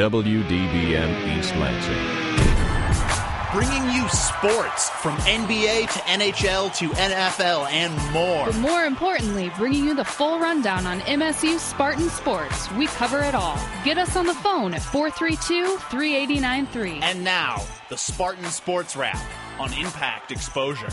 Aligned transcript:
WDBM 0.00 1.38
East 1.38 1.54
Lansing. 1.56 1.92
Bringing 3.52 3.94
you 3.94 4.08
sports 4.08 4.88
from 4.88 5.14
NBA 5.18 5.92
to 5.92 5.98
NHL 5.98 6.74
to 6.76 6.88
NFL 6.88 7.70
and 7.70 7.92
more. 8.10 8.46
But 8.46 8.56
more 8.56 8.84
importantly, 8.84 9.52
bringing 9.58 9.84
you 9.84 9.94
the 9.94 10.02
full 10.02 10.38
rundown 10.38 10.86
on 10.86 11.00
MSU 11.00 11.58
Spartan 11.58 12.08
Sports. 12.08 12.72
We 12.72 12.86
cover 12.86 13.20
it 13.20 13.34
all. 13.34 13.58
Get 13.84 13.98
us 13.98 14.16
on 14.16 14.24
the 14.24 14.32
phone 14.32 14.72
at 14.72 14.80
432 14.80 15.76
3893. 15.76 17.00
And 17.02 17.22
now, 17.22 17.62
the 17.90 17.98
Spartan 17.98 18.46
Sports 18.46 18.96
Wrap 18.96 19.20
on 19.58 19.70
Impact 19.74 20.32
Exposure. 20.32 20.88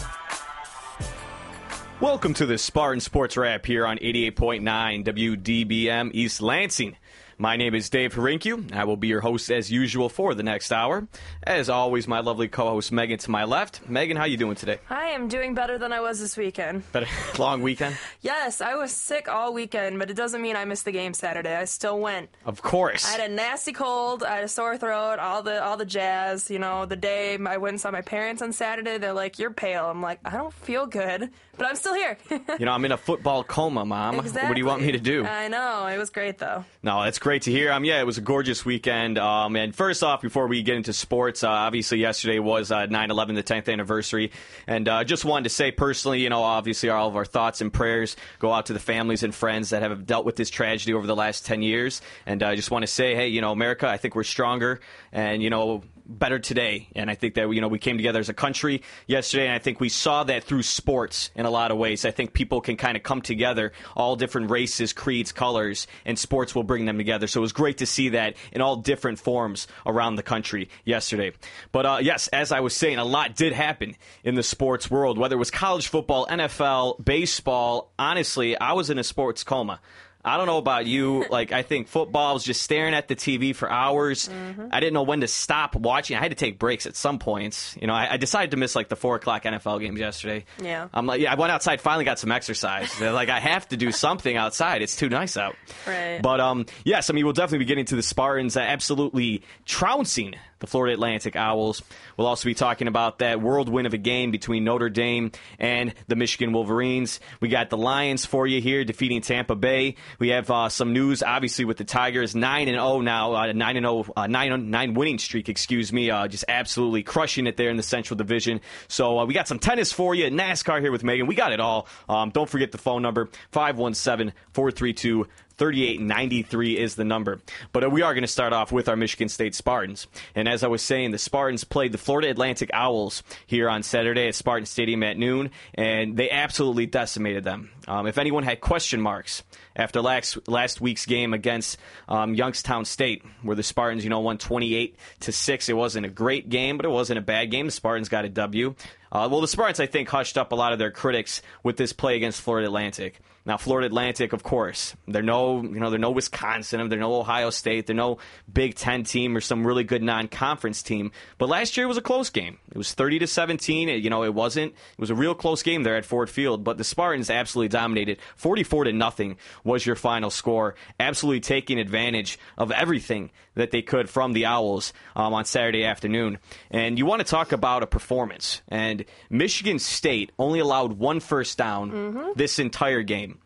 Welcome 2.02 2.34
to 2.34 2.46
the 2.46 2.58
Spartan 2.58 3.00
Sports 3.00 3.38
Wrap 3.38 3.66
here 3.66 3.88
on 3.88 4.00
88.9 4.00 5.05
WDBM 5.05 6.11
East 6.14 6.42
Lansing. 6.42 6.97
My 7.39 7.55
name 7.55 7.75
is 7.75 7.87
Dave 7.91 8.15
Harinkyu. 8.15 8.73
I 8.73 8.86
will 8.86 8.97
be 8.97 9.09
your 9.09 9.21
host 9.21 9.51
as 9.51 9.71
usual 9.71 10.09
for 10.09 10.33
the 10.33 10.41
next 10.41 10.71
hour. 10.71 11.07
As 11.43 11.69
always, 11.69 12.07
my 12.07 12.19
lovely 12.19 12.47
co-host 12.47 12.91
Megan 12.91 13.19
to 13.19 13.29
my 13.29 13.43
left. 13.43 13.87
Megan, 13.87 14.18
how 14.18 14.23
you 14.25 14.37
doing 14.37 14.55
today? 14.55 14.79
I 14.89 15.10
am 15.10 15.27
doing 15.27 15.54
better 15.54 15.77
than 15.77 15.93
I 15.93 16.00
was 16.01 16.19
this 16.19 16.36
weekend. 16.36 16.91
Better 16.91 17.05
long 17.37 17.61
weekend? 17.61 17.96
Yes, 18.21 18.60
I 18.60 18.73
was 18.73 18.91
sick 18.91 19.29
all 19.29 19.54
weekend, 19.54 20.00
but 20.00 20.10
it 20.10 20.15
doesn't 20.15 20.41
mean 20.41 20.55
I 20.55 20.65
missed 20.65 20.86
the 20.86 20.91
game 20.91 21.13
Saturday. 21.13 21.55
I 21.55 21.65
still 21.65 22.00
went. 22.00 22.32
Of 22.43 22.63
course. 22.63 23.05
I 23.07 23.19
had 23.19 23.29
a 23.29 23.32
nasty 23.32 23.71
cold, 23.71 24.24
I 24.24 24.38
had 24.38 24.43
a 24.43 24.47
sore 24.47 24.75
throat, 24.79 25.19
all 25.19 25.43
the 25.43 25.63
all 25.63 25.77
the 25.77 25.85
jazz. 25.85 26.49
You 26.49 26.57
know, 26.57 26.88
the 26.88 26.96
day 26.96 27.38
I 27.38 27.57
went 27.57 27.74
and 27.74 27.79
saw 27.82 27.91
my 27.91 28.01
parents 28.01 28.41
on 28.41 28.51
Saturday, 28.51 28.97
they're 28.97 29.13
like, 29.13 29.38
"You're 29.38 29.51
pale." 29.51 29.85
I'm 29.85 30.01
like, 30.01 30.21
"I 30.25 30.32
don't 30.32 30.54
feel 30.55 30.88
good, 30.88 31.29
but 31.55 31.68
I'm 31.68 31.75
still 31.75 31.93
here." 31.93 32.17
you 32.59 32.66
know, 32.66 32.72
I'm 32.72 32.83
in 32.83 32.94
a 32.94 32.97
football 32.97 33.44
coma, 33.44 33.85
Mom. 33.85 34.16
exactly. 34.19 34.49
What 34.49 34.55
do 34.55 34.59
you 34.59 34.66
want 34.66 34.81
me 34.81 34.91
to 34.94 34.99
do? 34.99 35.23
I 35.23 35.49
know 35.49 35.85
it 35.85 35.99
was 35.99 36.09
great 36.09 36.39
though. 36.39 36.66
No, 36.81 37.03
that's 37.03 37.19
great 37.19 37.27
to 37.28 37.52
hear. 37.52 37.73
Um, 37.73 37.84
yeah, 37.84 38.00
it 38.00 38.06
was 38.06 38.17
a 38.17 38.22
gorgeous 38.22 38.64
weekend. 38.64 39.17
Um, 39.17 39.58
and 39.58 39.75
first 39.75 40.02
off, 40.02 40.22
before 40.22 40.47
we 40.47 40.64
get 40.64 40.78
into 40.78 40.94
sports, 40.94 41.44
uh, 41.44 41.50
obviously 41.50 41.97
yesterday 41.97 42.39
was 42.39 42.72
uh, 42.72 42.88
9/11, 42.88 43.36
the 43.36 43.44
10th 43.44 43.72
anniversary, 43.72 44.31
and 44.66 44.88
uh, 44.88 45.03
just 45.03 45.25
wanted 45.25 45.44
to 45.44 45.50
say 45.50 45.72
personally, 45.72 46.22
you 46.22 46.30
know, 46.30 46.42
obviously 46.42 46.89
all 46.89 47.09
of 47.09 47.17
our 47.17 47.25
thoughts 47.25 47.59
and 47.59 47.73
prayers 47.73 48.16
go 48.39 48.53
out 48.53 48.67
to 48.67 48.73
the 48.73 48.80
families 48.80 49.23
and 49.23 49.36
friends 49.36 49.72
that 49.72 49.81
have 49.81 50.06
dealt 50.06 50.25
with 50.25 50.38
this 50.38 50.50
tragedy 50.50 50.94
over 50.94 51.06
the 51.06 51.16
last 51.16 51.45
10 51.45 51.61
years. 51.61 52.02
And 52.25 52.42
I 52.42 52.56
just 52.56 52.72
want 52.72 52.84
to 52.84 52.88
say, 52.88 53.14
hey, 53.14 53.28
you 53.28 53.41
know, 53.41 53.52
America, 53.52 53.89
I 53.89 53.97
think 53.97 54.16
we're 54.16 54.23
stronger, 54.23 54.80
and 55.12 55.44
you 55.44 55.50
know, 55.50 55.84
better 56.08 56.39
today. 56.39 56.88
And 56.95 57.09
I 57.09 57.16
think 57.16 57.36
that 57.36 57.50
you 57.52 57.61
know 57.61 57.67
we 57.67 57.80
came 57.80 57.97
together 57.97 58.19
as 58.19 58.30
a 58.30 58.33
country 58.33 58.81
yesterday, 59.05 59.45
and 59.45 59.53
I 59.53 59.59
think 59.59 59.80
we 59.80 59.89
saw 59.89 60.23
that 60.23 60.44
through 60.44 60.63
sports 60.63 61.31
in 61.36 61.45
a 61.45 61.50
lot 61.50 61.72
of 61.72 61.77
ways. 61.77 62.05
I 62.05 62.11
think 62.11 62.33
people 62.33 62.61
can 62.61 62.77
kind 62.77 62.95
of 62.95 63.03
come 63.03 63.22
together, 63.22 63.73
all 63.95 64.16
different 64.16 64.50
races, 64.50 64.94
creeds, 64.94 65.31
colors, 65.31 65.88
and 66.05 66.17
sports 66.17 66.55
will 66.55 66.63
bring 66.63 66.85
them 66.85 66.97
together. 66.97 67.28
So 67.28 67.39
it 67.39 67.41
was 67.41 67.53
great 67.53 67.80
to 67.80 67.85
see 67.85 68.09
that 68.09 68.35
in 68.52 68.61
all 68.61 68.78
different 68.78 69.19
forms 69.19 69.67
around 69.85 70.16
the 70.16 70.23
country 70.23 70.69
yesterday. 70.85 71.33
But 71.72 71.85
uh, 71.85 72.00
yes, 72.02 72.28
as 72.30 72.52
I 72.52 72.61
was 72.61 72.75
saying, 72.75 72.97
a 72.97 73.05
lot 73.05 73.35
did 73.35 73.53
happen 73.53 73.95
in 74.23 74.35
the 74.35 74.44
sports 74.44 74.89
world, 74.89 75.17
whether 75.17 75.35
it 75.35 75.39
was 75.39 75.52
college 75.52 75.88
football, 75.88 76.25
NFL, 76.28 77.03
baseball. 77.03 77.91
Honestly, 78.00 78.58
I 78.58 78.73
was 78.73 78.89
in 78.89 78.97
a 78.97 79.03
sports 79.03 79.44
coma. 79.44 79.80
I 80.28 80.38
don't 80.38 80.45
know 80.45 80.58
about 80.58 80.86
you. 80.86 81.25
Like, 81.38 81.52
I 81.52 81.61
think 81.61 81.88
football 81.88 82.33
was 82.33 82.44
just 82.44 82.64
staring 82.64 82.94
at 82.95 83.08
the 83.08 83.16
TV 83.16 83.53
for 83.56 83.70
hours. 83.70 84.28
Mm-hmm. 84.28 84.69
I 84.72 84.80
didn't 84.80 84.94
know 84.94 85.03
when 85.03 85.22
to 85.22 85.28
stop 85.28 85.75
watching. 85.75 86.17
I 86.17 86.19
had 86.19 86.31
to 86.31 86.36
take 86.36 86.58
breaks 86.58 86.88
at 86.88 86.95
some 86.95 87.19
points. 87.19 87.75
You 87.80 87.86
know, 87.86 87.94
I, 87.94 88.14
I 88.14 88.17
decided 88.17 88.52
to 88.52 88.58
miss 88.58 88.75
like 88.75 88.89
the 88.89 88.95
four 88.95 89.16
o'clock 89.16 89.44
NFL 89.44 89.81
games 89.81 90.00
yesterday. 90.00 90.45
Yeah. 90.61 90.88
I'm 90.94 91.06
like, 91.06 91.22
yeah, 91.22 91.31
I 91.31 91.36
went 91.36 91.52
outside, 91.52 91.80
finally 91.81 92.06
got 92.06 92.17
some 92.17 92.31
exercise. 92.31 93.00
Like, 93.00 93.30
I 93.30 93.39
have 93.39 93.67
to 93.69 93.78
do 93.78 93.92
something 93.92 94.36
outside. 94.36 94.81
It's 94.81 94.95
too 94.95 95.09
nice 95.09 95.38
out. 95.38 95.56
Right. 95.86 96.19
But 96.22 96.39
um, 96.39 96.66
yes, 96.84 97.09
I 97.09 97.14
mean, 97.14 97.25
we'll 97.25 97.34
definitely 97.34 97.59
be 97.59 97.66
getting 97.66 97.86
to 97.86 97.95
the 97.95 98.03
Spartans 98.03 98.58
uh, 98.58 98.62
absolutely 98.62 99.44
trouncing 99.66 100.36
the 100.59 100.67
Florida 100.67 100.94
Atlantic 100.94 101.36
Owls. 101.36 101.81
We'll 102.16 102.28
also 102.28 102.45
be 102.45 102.53
talking 102.53 102.88
about 102.88 103.19
that 103.19 103.41
whirlwind 103.41 103.88
of 103.88 103.94
a 103.94 103.97
game 103.97 104.31
between 104.31 104.63
Notre 104.63 104.90
Dame 104.90 105.31
and 105.59 105.94
the 106.07 106.16
Michigan 106.16 106.53
Wolverines. 106.53 107.19
We 107.40 107.50
got 107.50 107.69
the 107.69 107.78
Lions 107.78 108.25
for 108.25 108.47
you 108.47 108.62
here 108.62 108.84
defeating 108.84 109.22
Tampa 109.22 109.56
Bay. 109.56 109.95
We 110.19 110.29
have 110.29 110.50
uh, 110.50 110.69
some 110.69 110.94
news, 110.94 111.23
obviously, 111.23 111.66
with 111.66 111.78
the 111.78 111.84
Tigers 111.84 112.35
nine 112.35 112.68
and 112.68 112.75
zero 112.75 113.01
now, 113.01 113.34
uh, 113.34 113.51
nine 113.53 113.78
and 113.78 113.85
zero, 113.85 114.06
uh, 114.16 114.28
nine 114.28 114.69
nine 114.69 114.94
winning 114.94 115.19
streak. 115.19 115.50
Excuse 115.50 115.94
me, 115.94 116.09
uh, 116.09 116.28
just 116.28 116.45
absolutely 116.47 117.03
crushing 117.03 117.47
it 117.47 117.57
there 117.57 117.69
in 117.69 117.78
the 117.78 117.84
Central 117.84 118.18
Division. 118.18 118.62
So 118.88 119.19
uh, 119.19 119.25
we 119.25 119.34
got 119.34 119.47
some 119.47 119.59
tennis 119.59 119.91
for 119.91 120.16
you, 120.16 120.25
NASCAR 120.25 120.81
here 120.81 120.91
with 120.91 121.03
Megan. 121.03 121.28
We 121.28 121.35
got 121.35 121.51
it 121.51 121.59
all. 121.59 121.88
Um, 122.09 122.29
don't 122.31 122.50
forget 122.50 122.72
the 122.72 122.78
phone 122.78 123.01
number 123.01 123.29
517 123.51 124.34
432 124.53 125.28
3893 125.57 126.78
is 126.78 126.95
the 126.95 127.03
number. 127.03 127.40
But 127.72 127.84
uh, 127.84 127.90
we 127.90 128.01
are 128.01 128.13
going 128.13 128.23
to 128.23 128.28
start 128.28 128.53
off 128.53 128.72
with 128.72 128.88
our 128.88 128.95
Michigan 128.95 129.29
State 129.29 129.56
Spartans. 129.56 130.07
And 130.35 130.47
as 130.47 130.63
I 130.63 130.68
was 130.68 130.81
saying, 130.81 131.12
the 131.12 131.18
Spartans 131.18 131.63
played 131.63 131.91
the 131.91 131.97
Florida 131.97 132.29
Atlantic 132.29 132.69
Owls 132.73 133.23
here 133.45 133.69
on 133.69 133.84
Saturday 133.84 134.28
at 134.28 134.35
Spartan 134.35 134.66
Stadium 134.66 135.03
at 135.03 135.18
noon, 135.18 135.51
and 135.73 136.16
they 136.16 136.29
absolutely 136.29 136.85
decimated 136.85 137.44
them. 137.44 137.72
Um, 137.88 138.06
if 138.06 138.18
anyone 138.18 138.44
had 138.44 138.59
question 138.59 139.01
marks 139.01 139.44
after 139.75 140.01
last 140.01 140.47
last 140.47 140.81
week's 140.81 141.06
game 141.06 141.34
against 141.34 141.78
um, 142.09 142.35
Youngstown 142.35 142.85
State, 142.85 143.24
where 143.41 143.56
the 143.56 143.63
Spartans, 143.63 144.03
you 144.03 144.09
know, 144.09 144.19
won 144.19 144.38
28 144.38 144.97
to 145.22 145.31
six, 145.31 145.69
it 145.69 145.74
wasn't 145.74 146.06
a 146.06 146.09
great 146.09 146.50
game, 146.50 146.78
but 146.78 146.85
it 146.85 146.89
wasn't 146.89 147.18
a 147.18 147.22
bad 147.22 147.50
game. 147.50 147.68
The 147.68 147.72
Spartans 147.72 148.09
got 148.09 148.25
a 148.25 148.29
W. 148.29 148.75
Uh, 149.12 149.29
well, 149.31 149.41
the 149.41 149.47
Spartans, 149.47 149.79
I 149.79 149.85
think, 149.85 150.09
hushed 150.09 150.38
up 150.38 150.51
a 150.51 150.56
lot 150.56 150.74
of 150.74 150.79
their 150.79 150.91
critics 150.91 151.41
with 151.63 151.78
this 151.78 151.94
play 151.94 152.18
against 152.18 152.41
Florida 152.41 152.68
Atlantic. 152.68 153.22
Now, 153.47 153.56
Florida 153.56 153.88
Atlantic, 153.88 154.34
of 154.34 154.44
course, 154.44 154.94
they're 155.08 155.24
no, 155.24 155.63
you 155.63 155.80
know, 155.80 155.90
they're 155.90 155.97
no 155.97 156.12
Wisconsin, 156.12 156.90
they're 156.90 157.00
no 157.00 157.16
Ohio 157.16 157.50
State, 157.50 157.88
they're 157.88 157.96
no 157.96 158.18
Big 158.52 158.75
Ten 158.75 159.06
team 159.06 159.38
or 159.38 159.40
some 159.40 159.66
really 159.66 159.85
good 159.85 160.03
non-conference 160.03 160.84
team. 160.84 161.13
But 161.38 161.47
last 161.47 161.78
year 161.78 161.88
was 161.88 161.96
a 161.96 162.02
close 162.02 162.30
game. 162.30 162.57
It 162.69 162.78
was 162.78 162.94
30 162.94 163.19
to 163.19 163.28
17. 163.28 163.88
It, 163.88 164.03
you 164.03 164.09
know, 164.09 164.25
it 164.25 164.34
wasn't. 164.34 164.74
It 164.74 165.00
was 165.00 165.12
a 165.12 165.16
real 165.16 165.34
close 165.34 165.63
game 165.63 165.84
there 165.84 165.96
at 165.96 166.03
Ford 166.03 166.30
Field. 166.30 166.66
But 166.66 166.78
the 166.78 166.84
Spartans 166.84 167.30
absolutely 167.30 167.69
dominated. 167.69 168.19
44 168.36 168.84
to 168.84 168.91
nothing 168.91 169.38
was 169.63 169.86
your 169.86 169.96
final 169.96 170.30
score. 170.30 170.75
Absolutely 171.00 171.40
taking 171.40 171.80
advantage 171.80 172.38
of 172.57 172.72
everything 172.72 173.31
that 173.56 173.72
they 173.72 173.81
could 173.81 174.09
from 174.09 174.34
the 174.34 174.46
Owls 174.46 174.91
um, 175.16 175.34
on 175.34 175.46
Saturday 175.46 175.86
afternoon. 175.86 176.38
And 176.69 176.97
you 176.97 177.06
want 177.06 177.22
to 177.22 177.25
talk 177.25 177.53
about 177.53 177.81
a 177.81 177.88
performance. 177.88 178.62
And 178.68 179.06
Michigan 179.30 179.80
State 179.80 180.31
only 180.38 180.59
allowed 180.59 180.94
one 180.94 181.22
first 181.22 181.57
down 181.57 182.34
this 182.36 182.59
entire 182.59 183.03
game. 183.03 183.37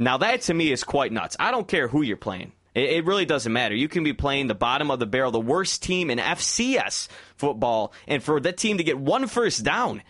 Now, 0.00 0.16
that 0.16 0.40
to 0.42 0.54
me 0.54 0.72
is 0.72 0.82
quite 0.82 1.12
nuts. 1.12 1.36
I 1.38 1.50
don't 1.50 1.68
care 1.68 1.86
who 1.86 2.00
you're 2.00 2.16
playing. 2.16 2.52
It, 2.74 3.04
really 3.04 3.26
doesn't 3.26 3.52
matter. 3.52 3.74
You 3.74 3.86
can 3.86 4.02
be 4.02 4.14
playing 4.14 4.46
the 4.46 4.54
bottom 4.54 4.90
of 4.90 4.98
the 4.98 5.06
barrel, 5.06 5.30
the 5.30 5.40
worst 5.40 5.82
team 5.82 6.08
in 6.08 6.18
FCS 6.18 7.08
football, 7.36 7.92
and 8.08 8.22
for 8.22 8.40
that 8.40 8.56
team 8.56 8.78
to 8.78 8.84
get 8.84 8.98
one 8.98 9.26
first 9.26 9.62
down 9.62 10.02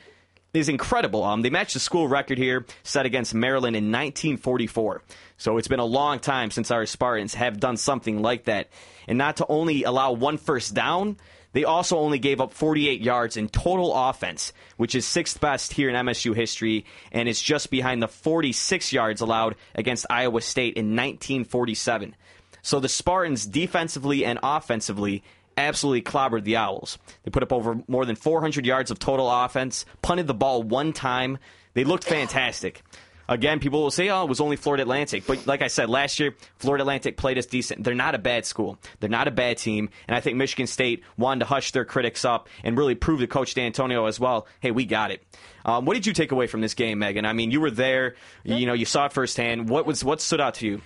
is 0.55 0.69
incredible. 0.69 1.25
Um, 1.25 1.43
they 1.43 1.50
matched 1.50 1.75
the 1.75 1.81
school 1.81 2.06
record 2.06 2.39
here 2.39 2.67
set 2.84 3.05
against 3.05 3.34
Maryland 3.34 3.75
in 3.75 3.84
1944. 3.84 5.03
So 5.39 5.56
it's 5.56 5.69
been 5.69 5.81
a 5.81 5.84
long 5.84 6.21
time 6.21 6.53
since 6.53 6.71
our 6.71 6.87
Spartans 6.87 7.34
have 7.34 7.59
done 7.59 7.77
something 7.77 8.23
like 8.23 8.45
that. 8.45 8.69
And 9.09 9.19
not 9.19 9.39
to 9.39 9.47
only 9.49 9.83
allow 9.83 10.12
one 10.12 10.39
first 10.39 10.73
down, 10.73 11.17
they 11.53 11.65
also 11.65 11.99
only 11.99 12.19
gave 12.19 12.41
up 12.41 12.53
48 12.53 13.00
yards 13.00 13.37
in 13.37 13.49
total 13.49 13.94
offense, 13.94 14.53
which 14.77 14.94
is 14.94 15.06
sixth 15.06 15.41
best 15.41 15.72
here 15.72 15.88
in 15.88 15.97
MSU 15.97 16.34
history, 16.34 16.84
and 17.11 17.28
it's 17.28 17.43
just 17.43 17.71
behind 17.71 18.03
the 18.03 18.09
46 18.09 18.93
yards 18.93 19.21
allowed 19.21 19.56
against 19.75 20.06
Iowa 20.09 20.41
State 20.41 20.77
in 20.77 20.97
1947. 20.97 22.15
So 22.62 22.78
the 22.78 22.88
Spartans, 22.88 23.47
defensively 23.47 24.25
and 24.25 24.38
offensively, 24.43 25.22
absolutely 25.56 26.03
clobbered 26.03 26.44
the 26.44 26.56
Owls. 26.56 26.99
They 27.25 27.31
put 27.31 27.43
up 27.43 27.53
over 27.53 27.81
more 27.88 28.05
than 28.05 28.17
400 28.17 28.65
yards 28.65 28.91
of 28.91 28.99
total 28.99 29.31
offense, 29.31 29.84
punted 30.03 30.27
the 30.27 30.34
ball 30.34 30.62
one 30.62 30.93
time. 30.93 31.38
They 31.75 31.84
looked 31.84 32.05
fantastic. 32.05 32.82
Again, 33.31 33.61
people 33.61 33.81
will 33.81 33.93
say, 33.93 34.11
oh, 34.11 34.25
it 34.25 34.29
was 34.29 34.41
only 34.41 34.57
Florida 34.57 34.83
Atlantic. 34.83 35.25
But 35.27 35.47
like 35.47 35.63
I 35.63 35.69
said, 35.69 35.89
last 35.89 36.19
year, 36.19 36.35
Florida 36.59 36.82
Atlantic 36.82 37.17
played 37.17 37.38
us 37.38 37.47
decent. 37.47 37.85
They're 37.85 37.94
not 37.94 38.15
a 38.17 38.19
bad 38.19 38.44
school. 38.44 38.77
They're 38.99 39.09
not 39.09 39.29
a 39.29 39.31
bad 39.31 39.56
team. 39.56 39.88
And 40.09 40.17
I 40.17 40.21
think 40.21 40.37
Michigan 40.37 40.67
State 40.67 41.05
wanted 41.17 41.41
to 41.41 41.47
hush 41.47 41.71
their 41.71 41.85
critics 41.85 42.25
up 42.25 42.49
and 42.65 42.77
really 42.77 42.97
prove 42.97 43.21
to 43.21 43.29
Coach 43.29 43.55
D'Antonio 43.55 44.06
as 44.06 44.19
well, 44.19 44.49
hey, 44.59 44.73
we 44.73 44.85
got 44.85 45.12
it. 45.12 45.23
Um, 45.65 45.85
what 45.85 45.94
did 45.94 46.06
you 46.06 46.12
take 46.12 46.32
away 46.32 46.49
from 46.49 46.61
this 46.61 46.75
game, 46.75 46.99
Megan? 46.99 47.25
I 47.25 47.32
mean, 47.32 47.53
you 47.53 47.61
were 47.61 47.71
there. 47.71 48.17
You 48.43 48.67
know, 48.67 48.73
you 48.73 48.85
saw 48.85 49.06
it 49.06 49.12
firsthand. 49.12 49.69
What 49.69 49.87
was 49.87 50.03
what 50.03 50.21
stood 50.21 50.41
out 50.41 50.55
to 50.55 50.67
you? 50.67 50.83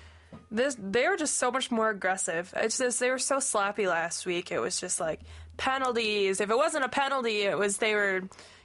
This 0.50 0.76
they 0.78 1.08
were 1.08 1.16
just 1.16 1.36
so 1.36 1.50
much 1.50 1.70
more 1.70 1.90
aggressive. 1.90 2.52
It's 2.56 2.78
just 2.78 3.00
they 3.00 3.10
were 3.10 3.18
so 3.18 3.40
sloppy 3.40 3.86
last 3.86 4.26
week. 4.26 4.52
It 4.52 4.58
was 4.58 4.78
just 4.78 5.00
like 5.00 5.20
penalties. 5.56 6.40
If 6.40 6.50
it 6.50 6.56
wasn't 6.56 6.84
a 6.84 6.88
penalty, 6.88 7.42
it 7.42 7.56
was 7.56 7.78
they 7.78 7.94
were, 7.94 8.22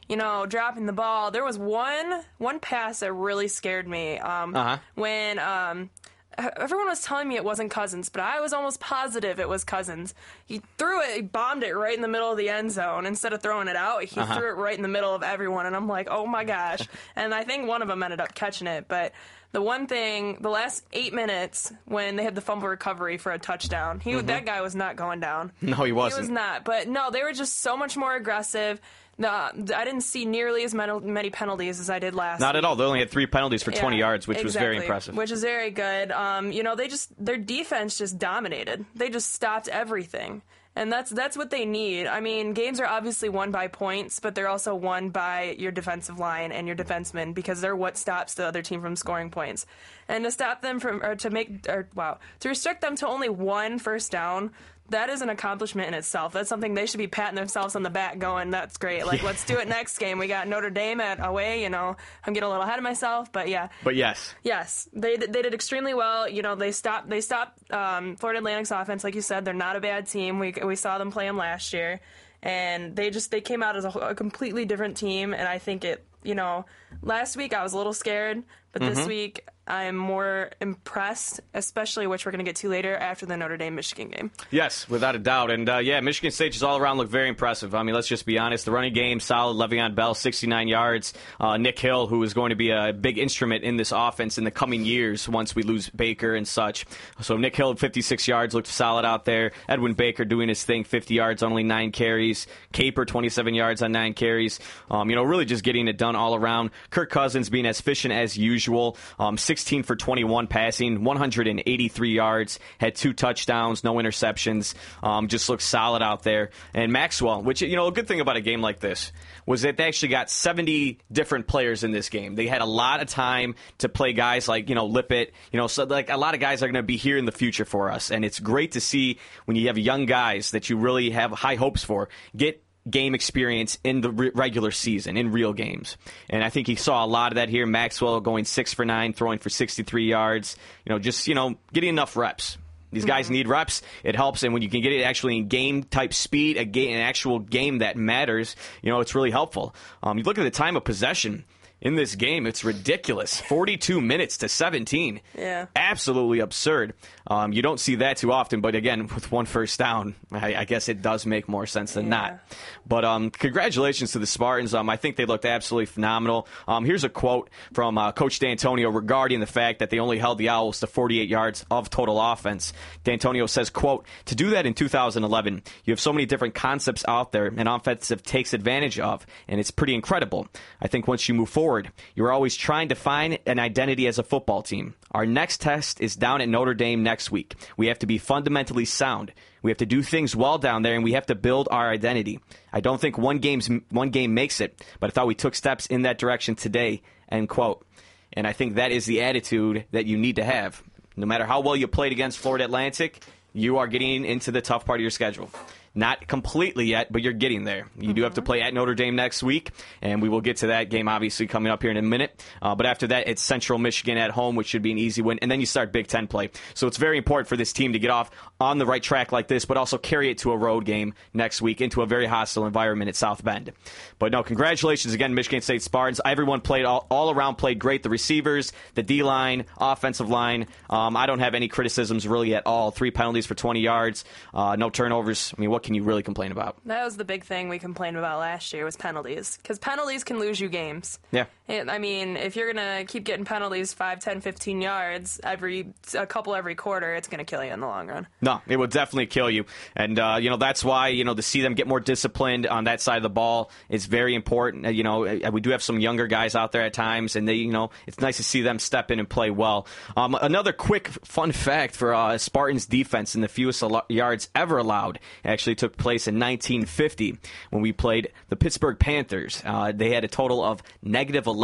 you 0.09 0.17
know, 0.17 0.45
dropping 0.45 0.85
the 0.87 0.93
ball. 0.93 1.31
There 1.31 1.45
was 1.45 1.57
one 1.57 2.21
one 2.39 2.59
pass 2.59 2.99
that 2.99 3.13
really 3.13 3.47
scared 3.47 3.87
me. 3.87 4.17
Um, 4.17 4.55
Uh-huh. 4.55 4.77
When 4.95 5.39
um, 5.39 5.89
everyone 6.37 6.87
was 6.87 7.01
telling 7.01 7.27
me 7.27 7.35
it 7.35 7.43
wasn't 7.43 7.71
Cousins, 7.71 8.09
but 8.09 8.21
I 8.21 8.39
was 8.39 8.53
almost 8.53 8.79
positive 8.79 9.39
it 9.39 9.47
was 9.47 9.63
Cousins. 9.63 10.13
He 10.45 10.61
threw 10.77 11.01
it, 11.01 11.15
he 11.15 11.21
bombed 11.21 11.63
it 11.63 11.73
right 11.73 11.95
in 11.95 12.01
the 12.01 12.07
middle 12.07 12.31
of 12.31 12.37
the 12.37 12.49
end 12.49 12.71
zone. 12.71 13.05
Instead 13.05 13.33
of 13.33 13.41
throwing 13.41 13.67
it 13.67 13.75
out, 13.75 14.03
he 14.03 14.19
threw 14.21 14.49
it 14.49 14.57
right 14.57 14.75
in 14.75 14.81
the 14.81 14.87
middle 14.87 15.13
of 15.13 15.23
everyone, 15.23 15.65
and 15.65 15.75
I'm 15.75 15.87
like, 15.87 16.07
oh 16.09 16.25
my 16.25 16.43
gosh. 16.43 16.81
and 17.15 17.33
I 17.33 17.43
think 17.43 17.67
one 17.67 17.81
of 17.81 17.87
them 17.87 18.01
ended 18.03 18.19
up 18.19 18.33
catching 18.33 18.67
it, 18.67 18.85
but 18.87 19.13
the 19.51 19.61
one 19.61 19.87
thing, 19.87 20.37
the 20.41 20.49
last 20.49 20.85
eight 20.93 21.13
minutes 21.13 21.73
when 21.85 22.15
they 22.15 22.23
had 22.23 22.35
the 22.35 22.41
fumble 22.41 22.67
recovery 22.67 23.17
for 23.17 23.31
a 23.31 23.39
touchdown, 23.39 23.99
he 23.99 24.13
that 24.13 24.45
guy 24.45 24.61
was 24.61 24.75
not 24.75 24.95
going 24.95 25.19
down. 25.19 25.51
No, 25.61 25.75
he 25.77 25.87
He 25.87 25.91
wasn't. 25.91 26.25
He 26.25 26.31
was 26.31 26.35
not. 26.35 26.63
But 26.63 26.87
no, 26.87 27.09
they 27.09 27.23
were 27.23 27.33
just 27.33 27.59
so 27.59 27.75
much 27.75 27.97
more 27.97 28.15
aggressive. 28.15 28.79
No, 29.19 29.29
I 29.29 29.83
didn't 29.83 30.01
see 30.01 30.23
nearly 30.23 30.63
as 30.63 30.73
many, 30.73 31.29
penalties 31.29 31.81
as 31.81 31.89
I 31.89 31.99
did 31.99 32.15
last. 32.15 32.39
Not 32.39 32.55
week. 32.55 32.63
at 32.63 32.65
all. 32.65 32.77
They 32.77 32.85
only 32.85 32.99
had 32.99 33.11
three 33.11 33.27
penalties 33.27 33.61
for 33.61 33.71
20 33.71 33.97
Yeah, 33.97 34.05
yards, 34.05 34.27
which 34.27 34.41
was 34.41 34.55
very 34.55 34.77
impressive. 34.77 35.15
Which 35.15 35.29
is 35.29 35.41
very 35.41 35.71
good. 35.71 36.13
Um, 36.13 36.53
you 36.53 36.63
know, 36.63 36.75
they 36.75 36.87
just 36.87 37.13
their 37.23 37.37
defense 37.37 37.97
just 37.97 38.17
dominated. 38.17 38.85
They 38.95 39.09
just 39.09 39.33
stopped 39.33 39.67
everything. 39.67 40.41
And 40.75 40.89
that's 40.89 41.09
that's 41.09 41.35
what 41.35 41.49
they 41.49 41.65
need. 41.65 42.07
I 42.07 42.21
mean, 42.21 42.53
games 42.53 42.79
are 42.79 42.85
obviously 42.85 43.27
won 43.27 43.51
by 43.51 43.67
points, 43.67 44.21
but 44.21 44.35
they're 44.35 44.47
also 44.47 44.73
won 44.73 45.09
by 45.09 45.55
your 45.59 45.73
defensive 45.73 46.17
line 46.19 46.53
and 46.53 46.67
your 46.67 46.75
defensemen 46.77 47.33
because 47.33 47.59
they're 47.59 47.75
what 47.75 47.97
stops 47.97 48.35
the 48.35 48.45
other 48.45 48.61
team 48.61 48.79
from 48.79 48.95
scoring 48.95 49.31
points. 49.31 49.65
And 50.07 50.23
to 50.23 50.31
stop 50.31 50.61
them 50.61 50.79
from 50.79 51.03
or 51.03 51.15
to 51.15 51.29
make 51.29 51.67
or 51.67 51.89
wow, 51.95 52.19
to 52.39 52.47
restrict 52.47 52.79
them 52.79 52.95
to 52.97 53.07
only 53.07 53.27
one 53.27 53.79
first 53.79 54.11
down, 54.11 54.51
that 54.89 55.09
is 55.09 55.21
an 55.21 55.29
accomplishment 55.29 55.87
in 55.87 55.93
itself. 55.93 56.33
That's 56.33 56.49
something 56.49 56.73
they 56.73 56.85
should 56.85 56.97
be 56.97 57.07
patting 57.07 57.35
themselves 57.35 57.75
on 57.75 57.83
the 57.83 57.89
back, 57.89 58.19
going, 58.19 58.49
"That's 58.51 58.77
great! 58.77 59.05
Like, 59.05 59.23
let's 59.23 59.45
do 59.45 59.57
it 59.57 59.67
next 59.67 59.97
game." 59.97 60.19
We 60.19 60.27
got 60.27 60.47
Notre 60.47 60.69
Dame 60.69 61.01
at 61.01 61.25
away. 61.25 61.63
You 61.63 61.69
know, 61.69 61.95
I'm 62.25 62.33
getting 62.33 62.47
a 62.47 62.49
little 62.49 62.63
ahead 62.63 62.77
of 62.77 62.83
myself, 62.83 63.31
but 63.31 63.47
yeah, 63.47 63.69
but 63.83 63.95
yes, 63.95 64.33
Yes, 64.43 64.87
they 64.93 65.17
they 65.17 65.41
did 65.41 65.53
extremely 65.53 65.93
well. 65.93 66.27
You 66.27 66.41
know, 66.41 66.55
they 66.55 66.71
stopped 66.71 67.09
they 67.09 67.21
stopped 67.21 67.71
um, 67.71 68.15
Florida 68.15 68.39
Atlantic's 68.39 68.71
offense, 68.71 69.03
like 69.03 69.15
you 69.15 69.21
said. 69.21 69.45
They're 69.45 69.53
not 69.53 69.75
a 69.75 69.79
bad 69.81 70.07
team. 70.07 70.39
We 70.39 70.53
we 70.63 70.75
saw 70.75 70.97
them 70.97 71.11
play 71.11 71.25
them 71.25 71.37
last 71.37 71.73
year, 71.73 71.99
and 72.41 72.95
they 72.95 73.09
just 73.09 73.31
they 73.31 73.41
came 73.41 73.63
out 73.63 73.75
as 73.75 73.85
a, 73.85 73.89
a 73.89 74.15
completely 74.15 74.65
different 74.65 74.97
team. 74.97 75.33
And 75.33 75.47
I 75.47 75.57
think 75.59 75.83
it. 75.85 76.05
You 76.21 76.35
know, 76.35 76.65
last 77.01 77.37
week 77.37 77.53
I 77.53 77.63
was 77.63 77.71
a 77.71 77.77
little 77.77 77.93
scared, 77.93 78.43
but 78.73 78.81
this 78.81 79.07
week 79.07 79.47
I'm 79.69 79.95
more 79.95 80.49
impressed, 80.59 81.41
especially 81.53 82.07
which 82.07 82.25
we're 82.25 82.31
going 82.31 82.43
to 82.43 82.49
get 82.49 82.55
to 82.57 82.69
later 82.69 82.95
after 82.95 83.25
the 83.25 83.37
Notre 83.37 83.57
Dame 83.57 83.75
Michigan 83.75 84.09
game. 84.09 84.31
Yes, 84.49 84.89
without 84.89 85.15
a 85.15 85.19
doubt. 85.19 85.51
And 85.51 85.69
uh, 85.69 85.77
yeah, 85.77 85.99
Michigan 85.99 86.31
State 86.31 86.53
just 86.53 86.63
all 86.63 86.77
around 86.77 86.97
look 86.97 87.09
very 87.09 87.29
impressive. 87.29 87.75
I 87.75 87.83
mean, 87.83 87.93
let's 87.93 88.07
just 88.07 88.25
be 88.25 88.39
honest. 88.39 88.65
The 88.65 88.71
running 88.71 88.93
game, 88.93 89.19
solid. 89.19 89.57
Le'Veon 89.57 89.93
Bell, 89.93 90.13
69 90.13 90.67
yards. 90.67 91.13
Uh, 91.39 91.57
Nick 91.57 91.77
Hill, 91.77 92.07
who 92.07 92.23
is 92.23 92.33
going 92.33 92.49
to 92.49 92.55
be 92.55 92.71
a 92.71 92.93
big 92.93 93.17
instrument 93.17 93.63
in 93.63 93.77
this 93.77 93.91
offense 93.91 94.37
in 94.37 94.43
the 94.43 94.51
coming 94.51 94.85
years 94.85 95.29
once 95.29 95.55
we 95.55 95.63
lose 95.63 95.89
Baker 95.89 96.35
and 96.35 96.47
such. 96.47 96.85
So 97.21 97.37
Nick 97.37 97.55
Hill, 97.55 97.75
56 97.75 98.27
yards, 98.27 98.55
looked 98.55 98.67
solid 98.67 99.05
out 99.05 99.25
there. 99.25 99.51
Edwin 99.67 99.93
Baker 99.93 100.25
doing 100.25 100.49
his 100.49 100.63
thing, 100.63 100.83
50 100.83 101.13
yards, 101.13 101.43
on 101.43 101.49
only 101.51 101.63
nine 101.63 101.91
carries. 101.91 102.47
Caper, 102.71 103.05
27 103.05 103.53
yards 103.53 103.81
on 103.81 103.91
nine 103.91 104.13
carries. 104.13 104.59
Um, 104.89 105.09
you 105.09 105.15
know, 105.15 105.23
really 105.23 105.45
just 105.45 105.63
getting 105.63 105.87
it 105.87 105.97
done 105.97 106.15
all 106.15 106.35
around. 106.35 106.71
Kirk 106.89 107.09
Cousins 107.09 107.49
being 107.49 107.65
as 107.65 107.79
efficient 107.79 108.13
as 108.13 108.37
usual. 108.37 108.97
Um, 109.17 109.37
16 109.59 109.83
for 109.83 109.97
21 109.97 110.47
passing, 110.47 111.03
183 111.03 112.13
yards, 112.13 112.59
had 112.77 112.95
two 112.95 113.11
touchdowns, 113.11 113.83
no 113.83 113.95
interceptions. 113.95 114.73
Um, 115.03 115.27
just 115.27 115.49
looked 115.49 115.63
solid 115.63 116.01
out 116.01 116.23
there. 116.23 116.51
And 116.73 116.93
Maxwell, 116.93 117.43
which, 117.43 117.61
you 117.61 117.75
know, 117.75 117.87
a 117.87 117.91
good 117.91 118.07
thing 118.07 118.21
about 118.21 118.37
a 118.37 118.41
game 118.41 118.61
like 118.61 118.79
this 118.79 119.11
was 119.45 119.63
that 119.63 119.75
they 119.75 119.83
actually 119.83 120.09
got 120.09 120.29
70 120.29 120.99
different 121.11 121.45
players 121.47 121.83
in 121.83 121.91
this 121.91 122.07
game. 122.07 122.35
They 122.35 122.47
had 122.47 122.61
a 122.61 122.65
lot 122.65 123.01
of 123.01 123.09
time 123.09 123.55
to 123.79 123.89
play 123.89 124.13
guys 124.13 124.47
like, 124.47 124.69
you 124.69 124.75
know, 124.75 124.85
Lippett, 124.85 125.33
you 125.51 125.57
know, 125.57 125.67
so 125.67 125.83
like 125.83 126.09
a 126.09 126.15
lot 126.15 126.35
of 126.35 126.39
guys 126.39 126.63
are 126.63 126.67
going 126.67 126.75
to 126.75 126.83
be 126.83 126.95
here 126.95 127.17
in 127.17 127.25
the 127.25 127.33
future 127.33 127.65
for 127.65 127.91
us. 127.91 128.11
And 128.11 128.23
it's 128.23 128.39
great 128.39 128.71
to 128.73 128.79
see 128.79 129.19
when 129.43 129.57
you 129.57 129.67
have 129.67 129.77
young 129.77 130.05
guys 130.05 130.51
that 130.51 130.69
you 130.69 130.77
really 130.77 131.09
have 131.09 131.31
high 131.31 131.55
hopes 131.55 131.83
for 131.83 132.07
get 132.33 132.63
game 132.89 133.15
experience 133.15 133.77
in 133.83 134.01
the 134.01 134.11
re- 134.11 134.31
regular 134.33 134.71
season 134.71 135.17
in 135.17 135.31
real 135.31 135.53
games. 135.53 135.97
And 136.29 136.43
I 136.43 136.49
think 136.49 136.67
he 136.67 136.75
saw 136.75 137.03
a 137.03 137.07
lot 137.07 137.31
of 137.31 137.35
that 137.35 137.49
here. 137.49 137.65
Maxwell 137.65 138.19
going 138.19 138.45
6 138.45 138.73
for 138.73 138.85
9, 138.85 139.13
throwing 139.13 139.39
for 139.39 139.49
63 139.49 140.05
yards, 140.05 140.55
you 140.85 140.91
know, 140.91 140.99
just, 140.99 141.27
you 141.27 141.35
know, 141.35 141.55
getting 141.73 141.89
enough 141.89 142.15
reps. 142.15 142.57
These 142.91 143.05
guys 143.05 143.29
need 143.29 143.47
reps. 143.47 143.83
It 144.03 144.15
helps, 144.15 144.41
and 144.41 144.51
when 144.51 144.63
you 144.63 144.69
can 144.69 144.81
get 144.81 144.91
it 144.91 145.03
actually 145.03 145.37
in 145.37 145.47
game 145.47 145.83
type 145.83 146.11
speed, 146.13 146.57
a 146.57 146.65
game, 146.65 146.95
an 146.95 147.01
actual 147.01 147.37
game 147.37 147.79
that 147.79 147.95
matters, 147.95 148.55
you 148.81 148.91
know, 148.91 148.99
it's 148.99 149.13
really 149.13 149.29
helpful. 149.29 149.75
Um, 150.01 150.17
you 150.17 150.23
look 150.23 150.39
at 150.39 150.43
the 150.43 150.49
time 150.49 150.75
of 150.75 150.83
possession 150.85 151.45
in 151.81 151.93
this 151.93 152.15
game; 152.15 152.47
it's 152.47 152.63
ridiculous. 152.63 153.39
Forty-two 153.41 154.01
minutes 154.01 154.37
to 154.39 154.49
seventeen. 154.49 155.21
Yeah. 155.37 155.67
absolutely 155.75 156.39
absurd. 156.39 156.95
Um, 157.29 157.53
you 157.53 157.61
don't 157.61 157.79
see 157.79 157.95
that 157.95 158.17
too 158.17 158.31
often, 158.31 158.61
but 158.61 158.73
again, 158.73 159.07
with 159.07 159.31
one 159.31 159.45
first 159.45 159.77
down, 159.77 160.15
I, 160.31 160.55
I 160.55 160.65
guess 160.65 160.89
it 160.89 161.01
does 161.01 161.25
make 161.25 161.47
more 161.47 161.67
sense 161.67 161.93
than 161.93 162.09
not. 162.09 162.39
But 162.87 163.05
um, 163.05 163.29
congratulations 163.29 164.13
to 164.13 164.19
the 164.19 164.25
Spartans. 164.25 164.73
Um, 164.73 164.89
I 164.89 164.97
think 164.97 165.15
they 165.15 165.25
looked 165.25 165.45
absolutely 165.45 165.85
phenomenal. 165.85 166.47
Um, 166.67 166.85
here's 166.85 167.03
a 167.03 167.09
quote 167.09 167.49
from 167.73 167.97
uh, 167.99 168.11
Coach 168.13 168.39
D'Antonio 168.39 168.89
regarding 168.89 169.41
the 169.41 169.45
fact 169.45 169.79
that 169.79 169.91
they 169.91 169.99
only 169.99 170.17
held 170.17 170.39
the 170.39 170.49
Owls 170.49 170.79
to 170.79 170.87
48 170.87 171.29
yards 171.29 171.65
of 171.69 171.89
total 171.89 172.19
offense. 172.19 172.73
D'Antonio 173.03 173.45
says, 173.45 173.69
"quote 173.69 174.05
To 174.25 174.35
do 174.35 174.51
that 174.51 174.65
in 174.65 174.73
2011, 174.73 175.61
you 175.85 175.91
have 175.91 175.99
so 175.99 176.11
many 176.11 176.25
different 176.25 176.55
concepts 176.55 177.05
out 177.07 177.31
there, 177.31 177.45
and 177.45 177.69
offensive 177.69 178.23
takes 178.23 178.53
advantage 178.53 178.99
of, 178.99 179.25
and 179.47 179.59
it's 179.59 179.71
pretty 179.71 179.93
incredible. 179.93 180.47
I 180.81 180.87
think 180.87 181.07
once 181.07 181.29
you 181.29 181.35
move 181.35 181.49
forward, 181.49 181.91
you're 182.15 182.31
always 182.31 182.55
trying 182.55 182.89
to 182.89 182.95
find 182.95 183.37
an 183.45 183.59
identity 183.59 184.07
as 184.07 184.17
a 184.17 184.23
football 184.23 184.63
team. 184.63 184.95
Our 185.11 185.25
next 185.25 185.61
test 185.61 186.01
is 186.01 186.15
down 186.15 186.41
at 186.41 186.49
Notre 186.49 186.73
Dame 186.73 187.03
next 187.03 187.31
week. 187.31 187.55
We 187.77 187.87
have 187.87 187.99
to 187.99 188.07
be 188.07 188.17
fundamentally 188.17 188.85
sound." 188.85 189.31
We 189.61 189.71
have 189.71 189.77
to 189.79 189.85
do 189.85 190.01
things 190.01 190.35
well 190.35 190.57
down 190.57 190.83
there, 190.83 190.95
and 190.95 191.03
we 191.03 191.13
have 191.13 191.25
to 191.25 191.35
build 191.35 191.67
our 191.69 191.89
identity. 191.89 192.39
I 192.71 192.79
don't 192.79 193.01
think 193.01 193.17
one 193.17 193.41
one 193.89 194.09
game 194.09 194.33
makes 194.33 194.61
it, 194.61 194.81
but 194.99 195.09
I 195.09 195.11
thought 195.11 195.27
we 195.27 195.35
took 195.35 195.55
steps 195.55 195.85
in 195.85 196.03
that 196.03 196.17
direction 196.17 196.55
today. 196.55 197.01
End 197.29 197.49
quote. 197.49 197.85
And 198.33 198.47
I 198.47 198.53
think 198.53 198.75
that 198.75 198.91
is 198.91 199.05
the 199.05 199.21
attitude 199.21 199.85
that 199.91 200.05
you 200.05 200.17
need 200.17 200.37
to 200.37 200.43
have. 200.43 200.81
No 201.15 201.25
matter 201.25 201.45
how 201.45 201.59
well 201.59 201.75
you 201.75 201.87
played 201.87 202.11
against 202.11 202.37
Florida 202.37 202.65
Atlantic, 202.65 203.23
you 203.53 203.77
are 203.79 203.87
getting 203.87 204.23
into 204.23 204.51
the 204.51 204.61
tough 204.61 204.85
part 204.85 204.99
of 204.99 205.01
your 205.01 205.11
schedule. 205.11 205.49
Not 205.95 206.27
completely 206.27 206.85
yet, 206.85 207.11
but 207.11 207.21
you're 207.21 207.33
getting 207.33 207.63
there. 207.63 207.87
You 207.97 208.13
do 208.13 208.23
have 208.23 208.35
to 208.35 208.41
play 208.41 208.61
at 208.61 208.73
Notre 208.73 208.93
Dame 208.93 209.15
next 209.15 209.41
week, 209.41 209.71
and 210.01 210.21
we 210.21 210.29
will 210.29 210.41
get 210.41 210.57
to 210.57 210.67
that 210.67 210.89
game 210.89 211.07
obviously 211.07 211.47
coming 211.47 211.71
up 211.71 211.81
here 211.81 211.91
in 211.91 211.97
a 211.97 212.01
minute. 212.01 212.43
Uh, 212.61 212.75
but 212.75 212.85
after 212.85 213.07
that, 213.07 213.27
it's 213.27 213.41
Central 213.41 213.79
Michigan 213.79 214.17
at 214.17 214.31
home, 214.31 214.55
which 214.55 214.67
should 214.67 214.81
be 214.81 214.91
an 214.91 214.97
easy 214.97 215.21
win, 215.21 215.39
and 215.39 215.49
then 215.49 215.59
you 215.59 215.65
start 215.65 215.91
Big 215.91 216.07
Ten 216.07 216.27
play. 216.27 216.51
So 216.73 216.87
it's 216.87 216.97
very 216.97 217.17
important 217.17 217.47
for 217.47 217.57
this 217.57 217.73
team 217.73 217.93
to 217.93 217.99
get 217.99 218.11
off 218.11 218.29
on 218.59 218.77
the 218.77 218.85
right 218.85 219.01
track 219.01 219.31
like 219.31 219.47
this, 219.47 219.65
but 219.65 219.77
also 219.77 219.97
carry 219.97 220.29
it 220.29 220.39
to 220.39 220.51
a 220.51 220.57
road 220.57 220.85
game 220.85 221.13
next 221.33 221.61
week 221.61 221.81
into 221.81 222.01
a 222.01 222.05
very 222.05 222.27
hostile 222.27 222.65
environment 222.65 223.09
at 223.09 223.15
South 223.15 223.43
Bend. 223.43 223.71
But 224.19 224.31
no, 224.31 224.43
congratulations 224.43 225.13
again, 225.13 225.33
Michigan 225.33 225.61
State 225.61 225.81
Spartans. 225.81 226.21
Everyone 226.23 226.61
played 226.61 226.85
all, 226.85 227.07
all 227.09 227.31
around 227.31 227.55
played 227.55 227.79
great. 227.79 228.03
The 228.03 228.09
receivers, 228.09 228.73
the 228.95 229.03
D 229.03 229.23
line, 229.23 229.65
offensive 229.77 230.29
line. 230.29 230.67
Um, 230.89 231.17
I 231.17 231.25
don't 231.25 231.39
have 231.39 231.55
any 231.55 231.67
criticisms 231.67 232.27
really 232.27 232.53
at 232.53 232.65
all. 232.65 232.91
Three 232.91 233.11
penalties 233.11 233.45
for 233.45 233.55
20 233.55 233.79
yards, 233.79 234.25
uh, 234.53 234.75
no 234.75 234.89
turnovers. 234.89 235.53
I 235.57 235.61
mean, 235.61 235.69
what 235.69 235.78
can 235.79 235.95
you 235.95 236.03
really 236.03 236.23
complain 236.23 236.51
about? 236.51 236.77
That 236.85 237.03
was 237.03 237.17
the 237.17 237.25
big 237.25 237.43
thing 237.43 237.69
we 237.69 237.79
complained 237.79 238.17
about 238.17 238.39
last 238.39 238.73
year 238.73 238.85
was 238.85 238.95
penalties 238.95 239.57
because 239.57 239.79
penalties 239.79 240.23
can 240.23 240.39
lose 240.39 240.59
you 240.59 240.69
games. 240.69 241.19
Yeah. 241.31 241.45
And, 241.69 241.91
I 241.91 241.99
mean, 241.99 242.35
if 242.35 242.55
you're 242.55 242.73
gonna 242.73 243.05
keep 243.05 243.23
getting 243.25 243.45
penalties 243.45 243.93
5, 243.93 244.19
10, 244.19 244.41
15 244.41 244.81
yards 244.81 245.39
every 245.43 245.93
a 246.15 246.25
couple 246.25 246.55
every 246.55 246.73
quarter, 246.73 247.13
it's 247.13 247.27
gonna 247.27 247.45
kill 247.45 247.63
you 247.63 247.71
in 247.71 247.79
the 247.79 247.85
long 247.85 248.07
run. 248.07 248.27
No, 248.41 248.59
it 248.67 248.77
will 248.77 248.87
definitely 248.87 249.27
kill 249.27 249.51
you, 249.51 249.65
and 249.95 250.17
uh, 250.17 250.39
you 250.41 250.49
know 250.49 250.57
that's 250.57 250.83
why 250.83 251.09
you 251.09 251.23
know 251.23 251.35
to 251.35 251.43
see 251.43 251.61
them 251.61 251.75
get 251.75 251.85
more 251.87 251.99
disciplined 251.99 252.65
on 252.65 252.85
that 252.85 253.01
side 253.01 253.17
of 253.17 253.23
the 253.23 253.29
ball 253.29 253.69
is 253.87 254.07
very 254.07 254.33
important. 254.33 254.87
Uh, 254.87 254.89
You 254.89 255.03
know, 255.03 255.25
uh, 255.25 255.51
we 255.53 255.61
do 255.61 255.69
have 255.69 255.83
some 255.83 255.99
younger 255.99 256.25
guys 256.25 256.55
out 256.55 256.71
there 256.71 256.81
at 256.81 256.93
times, 256.93 257.35
and 257.35 257.47
they, 257.47 257.53
you 257.53 257.71
know, 257.71 257.91
it's 258.07 258.19
nice 258.19 258.37
to 258.37 258.43
see 258.43 258.61
them 258.63 258.79
step 258.79 259.11
in 259.11 259.19
and 259.19 259.29
play 259.29 259.51
well. 259.51 259.85
Um, 260.17 260.35
another 260.41 260.73
quick 260.73 261.09
fun 261.23 261.51
fact 261.51 261.95
for 261.95 262.15
uh, 262.15 262.39
Spartans 262.39 262.87
defense 262.87 263.35
in 263.35 263.41
the 263.41 263.47
fewest 263.47 263.83
al- 263.83 264.05
yards 264.09 264.49
ever 264.55 264.79
allowed 264.79 265.19
actually 265.45 265.75
took 265.75 265.97
place 265.97 266.27
in 266.27 266.39
1950 266.39 267.37
when 267.69 267.83
we 267.83 267.91
played 267.93 268.31
the 268.47 268.55
Pittsburgh 268.55 268.97
Panthers. 268.97 269.61
Uh, 269.63 269.91
they 269.91 270.09
had 270.11 270.23
a 270.23 270.27
total 270.27 270.63
of 270.63 270.81
negative 271.03 271.45
11 271.45 271.58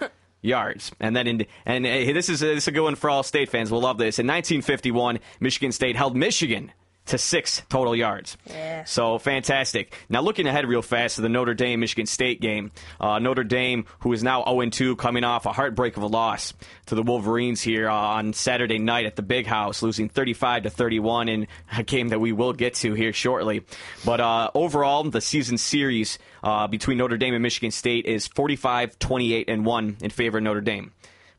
yards. 0.42 0.92
And 1.00 1.16
then 1.16 1.26
in 1.26 1.46
and 1.64 1.86
uh, 1.86 2.12
this 2.12 2.28
is 2.28 2.40
this 2.40 2.64
is 2.64 2.68
a 2.68 2.72
good 2.72 2.82
one 2.82 2.96
for 2.96 3.10
all 3.10 3.22
state 3.22 3.48
fans. 3.48 3.70
We'll 3.70 3.80
love 3.80 3.98
this. 3.98 4.18
In 4.18 4.26
1951, 4.26 5.18
Michigan 5.40 5.72
State 5.72 5.96
held 5.96 6.16
Michigan 6.16 6.72
to 7.12 7.18
six 7.18 7.60
total 7.68 7.94
yards. 7.94 8.38
Yeah. 8.48 8.84
So 8.84 9.18
fantastic. 9.18 9.94
Now 10.08 10.22
looking 10.22 10.46
ahead 10.46 10.66
real 10.66 10.80
fast 10.80 11.16
to 11.16 11.20
the 11.20 11.28
Notre 11.28 11.52
Dame 11.52 11.80
Michigan 11.80 12.06
State 12.06 12.40
game. 12.40 12.72
Uh, 12.98 13.18
Notre 13.18 13.44
Dame, 13.44 13.84
who 14.00 14.14
is 14.14 14.22
now 14.22 14.42
0 14.44 14.70
2, 14.70 14.96
coming 14.96 15.22
off 15.22 15.44
a 15.44 15.52
heartbreak 15.52 15.98
of 15.98 16.04
a 16.04 16.06
loss 16.06 16.54
to 16.86 16.94
the 16.94 17.02
Wolverines 17.02 17.60
here 17.60 17.90
uh, 17.90 17.94
on 17.94 18.32
Saturday 18.32 18.78
night 18.78 19.04
at 19.04 19.16
the 19.16 19.22
Big 19.22 19.46
House, 19.46 19.82
losing 19.82 20.08
35 20.08 20.62
to 20.62 20.70
31 20.70 21.28
in 21.28 21.48
a 21.76 21.82
game 21.82 22.08
that 22.08 22.18
we 22.18 22.32
will 22.32 22.54
get 22.54 22.74
to 22.76 22.94
here 22.94 23.12
shortly. 23.12 23.62
But 24.06 24.20
uh, 24.20 24.50
overall, 24.54 25.04
the 25.04 25.20
season 25.20 25.58
series 25.58 26.18
uh, 26.42 26.66
between 26.66 26.96
Notre 26.96 27.18
Dame 27.18 27.34
and 27.34 27.42
Michigan 27.42 27.72
State 27.72 28.06
is 28.06 28.26
45, 28.26 28.98
28, 28.98 29.50
and 29.50 29.66
one 29.66 29.98
in 30.00 30.08
favor 30.08 30.38
of 30.38 30.44
Notre 30.44 30.62
Dame. 30.62 30.92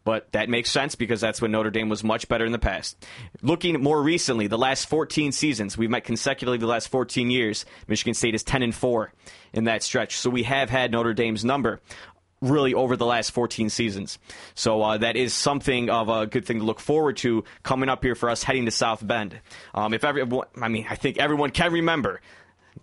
But 0.06 0.32
that 0.34 0.50
makes 0.50 0.70
sense 0.70 0.96
because 0.96 1.22
that's 1.22 1.42
when 1.42 1.52
Notre 1.52 1.70
Dame 1.72 1.88
was 1.88 2.04
much 2.04 2.28
better 2.28 2.46
in 2.46 2.52
the 2.52 2.60
past. 2.60 3.06
Looking 3.42 3.82
more 3.82 4.02
recently, 4.02 4.48
the 4.48 4.58
last 4.58 4.88
14 4.90 5.32
seasons, 5.32 5.78
we've 5.78 5.90
met 5.90 6.04
consecutively 6.04 6.58
the 6.58 6.68
last 6.68 6.90
14 6.90 7.32
years. 7.32 7.66
Michigan 7.88 8.14
State 8.14 8.36
is 8.36 8.44
10 8.44 8.64
and 8.64 8.76
4 8.76 9.14
in 9.54 9.64
that 9.66 9.82
stretch. 9.82 10.18
So 10.18 10.30
we 10.30 10.44
have 10.44 10.70
had 10.70 10.92
Notre 10.92 11.14
Dame's 11.14 11.46
number. 11.46 11.80
really 12.42 12.74
over 12.74 12.98
the 12.98 13.06
last 13.06 13.32
14 13.32 13.70
seasons. 13.70 14.20
So 14.54 14.82
uh, 14.82 14.98
that 14.98 15.16
is 15.16 15.34
something 15.34 15.90
of 15.90 16.10
a 16.10 16.28
good 16.28 16.46
thing 16.46 16.60
to 16.60 16.66
look 16.66 16.82
forward 16.82 17.16
to 17.18 17.46
coming 17.64 17.88
up 17.88 18.04
here 18.04 18.16
for 18.16 18.30
us 18.30 18.44
heading 18.44 18.66
to 18.66 18.72
South 18.72 19.06
Bend. 19.08 19.40
Um, 19.74 19.94
if 19.94 20.04
everyone, 20.04 20.48
I 20.62 20.68
mean, 20.68 20.86
I 20.90 20.96
think 20.96 21.18
everyone 21.20 21.52
can 21.52 21.72
remember 21.72 22.20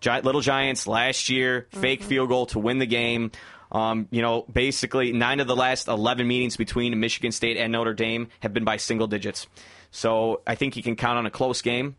Gi- 0.00 0.23
Little 0.23 0.41
Giants 0.41 0.87
last 0.87 1.29
year, 1.29 1.67
fake 1.73 2.03
field 2.03 2.31
goal 2.31 2.47
to 2.47 2.59
win 2.59 2.79
the 2.79 2.87
game. 2.87 3.33
Um, 3.73 4.09
you 4.11 4.21
know, 4.21 4.45
basically 4.53 5.12
nine 5.12 5.39
of 5.39 5.47
the 5.47 5.55
last 5.55 5.87
11 5.87 6.27
meetings 6.27 6.57
between 6.57 6.99
Michigan 6.99 7.31
State 7.31 7.57
and 7.57 7.73
Notre 7.73 7.95
Dame 7.95 8.29
have 8.41 8.53
been 8.53 8.65
by 8.65 8.77
single 8.77 9.07
digits. 9.07 9.47
So 9.91 10.43
I 10.47 10.57
think 10.57 10.77
you 10.77 10.83
can 10.83 10.97
count 10.97 11.19
on 11.19 11.27
a 11.27 11.31
close 11.31 11.62
game. 11.62 11.97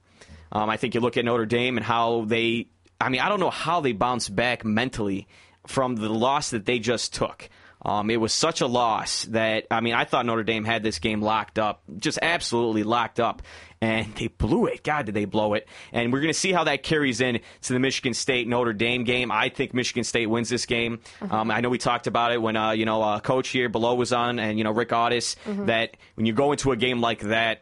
Um, 0.52 0.70
I 0.70 0.78
think 0.78 0.94
you 0.96 1.00
look 1.00 1.16
at 1.16 1.24
Notre 1.24 1.46
Dame 1.46 1.78
and 1.78 1.86
how 1.86 2.26
they, 2.26 2.68
I 3.00 3.10
mean, 3.10 3.22
I 3.22 3.30
don't 3.30 3.40
know 3.40 3.50
how 3.50 3.80
they 3.80 3.94
bounce 3.94 4.28
back 4.28 4.66
mentally 4.66 5.28
from 5.66 5.96
the 5.96 6.10
loss 6.10 6.50
that 6.50 6.66
they 6.66 6.80
just 6.80 7.14
took. 7.14 7.50
Um, 7.84 8.10
it 8.10 8.18
was 8.18 8.34
such 8.34 8.62
a 8.62 8.68
loss 8.68 9.24
that, 9.26 9.66
I 9.72 9.82
mean, 9.82 9.94
I 9.94 10.06
thought 10.06 10.26
Notre 10.26 10.44
Dame 10.44 10.66
had 10.66 10.84
this 10.84 11.00
game 11.00 11.22
locked 11.22 11.58
up, 11.58 11.82
just 11.98 12.20
absolutely 12.22 12.84
locked 12.84 13.20
up. 13.20 13.42
And 13.84 14.14
they 14.14 14.28
blew 14.28 14.68
it. 14.68 14.84
God, 14.84 15.08
did 15.08 15.16
they 15.16 15.26
blow 15.26 15.56
it. 15.56 15.68
And 15.92 16.14
we're 16.14 16.22
going 16.22 16.32
to 16.32 16.40
see 16.40 16.52
how 16.52 16.66
that 16.66 16.84
carries 16.84 17.20
in 17.20 17.40
to 17.64 17.74
the 17.74 17.80
Michigan 17.80 18.14
State 18.14 18.48
Notre 18.48 18.74
Dame 18.74 19.06
game. 19.06 19.32
I 19.32 19.50
think 19.50 19.74
Michigan 19.74 20.04
State 20.04 20.28
wins 20.28 20.50
this 20.50 20.68
game. 20.68 21.00
Um, 21.32 21.50
I 21.50 21.62
know 21.62 21.70
we 21.70 21.80
talked 21.80 22.06
about 22.06 22.32
it 22.32 22.40
when, 22.40 22.56
uh, 22.56 22.72
you 22.72 22.86
know, 22.86 23.02
uh, 23.02 23.20
Coach 23.20 23.50
here 23.50 23.70
below 23.70 23.96
was 23.96 24.14
on 24.14 24.38
and, 24.38 24.60
you 24.60 24.64
know, 24.64 24.72
Rick 24.72 24.90
Audis, 24.90 25.36
that 25.66 25.98
when 26.14 26.28
you 26.28 26.34
go 26.34 26.52
into 26.52 26.72
a 26.72 26.76
game 26.76 27.02
like 27.02 27.22
that, 27.22 27.62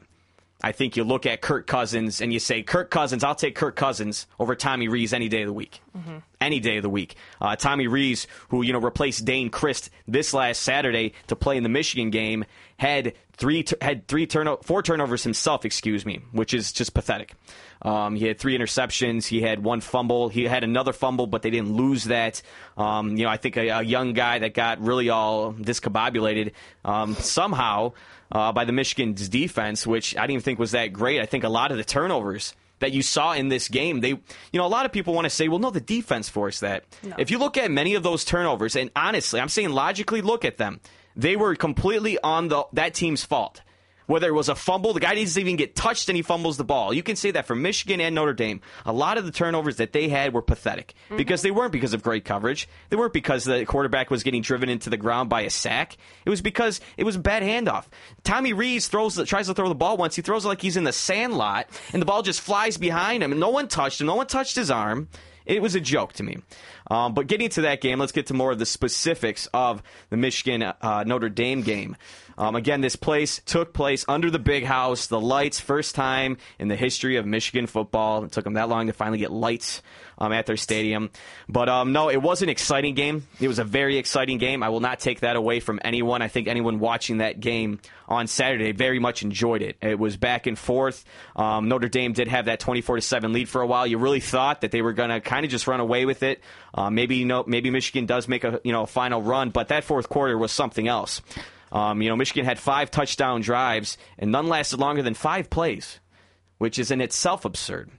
I 0.62 0.74
think 0.74 0.98
you 0.98 1.04
look 1.06 1.25
at 1.25 1.42
Kirk 1.42 1.68
Cousins 1.68 2.20
and 2.20 2.34
you 2.34 2.39
say, 2.39 2.63
Kirk 2.63 2.92
Cousins, 2.92 3.24
I'll 3.24 3.36
take 3.36 3.56
Kirk 3.56 3.75
Cousins 3.78 4.28
over 4.39 4.56
Tommy 4.56 4.89
Rees 4.89 5.13
any 5.13 5.30
day 5.30 5.44
of 5.44 5.48
the 5.48 5.54
week. 5.54 5.82
Any 6.42 6.60
day 6.60 6.78
of 6.78 6.84
the 6.84 6.89
week. 6.89 7.16
Uh, 7.39 7.56
Tommy 7.56 7.88
Rees, 7.88 8.28
who, 8.50 8.62
you 8.62 8.74
know, 8.74 8.80
replaced 8.80 9.25
Dayne 9.25 9.50
Crist 9.50 9.89
this 10.08 10.34
last 10.34 10.62
Saturday 10.62 11.13
to 11.28 11.36
play 11.36 11.56
in 11.58 11.63
the 11.63 11.70
Michigan 11.70 12.10
game, 12.10 12.46
had 12.78 13.13
three, 13.39 13.65
had 13.81 14.08
three 14.08 14.27
turno- 14.27 14.63
four 14.63 14.84
turnovers 14.84 15.24
himself, 15.24 15.65
excuse 15.65 16.05
me, 16.05 16.22
which 16.31 16.53
is 16.53 16.72
just 16.72 16.93
pathetic. 16.93 17.34
Um, 17.81 18.15
he 18.15 18.25
had 18.27 18.38
three 18.38 18.58
interceptions. 18.58 19.25
He 19.25 19.41
had 19.41 19.63
one 19.63 19.79
fumble. 19.81 20.27
He 20.29 20.43
had 20.43 20.63
another 20.63 20.93
fumble, 20.93 21.25
but 21.27 21.41
they 21.41 21.50
didn't 21.50 21.74
lose 21.74 22.03
that. 22.05 22.41
Um, 22.77 23.15
you 23.15 23.24
know, 23.24 23.29
I 23.29 23.38
think 23.38 23.55
a, 23.58 23.69
a 23.69 23.81
young 23.81 24.13
guy 24.13 24.39
that 24.39 24.53
got 24.53 24.81
really 24.81 25.10
all 25.10 25.53
discombobulated 25.53 26.51
um, 26.84 27.15
somehow 27.15 27.93
uh, 28.31 28.51
by 28.51 28.65
the 28.65 28.74
Michigan's 28.74 29.29
defense, 29.29 29.88
which 29.88 30.15
I 30.15 30.22
didn't 30.22 30.31
even 30.31 30.43
think 30.43 30.60
was 30.60 30.72
that 30.72 30.91
great. 30.93 31.22
I 31.22 31.25
think 31.25 31.46
a 31.46 31.50
lot 31.50 31.72
of 31.72 31.77
the 31.77 31.86
turnovers 31.86 32.53
that 32.79 32.91
you 32.91 33.01
saw 33.01 33.34
in 33.34 33.50
this 33.50 33.67
game, 33.67 34.01
they, 34.01 34.10
you 34.10 34.19
know, 34.53 34.65
a 34.65 34.67
lot 34.67 34.86
of 34.86 34.91
people 34.91 35.13
want 35.13 35.25
to 35.25 35.29
say, 35.29 35.48
well, 35.48 35.60
no, 35.60 35.69
the 35.69 35.81
defense 35.81 36.29
forced 36.29 36.62
that. 36.62 36.86
If 37.17 37.31
you 37.31 37.38
look 37.38 37.58
at 37.58 37.72
many 37.72 37.96
of 37.96 38.03
those 38.03 38.24
turnovers, 38.24 38.75
and 38.75 38.89
honestly, 38.96 39.39
I'm 39.39 39.50
saying 39.50 39.69
logically, 39.72 40.22
look 40.22 40.46
at 40.46 40.58
them, 40.58 40.79
they 41.19 41.35
were 41.35 41.55
completely 41.55 42.17
on 42.19 42.47
the 42.47 42.63
that 42.73 42.93
team's 42.93 43.23
fault. 43.23 43.61
Whether 44.05 44.29
it 44.29 44.33
was 44.33 44.49
a 44.49 44.55
fumble, 44.55 44.93
the 44.93 44.99
guy 44.99 45.13
doesn't 45.13 45.39
even 45.39 45.55
get 45.55 45.75
touched 45.75 46.09
and 46.09 46.15
he 46.15 46.23
fumbles 46.23 46.57
the 46.57 46.63
ball. 46.63 46.91
You 46.91 47.03
can 47.03 47.15
say 47.15 47.29
that 47.29 47.45
for 47.45 47.53
Michigan 47.53 48.01
and 48.01 48.15
Notre 48.15 48.33
Dame. 48.33 48.59
A 48.83 48.91
lot 48.91 49.19
of 49.19 49.25
the 49.25 49.31
turnovers 49.31 49.75
that 49.75 49.93
they 49.93 50.09
had 50.09 50.33
were 50.33 50.41
pathetic 50.41 50.95
mm-hmm. 51.05 51.17
because 51.17 51.43
they 51.43 51.51
weren't 51.51 51.71
because 51.71 51.93
of 51.93 52.01
great 52.01 52.25
coverage. 52.25 52.67
They 52.89 52.95
weren't 52.95 53.13
because 53.13 53.43
the 53.43 53.65
quarterback 53.65 54.09
was 54.09 54.23
getting 54.23 54.41
driven 54.41 54.67
into 54.67 54.89
the 54.89 54.97
ground 54.97 55.29
by 55.29 55.41
a 55.41 55.51
sack. 55.51 55.95
It 56.25 56.29
was 56.31 56.41
because 56.41 56.81
it 56.97 57.03
was 57.03 57.17
a 57.17 57.19
bad 57.19 57.43
handoff. 57.43 57.85
Tommy 58.23 58.51
Rees 58.51 58.88
throws 58.88 59.13
the, 59.13 59.25
tries 59.25 59.45
to 59.45 59.53
throw 59.53 59.69
the 59.69 59.75
ball 59.75 59.95
once. 59.95 60.15
He 60.15 60.23
throws 60.23 60.43
it 60.43 60.47
like 60.47 60.61
he's 60.61 60.77
in 60.77 60.85
the 60.85 60.93
sand 60.93 61.38
lot, 61.38 61.67
and 61.93 62.01
the 62.01 62.07
ball 62.07 62.23
just 62.23 62.41
flies 62.41 62.77
behind 62.77 63.21
him, 63.21 63.31
and 63.31 63.39
no 63.39 63.49
one 63.49 63.67
touched 63.67 64.01
him. 64.01 64.07
No 64.07 64.15
one 64.15 64.25
touched 64.25 64.55
his 64.55 64.71
arm. 64.71 65.07
It 65.50 65.63
was 65.63 65.74
a 65.74 65.82
joke 65.82 66.13
to 66.13 66.24
me. 66.24 66.38
Um, 66.91 67.15
but 67.15 67.25
getting 67.25 67.50
to 67.50 67.62
that 67.62 67.82
game, 67.82 68.00
let's 68.00 68.12
get 68.12 68.27
to 68.27 68.36
more 68.36 68.51
of 68.51 68.60
the 68.60 68.68
specifics 68.68 69.48
of 69.51 69.82
the 70.12 70.18
Michigan 70.18 70.62
uh, 70.62 71.03
Notre 71.08 71.27
Dame 71.27 71.63
game. 71.63 71.98
Um, 72.38 72.56
again, 72.56 72.82
this 72.82 72.96
place 72.96 73.41
took 73.46 73.74
place 73.74 74.06
under 74.08 74.29
the 74.29 74.38
big 74.38 74.63
house, 74.63 75.08
the 75.08 75.20
lights, 75.20 75.60
first 75.60 75.96
time 75.96 76.38
in 76.60 76.68
the 76.68 76.75
history 76.75 77.15
of 77.15 77.25
Michigan 77.25 77.65
football. 77.65 78.24
It 78.24 78.32
took 78.32 78.44
them 78.44 78.53
that 78.53 78.70
long 78.70 78.88
to 78.88 78.94
finally 78.94 79.18
get 79.18 79.32
lights 79.32 79.82
um, 80.19 80.31
at 80.33 80.45
their 80.45 80.57
stadium. 80.57 81.09
But 81.47 81.69
um, 81.69 81.91
no, 81.93 82.09
it 82.09 82.21
was 82.21 82.41
an 82.41 82.49
exciting 82.49 82.93
game. 82.93 83.27
It 83.39 83.47
was 83.47 83.57
a 83.59 83.63
very 83.63 83.97
exciting 83.97 84.38
game. 84.38 84.61
I 84.61 84.69
will 84.69 84.81
not 84.81 84.99
take 84.99 85.21
that 85.21 85.35
away 85.35 85.59
from 85.59 85.79
anyone. 85.83 86.21
I 86.21 86.27
think 86.27 86.47
anyone 86.47 86.79
watching 86.79 87.17
that 87.17 87.39
game 87.39 87.79
on 88.07 88.27
Saturday 88.27 88.71
very 88.71 88.99
much 88.99 89.23
enjoyed 89.23 89.61
it. 89.61 89.77
It 89.81 89.97
was 89.97 90.17
back 90.17 90.45
and 90.47 90.57
forth. 90.57 91.05
Um, 91.35 91.69
Notre 91.69 91.89
Dame 91.89 92.13
did 92.13 92.27
have 92.27 92.45
that 92.45 92.59
24 92.59 92.97
to 92.97 93.01
7 93.01 93.33
lead 93.33 93.49
for 93.49 93.61
a 93.61 93.67
while. 93.67 93.88
You 93.88 93.97
really 93.97 94.19
thought 94.19 94.61
that 94.61 94.71
they 94.71 94.81
were 94.81 94.93
going 94.93 95.09
to 95.09 95.21
kind 95.21 95.45
of 95.45 95.51
just 95.51 95.67
run 95.67 95.79
away 95.79 96.05
with 96.05 96.23
it. 96.23 96.41
Uh, 96.73 96.89
maybe 96.89 97.15
you 97.15 97.25
know, 97.25 97.43
maybe 97.47 97.69
Michigan 97.69 98.05
does 98.05 98.27
make 98.27 98.43
a 98.43 98.59
you 98.63 98.71
know 98.71 98.83
a 98.83 98.88
final 98.88 99.21
run, 99.21 99.49
but 99.49 99.69
that 99.69 99.83
fourth 99.83 100.09
quarter 100.09 100.38
was 100.38 100.51
something 100.51 100.88
else. 100.88 101.21
Um, 101.71 102.01
you 102.01 102.09
know, 102.09 102.15
Michigan 102.15 102.45
had 102.45 102.59
five 102.59 102.91
touchdown 102.91 103.41
drives, 103.41 103.97
and 104.17 104.31
none 104.31 104.47
lasted 104.47 104.79
longer 104.79 105.01
than 105.03 105.13
five 105.13 105.49
plays, 105.49 105.99
which 106.60 106.78
is 106.78 106.92
in 106.92 107.01
itself 107.01 107.46
absurd. 107.46 107.89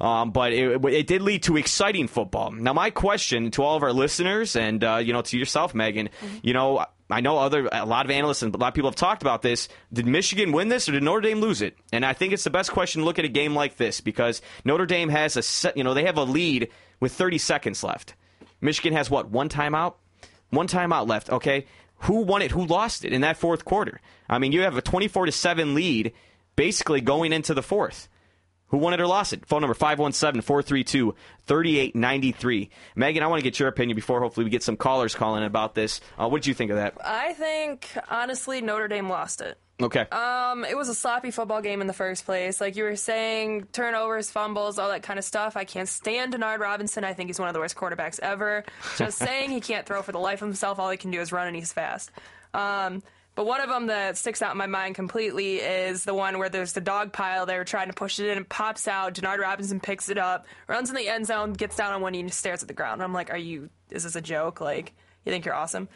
Um, 0.00 0.30
but 0.30 0.52
it, 0.52 0.82
it 0.86 1.06
did 1.06 1.20
lead 1.20 1.42
to 1.42 1.56
exciting 1.56 2.08
football. 2.08 2.50
Now, 2.50 2.72
my 2.72 2.90
question 2.90 3.50
to 3.52 3.62
all 3.62 3.76
of 3.76 3.82
our 3.82 3.92
listeners, 3.92 4.56
and 4.56 4.82
uh, 4.82 4.96
you 4.96 5.12
know, 5.12 5.20
to 5.22 5.38
yourself, 5.38 5.74
Megan, 5.74 6.08
you 6.42 6.54
know. 6.54 6.86
I 7.10 7.22
know 7.22 7.38
other 7.38 7.66
a 7.72 7.86
lot 7.86 8.04
of 8.04 8.10
analysts 8.10 8.42
and 8.42 8.54
a 8.54 8.58
lot 8.58 8.68
of 8.68 8.74
people 8.74 8.90
have 8.90 8.94
talked 8.94 9.22
about 9.22 9.40
this. 9.40 9.70
Did 9.90 10.06
Michigan 10.06 10.52
win 10.52 10.68
this 10.68 10.90
or 10.90 10.92
did 10.92 11.02
Notre 11.02 11.22
Dame 11.22 11.40
lose 11.40 11.62
it? 11.62 11.74
And 11.90 12.04
I 12.04 12.12
think 12.12 12.34
it's 12.34 12.44
the 12.44 12.50
best 12.50 12.70
question 12.70 13.00
to 13.00 13.06
look 13.06 13.18
at 13.18 13.24
a 13.24 13.28
game 13.28 13.54
like 13.54 13.78
this 13.78 14.02
because 14.02 14.42
Notre 14.62 14.84
Dame 14.84 15.08
has 15.08 15.34
a 15.34 15.40
set, 15.40 15.74
you 15.74 15.84
know 15.84 15.94
they 15.94 16.04
have 16.04 16.18
a 16.18 16.24
lead 16.24 16.68
with 17.00 17.12
30 17.14 17.38
seconds 17.38 17.82
left. 17.82 18.12
Michigan 18.60 18.92
has 18.92 19.08
what 19.08 19.30
one 19.30 19.48
timeout, 19.48 19.94
one 20.50 20.68
timeout 20.68 21.08
left. 21.08 21.30
Okay, 21.30 21.64
who 22.00 22.22
won 22.22 22.42
it? 22.42 22.50
Who 22.50 22.66
lost 22.66 23.06
it 23.06 23.12
in 23.14 23.22
that 23.22 23.36
fourth 23.36 23.64
quarter? 23.64 24.02
I 24.28 24.38
mean, 24.38 24.52
you 24.52 24.60
have 24.62 24.76
a 24.76 24.82
24 24.82 25.26
to 25.26 25.32
seven 25.32 25.74
lead, 25.74 26.12
basically 26.58 27.00
going 27.00 27.32
into 27.32 27.54
the 27.54 27.62
fourth. 27.62 28.08
Who 28.70 28.78
won 28.78 28.92
it 28.92 29.00
or 29.00 29.06
lost 29.06 29.32
it? 29.32 29.46
Phone 29.46 29.62
number 29.62 29.74
517 29.74 30.42
432 30.42 31.14
3893. 31.46 32.70
Megan, 32.96 33.22
I 33.22 33.28
want 33.28 33.38
to 33.38 33.44
get 33.44 33.60
your 33.60 33.68
opinion 33.68 33.94
before 33.94 34.20
hopefully 34.20 34.42
we 34.42 34.50
get 34.50 34.64
some 34.64 34.76
callers 34.76 35.14
calling 35.14 35.44
about 35.44 35.76
this. 35.76 36.00
Uh, 36.18 36.28
what 36.28 36.42
did 36.42 36.48
you 36.48 36.54
think 36.54 36.72
of 36.72 36.76
that? 36.76 36.94
I 37.02 37.32
think 37.32 37.88
honestly 38.10 38.60
Notre 38.60 38.88
Dame 38.88 39.08
lost 39.08 39.40
it. 39.40 39.56
Okay. 39.80 40.00
Um, 40.10 40.64
it 40.64 40.76
was 40.76 40.88
a 40.88 40.94
sloppy 40.94 41.30
football 41.30 41.62
game 41.62 41.80
in 41.80 41.86
the 41.86 41.92
first 41.92 42.24
place. 42.24 42.60
Like 42.60 42.74
you 42.74 42.82
were 42.82 42.96
saying, 42.96 43.68
turnovers, 43.72 44.28
fumbles, 44.28 44.80
all 44.80 44.88
that 44.88 45.04
kind 45.04 45.20
of 45.20 45.24
stuff. 45.24 45.56
I 45.56 45.62
can't 45.62 45.88
stand 45.88 46.34
Denard 46.34 46.58
Robinson. 46.58 47.04
I 47.04 47.14
think 47.14 47.28
he's 47.28 47.38
one 47.38 47.48
of 47.48 47.54
the 47.54 47.60
worst 47.60 47.76
quarterbacks 47.76 48.18
ever. 48.18 48.64
Just 48.96 49.18
saying, 49.20 49.50
he 49.50 49.60
can't 49.60 49.86
throw 49.86 50.02
for 50.02 50.10
the 50.10 50.18
life 50.18 50.42
of 50.42 50.48
himself. 50.48 50.80
All 50.80 50.90
he 50.90 50.96
can 50.96 51.12
do 51.12 51.20
is 51.20 51.30
run, 51.30 51.46
and 51.46 51.54
he's 51.54 51.72
fast. 51.72 52.10
Um, 52.52 53.04
but 53.38 53.46
one 53.46 53.60
of 53.60 53.68
them 53.68 53.86
that 53.86 54.16
sticks 54.16 54.42
out 54.42 54.50
in 54.50 54.58
my 54.58 54.66
mind 54.66 54.96
completely 54.96 55.58
is 55.58 56.02
the 56.02 56.12
one 56.12 56.40
where 56.40 56.48
there's 56.48 56.72
the 56.72 56.80
dog 56.80 57.12
pile. 57.12 57.46
They 57.46 57.56
were 57.56 57.62
trying 57.62 57.86
to 57.86 57.92
push 57.92 58.18
it 58.18 58.26
in, 58.26 58.36
and 58.36 58.48
pops 58.48 58.88
out. 58.88 59.14
Denard 59.14 59.38
Robinson 59.38 59.78
picks 59.78 60.08
it 60.08 60.18
up, 60.18 60.48
runs 60.66 60.90
in 60.90 60.96
the 60.96 61.08
end 61.08 61.28
zone, 61.28 61.52
gets 61.52 61.76
down 61.76 61.92
on 61.92 62.00
one 62.00 62.14
knee, 62.14 62.18
and 62.18 62.34
stares 62.34 62.62
at 62.62 62.66
the 62.66 62.74
ground. 62.74 63.00
I'm 63.00 63.12
like, 63.12 63.30
are 63.30 63.38
you? 63.38 63.70
Is 63.92 64.02
this 64.02 64.16
a 64.16 64.20
joke? 64.20 64.60
Like, 64.60 64.92
you 65.24 65.30
think 65.30 65.44
you're 65.44 65.54
awesome? 65.54 65.88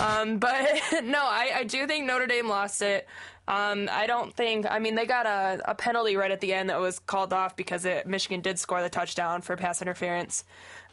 Um, 0.00 0.38
but 0.38 0.62
no, 1.02 1.18
I, 1.18 1.50
I 1.56 1.64
do 1.64 1.84
think 1.88 2.06
Notre 2.06 2.28
Dame 2.28 2.48
lost 2.48 2.80
it. 2.80 3.08
Um, 3.48 3.88
I 3.90 4.06
don't 4.06 4.32
think. 4.32 4.64
I 4.70 4.78
mean, 4.78 4.94
they 4.94 5.04
got 5.04 5.26
a, 5.26 5.72
a 5.72 5.74
penalty 5.74 6.16
right 6.16 6.30
at 6.30 6.40
the 6.40 6.54
end 6.54 6.70
that 6.70 6.78
was 6.78 7.00
called 7.00 7.32
off 7.32 7.56
because 7.56 7.84
it, 7.84 8.06
Michigan 8.06 8.40
did 8.40 8.56
score 8.56 8.80
the 8.82 8.88
touchdown 8.88 9.42
for 9.42 9.56
pass 9.56 9.82
interference. 9.82 10.44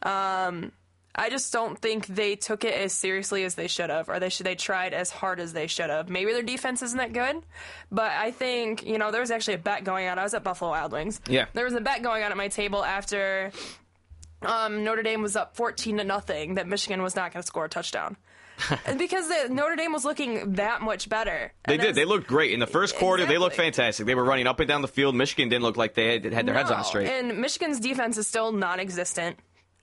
Um, 0.01 0.71
I 1.13 1.29
just 1.29 1.51
don't 1.51 1.77
think 1.77 2.07
they 2.07 2.35
took 2.35 2.63
it 2.63 2.73
as 2.73 2.93
seriously 2.93 3.43
as 3.43 3.55
they 3.55 3.67
should 3.67 3.89
have, 3.89 4.07
or 4.09 4.19
they 4.19 4.29
should 4.29 4.45
they 4.45 4.55
tried 4.55 4.93
as 4.93 5.11
hard 5.11 5.39
as 5.39 5.51
they 5.53 5.67
should 5.67 5.89
have. 5.89 6.09
Maybe 6.09 6.31
their 6.31 6.41
defense 6.43 6.81
isn't 6.81 6.97
that 6.97 7.11
good, 7.13 7.43
but 7.91 8.11
I 8.11 8.31
think 8.31 8.85
you 8.85 8.97
know 8.97 9.11
there 9.11 9.21
was 9.21 9.31
actually 9.31 9.55
a 9.55 9.59
bet 9.59 9.83
going 9.83 10.07
on. 10.07 10.17
I 10.17 10.23
was 10.23 10.33
at 10.33 10.43
Buffalo 10.43 10.71
Wild 10.71 10.91
Wings. 10.93 11.19
Yeah. 11.27 11.45
there 11.53 11.65
was 11.65 11.73
a 11.73 11.81
bet 11.81 12.01
going 12.01 12.23
on 12.23 12.31
at 12.31 12.37
my 12.37 12.47
table 12.47 12.83
after 12.83 13.51
um, 14.41 14.83
Notre 14.83 15.03
Dame 15.03 15.21
was 15.21 15.35
up 15.35 15.55
fourteen 15.55 15.97
to 15.97 16.03
nothing 16.03 16.55
that 16.55 16.67
Michigan 16.67 17.01
was 17.01 17.15
not 17.15 17.33
going 17.33 17.41
to 17.41 17.47
score 17.47 17.65
a 17.65 17.69
touchdown. 17.69 18.17
Because 18.97 19.27
the, 19.27 19.47
Notre 19.49 19.75
Dame 19.75 19.91
was 19.91 20.05
looking 20.05 20.53
that 20.53 20.81
much 20.83 21.09
better. 21.09 21.51
They 21.65 21.77
did. 21.77 21.95
They 21.95 22.05
looked 22.05 22.27
great 22.27 22.51
in 22.51 22.59
the 22.59 22.67
first 22.67 22.95
quarter. 22.95 23.25
They 23.25 23.39
looked 23.39 23.55
fantastic. 23.55 24.05
They 24.05 24.13
were 24.13 24.23
running 24.23 24.45
up 24.45 24.59
and 24.59 24.67
down 24.67 24.83
the 24.83 24.87
field. 24.87 25.15
Michigan 25.15 25.49
didn't 25.49 25.63
look 25.63 25.77
like 25.77 25.95
they 25.95 26.13
had, 26.19 26.31
had 26.31 26.45
their 26.45 26.53
heads 26.53 26.69
on 26.69 26.83
straight. 26.83 27.07
And 27.07 27.39
Michigan's 27.39 27.79
defense 27.79 28.17
is 28.17 28.27
still 28.27 28.51
non-existent. 28.51 29.37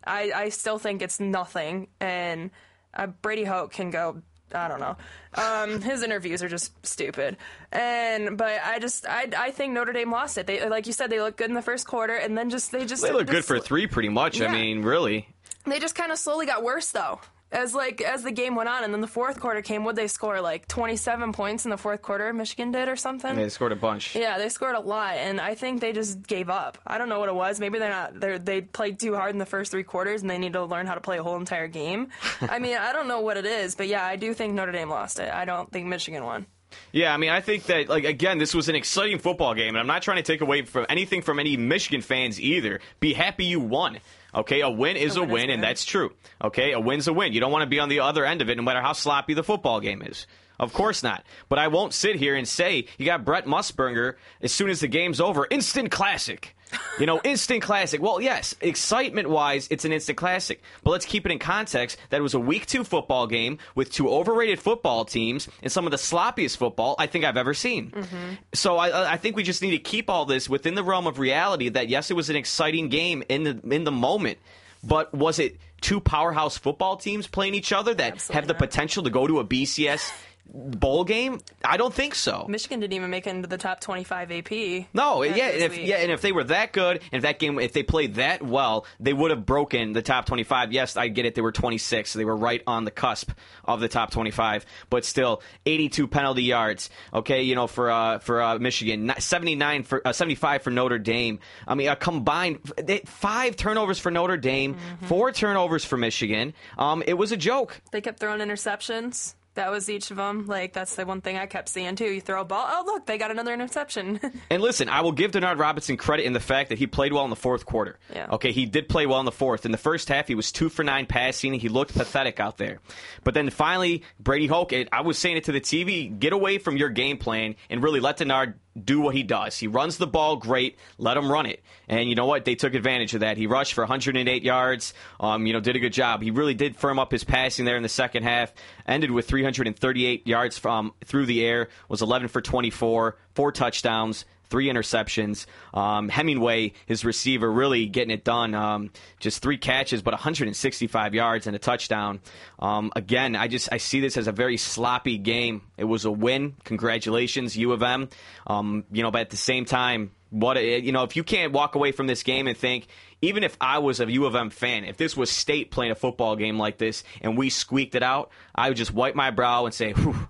I, 0.07 0.33
I 0.35 0.49
still 0.49 0.79
think 0.79 1.03
it's 1.03 1.21
nothing. 1.21 1.89
And 2.01 2.51
uh, 2.95 3.09
Brady 3.09 3.45
Hoke 3.45 3.73
can 3.73 3.91
go. 3.91 4.23
I 4.55 4.69
don't 4.69 4.81
know. 4.81 4.97
Um, 5.35 5.83
his 5.83 6.03
interviews 6.03 6.43
are 6.43 6.49
just 6.49 6.73
stupid. 6.87 7.37
And 7.71 8.39
but 8.39 8.61
I 8.65 8.79
just 8.79 9.07
I, 9.07 9.29
I 9.37 9.51
think 9.51 9.75
Notre 9.75 9.93
Dame 9.93 10.11
lost 10.11 10.39
it. 10.39 10.47
They 10.47 10.67
like 10.69 10.87
you 10.87 10.93
said 10.95 11.11
they 11.11 11.21
looked 11.21 11.37
good 11.37 11.51
in 11.51 11.55
the 11.55 11.63
first 11.63 11.87
quarter, 11.87 12.15
and 12.15 12.37
then 12.37 12.49
just 12.49 12.73
they 12.73 12.87
just 12.87 13.03
They 13.03 13.13
looked 13.13 13.31
good 13.31 13.45
for 13.45 13.59
three, 13.59 13.87
pretty 13.87 14.09
much. 14.09 14.41
I 14.41 14.49
mean, 14.49 14.83
really. 14.83 15.29
They 15.67 15.79
just 15.79 15.95
kind 15.95 16.13
of 16.13 16.19
slowly 16.19 16.47
got 16.47 16.63
worse 16.63 16.91
though. 16.93 17.21
As 17.51 17.75
like 17.75 18.01
as 18.01 18.23
the 18.23 18.31
game 18.31 18.55
went 18.55 18.69
on, 18.69 18.85
and 18.85 18.93
then 18.93 19.01
the 19.01 19.07
fourth 19.07 19.41
quarter 19.41 19.63
came, 19.63 19.85
would 19.85 19.97
they 19.97 20.09
score 20.09 20.41
like 20.41 20.69
27 20.69 21.33
points 21.33 21.65
in 21.65 21.71
the 21.71 21.77
fourth 21.77 22.03
quarter? 22.03 22.33
Michigan 22.33 22.71
did 22.71 22.89
or 22.89 22.97
something. 22.97 23.37
They 23.37 23.49
scored 23.49 23.73
a 23.73 23.77
bunch. 23.77 24.15
Yeah, 24.15 24.39
they 24.39 24.49
scored 24.49 24.75
a 24.75 24.81
lot, 24.81 25.15
and 25.17 25.41
I 25.41 25.55
think 25.55 25.81
they 25.81 25.93
just 25.93 26.27
gave 26.27 26.51
up. 26.51 26.79
I 26.87 26.99
don't 26.99 27.09
know 27.09 27.21
what 27.21 27.29
it 27.29 27.35
was. 27.35 27.61
Maybe 27.61 27.79
they're 27.79 27.91
not. 27.91 28.21
They 28.21 28.39
they 28.39 28.61
played 28.61 29.01
too 29.01 29.15
hard 29.15 29.33
in 29.33 29.39
the 29.39 29.47
first 29.47 29.71
three 29.71 29.85
quarters, 29.85 30.21
and 30.23 30.31
they 30.31 30.39
need 30.39 30.53
to 30.55 30.65
learn 30.65 30.87
how 30.87 30.95
to 30.95 31.01
play 31.01 31.19
a 31.19 31.23
whole 31.23 31.37
entire 31.37 31.69
game. 31.69 32.09
I 32.43 32.59
mean, 32.59 32.77
I 32.77 32.93
don't 32.93 33.09
know 33.09 33.21
what 33.21 33.37
it 33.37 33.47
is, 33.47 33.75
but 33.75 33.89
yeah, 33.89 34.05
I 34.05 34.17
do 34.17 34.35
think 34.35 34.55
Notre 34.55 34.73
Dame 34.73 34.91
lost 34.91 35.19
it. 35.19 35.33
I 35.33 35.45
don't 35.45 35.71
think 35.73 35.87
Michigan 35.87 36.25
won. 36.25 36.47
Yeah, 36.93 37.15
I 37.15 37.17
mean, 37.17 37.31
I 37.31 37.41
think 37.41 37.65
that, 37.65 37.89
like, 37.89 38.05
again, 38.05 38.39
this 38.39 38.55
was 38.55 38.69
an 38.69 38.75
exciting 38.75 39.19
football 39.19 39.55
game, 39.55 39.69
and 39.69 39.79
I'm 39.79 39.87
not 39.87 40.03
trying 40.03 40.19
to 40.19 40.23
take 40.23 40.41
away 40.41 40.63
from 40.63 40.87
anything 40.89 41.23
from 41.23 41.39
any 41.39 41.57
Michigan 41.57 42.03
fans 42.03 42.41
either. 42.41 42.81
Be 43.01 43.15
happy 43.15 43.45
you 43.45 43.61
won. 43.61 43.99
Okay, 44.35 44.61
a 44.61 44.71
win 44.71 44.97
is 44.97 45.17
a, 45.17 45.21
win 45.21 45.31
win, 45.31 45.51
is 45.51 45.55
and 45.55 45.63
that's 45.63 45.85
true. 45.85 46.13
Okay, 46.43 46.73
a 46.73 46.81
win's 46.81 47.09
a 47.09 47.13
win. 47.13 47.33
You 47.33 47.41
don't 47.41 47.53
want 47.53 47.63
to 47.63 47.69
be 47.69 47.81
on 47.81 47.89
the 47.89 48.01
other 48.01 48.25
end 48.25 48.43
of 48.43 48.51
it, 48.51 48.57
no 48.57 48.63
matter 48.63 48.83
how 48.83 48.93
sloppy 48.93 49.35
the 49.35 49.43
football 49.43 49.81
game 49.81 50.03
is. 50.03 50.27
Of 50.59 50.73
course 50.73 51.03
not. 51.03 51.25
But 51.49 51.59
I 51.59 51.69
won't 51.69 51.95
sit 51.95 52.17
here 52.17 52.35
and 52.35 52.47
say 52.47 52.87
you 52.99 53.07
got 53.07 53.25
Brent 53.25 53.47
Musburger 53.47 54.15
as 54.43 54.53
soon 54.53 54.71
as 54.71 54.81
the 54.81 54.89
game's 54.89 55.21
over. 55.21 55.47
Instant 55.51 55.91
classic. 55.91 56.57
You 56.99 57.07
know, 57.07 57.21
instant 57.25 57.63
classic. 57.63 58.03
Well, 58.03 58.21
yes, 58.21 58.55
excitement 58.61 59.31
wise, 59.31 59.69
it's 59.71 59.85
an 59.85 59.93
instant 59.93 60.19
classic. 60.19 60.63
But 60.83 60.91
let's 60.91 61.07
keep 61.07 61.25
it 61.27 61.33
in 61.33 61.39
context 61.39 61.99
that 62.11 62.19
it 62.19 62.23
was 62.23 62.35
a 62.35 62.41
week 62.41 62.67
two 62.67 62.85
football 62.85 63.27
game 63.27 63.59
with 63.75 63.93
two 63.93 64.09
overrated 64.09 64.59
football 64.61 65.05
teams 65.05 65.49
and 65.63 65.71
some 65.71 65.87
of 65.87 65.91
the 65.91 65.97
sloppiest 65.97 66.57
football 66.57 66.97
I 66.99 67.07
think 67.07 67.25
I've 67.25 67.37
ever 67.37 67.55
seen. 67.55 67.91
Mm-hmm. 67.93 68.35
So 68.53 68.77
I, 68.77 69.13
I 69.13 69.17
think 69.17 69.37
we 69.37 69.43
just 69.43 69.63
need 69.63 69.71
to 69.73 69.79
keep 69.79 70.11
all 70.11 70.25
this 70.25 70.49
within 70.49 70.75
the 70.75 70.85
realm 70.85 71.07
of 71.07 71.19
reality 71.19 71.69
that 71.71 71.89
yes, 71.89 72.11
it 72.11 72.15
was 72.15 72.31
an 72.31 72.37
exciting 72.37 72.89
game 72.89 73.23
in 73.29 73.45
the 73.45 73.61
in 73.75 73.85
the 73.85 73.93
moment. 73.93 74.39
But 74.83 75.13
was 75.13 75.39
it 75.39 75.57
two 75.81 76.01
powerhouse 76.01 76.59
football 76.59 76.97
teams 76.97 77.27
playing 77.27 77.55
each 77.55 77.73
other 77.73 77.95
that 77.95 78.15
Absolutely 78.15 78.35
have 78.35 78.47
the 78.47 78.53
not. 78.55 78.59
potential 78.59 79.03
to 79.05 79.11
go 79.11 79.27
to 79.27 79.39
a 79.41 79.45
BCS 79.45 80.11
bowl 80.53 81.05
game? 81.05 81.41
I 81.65 81.77
don't 81.77 81.93
think 81.93 82.15
so. 82.15 82.47
Michigan 82.49 82.81
didn't 82.81 82.95
even 82.95 83.11
make 83.11 83.27
it 83.27 83.31
into 83.31 83.49
the 83.49 83.59
top 83.59 83.81
25 83.81 84.33
AP. 84.33 84.53
No, 84.95 85.23
yeah, 85.23 85.47
and 85.49 85.63
if, 85.63 85.79
yeah, 85.79 85.97
and 85.97 86.11
if 86.11 86.21
they 86.23 86.33
were 86.33 86.45
that 86.45 86.73
good, 86.73 86.97
and 87.13 87.19
if 87.19 87.23
that 87.23 87.39
game, 87.39 87.59
if 87.59 87.73
they 87.73 87.83
played 87.83 88.15
that 88.17 88.43
well, 88.43 88.87
they 89.01 89.13
would 89.13 89.31
have 89.31 89.45
broken 89.47 89.93
the 89.93 90.03
top 90.03 90.27
twenty-five. 90.27 90.73
Yes, 90.73 90.97
I 90.97 91.09
get 91.09 91.27
it; 91.27 91.35
they 91.35 91.43
were 91.43 91.53
twenty-six, 91.53 92.11
so 92.11 92.19
they 92.19 92.25
were 92.25 92.37
right 92.37 92.63
on 92.67 92.85
the 92.85 92.91
cusp 92.91 93.31
of 93.65 93.81
the 93.81 93.89
top 93.89 94.11
twenty-five. 94.11 94.65
But 94.91 95.05
still, 95.05 95.43
eighty-two 95.67 96.09
penalty 96.09 96.43
yards. 96.45 96.91
Okay, 97.13 97.43
you 97.43 97.55
know, 97.55 97.67
for 97.67 97.91
uh, 97.91 98.19
for 98.19 98.41
uh, 98.43 98.59
Michigan, 98.59 99.13
seventy-nine 99.19 99.83
for 99.85 100.07
uh, 100.07 100.13
seventy-five 100.13 100.63
for 100.63 100.71
Notre 100.71 100.99
Dame. 100.99 101.39
I 101.67 101.75
mean, 101.75 101.89
a 101.89 101.97
combined 101.97 102.59
they, 102.77 103.01
five 103.01 103.57
turnovers 103.57 103.99
for 103.99 104.11
Notre 104.11 104.37
Dame, 104.37 104.75
Mm-hmm. 104.75 105.07
four 105.07 105.33
turnovers 105.33 105.85
for 105.85 105.97
Michigan. 105.97 106.53
Um, 106.77 107.03
it 107.07 107.15
was 107.15 107.33
a 107.33 107.37
joke. 107.37 107.81
They 107.91 108.01
kept 108.01 108.19
throwing 108.21 108.41
interceptions. 108.41 109.35
That 109.59 109.73
was 109.73 109.91
each 109.91 110.13
of 110.13 110.19
them. 110.19 110.47
Like 110.47 110.73
that's 110.73 110.95
the 110.95 111.05
one 111.05 111.21
thing 111.21 111.37
I 111.37 111.47
kept 111.47 111.69
seeing 111.69 111.97
too. 111.97 112.05
You 112.05 112.21
throw 112.21 112.43
a 112.43 112.45
ball. 112.45 112.65
Oh 112.65 112.85
look, 112.87 113.07
they 113.07 113.19
got 113.19 113.33
another 113.33 113.53
interception. 113.53 114.21
And 114.51 114.63
listen, 114.63 114.89
I 114.89 115.01
will 115.01 115.13
give 115.13 115.33
Denard 115.33 115.59
Robinson 115.59 115.97
credit 115.97 116.25
in 116.25 116.33
the 116.33 116.41
fact 116.41 116.69
that 116.69 116.79
he 116.79 116.87
played 116.87 117.13
well 117.13 117.25
in 117.25 117.31
the 117.31 117.37
fourth 117.37 117.67
quarter. 117.67 117.99
Yeah. 118.15 118.29
Okay, 118.31 118.53
he 118.53 118.67
did 118.67 118.89
play 118.89 119.05
well 119.05 119.19
in 119.19 119.27
the 119.27 119.33
fourth. 119.33 119.67
In 119.67 119.73
the 119.73 119.79
first 119.79 120.09
half, 120.09 120.29
he 120.29 120.35
was 120.35 120.53
two 120.53 120.69
for 120.69 120.85
nine 120.85 121.07
passing. 121.07 121.53
He 121.55 121.69
looked 121.69 121.93
pathetic 121.93 122.41
out 122.41 122.57
there. 122.57 122.79
But 123.25 123.35
then 123.35 123.51
finally, 123.51 124.05
Brady 124.21 124.47
Hoke, 124.47 124.73
it, 124.73 124.89
I 124.93 125.03
was 125.03 125.19
saying 125.19 125.37
it 125.37 125.45
to 125.45 125.53
the 125.53 125.61
TV, 125.61 126.17
get 126.19 126.33
away 126.33 126.59
from 126.59 126.77
your 126.77 126.89
game 126.89 127.19
plan 127.19 127.57
and 127.69 127.83
really 127.83 128.01
let 128.01 128.19
Denard 128.19 128.55
do 128.85 129.01
what 129.01 129.15
he 129.15 129.23
does. 129.23 129.59
He 129.59 129.67
runs 129.67 129.99
the 129.99 130.07
ball 130.07 130.37
great. 130.37 130.79
Let 130.99 131.17
him 131.17 131.31
run 131.31 131.47
it. 131.47 131.63
And 131.89 132.09
you 132.09 132.15
know 132.15 132.27
what? 132.27 132.45
They 132.45 132.55
took 132.55 132.75
advantage 132.75 133.15
of 133.15 133.21
that. 133.21 133.37
He 133.37 133.47
rushed 133.47 133.75
for 133.75 133.83
108 133.83 134.43
yards. 134.43 134.95
Um, 135.21 135.47
you 135.47 135.53
know, 135.53 135.61
did 135.61 135.77
a 135.77 135.81
good 135.81 135.93
job. 135.93 136.23
He 136.23 136.31
really 136.31 136.55
did 136.55 136.77
firm 136.77 136.99
up 136.99 137.11
his 137.11 137.25
passing 137.25 137.65
there 137.65 137.77
in 137.77 137.83
the 137.83 137.89
second 137.89 138.23
half. 138.23 138.53
Ended 138.87 139.11
with 139.11 139.27
338 139.27 140.27
yards 140.27 140.59
from 140.59 140.93
through 141.05 141.27
the 141.27 141.45
air. 141.45 141.69
Was 141.89 142.03
11 142.03 142.29
for 142.29 142.41
24, 142.41 143.17
four 143.35 143.53
touchdowns 143.53 144.25
three 144.51 144.69
interceptions. 144.69 145.47
Um, 145.75 146.09
Hemingway, 146.09 146.73
his 146.87 147.05
receiver, 147.05 147.51
really 147.51 147.87
getting 147.87 148.11
it 148.11 148.25
done. 148.25 148.55
Um, 148.55 148.91
just 149.21 149.43
three 149.43 149.59
catches, 149.59 150.03
but 150.03 150.15
165 150.15 151.15
yards 151.15 151.47
and 151.47 151.55
a 151.55 151.59
touchdown. 151.59 152.21
Um, 152.59 152.93
again, 152.97 153.37
I 153.37 153.49
just 153.49 153.69
I 153.73 153.79
see 153.79 154.01
this 154.01 154.17
as 154.17 154.27
a 154.27 154.33
very 154.33 154.57
sloppy 154.57 155.19
game. 155.19 155.63
It 155.77 155.85
was 155.85 156.05
a 156.05 156.11
win. 156.11 156.57
Congratulations, 156.65 157.57
U 157.57 157.73
of 157.73 157.83
M. 157.83 158.09
Um, 158.47 158.85
you 158.91 159.03
know, 159.03 159.11
but 159.11 159.23
at 159.23 159.31
the 159.31 159.37
same 159.37 159.65
time, 159.65 160.13
what 160.31 160.63
you 160.63 160.93
know, 160.93 161.05
if 161.05 161.17
you 161.17 161.25
can't 161.25 161.53
walk 161.53 161.75
away 161.75 161.93
from 161.93 162.07
this 162.07 162.23
game 162.23 162.47
and 162.47 162.57
think. 162.57 162.87
Even 163.21 163.43
if 163.43 163.57
I 163.61 163.79
was 163.79 163.99
a 163.99 164.09
U 164.09 164.27
of 164.27 164.37
M 164.37 164.49
fan, 164.49 164.85
if 164.85 164.97
this 164.97 165.17
was 165.17 165.29
State 165.29 165.73
playing 165.73 165.91
a 165.91 165.97
football 165.97 166.37
game 166.37 166.57
like 166.57 166.79
this 166.79 167.03
and 167.21 167.37
we 167.37 167.51
squeaked 167.51 167.97
it 167.97 168.03
out, 168.05 168.31
I 168.55 168.69
would 168.69 168.77
just 168.77 168.95
wipe 168.95 169.17
my 169.17 169.33
brow 169.33 169.65
and 169.65 169.75
say, 169.75 169.93
Whew. 169.93 170.29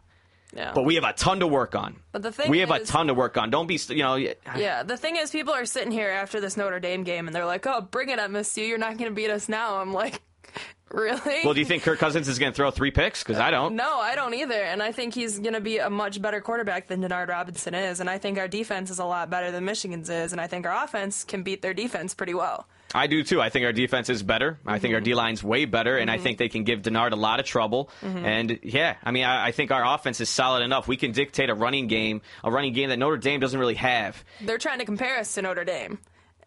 Yeah. 0.54 0.72
But 0.74 0.84
we 0.84 0.94
have 0.94 1.04
a 1.04 1.12
ton 1.12 1.40
to 1.40 1.46
work 1.46 1.74
on. 1.74 1.96
But 2.12 2.22
the 2.22 2.32
thing 2.32 2.50
we 2.50 2.60
have 2.60 2.70
a 2.70 2.80
is- 2.80 2.88
ton 2.88 3.08
to 3.08 3.14
work 3.14 3.36
on. 3.36 3.50
Don't 3.50 3.66
be, 3.66 3.78
you 3.88 4.02
know, 4.02 4.16
Yeah, 4.16 4.82
the 4.82 4.96
thing 4.96 5.16
is, 5.16 5.30
people 5.30 5.52
are 5.54 5.66
sitting 5.66 5.92
here 5.92 6.08
after 6.10 6.40
this 6.40 6.56
Notre 6.56 6.80
Dame 6.80 7.02
game, 7.04 7.26
and 7.26 7.34
they're 7.36 7.46
like, 7.46 7.66
"Oh, 7.66 7.80
bring 7.82 8.08
it, 8.08 8.18
up, 8.18 8.30
MSU! 8.30 8.66
You're 8.66 8.78
not 8.78 8.96
going 8.98 9.10
to 9.10 9.14
beat 9.14 9.30
us 9.30 9.48
now." 9.48 9.76
I'm 9.76 9.92
like, 9.92 10.20
"Really?" 10.90 11.40
Well, 11.44 11.52
do 11.54 11.60
you 11.60 11.66
think 11.66 11.82
Kirk 11.82 11.98
Cousins 11.98 12.28
is 12.28 12.38
going 12.38 12.52
to 12.52 12.56
throw 12.56 12.70
three 12.70 12.90
picks? 12.90 13.22
Because 13.22 13.38
I 13.38 13.50
don't. 13.50 13.76
no, 13.76 13.98
I 14.00 14.14
don't 14.14 14.32
either. 14.34 14.54
And 14.62 14.82
I 14.82 14.90
think 14.92 15.14
he's 15.14 15.38
going 15.38 15.52
to 15.54 15.60
be 15.60 15.78
a 15.78 15.90
much 15.90 16.20
better 16.22 16.40
quarterback 16.40 16.86
than 16.88 17.02
Denard 17.02 17.28
Robinson 17.28 17.74
is. 17.74 18.00
And 18.00 18.08
I 18.08 18.16
think 18.18 18.38
our 18.38 18.48
defense 18.48 18.90
is 18.90 18.98
a 18.98 19.04
lot 19.04 19.28
better 19.30 19.50
than 19.50 19.64
Michigan's 19.66 20.08
is. 20.08 20.32
And 20.32 20.40
I 20.40 20.46
think 20.46 20.66
our 20.66 20.84
offense 20.84 21.24
can 21.24 21.42
beat 21.42 21.60
their 21.62 21.74
defense 21.74 22.14
pretty 22.14 22.34
well. 22.34 22.66
I 22.94 23.06
do 23.06 23.22
too. 23.22 23.40
I 23.40 23.50
think 23.50 23.66
our 23.66 23.72
defense 23.72 24.08
is 24.08 24.22
better. 24.22 24.58
I 24.66 24.78
think 24.78 24.94
our 24.94 25.00
mm-hmm. 25.00 25.04
D 25.04 25.14
line's 25.14 25.44
way 25.44 25.64
better, 25.66 25.96
and 25.96 26.10
I 26.10 26.14
mm-hmm. 26.14 26.24
think 26.24 26.38
they 26.38 26.48
can 26.48 26.64
give 26.64 26.82
Denard 26.82 27.12
a 27.12 27.16
lot 27.16 27.40
of 27.40 27.46
trouble. 27.46 27.90
Mm-hmm. 28.02 28.24
And 28.24 28.58
yeah, 28.62 28.96
I 29.02 29.10
mean, 29.10 29.24
I, 29.24 29.48
I 29.48 29.52
think 29.52 29.70
our 29.70 29.94
offense 29.94 30.20
is 30.20 30.28
solid 30.28 30.62
enough. 30.62 30.88
We 30.88 30.96
can 30.96 31.12
dictate 31.12 31.50
a 31.50 31.54
running 31.54 31.86
game, 31.86 32.22
a 32.42 32.50
running 32.50 32.72
game 32.72 32.88
that 32.88 32.98
Notre 32.98 33.18
Dame 33.18 33.40
doesn't 33.40 33.58
really 33.58 33.74
have. 33.74 34.24
They're 34.40 34.58
trying 34.58 34.78
to 34.78 34.84
compare 34.84 35.18
us 35.18 35.34
to 35.34 35.42
Notre 35.42 35.64
Dame. 35.64 35.98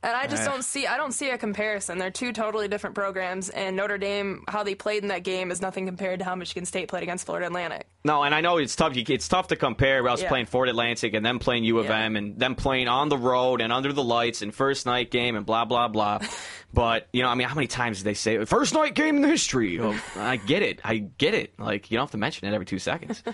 And 0.04 0.16
I 0.16 0.26
just 0.26 0.44
don't 0.46 0.64
see 0.64 0.88
I 0.88 0.98
don't 0.98 1.12
see 1.12 1.30
a 1.30 1.38
comparison. 1.38 2.00
They're 2.00 2.10
two 2.10 2.34
totally 2.34 2.68
different 2.68 2.96
programs 2.96 3.50
and 3.50 3.76
Notre 3.76 4.00
Dame 4.00 4.44
how 4.48 4.64
they 4.64 4.74
played 4.74 5.04
in 5.04 5.10
that 5.10 5.24
game 5.24 5.52
is 5.52 5.62
nothing 5.62 5.86
compared 5.86 6.20
to 6.20 6.26
how 6.26 6.34
Michigan 6.34 6.66
State 6.66 6.88
played 6.88 7.04
against 7.04 7.28
Florida 7.28 7.46
Atlantic. 7.46 7.86
No, 8.04 8.24
and 8.24 8.34
I 8.34 8.42
know 8.42 8.58
it's 8.58 8.76
tough. 8.76 8.94
It's 8.96 9.28
tough 9.28 9.50
to 9.50 9.56
compare 9.56 10.08
us 10.10 10.24
Yeah. 10.24 10.30
playing 10.30 10.48
Fort 10.48 10.70
Atlantic 10.70 11.14
and 11.14 11.24
them 11.24 11.38
playing 11.38 11.66
U 11.66 11.78
of 11.78 11.86
Yeah. 11.86 12.00
M 12.00 12.16
and 12.16 12.40
them 12.40 12.56
playing 12.56 12.88
on 12.88 13.10
the 13.10 13.18
road 13.18 13.62
and 13.62 13.72
under 13.72 13.94
the 13.94 14.04
lights 14.04 14.42
and 14.42 14.54
first 14.56 14.88
night 14.88 15.12
game 15.12 15.36
and 15.36 15.46
blah 15.46 15.66
blah 15.66 15.88
blah. 15.88 16.18
but 16.74 17.08
you 17.14 17.22
know, 17.22 17.30
I 17.30 17.36
mean, 17.36 17.48
how 17.48 17.54
many 17.54 17.68
times 17.68 18.00
did 18.00 18.06
they 18.06 18.16
say 18.16 18.44
first 18.46 18.74
night 18.74 18.96
game 18.96 19.18
in 19.18 19.22
the 19.22 19.28
history? 19.28 19.78
Well, 19.80 19.96
I 20.16 20.38
get 20.38 20.64
it. 20.64 20.80
I 20.84 20.98
get 20.98 21.36
it. 21.36 21.54
Like 21.60 21.92
you 21.92 21.98
don't 21.98 22.06
have 22.06 22.12
to 22.12 22.18
mention 22.18 22.48
it 22.48 22.56
every 22.56 22.66
two 22.66 22.80
seconds. 22.80 23.22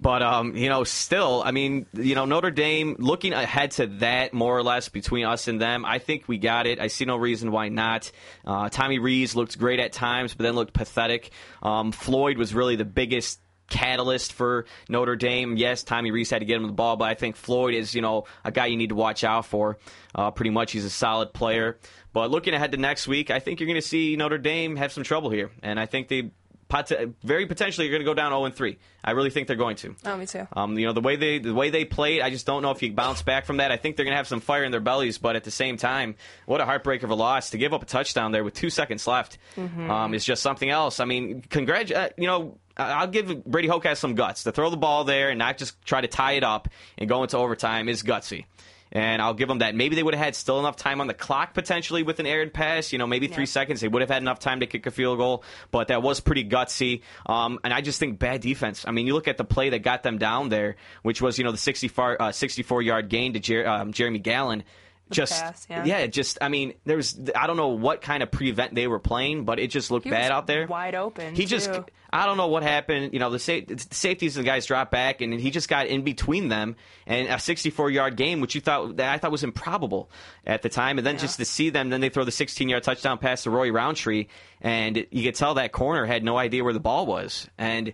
But 0.00 0.22
um, 0.22 0.56
you 0.56 0.68
know, 0.68 0.84
still, 0.84 1.42
I 1.44 1.50
mean, 1.50 1.86
you 1.92 2.14
know, 2.14 2.24
Notre 2.24 2.50
Dame 2.50 2.96
looking 2.98 3.32
ahead 3.32 3.72
to 3.72 3.86
that 3.98 4.32
more 4.32 4.56
or 4.56 4.62
less 4.62 4.88
between 4.88 5.24
us 5.26 5.48
and 5.48 5.60
them. 5.60 5.84
I 5.84 5.98
think 5.98 6.28
we 6.28 6.38
got 6.38 6.66
it. 6.66 6.78
I 6.78 6.86
see 6.86 7.04
no 7.04 7.16
reason 7.16 7.50
why 7.50 7.68
not. 7.68 8.10
Uh, 8.46 8.68
Tommy 8.68 8.98
Rees 8.98 9.34
looked 9.34 9.58
great 9.58 9.80
at 9.80 9.92
times, 9.92 10.34
but 10.34 10.44
then 10.44 10.54
looked 10.54 10.72
pathetic. 10.72 11.30
Um, 11.62 11.92
Floyd 11.92 12.38
was 12.38 12.54
really 12.54 12.76
the 12.76 12.84
biggest 12.84 13.40
catalyst 13.68 14.32
for 14.32 14.66
Notre 14.88 15.16
Dame. 15.16 15.56
Yes, 15.56 15.82
Tommy 15.82 16.10
Rees 16.10 16.30
had 16.30 16.40
to 16.40 16.46
get 16.46 16.56
him 16.56 16.66
the 16.66 16.72
ball, 16.72 16.96
but 16.96 17.08
I 17.08 17.14
think 17.14 17.36
Floyd 17.36 17.74
is, 17.74 17.94
you 17.94 18.00
know, 18.00 18.24
a 18.44 18.50
guy 18.50 18.66
you 18.66 18.76
need 18.76 18.88
to 18.88 18.94
watch 18.94 19.24
out 19.24 19.46
for. 19.46 19.78
Uh, 20.14 20.30
pretty 20.30 20.50
much, 20.50 20.72
he's 20.72 20.84
a 20.84 20.90
solid 20.90 21.32
player. 21.32 21.78
But 22.12 22.30
looking 22.30 22.54
ahead 22.54 22.72
to 22.72 22.78
next 22.78 23.06
week, 23.06 23.30
I 23.30 23.40
think 23.40 23.60
you're 23.60 23.66
going 23.66 23.80
to 23.80 23.86
see 23.86 24.16
Notre 24.16 24.38
Dame 24.38 24.76
have 24.76 24.92
some 24.92 25.04
trouble 25.04 25.30
here, 25.30 25.50
and 25.62 25.78
I 25.78 25.86
think 25.86 26.08
they 26.08 26.30
pot- 26.68 26.92
very 27.22 27.46
potentially 27.46 27.86
you're 27.86 27.92
going 27.92 28.04
to 28.04 28.10
go 28.10 28.14
down 28.14 28.30
0 28.32 28.50
3. 28.50 28.78
I 29.04 29.12
really 29.12 29.30
think 29.30 29.46
they're 29.46 29.56
going 29.56 29.76
to. 29.76 29.94
Oh, 30.04 30.16
me 30.16 30.26
too. 30.26 30.46
Um, 30.52 30.78
you 30.78 30.86
know 30.86 30.92
the 30.92 31.00
way 31.00 31.16
they 31.16 31.38
the 31.38 31.54
way 31.54 31.70
they 31.70 31.84
played, 31.84 32.20
I 32.20 32.30
just 32.30 32.46
don't 32.46 32.62
know 32.62 32.70
if 32.70 32.82
you 32.82 32.92
bounce 32.92 33.22
back 33.22 33.46
from 33.46 33.58
that. 33.58 33.70
I 33.72 33.76
think 33.76 33.96
they're 33.96 34.04
going 34.04 34.12
to 34.12 34.16
have 34.18 34.28
some 34.28 34.40
fire 34.40 34.64
in 34.64 34.70
their 34.70 34.80
bellies, 34.80 35.18
but 35.18 35.36
at 35.36 35.44
the 35.44 35.50
same 35.50 35.76
time, 35.76 36.16
what 36.46 36.60
a 36.60 36.64
heartbreak 36.64 37.02
of 37.02 37.10
a 37.10 37.14
loss 37.14 37.50
to 37.50 37.58
give 37.58 37.72
up 37.72 37.82
a 37.82 37.86
touchdown 37.86 38.32
there 38.32 38.44
with 38.44 38.54
two 38.54 38.70
seconds 38.70 39.06
left 39.06 39.38
um, 39.56 40.14
is 40.14 40.24
just 40.24 40.42
something 40.42 40.68
else. 40.68 41.00
I 41.00 41.04
mean, 41.04 41.42
congrat, 41.42 41.90
uh, 41.92 42.08
you 42.16 42.26
know. 42.26 42.58
I'll 42.80 43.08
give 43.08 43.44
Brady 43.44 43.66
Hoke 43.66 43.82
has 43.86 43.98
some 43.98 44.14
guts 44.14 44.44
to 44.44 44.52
throw 44.52 44.70
the 44.70 44.76
ball 44.76 45.02
there 45.02 45.30
and 45.30 45.38
not 45.40 45.58
just 45.58 45.84
try 45.84 46.00
to 46.00 46.06
tie 46.06 46.34
it 46.34 46.44
up 46.44 46.68
and 46.96 47.08
go 47.08 47.24
into 47.24 47.36
overtime 47.36 47.88
is 47.88 48.04
gutsy. 48.04 48.44
And 48.92 49.20
I'll 49.20 49.34
give 49.34 49.48
them 49.48 49.58
that. 49.58 49.74
Maybe 49.74 49.96
they 49.96 50.02
would 50.02 50.14
have 50.14 50.24
had 50.24 50.34
still 50.34 50.58
enough 50.58 50.76
time 50.76 51.00
on 51.00 51.06
the 51.06 51.14
clock 51.14 51.52
potentially 51.54 52.02
with 52.02 52.20
an 52.20 52.26
aired 52.26 52.54
pass. 52.54 52.92
You 52.92 52.98
know, 52.98 53.06
maybe 53.06 53.26
three 53.28 53.42
Yeah. 53.44 53.48
seconds. 53.48 53.80
They 53.80 53.88
would 53.88 54.00
have 54.02 54.10
had 54.10 54.22
enough 54.22 54.38
time 54.38 54.60
to 54.60 54.66
kick 54.66 54.86
a 54.86 54.90
field 54.90 55.18
goal, 55.18 55.44
but 55.70 55.88
that 55.88 56.02
was 56.02 56.20
pretty 56.20 56.44
gutsy. 56.44 57.02
Um, 57.26 57.58
and 57.64 57.72
I 57.74 57.80
just 57.82 58.00
think 58.00 58.18
bad 58.18 58.40
defense. 58.40 58.84
I 58.86 58.90
mean, 58.92 59.06
you 59.06 59.14
look 59.14 59.28
at 59.28 59.36
the 59.36 59.44
play 59.44 59.70
that 59.70 59.80
got 59.82 60.02
them 60.02 60.18
down 60.18 60.48
there, 60.48 60.76
which 61.02 61.20
was, 61.20 61.36
you 61.38 61.44
know, 61.44 61.52
the 61.52 61.58
64, 61.58 62.20
uh, 62.22 62.32
64 62.32 62.80
yard 62.82 63.08
gain 63.08 63.34
to 63.34 63.40
Jer- 63.40 63.68
um, 63.68 63.92
Jeremy 63.92 64.18
Gallon. 64.20 64.62
Just 65.10 65.40
pass, 65.42 65.66
yeah. 65.68 66.06
just 66.06 66.38
I 66.40 66.48
mean, 66.48 66.74
there 66.84 66.96
was 66.96 67.18
I 67.34 67.46
don't 67.46 67.56
know 67.56 67.68
what 67.68 68.00
kind 68.02 68.22
of 68.22 68.30
prevent 68.30 68.74
they 68.74 68.86
were 68.86 68.98
playing, 68.98 69.44
but 69.44 69.58
it 69.58 69.68
just 69.68 69.90
looked 69.90 70.04
He 70.04 70.10
bad 70.10 70.24
was 70.24 70.30
out 70.30 70.46
there. 70.46 70.66
wide 70.66 70.94
open, 70.94 71.34
He 71.34 71.44
just. 71.46 71.70
I 72.10 72.24
don't 72.24 72.38
know 72.38 72.46
what 72.46 72.62
happened. 72.62 73.12
You 73.12 73.18
know, 73.18 73.28
the, 73.28 73.38
sa- 73.38 73.60
the 73.66 73.78
safeties 73.90 74.38
and 74.38 74.46
the 74.46 74.48
guys 74.48 74.64
dropped 74.64 74.90
back, 74.90 75.20
and 75.20 75.34
he 75.34 75.50
just 75.50 75.68
got 75.68 75.88
in 75.88 76.04
between 76.04 76.48
them, 76.48 76.76
and 77.06 77.28
a 77.28 77.38
64 77.38 77.90
yard 77.90 78.16
game, 78.16 78.40
which 78.40 78.54
you 78.54 78.62
thought 78.62 78.96
that 78.96 79.12
I 79.12 79.18
thought 79.18 79.30
was 79.30 79.44
improbable 79.44 80.10
at 80.46 80.62
the 80.62 80.70
time, 80.70 80.96
and 80.96 81.06
then 81.06 81.18
just 81.18 81.38
to 81.38 81.44
see 81.44 81.68
them, 81.68 81.90
then 81.90 82.00
they 82.00 82.08
throw 82.08 82.24
the 82.24 82.32
16 82.32 82.66
yard 82.68 82.82
touchdown 82.82 83.18
pass 83.18 83.42
to 83.42 83.50
Roy 83.50 83.70
Roundtree, 83.70 84.28
and 84.62 85.06
you 85.10 85.22
could 85.22 85.34
tell 85.34 85.54
that 85.54 85.72
corner 85.72 86.06
had 86.06 86.24
no 86.24 86.38
idea 86.38 86.64
where 86.64 86.72
the 86.72 86.80
ball 86.80 87.04
was, 87.04 87.46
and. 87.58 87.92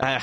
Uh, 0.00 0.18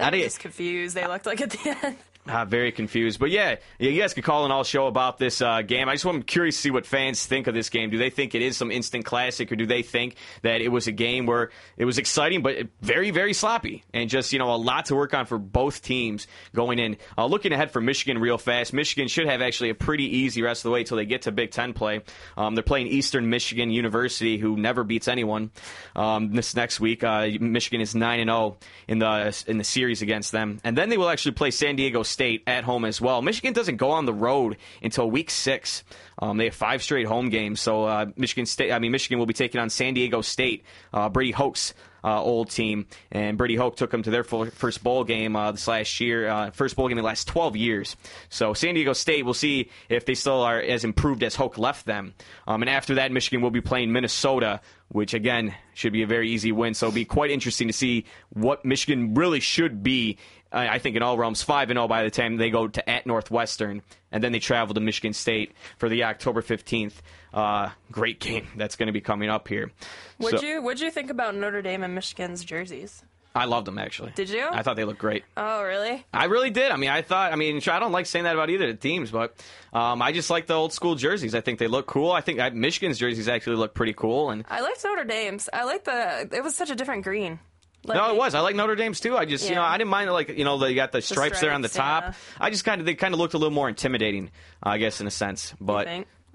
I 0.00 0.10
just 0.10 0.40
confused. 0.40 0.96
They 0.96 1.06
looked 1.06 1.26
like 1.26 1.40
at 1.40 1.50
the 1.50 1.78
end. 1.84 1.96
Uh, 2.28 2.44
very 2.44 2.72
confused. 2.72 3.18
But 3.18 3.30
yeah, 3.30 3.56
you 3.78 4.00
guys 4.00 4.14
could 4.14 4.24
call 4.24 4.44
an 4.44 4.50
all 4.50 4.64
show 4.64 4.86
about 4.86 5.18
this 5.18 5.40
uh, 5.40 5.62
game. 5.62 5.88
I 5.88 5.94
just 5.94 6.04
want, 6.04 6.26
curious 6.26 6.56
to 6.56 6.62
see 6.62 6.70
what 6.70 6.86
fans 6.86 7.24
think 7.24 7.46
of 7.46 7.54
this 7.54 7.70
game. 7.70 7.90
Do 7.90 7.98
they 7.98 8.10
think 8.10 8.34
it 8.34 8.42
is 8.42 8.56
some 8.56 8.70
instant 8.70 9.04
classic, 9.04 9.50
or 9.52 9.56
do 9.56 9.66
they 9.66 9.82
think 9.82 10.16
that 10.42 10.60
it 10.60 10.68
was 10.68 10.86
a 10.86 10.92
game 10.92 11.26
where 11.26 11.50
it 11.76 11.84
was 11.84 11.98
exciting 11.98 12.42
but 12.42 12.56
very, 12.80 13.10
very 13.10 13.32
sloppy 13.32 13.84
and 13.94 14.10
just 14.10 14.32
you 14.32 14.38
know 14.38 14.54
a 14.54 14.56
lot 14.56 14.86
to 14.86 14.94
work 14.94 15.14
on 15.14 15.26
for 15.26 15.38
both 15.38 15.82
teams 15.82 16.26
going 16.54 16.78
in? 16.78 16.96
Uh, 17.16 17.26
looking 17.26 17.52
ahead 17.52 17.70
for 17.70 17.80
Michigan 17.80 18.18
real 18.18 18.38
fast. 18.38 18.72
Michigan 18.72 19.08
should 19.08 19.28
have 19.28 19.40
actually 19.40 19.70
a 19.70 19.74
pretty 19.74 20.18
easy 20.18 20.42
rest 20.42 20.60
of 20.60 20.64
the 20.64 20.72
way 20.72 20.80
until 20.80 20.96
they 20.96 21.06
get 21.06 21.22
to 21.22 21.32
Big 21.32 21.50
Ten 21.50 21.72
play. 21.72 22.02
Um, 22.36 22.54
they're 22.54 22.62
playing 22.64 22.88
Eastern 22.88 23.30
Michigan 23.30 23.70
University, 23.70 24.38
who 24.38 24.56
never 24.56 24.84
beats 24.84 25.08
anyone. 25.08 25.50
Um, 25.94 26.32
this 26.32 26.54
next 26.54 26.80
week, 26.80 27.04
uh, 27.04 27.28
Michigan 27.40 27.80
is 27.80 27.94
nine 27.94 28.20
and 28.20 28.28
zero 28.28 28.56
in 28.88 28.98
the 28.98 29.44
in 29.46 29.58
the 29.58 29.64
series 29.64 30.02
against 30.02 30.32
them, 30.32 30.58
and 30.64 30.76
then 30.76 30.88
they 30.88 30.96
will 30.96 31.08
actually 31.08 31.32
play 31.32 31.50
San 31.50 31.76
Diego 31.76 32.02
State 32.02 32.15
at 32.20 32.64
home 32.64 32.84
as 32.84 33.00
well. 33.00 33.22
Michigan 33.22 33.52
doesn't 33.52 33.76
go 33.76 33.90
on 33.90 34.06
the 34.06 34.14
road 34.14 34.56
until 34.82 35.10
week 35.10 35.30
six. 35.30 35.84
Um, 36.18 36.36
they 36.36 36.44
have 36.44 36.54
five 36.54 36.82
straight 36.82 37.06
home 37.06 37.28
games, 37.28 37.60
so 37.60 37.84
uh, 37.84 38.06
Michigan 38.16 38.46
State. 38.46 38.72
I 38.72 38.78
mean, 38.78 38.92
Michigan 38.92 39.18
will 39.18 39.26
be 39.26 39.34
taking 39.34 39.60
on 39.60 39.70
San 39.70 39.94
Diego 39.94 40.20
State. 40.22 40.64
Uh, 40.92 41.08
Brady 41.08 41.32
Hoke's 41.32 41.74
uh, 42.06 42.22
old 42.22 42.50
team, 42.50 42.86
and 43.10 43.36
Brady 43.36 43.56
Hoke 43.56 43.76
took 43.76 43.90
them 43.90 44.02
to 44.04 44.10
their 44.10 44.22
first 44.22 44.82
bowl 44.84 45.02
game 45.02 45.34
uh, 45.34 45.50
this 45.52 45.66
last 45.66 46.00
year, 46.00 46.28
uh, 46.28 46.50
first 46.52 46.76
bowl 46.76 46.88
game 46.88 46.98
in 46.98 47.02
the 47.02 47.06
last 47.06 47.26
12 47.26 47.56
years. 47.56 47.96
So 48.28 48.54
San 48.54 48.74
Diego 48.74 48.92
State, 48.92 49.24
we'll 49.24 49.34
see 49.34 49.70
if 49.88 50.04
they 50.04 50.14
still 50.14 50.40
are 50.42 50.60
as 50.60 50.84
improved 50.84 51.24
as 51.24 51.34
Hoke 51.34 51.58
left 51.58 51.84
them. 51.84 52.14
Um, 52.46 52.62
and 52.62 52.70
after 52.70 52.94
that, 52.94 53.10
Michigan 53.10 53.42
will 53.42 53.50
be 53.50 53.60
playing 53.60 53.92
Minnesota, 53.92 54.60
which 54.88 55.14
again 55.14 55.54
should 55.74 55.92
be 55.92 56.02
a 56.02 56.06
very 56.06 56.30
easy 56.30 56.52
win. 56.52 56.74
So 56.74 56.86
it'll 56.86 56.94
be 56.94 57.04
quite 57.04 57.32
interesting 57.32 57.66
to 57.66 57.72
see 57.72 58.04
what 58.30 58.64
Michigan 58.64 59.14
really 59.14 59.40
should 59.40 59.82
be. 59.82 60.16
I 60.52 60.68
I 60.68 60.78
think 60.78 60.96
in 60.96 61.02
all 61.02 61.18
realms, 61.18 61.42
five 61.42 61.70
and 61.70 61.76
zero 61.76 61.88
by 61.88 62.04
the 62.04 62.10
time 62.10 62.36
they 62.36 62.50
go 62.50 62.68
to 62.68 62.88
at 62.88 63.06
Northwestern, 63.06 63.82
and 64.12 64.22
then 64.22 64.32
they 64.32 64.38
travel 64.38 64.74
to 64.74 64.80
Michigan 64.80 65.12
State 65.12 65.52
for 65.78 65.88
the 65.88 66.04
October 66.04 66.42
fifteenth. 66.42 67.02
Uh, 67.34 67.70
great 67.92 68.18
game 68.20 68.46
that's 68.56 68.76
going 68.76 68.86
to 68.86 68.92
be 68.92 69.00
coming 69.00 69.28
up 69.28 69.48
here. 69.48 69.70
Would 70.18 70.38
So- 70.40 70.46
you 70.46 70.62
Would 70.62 70.80
you 70.80 70.90
think 70.90 71.10
about 71.10 71.34
Notre 71.34 71.62
Dame 71.62 71.82
and 71.82 71.94
Michigan's 71.94 72.44
jerseys? 72.44 73.02
I 73.34 73.44
loved 73.44 73.66
them 73.66 73.76
actually. 73.76 74.12
Did 74.14 74.30
you? 74.30 74.48
I 74.50 74.62
thought 74.62 74.76
they 74.76 74.84
looked 74.86 74.98
great. 74.98 75.22
Oh, 75.36 75.62
really? 75.62 76.06
I 76.14 76.24
really 76.24 76.48
did. 76.48 76.72
I 76.72 76.76
mean, 76.76 76.88
I 76.88 77.02
thought. 77.02 77.34
I 77.34 77.36
mean, 77.36 77.60
sure, 77.60 77.74
I 77.74 77.78
don't 77.78 77.92
like 77.92 78.06
saying 78.06 78.24
that 78.24 78.32
about 78.34 78.48
either 78.48 78.64
of 78.64 78.70
the 78.70 78.76
teams, 78.88 79.10
but 79.10 79.36
um, 79.74 80.00
I 80.00 80.12
just 80.12 80.30
like 80.30 80.46
the 80.46 80.54
old 80.54 80.72
school 80.72 80.94
jerseys. 80.94 81.34
I 81.34 81.42
think 81.42 81.58
they 81.58 81.66
look 81.68 81.86
cool. 81.86 82.12
I 82.12 82.22
think 82.22 82.40
uh, 82.40 82.48
Michigan's 82.54 82.98
jerseys 82.98 83.28
actually 83.28 83.56
look 83.56 83.74
pretty 83.74 83.92
cool. 83.92 84.30
And 84.30 84.46
I 84.48 84.62
liked 84.62 84.82
Notre 84.82 85.04
Dame's. 85.04 85.50
I 85.52 85.64
like 85.64 85.84
the. 85.84 86.30
It 86.32 86.42
was 86.42 86.54
such 86.56 86.70
a 86.70 86.74
different 86.74 87.04
green. 87.04 87.38
Like, 87.86 87.96
no, 87.96 88.12
it 88.12 88.16
was. 88.16 88.34
I 88.34 88.40
like 88.40 88.56
Notre 88.56 88.74
Dame's 88.74 89.00
too. 89.00 89.16
I 89.16 89.24
just, 89.24 89.48
you 89.48 89.54
know, 89.54 89.62
I 89.62 89.78
didn't 89.78 89.90
mind 89.90 90.10
like, 90.12 90.30
you 90.30 90.44
know, 90.44 90.58
they 90.58 90.74
got 90.74 90.92
the 90.92 91.02
stripes, 91.02 91.40
there 91.40 91.52
on 91.52 91.62
the 91.62 91.68
top. 91.68 92.04
yeah. 92.04 92.12
I 92.40 92.50
just 92.50 92.64
kind 92.64 92.80
of, 92.80 92.86
they 92.86 92.94
kind 92.94 93.14
of 93.14 93.20
looked 93.20 93.34
a 93.34 93.38
little 93.38 93.52
more 93.54 93.68
intimidating, 93.68 94.30
I 94.62 94.78
guess, 94.78 95.00
in 95.00 95.06
a 95.06 95.10
sense. 95.10 95.54
But? 95.60 95.86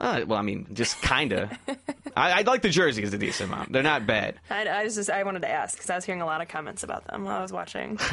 Uh, 0.02 0.26
well, 0.28 0.40
I 0.40 0.42
mean, 0.42 0.68
just 0.74 1.02
kind 1.02 1.32
of. 1.32 1.52
I, 2.18 2.40
I 2.40 2.42
like 2.42 2.62
the 2.62 2.70
jerseys 2.70 3.14
a 3.14 3.18
decent 3.18 3.52
amount. 3.52 3.72
They're 3.72 3.84
not 3.84 4.06
bad. 4.06 4.36
I, 4.50 4.66
I 4.66 4.84
was 4.84 4.96
just 4.96 5.10
I 5.10 5.24
wanted 5.24 5.44
to 5.44 5.50
ask 5.50 5.76
because 5.76 5.90
I 5.90 5.96
was 5.96 6.04
hearing 6.04 6.22
a 6.22 6.26
lot 6.26 6.42
of 6.42 6.48
comments 6.50 6.84
about 6.84 7.06
them 7.08 7.24
while 7.24 7.38
I 7.38 7.42
was 7.42 7.54
watching. 7.54 8.00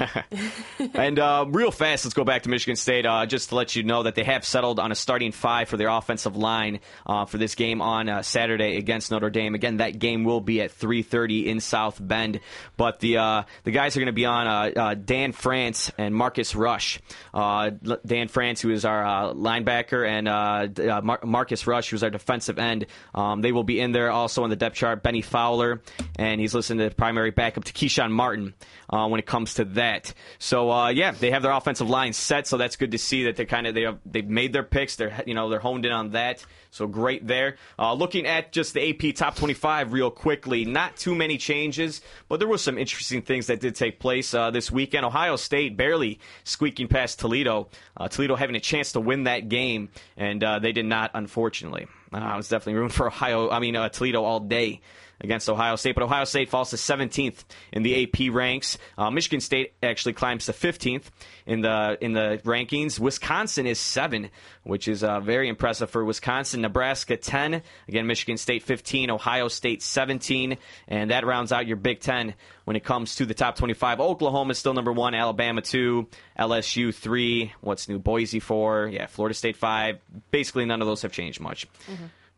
And 0.94 1.18
uh, 1.18 1.44
real 1.48 1.70
fast, 1.70 2.04
let's 2.04 2.14
go 2.14 2.24
back 2.24 2.42
to 2.44 2.48
Michigan 2.48 2.76
State. 2.76 3.04
Uh, 3.06 3.26
just 3.26 3.48
to 3.50 3.54
let 3.56 3.74
you 3.74 3.82
know 3.82 4.04
that 4.04 4.14
they 4.14 4.24
have 4.24 4.44
settled 4.44 4.78
on 4.78 4.92
a 4.92 4.94
starting 4.94 5.32
five 5.32 5.68
for 5.68 5.76
their 5.76 5.88
offensive 5.88 6.36
line 6.36 6.80
uh, 7.06 7.24
for 7.24 7.38
this 7.38 7.54
game 7.54 7.80
on 7.80 8.08
uh, 8.08 8.22
Saturday 8.22 8.76
against 8.76 9.10
Notre 9.10 9.30
Dame. 9.30 9.54
Again, 9.54 9.78
that 9.78 9.98
game 9.98 10.24
will 10.24 10.40
be 10.40 10.60
at 10.60 10.70
3:30 10.70 11.46
in 11.46 11.60
South 11.60 11.98
Bend. 12.00 12.40
But 12.76 13.00
the 13.00 13.18
uh, 13.18 13.42
the 13.64 13.70
guys 13.70 13.96
are 13.96 14.00
going 14.00 14.06
to 14.06 14.12
be 14.12 14.26
on 14.26 14.46
uh, 14.46 14.80
uh, 14.80 14.94
Dan 14.94 15.32
France 15.32 15.90
and 15.98 16.14
Marcus 16.14 16.54
Rush. 16.54 17.00
Uh, 17.34 17.70
Dan 18.04 18.28
France, 18.28 18.60
who 18.60 18.70
is 18.70 18.84
our 18.84 19.04
uh, 19.04 19.32
linebacker, 19.34 20.08
and 20.08 20.28
uh, 20.28 20.92
uh, 20.92 21.00
Mar- 21.02 21.20
Marcus 21.24 21.66
Rush, 21.66 21.77
who's 21.86 22.02
our 22.02 22.10
defensive 22.10 22.58
end. 22.58 22.86
Um, 23.14 23.42
they 23.42 23.52
will 23.52 23.64
be 23.64 23.80
in 23.80 23.92
there 23.92 24.10
also 24.10 24.44
on 24.44 24.50
the 24.50 24.56
depth 24.56 24.76
chart. 24.76 25.02
Benny 25.02 25.22
Fowler, 25.22 25.82
and 26.18 26.40
he's 26.40 26.52
to 26.52 26.74
the 26.74 26.90
primary 26.96 27.30
backup 27.30 27.64
to 27.64 27.72
Keshawn 27.72 28.10
Martin 28.10 28.54
uh, 28.90 29.06
when 29.08 29.20
it 29.20 29.26
comes 29.26 29.54
to 29.54 29.64
that. 29.64 30.12
So 30.38 30.70
uh, 30.70 30.88
yeah, 30.88 31.12
they 31.12 31.30
have 31.30 31.42
their 31.42 31.52
offensive 31.52 31.88
line 31.88 32.12
set, 32.12 32.46
so 32.46 32.56
that's 32.56 32.76
good 32.76 32.92
to 32.92 32.98
see 32.98 33.24
that 33.24 33.36
they 33.36 33.44
kind 33.44 33.66
of 33.66 33.74
they 33.74 33.82
have, 33.82 33.98
they've 34.04 34.28
made 34.28 34.52
their 34.52 34.62
picks. 34.62 34.96
They're 34.96 35.22
you 35.26 35.34
know 35.34 35.48
they're 35.48 35.60
honed 35.60 35.86
in 35.86 35.92
on 35.92 36.10
that. 36.10 36.44
So 36.70 36.86
great 36.86 37.26
there. 37.26 37.56
Uh, 37.78 37.94
looking 37.94 38.26
at 38.26 38.52
just 38.52 38.74
the 38.74 38.90
AP 38.90 39.14
top 39.14 39.36
25 39.36 39.92
real 39.92 40.10
quickly, 40.10 40.64
not 40.64 40.96
too 40.96 41.14
many 41.14 41.38
changes, 41.38 42.00
but 42.28 42.38
there 42.38 42.48
were 42.48 42.58
some 42.58 42.78
interesting 42.78 43.22
things 43.22 43.46
that 43.46 43.60
did 43.60 43.74
take 43.74 43.98
place 44.00 44.34
uh, 44.34 44.50
this 44.50 44.70
weekend. 44.70 45.06
Ohio 45.06 45.36
State 45.36 45.76
barely 45.76 46.20
squeaking 46.44 46.88
past 46.88 47.18
Toledo. 47.18 47.68
Uh, 47.96 48.08
Toledo 48.08 48.36
having 48.36 48.56
a 48.56 48.60
chance 48.60 48.92
to 48.92 49.00
win 49.00 49.24
that 49.24 49.48
game, 49.48 49.88
and 50.16 50.44
uh, 50.44 50.58
they 50.58 50.72
did 50.72 50.86
not, 50.86 51.10
unfortunately. 51.14 51.86
Uh, 52.12 52.18
I 52.18 52.36
was 52.36 52.48
definitely 52.48 52.74
rooting 52.74 52.94
for 52.94 53.06
Ohio. 53.08 53.50
I 53.50 53.58
mean 53.58 53.76
uh, 53.76 53.88
Toledo 53.88 54.22
all 54.22 54.40
day 54.40 54.80
against 55.20 55.48
Ohio 55.48 55.76
State, 55.76 55.94
but 55.94 56.04
Ohio 56.04 56.24
State 56.24 56.48
falls 56.48 56.70
to 56.70 56.76
17th 56.76 57.44
in 57.72 57.82
the 57.82 58.04
AP 58.04 58.32
ranks. 58.32 58.78
Uh, 58.96 59.10
Michigan 59.10 59.40
State 59.40 59.74
actually 59.82 60.12
climbs 60.12 60.46
to 60.46 60.52
15th 60.52 61.04
in 61.46 61.60
the 61.60 61.98
in 62.00 62.12
the 62.12 62.40
rankings. 62.44 62.98
Wisconsin 63.00 63.66
is 63.66 63.78
seven, 63.78 64.30
which 64.62 64.86
is 64.86 65.02
uh, 65.02 65.20
very 65.20 65.48
impressive 65.48 65.90
for 65.90 66.04
Wisconsin. 66.04 66.60
Nebraska 66.60 67.16
10, 67.16 67.62
again 67.88 68.06
Michigan 68.06 68.36
State 68.36 68.62
15, 68.62 69.10
Ohio 69.10 69.48
State 69.48 69.82
17, 69.82 70.56
and 70.86 71.10
that 71.10 71.26
rounds 71.26 71.52
out 71.52 71.66
your 71.66 71.76
Big 71.76 72.00
Ten 72.00 72.34
when 72.64 72.76
it 72.76 72.84
comes 72.84 73.16
to 73.16 73.26
the 73.26 73.34
top 73.34 73.56
25. 73.56 74.00
Oklahoma 74.00 74.52
is 74.52 74.58
still 74.58 74.74
number 74.74 74.92
one, 74.92 75.14
Alabama 75.14 75.62
two, 75.62 76.06
LSU 76.38 76.94
three. 76.94 77.52
What's 77.60 77.88
new? 77.88 77.98
Boise 77.98 78.40
four, 78.40 78.88
yeah, 78.92 79.06
Florida 79.06 79.34
State 79.34 79.56
five. 79.56 79.98
Basically, 80.30 80.64
none 80.64 80.80
of 80.80 80.86
those 80.86 81.02
have 81.02 81.12
changed 81.12 81.40
much. 81.40 81.66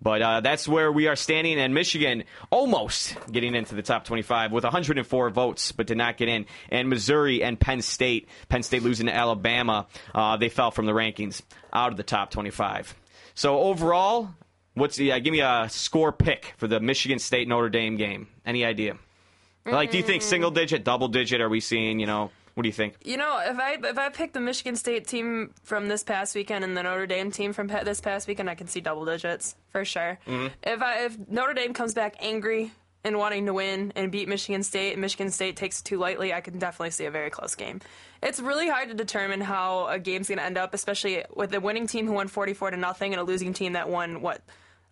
But 0.03 0.23
uh, 0.23 0.41
that's 0.41 0.67
where 0.67 0.91
we 0.91 1.09
are 1.09 1.17
standing, 1.17 1.59
and 1.59 1.75
Michigan 1.75 2.25
almost 2.51 3.17
getting 3.31 3.55
into 3.55 3.75
the 3.75 3.83
top 3.83 4.05
25 4.05 4.51
with 4.51 4.65
104 4.65 5.31
votes, 5.31 5.73
but 5.73 5.87
did 5.87 5.99
not 5.99 6.17
get 6.17 6.29
in. 6.29 6.47
And 6.71 6.89
Missouri 6.89 7.43
and 7.43 7.61
Penn 7.61 7.83
State, 7.83 8.29
Penn 8.49 8.63
State 8.63 8.83
losing 8.83 9.07
to 9.07 9.15
Alabama, 9.15 9.87
uh, 10.15 10.39
they 10.39 10.49
fell 10.49 10.71
from 10.71 10.87
the 10.87 10.93
rankings 10.93 11.43
out 11.73 11.91
of 11.91 11.99
the 11.99 12.03
top 12.03 12.31
25. 12.31 12.95
So 13.35 13.59
overall, 13.61 14.31
what's 14.75 14.97
the, 14.97 15.13
uh, 15.13 15.19
give 15.19 15.33
me 15.33 15.41
a 15.41 15.67
score 15.69 16.13
pick 16.13 16.55
for 16.57 16.67
the 16.67 16.81
Michigan 16.81 17.19
State 17.19 17.47
Notre 17.47 17.69
Dame 17.69 17.97
game? 17.97 18.29
Any 18.47 18.65
idea? 18.65 18.97
Like, 19.67 19.91
do 19.91 19.99
you 19.99 20.03
think 20.03 20.23
single 20.23 20.51
digit, 20.51 20.85
double 20.85 21.09
digit? 21.09 21.41
Are 21.41 21.49
we 21.49 21.61
seeing? 21.61 22.01
You 22.01 22.07
know, 22.07 22.31
what 22.55 22.63
do 22.65 22.69
you 22.69 22.73
think? 22.73 22.97
You 23.05 23.17
know, 23.17 23.41
if 23.45 23.59
I 23.59 23.79
if 23.83 23.99
I 23.99 24.09
pick 24.09 24.33
the 24.33 24.41
Michigan 24.41 24.77
State 24.77 25.07
team 25.07 25.53
from 25.63 25.89
this 25.89 26.03
past 26.03 26.35
weekend 26.35 26.65
and 26.65 26.77
the 26.77 26.83
Notre 26.83 27.07
Dame 27.07 27.31
team 27.31 27.53
from 27.53 27.69
pa- 27.69 27.85
this 27.85 28.01
past 28.01 28.27
weekend, 28.29 28.51
I 28.51 28.55
can 28.55 28.67
see 28.67 28.81
double 28.81 29.05
digits 29.05 29.57
for 29.71 29.85
sure. 29.85 30.19
Mm-hmm. 30.27 30.49
If 30.63 30.83
I 30.83 31.05
if 31.05 31.17
Notre 31.29 31.55
Dame 31.55 31.75
comes 31.75 31.95
back 31.95 32.17
angry 32.21 32.73
and 33.03 33.17
wanting 33.17 33.47
to 33.47 33.55
win 33.55 33.93
and 33.97 34.13
beat 34.13 34.29
Michigan 34.29 34.63
State, 34.63 34.93
and 34.93 35.01
Michigan 35.01 35.31
State 35.31 35.57
takes 35.57 35.81
it 35.81 35.85
too 35.85 35.97
lightly, 35.97 36.35
I 36.35 36.43
can 36.43 36.59
definitely 36.59 36.91
see 36.91 37.07
a 37.07 37.11
very 37.11 37.31
close 37.31 37.55
game. 37.55 37.81
It's 38.23 38.41
really 38.41 38.69
hard 38.69 38.89
to 38.89 38.95
determine 38.95 39.41
how 39.41 39.87
a 39.89 39.99
game's 39.99 40.29
going 40.29 40.37
to 40.39 40.45
end 40.45 40.59
up, 40.59 40.75
especially 40.75 41.25
with 41.35 41.55
a 41.55 41.61
winning 41.61 41.87
team 41.87 42.07
who 42.07 42.13
won 42.13 42.29
forty 42.29 42.53
four 42.53 42.71
to 42.71 42.77
nothing 42.77 43.13
and 43.15 43.21
a 43.21 43.25
losing 43.25 43.55
team 43.55 43.73
that 43.73 43.89
won 43.89 44.21
what 44.21 44.43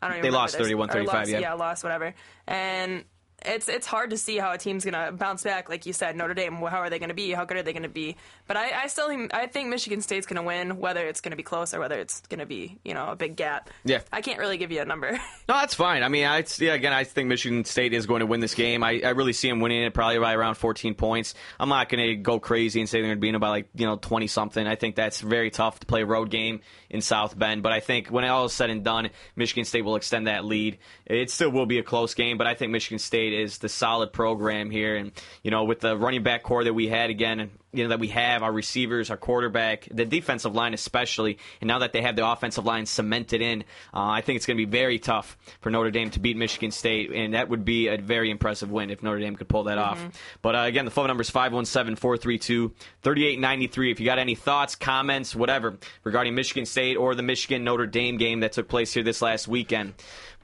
I 0.00 0.08
don't 0.08 0.18
even 0.18 0.30
know. 0.30 0.32
They 0.32 0.40
lost 0.42 0.56
31, 0.56 0.90
Or 0.90 0.92
35, 0.92 1.28
yeah. 1.28 1.38
yeah, 1.40 1.52
lost 1.54 1.82
whatever, 1.82 2.14
and 2.46 3.04
it's 3.44 3.68
it's 3.68 3.86
hard 3.86 4.10
to 4.10 4.18
see 4.18 4.38
how 4.38 4.52
a 4.52 4.58
team's 4.58 4.84
gonna 4.84 5.12
bounce 5.12 5.44
back. 5.44 5.68
Like 5.68 5.86
you 5.86 5.92
said, 5.92 6.16
Notre 6.16 6.34
Dame. 6.34 6.56
How 6.56 6.78
are 6.78 6.90
they 6.90 6.98
gonna 6.98 7.14
be? 7.14 7.32
How 7.32 7.44
good 7.44 7.56
are 7.56 7.62
they 7.62 7.72
gonna 7.72 7.88
be? 7.88 8.16
But 8.46 8.56
I, 8.56 8.82
I 8.82 8.86
still 8.88 9.08
think, 9.08 9.32
I 9.34 9.46
think 9.46 9.68
Michigan 9.68 10.00
State's 10.00 10.26
gonna 10.26 10.42
win, 10.42 10.78
whether 10.78 11.06
it's 11.06 11.20
gonna 11.20 11.36
be 11.36 11.42
close 11.42 11.72
or 11.72 11.80
whether 11.80 11.98
it's 11.98 12.20
gonna 12.28 12.46
be 12.46 12.78
you 12.84 12.94
know 12.94 13.08
a 13.08 13.16
big 13.16 13.36
gap. 13.36 13.70
Yeah. 13.84 14.00
I 14.12 14.20
can't 14.20 14.38
really 14.38 14.58
give 14.58 14.72
you 14.72 14.80
a 14.80 14.84
number. 14.84 15.18
No, 15.48 15.54
that's 15.54 15.74
fine. 15.74 16.02
I 16.02 16.08
mean, 16.08 16.26
I 16.26 16.44
yeah, 16.58 16.74
again, 16.74 16.92
I 16.92 17.04
think 17.04 17.30
Michigan 17.30 17.64
State 17.64 17.94
is 17.94 18.04
going 18.04 18.20
to 18.20 18.26
win 18.26 18.40
this 18.40 18.54
game. 18.54 18.84
I, 18.84 19.00
I 19.02 19.10
really 19.10 19.32
see 19.32 19.48
them 19.48 19.60
winning 19.60 19.82
it 19.82 19.94
probably 19.94 20.18
by 20.18 20.34
around 20.34 20.56
14 20.56 20.94
points. 20.94 21.34
I'm 21.58 21.70
not 21.70 21.88
going 21.88 22.06
to 22.06 22.16
go 22.16 22.38
crazy 22.38 22.80
and 22.80 22.88
say 22.88 22.98
they're 22.98 23.08
going 23.08 23.16
to 23.16 23.20
be 23.20 23.30
in 23.30 23.38
by 23.38 23.48
like 23.48 23.68
you 23.74 23.86
know 23.86 23.96
20 23.96 24.26
something. 24.26 24.66
I 24.66 24.74
think 24.74 24.94
that's 24.94 25.22
very 25.22 25.50
tough 25.50 25.80
to 25.80 25.86
play 25.86 26.02
a 26.02 26.06
road 26.06 26.28
game 26.28 26.60
in 26.90 27.00
South 27.00 27.38
Bend. 27.38 27.62
But 27.62 27.72
I 27.72 27.80
think 27.80 28.08
when 28.08 28.24
all 28.24 28.46
is 28.46 28.52
said 28.52 28.70
and 28.70 28.84
done, 28.84 29.10
Michigan 29.36 29.64
State 29.64 29.82
will 29.82 29.96
extend 29.96 30.26
that 30.26 30.44
lead. 30.44 30.78
It 31.06 31.30
still 31.30 31.50
will 31.50 31.66
be 31.66 31.78
a 31.78 31.82
close 31.82 32.14
game, 32.14 32.38
but 32.38 32.46
I 32.46 32.54
think 32.54 32.72
Michigan 32.72 32.98
State 32.98 33.32
is 33.32 33.58
the 33.58 33.68
solid 33.68 34.12
program 34.12 34.70
here, 34.70 34.96
and 34.96 35.12
you 35.42 35.50
know 35.50 35.64
with 35.64 35.80
the 35.80 35.96
running 35.96 36.22
back 36.22 36.42
corps 36.42 36.64
that 36.64 36.74
we 36.74 36.88
had 36.88 37.10
again 37.10 37.50
you 37.72 37.84
know 37.84 37.90
that 37.90 38.00
we 38.00 38.08
have 38.08 38.42
our 38.42 38.52
receivers, 38.52 39.10
our 39.10 39.16
quarterback, 39.16 39.88
the 39.90 40.06
defensive 40.06 40.54
line 40.54 40.72
especially, 40.72 41.38
and 41.60 41.68
now 41.68 41.80
that 41.80 41.92
they 41.92 42.00
have 42.02 42.16
the 42.16 42.26
offensive 42.26 42.64
line 42.64 42.86
cemented 42.86 43.42
in, 43.42 43.62
uh, 43.92 44.08
I 44.08 44.22
think 44.22 44.36
it's 44.36 44.46
going 44.46 44.56
to 44.56 44.66
be 44.66 44.70
very 44.70 44.98
tough 44.98 45.36
for 45.60 45.68
Notre 45.70 45.90
Dame 45.90 46.08
to 46.10 46.20
beat 46.20 46.36
Michigan 46.36 46.70
State, 46.70 47.10
and 47.12 47.34
that 47.34 47.50
would 47.50 47.66
be 47.66 47.88
a 47.88 47.98
very 47.98 48.30
impressive 48.30 48.70
win 48.70 48.88
if 48.90 49.02
Notre 49.02 49.20
Dame 49.20 49.36
could 49.36 49.48
pull 49.48 49.64
that 49.64 49.76
off. 49.76 50.02
But 50.40 50.56
uh, 50.56 50.60
again, 50.60 50.86
the 50.86 50.90
phone 50.90 51.08
number 51.08 51.20
is 51.20 51.30
517-432-3893. 51.30 53.90
If 53.90 54.00
you 54.00 54.06
got 54.06 54.18
any 54.18 54.34
thoughts, 54.34 54.74
comments, 54.74 55.34
whatever 55.34 55.76
regarding 56.04 56.34
Michigan 56.34 56.64
State 56.64 56.96
or 56.96 57.14
the 57.14 57.22
Michigan 57.22 57.64
Notre 57.64 57.86
Dame 57.86 58.16
game 58.16 58.40
that 58.40 58.52
took 58.52 58.68
place 58.68 58.94
here 58.94 59.02
this 59.02 59.20
last 59.20 59.46
weekend. 59.46 59.92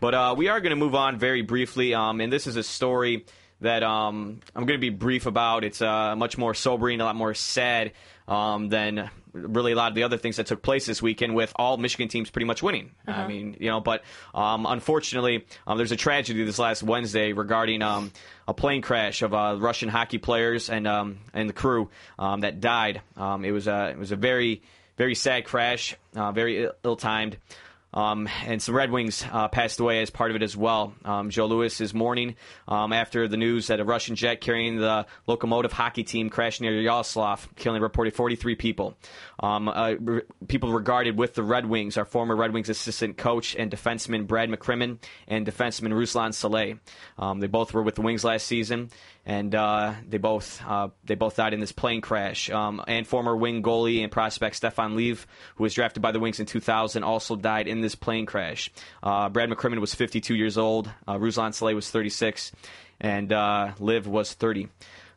But 0.00 0.14
uh, 0.14 0.34
we 0.36 0.48
are 0.48 0.60
going 0.60 0.70
to 0.70 0.76
move 0.76 0.94
on 0.94 1.18
very 1.18 1.42
briefly, 1.42 1.94
um, 1.94 2.20
and 2.20 2.30
this 2.30 2.46
is 2.46 2.56
a 2.56 2.62
story 2.62 3.24
that 3.60 3.82
um, 3.82 4.40
I'm 4.54 4.66
going 4.66 4.78
to 4.78 4.84
be 4.84 4.90
brief 4.90 5.26
about. 5.26 5.64
It's 5.64 5.80
uh, 5.80 6.16
much 6.16 6.36
more 6.38 6.54
sobering, 6.54 7.00
a 7.00 7.04
lot 7.04 7.16
more 7.16 7.34
sad 7.34 7.92
um, 8.28 8.68
than 8.68 9.10
really 9.32 9.72
a 9.72 9.74
lot 9.76 9.90
of 9.90 9.94
the 9.94 10.04
other 10.04 10.16
things 10.16 10.36
that 10.36 10.46
took 10.46 10.62
place 10.62 10.86
this 10.86 11.02
weekend 11.02 11.34
with 11.34 11.52
all 11.56 11.76
Michigan 11.76 12.08
teams 12.08 12.30
pretty 12.30 12.46
much 12.46 12.62
winning. 12.62 12.92
I 13.06 13.26
mean, 13.26 13.56
you 13.58 13.68
know, 13.68 13.80
but 13.80 14.02
um, 14.34 14.64
unfortunately, 14.66 15.44
um, 15.66 15.76
there's 15.76 15.92
a 15.92 15.96
tragedy 15.96 16.44
this 16.44 16.58
last 16.58 16.82
Wednesday 16.82 17.32
regarding 17.32 17.82
um, 17.82 18.12
a 18.46 18.54
plane 18.54 18.82
crash 18.82 19.22
of 19.22 19.34
uh, 19.34 19.56
Russian 19.58 19.88
hockey 19.88 20.18
players 20.18 20.70
and 20.70 20.86
um, 20.86 21.18
and 21.32 21.48
the 21.48 21.52
crew 21.52 21.90
um, 22.18 22.40
that 22.40 22.60
died. 22.60 23.02
Um, 23.16 23.44
it 23.44 23.50
was 23.50 23.66
a 23.66 23.90
it 23.90 23.98
was 23.98 24.12
a 24.12 24.16
very 24.16 24.62
very 24.96 25.14
sad 25.14 25.44
crash, 25.44 25.96
uh, 26.14 26.32
very 26.32 26.68
ill 26.84 26.96
timed. 26.96 27.36
Um, 27.94 28.28
and 28.44 28.60
some 28.60 28.74
Red 28.74 28.90
Wings 28.90 29.24
uh, 29.32 29.48
passed 29.48 29.78
away 29.78 30.02
as 30.02 30.10
part 30.10 30.30
of 30.30 30.36
it 30.36 30.42
as 30.42 30.56
well. 30.56 30.94
Um, 31.04 31.30
Joe 31.30 31.46
Louis 31.46 31.80
is 31.80 31.94
mourning 31.94 32.34
um, 32.66 32.92
after 32.92 33.28
the 33.28 33.36
news 33.36 33.68
that 33.68 33.78
a 33.78 33.84
Russian 33.84 34.16
jet 34.16 34.40
carrying 34.40 34.78
the 34.78 35.06
Lokomotiv 35.28 35.70
hockey 35.70 36.02
team 36.02 36.28
crashed 36.28 36.60
near 36.60 36.72
Yaroslavl, 36.72 37.54
killing 37.54 37.80
reported 37.80 38.14
43 38.14 38.56
people. 38.56 38.98
Um, 39.38 39.68
uh, 39.68 39.94
re- 40.00 40.22
people 40.48 40.72
regarded 40.72 41.16
with 41.16 41.34
the 41.34 41.44
Red 41.44 41.66
Wings 41.66 41.96
are 41.96 42.04
former 42.04 42.34
Red 42.34 42.52
Wings 42.52 42.68
assistant 42.68 43.16
coach 43.16 43.54
and 43.54 43.70
defenseman 43.70 44.26
Brad 44.26 44.50
McCrimmon 44.50 44.98
and 45.28 45.46
defenseman 45.46 45.92
Ruslan 45.92 46.30
Salei. 46.30 46.80
Um, 47.16 47.38
they 47.38 47.46
both 47.46 47.72
were 47.72 47.82
with 47.82 47.94
the 47.94 48.02
Wings 48.02 48.24
last 48.24 48.46
season, 48.46 48.90
and 49.26 49.54
uh, 49.54 49.94
they 50.06 50.18
both 50.18 50.62
uh, 50.66 50.88
they 51.04 51.14
both 51.14 51.36
died 51.36 51.54
in 51.54 51.60
this 51.60 51.72
plane 51.72 52.00
crash. 52.00 52.50
Um, 52.50 52.82
and 52.86 53.06
former 53.06 53.36
wing 53.36 53.62
goalie 53.62 54.02
and 54.02 54.12
prospect 54.12 54.56
Stefan 54.56 54.96
Liv, 54.96 55.26
who 55.56 55.62
was 55.62 55.74
drafted 55.74 56.02
by 56.02 56.12
the 56.12 56.20
Wings 56.20 56.40
in 56.40 56.46
2000, 56.46 57.02
also 57.02 57.36
died 57.36 57.66
in 57.66 57.80
this 57.80 57.94
plane 57.94 58.26
crash. 58.26 58.70
Uh, 59.02 59.28
Brad 59.28 59.48
McCrimmon 59.48 59.80
was 59.80 59.94
52 59.94 60.34
years 60.34 60.58
old. 60.58 60.90
Uh, 61.06 61.14
Ruslan 61.14 61.50
Salei 61.50 61.74
was 61.74 61.90
36, 61.90 62.52
and 63.00 63.32
uh, 63.32 63.72
Liv 63.78 64.06
was 64.06 64.34
30. 64.34 64.68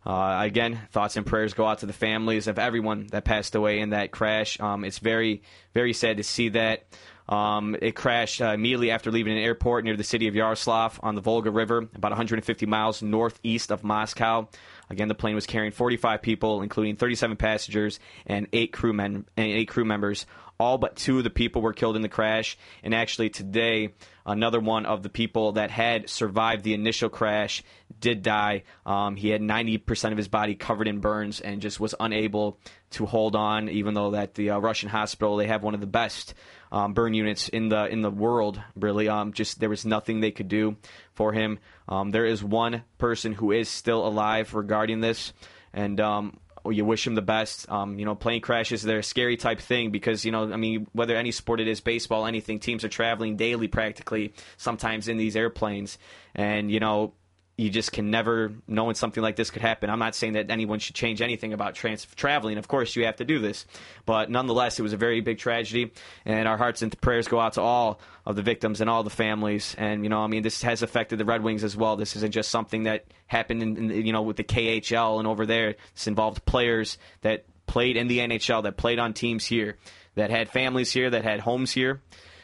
Uh, 0.05 0.37
again, 0.41 0.79
thoughts 0.91 1.17
and 1.17 1.25
prayers 1.25 1.53
go 1.53 1.65
out 1.65 1.79
to 1.79 1.85
the 1.85 1.91
families 1.91 2.47
of 2.47 2.57
everyone 2.57 3.07
that 3.07 3.25
passed 3.25 3.55
away 3.55 3.79
in 3.79 3.89
that 3.89 4.09
crash. 4.09 4.57
Um, 4.61 4.85
it's 4.85 4.99
very, 4.99 5.41
very 5.73 5.91
sad 5.91 6.15
to 6.15 6.23
see 6.23 6.47
that. 6.49 6.85
Um, 7.29 7.75
it 7.81 7.95
crashed 7.95 8.41
uh, 8.41 8.51
immediately 8.51 8.91
after 8.91 9.11
leaving 9.11 9.33
an 9.33 9.43
airport 9.43 9.83
near 9.83 9.97
the 9.97 10.03
city 10.03 10.27
of 10.27 10.33
Yaroslavl 10.33 10.99
on 11.03 11.15
the 11.15 11.21
Volga 11.21 11.51
River, 11.51 11.79
about 11.93 12.11
150 12.11 12.65
miles 12.65 13.01
northeast 13.01 13.71
of 13.71 13.83
Moscow. 13.83 14.47
Again, 14.89 15.09
the 15.09 15.15
plane 15.15 15.35
was 15.35 15.45
carrying 15.45 15.71
45 15.71 16.21
people, 16.21 16.61
including 16.61 16.95
37 16.95 17.35
passengers 17.35 17.99
and 18.25 18.47
eight 18.53 18.71
crew 18.71 18.93
men 18.93 19.25
and 19.35 19.47
eight 19.47 19.67
crew 19.67 19.85
members. 19.85 20.25
All 20.59 20.79
but 20.79 20.95
two 20.95 21.19
of 21.19 21.23
the 21.23 21.29
people 21.29 21.61
were 21.61 21.73
killed 21.73 21.95
in 21.95 22.01
the 22.01 22.09
crash. 22.09 22.57
And 22.81 22.95
actually, 22.95 23.29
today, 23.29 23.93
another 24.25 24.59
one 24.59 24.87
of 24.87 25.03
the 25.03 25.09
people 25.09 25.51
that 25.51 25.69
had 25.69 26.09
survived 26.09 26.63
the 26.63 26.73
initial 26.73 27.09
crash 27.09 27.63
did 27.99 28.23
die. 28.23 28.63
Um, 28.85 29.15
he 29.15 29.29
had 29.29 29.41
90% 29.41 30.11
of 30.11 30.17
his 30.17 30.27
body 30.27 30.55
covered 30.55 30.87
in 30.87 30.99
burns 30.99 31.41
and 31.41 31.61
just 31.61 31.79
was 31.79 31.93
unable 31.99 32.57
to 32.91 33.05
hold 33.05 33.35
on, 33.35 33.69
even 33.69 33.93
though 33.93 34.11
that 34.11 34.33
the 34.33 34.51
uh, 34.51 34.57
Russian 34.57 34.89
hospital 34.89 35.37
they 35.37 35.47
have 35.47 35.61
one 35.61 35.75
of 35.75 35.81
the 35.81 35.85
best 35.85 36.33
um, 36.71 36.93
burn 36.93 37.13
units 37.13 37.49
in 37.49 37.69
the 37.69 37.85
in 37.85 38.01
the 38.01 38.11
world. 38.11 38.61
Really, 38.75 39.07
um, 39.07 39.33
just 39.33 39.59
there 39.59 39.69
was 39.69 39.85
nothing 39.85 40.19
they 40.19 40.31
could 40.31 40.47
do 40.47 40.77
for 41.13 41.33
him. 41.33 41.59
Um, 41.87 42.11
there 42.11 42.25
is 42.25 42.43
one 42.43 42.83
person 42.97 43.33
who 43.33 43.51
is 43.51 43.69
still 43.69 44.05
alive 44.05 44.53
regarding 44.53 45.01
this, 45.01 45.33
and 45.73 45.99
um, 45.99 46.39
you 46.69 46.85
wish 46.85 47.05
him 47.05 47.15
the 47.15 47.21
best. 47.21 47.69
Um, 47.69 47.99
you 47.99 48.05
know, 48.05 48.15
plane 48.15 48.41
crashes 48.41 48.81
they're 48.81 48.99
a 48.99 49.03
scary 49.03 49.37
type 49.37 49.59
thing 49.59 49.91
because 49.91 50.25
you 50.25 50.31
know, 50.31 50.51
I 50.51 50.57
mean, 50.57 50.87
whether 50.93 51.15
any 51.15 51.31
sport 51.31 51.59
it 51.59 51.67
is, 51.67 51.81
baseball, 51.81 52.25
anything, 52.25 52.59
teams 52.59 52.83
are 52.83 52.89
traveling 52.89 53.37
daily 53.37 53.67
practically, 53.67 54.33
sometimes 54.57 55.07
in 55.07 55.17
these 55.17 55.35
airplanes, 55.35 55.97
and 56.35 56.71
you 56.71 56.79
know. 56.79 57.13
You 57.57 57.71
just 57.71 57.91
can 57.91 58.11
never 58.11 58.53
know 58.67 58.83
when 58.83 58.93
something 58.93 59.23
like 59.23 59.35
this 59.35 59.49
could 59.49 59.63
happen. 59.63 59.89
I'm 59.89 59.97
not 59.97 60.13
saying 60.13 60.33
that 60.33 60.51
anyone 60.51 60.77
should 60.77 60.93
change 60.93 61.23
anything 61.23 61.53
about 61.53 61.73
trans- 61.73 62.05
traveling. 62.15 62.59
Of 62.59 62.67
course, 62.67 62.95
you 62.95 63.05
have 63.05 63.15
to 63.15 63.25
do 63.25 63.39
this, 63.39 63.65
but 64.05 64.29
nonetheless, 64.29 64.77
it 64.77 64.83
was 64.83 64.93
a 64.93 64.97
very 64.97 65.21
big 65.21 65.39
tragedy, 65.39 65.91
and 66.23 66.47
our 66.47 66.55
hearts 66.55 66.83
and 66.83 67.01
prayers 67.01 67.27
go 67.27 67.39
out 67.39 67.53
to 67.53 67.61
all 67.61 67.99
of 68.27 68.35
the 68.35 68.43
victims 68.43 68.79
and 68.79 68.89
all 68.91 69.01
the 69.01 69.09
families. 69.09 69.75
And 69.79 70.03
you 70.03 70.09
know, 70.09 70.19
I 70.19 70.27
mean, 70.27 70.43
this 70.43 70.61
has 70.61 70.83
affected 70.83 71.17
the 71.17 71.25
Red 71.25 71.41
Wings 71.41 71.63
as 71.63 71.75
well. 71.75 71.95
This 71.95 72.15
isn't 72.15 72.31
just 72.31 72.51
something 72.51 72.83
that 72.83 73.05
happened 73.25 73.63
in, 73.63 73.91
in 73.91 74.05
you 74.05 74.13
know 74.13 74.21
with 74.21 74.37
the 74.37 74.43
KHL 74.43 75.17
and 75.17 75.27
over 75.27 75.47
there. 75.47 75.75
This 75.95 76.05
involved 76.05 76.45
players 76.45 76.99
that 77.21 77.45
played 77.65 77.97
in 77.97 78.07
the 78.07 78.19
NHL, 78.19 78.63
that 78.63 78.77
played 78.77 78.99
on 78.99 79.13
teams 79.13 79.45
here, 79.45 79.77
that 80.15 80.29
had 80.29 80.49
families 80.49 80.91
here, 80.91 81.09
that 81.09 81.23
had 81.23 81.39
homes 81.39 81.71
here. 81.71 82.01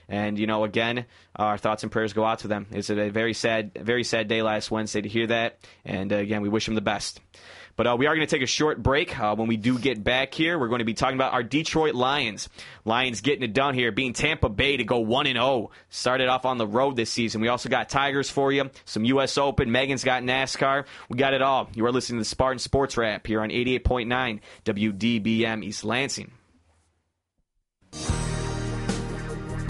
And 0.10 0.38
you 0.38 0.48
know, 0.48 0.64
again, 0.64 1.06
our 1.36 1.58
thoughts 1.58 1.84
and 1.84 1.92
prayers 1.92 2.14
go 2.14 2.26
out 2.26 2.40
to 2.40 2.48
them. 2.48 2.68
It's 2.72 2.90
a 2.90 3.10
very 3.10 3.34
sad, 3.34 3.72
very 3.76 4.04
sad 4.04 4.28
day 4.28 4.42
last 4.42 4.72
Wednesday 4.72 5.02
to 5.02 5.10
hear 5.10 5.28
that. 5.28 5.60
And 5.86 6.12
uh, 6.12 6.18
again, 6.18 6.42
we 6.42 6.50
wish 6.50 6.66
them 6.66 6.76
the 6.76 6.82
best. 6.82 7.20
But 7.76 7.88
uh, 7.88 7.96
we 7.98 8.06
are 8.06 8.16
going 8.16 8.26
to 8.28 8.34
take 8.34 8.44
a 8.44 8.48
short 8.48 8.84
break. 8.84 9.18
Uh, 9.20 9.36
when 9.36 9.48
we 9.48 9.58
do 9.58 9.80
get 9.80 10.04
back 10.04 10.34
here, 10.34 10.60
we're 10.60 10.68
going 10.68 10.80
to 10.80 10.86
be 10.86 10.94
talking 10.94 11.16
about 11.18 11.34
our 11.34 11.42
Detroit 11.42 11.96
Lions. 11.96 12.48
Lions 12.86 13.22
getting 13.22 13.42
it 13.42 13.54
done 13.54 13.74
here, 13.74 13.92
being 13.92 14.14
Tampa 14.14 14.48
Bay 14.48 14.78
to 14.78 14.84
go 14.84 15.00
1 15.00 15.26
and 15.26 15.38
0. 15.38 15.72
Started 15.90 16.28
off 16.28 16.46
on 16.46 16.60
the 16.60 16.68
road 16.68 16.96
this 16.96 17.10
season. 17.10 17.42
We 17.42 17.48
also 17.48 17.70
got 17.70 17.90
Tigers 17.90 18.30
for 18.30 18.52
you, 18.52 18.70
some 18.86 19.06
U.S. 19.06 19.38
Open. 19.40 19.72
Megan's 19.72 20.04
got 20.04 20.22
NASCAR. 20.22 20.86
We 21.10 21.18
got 21.18 21.34
it 21.34 21.42
all. 21.42 21.70
You 21.74 21.86
are 21.88 21.92
listening 21.92 22.20
to 22.20 22.22
the 22.22 22.30
Spartan 22.30 22.60
Sports 22.60 22.96
Wrap 22.96 23.26
here 23.26 23.42
on 23.42 23.50
88.9 23.50 24.40
WDBM 24.66 25.64
East 25.64 25.84
Lansing. 25.84 26.32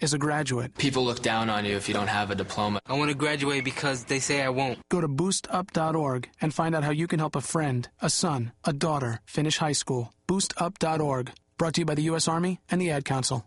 is 0.00 0.14
a 0.14 0.18
graduate. 0.18 0.76
People 0.76 1.04
look 1.04 1.22
down 1.22 1.50
on 1.50 1.64
you 1.64 1.76
if 1.76 1.88
you 1.88 1.94
don't 1.94 2.08
have 2.08 2.30
a 2.30 2.34
diploma. 2.34 2.80
I 2.86 2.94
want 2.94 3.10
to 3.10 3.16
graduate 3.16 3.64
because 3.64 4.04
they 4.04 4.18
say 4.18 4.42
I 4.42 4.48
won't. 4.48 4.78
Go 4.88 5.00
to 5.00 5.08
boostup.org 5.08 6.28
and 6.40 6.54
find 6.54 6.74
out 6.74 6.84
how 6.84 6.90
you 6.90 7.06
can 7.06 7.18
help 7.18 7.36
a 7.36 7.40
friend, 7.40 7.88
a 8.00 8.10
son, 8.10 8.52
a 8.64 8.72
daughter 8.72 9.20
finish 9.24 9.58
high 9.58 9.72
school. 9.72 10.12
Boostup.org. 10.28 11.32
Brought 11.58 11.74
to 11.74 11.80
you 11.82 11.84
by 11.84 11.94
the 11.94 12.02
U.S. 12.02 12.28
Army 12.28 12.60
and 12.70 12.80
the 12.80 12.90
Ad 12.90 13.04
Council. 13.04 13.44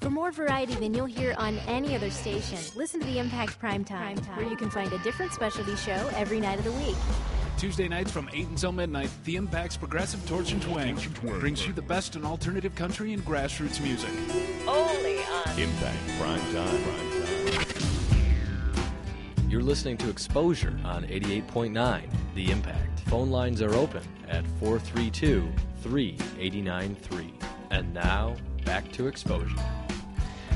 For 0.00 0.10
more 0.10 0.32
variety 0.32 0.74
than 0.74 0.92
you'll 0.92 1.06
hear 1.06 1.34
on 1.38 1.58
any 1.66 1.96
other 1.96 2.10
station, 2.10 2.58
listen 2.76 3.00
to 3.00 3.06
the 3.06 3.18
Impact 3.18 3.58
Prime 3.58 3.84
Time, 3.84 4.18
where 4.36 4.46
you 4.46 4.56
can 4.56 4.68
find 4.68 4.92
a 4.92 4.98
different 4.98 5.32
specialty 5.32 5.74
show 5.76 6.10
every 6.14 6.40
night 6.40 6.58
of 6.58 6.64
the 6.66 6.72
week. 6.72 6.96
Tuesday 7.58 7.88
nights 7.88 8.10
from 8.10 8.28
8 8.32 8.48
until 8.48 8.72
midnight, 8.72 9.10
The 9.24 9.36
Impact's 9.36 9.76
Progressive 9.76 10.26
Torch 10.28 10.52
and 10.52 10.60
Twang 10.60 10.98
brings 11.22 11.66
you 11.66 11.72
the 11.72 11.82
best 11.82 12.16
in 12.16 12.24
alternative 12.24 12.74
country 12.74 13.12
and 13.12 13.24
grassroots 13.24 13.80
music. 13.80 14.10
Only 14.66 15.18
on 15.18 15.58
Impact 15.58 15.98
Prime 16.18 16.40
Time. 16.52 16.82
You're 19.48 19.62
listening 19.62 19.96
to 19.98 20.10
Exposure 20.10 20.76
on 20.84 21.04
88.9 21.04 22.10
The 22.34 22.50
Impact. 22.50 23.00
Phone 23.06 23.30
lines 23.30 23.62
are 23.62 23.72
open 23.74 24.02
at 24.28 24.44
432 24.58 25.48
3893. 25.82 27.34
And 27.70 27.94
now, 27.94 28.34
back 28.64 28.90
to 28.92 29.06
Exposure. 29.06 29.83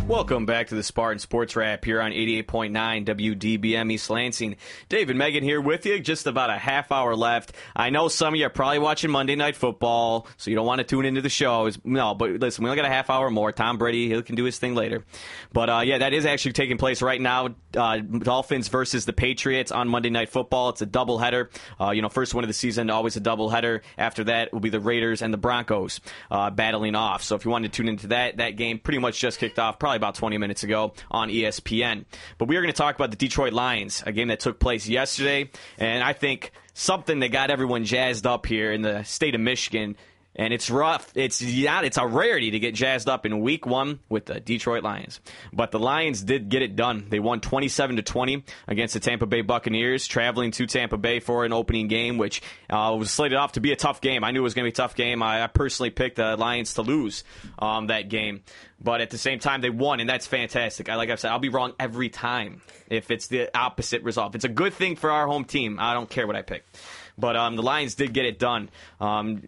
Welcome 0.09 0.47
back 0.47 0.69
to 0.69 0.75
the 0.75 0.83
Spartan 0.83 1.19
Sports 1.19 1.55
Wrap 1.55 1.85
here 1.85 2.01
on 2.01 2.13
88.9 2.13 2.73
WDBM 3.05 3.93
East 3.93 4.09
Lansing. 4.09 4.57
David 4.89 5.17
Megan 5.17 5.45
here 5.45 5.61
with 5.61 5.85
you. 5.85 6.01
Just 6.01 6.27
about 6.27 6.49
a 6.49 6.57
half 6.57 6.91
hour 6.91 7.15
left. 7.15 7.53
I 7.77 7.91
know 7.91 8.09
some 8.09 8.33
of 8.33 8.41
you 8.41 8.47
are 8.47 8.51
probably 8.51 8.79
watching 8.79 9.11
Monday 9.11 9.37
Night 9.37 9.55
Football, 9.55 10.27
so 10.39 10.49
you 10.49 10.57
don't 10.57 10.65
want 10.65 10.79
to 10.79 10.85
tune 10.85 11.05
into 11.05 11.21
the 11.21 11.29
show. 11.29 11.71
No, 11.85 12.15
but 12.15 12.31
listen, 12.31 12.65
we 12.65 12.71
only 12.71 12.81
got 12.81 12.91
a 12.91 12.93
half 12.93 13.11
hour 13.11 13.29
more. 13.31 13.53
Tom 13.53 13.77
Brady, 13.77 14.15
he 14.15 14.23
can 14.23 14.35
do 14.35 14.45
his 14.45 14.59
thing 14.59 14.75
later. 14.75 15.05
But 15.53 15.69
uh, 15.69 15.81
yeah, 15.81 15.99
that 15.99 16.15
is 16.15 16.25
actually 16.25 16.55
taking 16.55 16.79
place 16.79 17.03
right 17.03 17.21
now. 17.21 17.51
Uh, 17.77 17.99
Dolphins 17.99 18.69
versus 18.69 19.05
the 19.05 19.13
Patriots 19.13 19.71
on 19.71 19.91
Monday 19.91 20.09
Night 20.09 20.31
Football. 20.31 20.71
It's 20.71 20.81
a 20.81 20.87
doubleheader. 20.87 21.51
Uh, 21.79 21.91
you 21.91 22.01
know, 22.01 22.09
first 22.09 22.33
one 22.35 22.45
of 22.45 22.49
the 22.49 22.55
season, 22.55 22.89
always 22.89 23.19
a 23.19 23.21
doubleheader. 23.21 23.83
After 23.99 24.25
that 24.25 24.55
will 24.55 24.61
be 24.61 24.71
the 24.71 24.81
Raiders 24.81 25.21
and 25.21 25.35
the 25.35 25.39
Broncos 25.39 26.01
uh, 26.31 26.49
battling 26.49 26.95
off. 26.95 27.23
So 27.23 27.37
if 27.37 27.45
you 27.45 27.51
wanted 27.51 27.75
to 27.75 27.77
tune 27.77 27.89
into 27.89 28.07
that, 28.07 28.39
that 28.39 28.57
game 28.57 28.79
pretty 28.79 29.01
much 29.01 29.21
just 29.21 29.39
kicked 29.39 29.59
off. 29.59 29.79
Probably 29.79 29.98
probably 29.98 29.98
about 29.99 30.15
20 30.15 30.39
minutes 30.39 30.63
ago 30.63 30.95
on 31.11 31.29
ESPN. 31.29 32.07
But 32.39 32.49
we 32.49 32.57
are 32.57 32.63
going 32.63 32.73
to 32.73 32.79
talk 32.79 32.95
about 32.95 33.11
the 33.11 33.17
Detroit 33.17 33.53
Lions, 33.53 34.03
a 34.07 34.13
game 34.13 34.29
that 34.29 34.41
took 34.41 34.59
place 34.59 34.89
yesterday, 34.89 35.51
and 35.77 36.03
I 36.03 36.15
think 36.15 36.53
something 36.73 37.21
that 37.21 37.29
got 37.29 37.51
everyone 37.51 37.85
jazzed 37.85 38.27
up 38.27 38.47
here 38.47 38.73
in 38.73 38.83
the 38.83 39.03
state 39.03 39.35
of 39.35 39.41
Michigan. 39.41 39.97
And 40.39 40.55
it's 40.55 40.71
rough. 40.71 41.11
It's 41.17 41.43
yeah, 41.43 41.83
it's 41.83 41.99
a 41.99 42.07
rarity 42.07 42.53
to 42.53 42.61
get 42.61 42.73
jazzed 42.73 43.09
up 43.09 43.27
in 43.27 43.41
week 43.41 43.67
one 43.67 43.99
with 44.09 44.27
the 44.27 44.39
Detroit 44.39 44.85
Lions. 44.85 45.21
But 45.53 45.73
the 45.73 45.81
Lions 45.81 46.23
did 46.23 46.49
get 46.49 46.63
it 46.63 46.77
done. 46.77 47.07
They 47.11 47.19
won 47.19 47.41
27 47.41 47.97
to 47.97 48.03
20 48.03 48.45
against 48.69 48.95
the 48.95 49.01
Tampa 49.01 49.27
Bay 49.27 49.41
Buccaneers, 49.41 50.07
traveling 50.07 50.53
to 50.53 50.67
Tampa 50.67 50.97
Bay 50.97 51.19
for 51.19 51.45
an 51.45 51.53
opening 51.53 51.89
game, 51.89 52.19
which 52.19 52.41
uh, 52.71 52.95
was 52.97 53.11
slated 53.11 53.37
off 53.37 53.53
to 53.53 53.61
be 53.61 53.73
a 53.73 53.77
tough 53.77 54.01
game. 54.01 54.23
I 54.23 54.31
knew 54.31 54.39
it 54.39 54.45
was 54.45 54.55
going 54.55 54.63
to 54.65 54.71
be 54.71 54.75
a 54.75 54.77
tough 54.77 54.95
game. 54.95 55.25
I, 55.25 55.43
I 55.43 55.49
personally 55.49 55.91
picked 55.91 56.17
the 56.17 56.37
Lions 56.37 56.75
to 56.75 56.83
lose 56.83 57.25
um, 57.59 57.89
that 57.89 58.09
game. 58.09 58.43
But 58.81 59.01
at 59.01 59.11
the 59.11 59.19
same 59.19 59.41
time, 59.41 59.61
they 59.61 59.71
won, 59.71 59.99
and 59.99 60.09
that's 60.09 60.29
fantastic. 60.29 60.89
I, 60.89 60.95
like 60.95 61.11
I 61.11 61.17
said, 61.17 61.33
I'll 61.33 61.41
be 61.41 61.49
wrong 61.49 61.73
every 61.81 62.11
time 62.11 62.63
if 62.89 63.11
it's 63.11 63.27
the 63.27 63.51
opposite 63.59 64.03
result. 64.03 64.37
It's 64.37 64.45
a 64.45 64.49
good 64.49 64.73
thing 64.73 64.95
for 64.95 65.11
our 65.11 65.27
home 65.27 65.45
team, 65.45 65.79
I 65.81 65.95
don't 65.95 66.09
care 66.09 66.27
what 66.27 66.37
I 66.37 66.43
pick. 66.43 66.65
But 67.19 67.37
um, 67.37 67.57
the 67.57 67.63
Lions 67.63 67.97
did 67.97 68.13
get 68.13 68.25
it 68.25 68.39
done. 68.39 68.71
Um, 69.01 69.43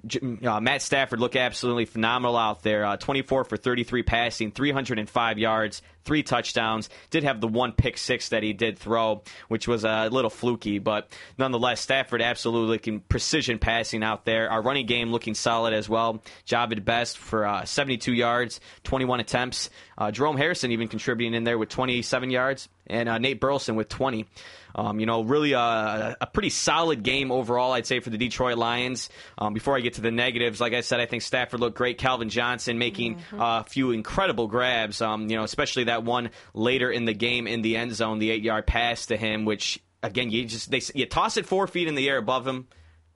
uh, 0.44 0.60
Matt 0.60 0.82
Stafford 0.82 1.20
looked 1.20 1.36
absolutely 1.36 1.84
phenomenal 1.84 2.36
out 2.36 2.62
there. 2.62 2.84
Uh, 2.84 2.96
24 2.96 3.44
for 3.44 3.56
33 3.56 4.02
passing, 4.02 4.50
305 4.50 5.38
yards, 5.38 5.82
three 6.10 6.24
touchdowns. 6.24 6.90
Did 7.10 7.22
have 7.22 7.40
the 7.40 7.46
one 7.46 7.70
pick 7.70 7.96
six 7.96 8.30
that 8.30 8.42
he 8.42 8.52
did 8.52 8.80
throw, 8.80 9.22
which 9.46 9.68
was 9.68 9.84
a 9.84 10.08
little 10.10 10.28
fluky, 10.28 10.80
but 10.80 11.08
nonetheless, 11.38 11.80
Stafford 11.80 12.20
absolutely 12.20 12.70
looking 12.72 12.98
precision 12.98 13.60
passing 13.60 14.02
out 14.02 14.24
there. 14.24 14.50
Our 14.50 14.60
running 14.60 14.86
game 14.86 15.12
looking 15.12 15.34
solid 15.34 15.72
as 15.72 15.88
well. 15.88 16.20
Jahvid 16.48 16.84
Best 16.84 17.16
for 17.16 17.46
uh, 17.46 17.64
72 17.64 18.12
yards, 18.12 18.58
21 18.82 19.20
attempts. 19.20 19.70
Uh, 19.96 20.10
Jerome 20.10 20.36
Harrison 20.36 20.72
even 20.72 20.88
contributing 20.88 21.34
in 21.34 21.44
there 21.44 21.58
with 21.58 21.68
27 21.68 22.30
yards, 22.30 22.68
and 22.88 23.08
uh, 23.08 23.18
Nate 23.18 23.38
Burleson 23.38 23.76
with 23.76 23.88
20. 23.88 24.26
Um, 24.74 25.00
you 25.00 25.06
know, 25.06 25.22
really 25.22 25.52
a, 25.52 26.16
a, 26.20 26.26
pretty 26.26 26.50
solid 26.50 27.02
game 27.02 27.32
overall, 27.32 27.72
I'd 27.72 27.86
say, 27.86 27.98
for 27.98 28.10
the 28.10 28.18
Detroit 28.18 28.56
Lions. 28.56 29.10
Um, 29.36 29.52
before 29.52 29.76
I 29.76 29.80
get 29.80 29.94
to 29.94 30.00
the 30.00 30.12
negatives, 30.12 30.60
like 30.60 30.74
I 30.74 30.80
said, 30.80 31.00
I 31.00 31.06
think 31.06 31.22
Stafford 31.22 31.58
looked 31.58 31.76
great. 31.76 31.98
Calvin 31.98 32.28
Johnson 32.28 32.78
making 32.78 33.10
Mm-hmm. 33.10 33.40
uh, 33.40 33.60
a 33.60 33.64
few 33.64 33.90
incredible 33.90 34.46
grabs. 34.46 35.00
Um, 35.02 35.28
you 35.28 35.36
know, 35.36 35.42
especially 35.42 35.84
that 35.84 35.99
one 36.04 36.30
later 36.54 36.90
in 36.90 37.04
the 37.04 37.14
game 37.14 37.46
in 37.46 37.62
the 37.62 37.76
end 37.76 37.94
zone, 37.94 38.18
the 38.18 38.30
eight-yard 38.30 38.66
pass 38.66 39.06
to 39.06 39.16
him, 39.16 39.44
which 39.44 39.80
again, 40.02 40.30
you 40.30 40.44
just 40.44 40.70
they 40.70 40.80
you 40.94 41.06
toss 41.06 41.36
it 41.36 41.46
four 41.46 41.66
feet 41.66 41.88
in 41.88 41.94
the 41.94 42.08
air 42.08 42.18
above 42.18 42.46
him, 42.46 42.68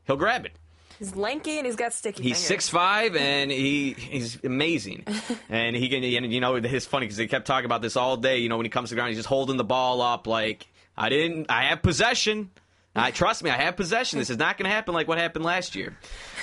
he'll 0.06 0.16
grab 0.16 0.44
it. 0.46 0.52
He's 0.98 1.16
lanky 1.16 1.58
and 1.58 1.66
he's 1.66 1.74
got 1.74 1.92
sticky 1.92 2.22
He's 2.22 2.38
six 2.38 2.68
five 2.68 3.16
and 3.16 3.50
he 3.50 3.94
he's 3.94 4.42
amazing, 4.44 5.04
and 5.48 5.74
he 5.74 5.88
can 5.88 6.04
and 6.04 6.32
you 6.32 6.40
know 6.40 6.56
it's 6.56 6.86
funny 6.86 7.06
because 7.06 7.16
they 7.16 7.26
kept 7.26 7.46
talking 7.46 7.66
about 7.66 7.82
this 7.82 7.96
all 7.96 8.16
day. 8.16 8.38
You 8.38 8.48
know 8.48 8.56
when 8.56 8.66
he 8.66 8.70
comes 8.70 8.90
to 8.90 8.94
the 8.94 8.98
ground, 8.98 9.08
he's 9.08 9.18
just 9.18 9.28
holding 9.28 9.56
the 9.56 9.64
ball 9.64 10.00
up 10.00 10.26
like 10.26 10.66
I 10.96 11.08
didn't. 11.08 11.46
I 11.50 11.64
have 11.64 11.82
possession. 11.82 12.50
I 12.96 13.10
trust 13.10 13.42
me. 13.42 13.50
I 13.50 13.56
have 13.56 13.76
possession. 13.76 14.20
This 14.20 14.30
is 14.30 14.38
not 14.38 14.56
going 14.56 14.70
to 14.70 14.74
happen 14.74 14.94
like 14.94 15.08
what 15.08 15.18
happened 15.18 15.44
last 15.44 15.74
year. 15.74 15.96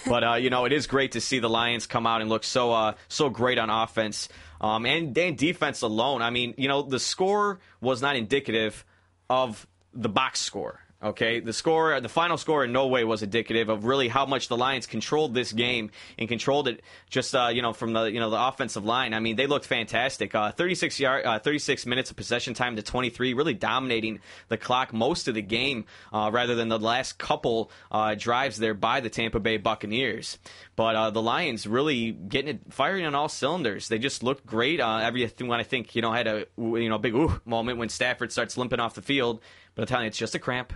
But 0.08 0.24
uh, 0.24 0.34
you 0.36 0.50
know 0.50 0.66
it 0.66 0.72
is 0.72 0.88
great 0.88 1.14
to 1.14 1.22
see 1.22 1.40
the 1.40 1.50
Lions 1.50 1.88
come 1.88 2.08
out 2.08 2.22
and 2.22 2.30
look 2.30 2.44
so 2.44 2.72
uh, 2.72 2.94
so 3.08 3.30
great 3.30 3.58
on 3.58 3.70
offense 3.70 4.30
um, 4.60 4.86
and 4.86 5.18
and 5.18 5.38
defense 5.38 5.82
alone. 5.82 6.22
I 6.22 6.30
mean 6.30 6.54
you 6.58 6.68
know 6.68 6.82
the 6.82 7.00
score 7.00 7.60
was 7.80 8.02
not 8.02 8.16
indicative 8.16 8.86
of 9.30 9.68
the 9.94 10.10
box 10.10 10.40
score. 10.40 10.80
Okay, 11.04 11.40
the 11.40 11.52
score, 11.52 12.00
the 12.00 12.10
final 12.10 12.38
score, 12.38 12.64
in 12.64 12.72
no 12.72 12.86
way 12.86 13.04
was 13.04 13.24
indicative 13.24 13.70
of 13.70 13.86
really 13.86 14.08
how 14.08 14.28
much 14.28 14.50
the 14.50 14.58
Lions 14.58 14.86
controlled 14.86 15.34
this 15.34 15.52
game 15.52 15.90
and 16.20 16.30
controlled 16.30 16.68
it. 16.68 16.84
Just 17.10 17.34
uh, 17.34 17.48
you 17.52 17.64
know, 17.64 17.74
from 17.74 17.94
the 17.94 18.04
you 18.04 18.20
know 18.20 18.30
the 18.30 18.40
offensive 18.40 18.86
line. 18.86 19.16
I 19.16 19.20
mean, 19.20 19.36
they 19.36 19.48
looked 19.48 19.66
fantastic. 19.66 20.36
Uh, 20.36 20.52
36 20.52 21.00
yard, 21.00 21.26
uh, 21.26 21.40
36 21.40 21.88
minutes 21.88 22.12
of 22.12 22.18
possession 22.18 22.54
time 22.54 22.76
to 22.76 22.84
23, 22.84 23.34
really 23.34 23.56
dominating 23.56 24.20
the 24.50 24.58
clock 24.58 24.94
most 24.94 25.28
of 25.28 25.34
the 25.34 25.42
game, 25.42 25.86
uh, 26.14 26.30
rather 26.32 26.54
than 26.54 26.68
the 26.68 26.78
last 26.78 27.18
couple 27.18 27.72
uh, 27.92 28.14
drives 28.14 28.58
there 28.58 28.76
by 28.76 29.00
the 29.00 29.10
Tampa 29.10 29.40
Bay 29.40 29.58
Buccaneers. 29.58 30.38
But 30.76 30.96
uh, 30.96 31.10
the 31.10 31.22
Lions 31.22 31.66
really 31.66 32.12
getting 32.12 32.58
it 32.58 32.74
firing 32.74 33.08
on 33.08 33.16
all 33.16 33.28
cylinders. 33.28 33.88
They 33.88 33.98
just 33.98 34.22
looked 34.22 34.46
great. 34.46 34.80
When 34.80 35.60
I 35.60 35.64
think 35.64 35.96
you 35.96 36.04
know 36.04 36.12
had 36.12 36.28
a 36.28 36.46
you 36.60 36.90
know 36.90 37.00
big 37.00 37.16
ooh 37.16 37.42
moment 37.44 37.80
when 37.80 37.90
Stafford 37.90 38.32
starts 38.32 38.56
limping 38.56 38.80
off 38.80 38.94
the 38.94 39.02
field. 39.02 39.42
But 39.74 39.84
I'm 39.84 39.88
telling 39.88 40.04
you, 40.04 40.10
it's 40.10 40.18
just 40.18 40.36
a 40.36 40.40
cramp. 40.40 40.74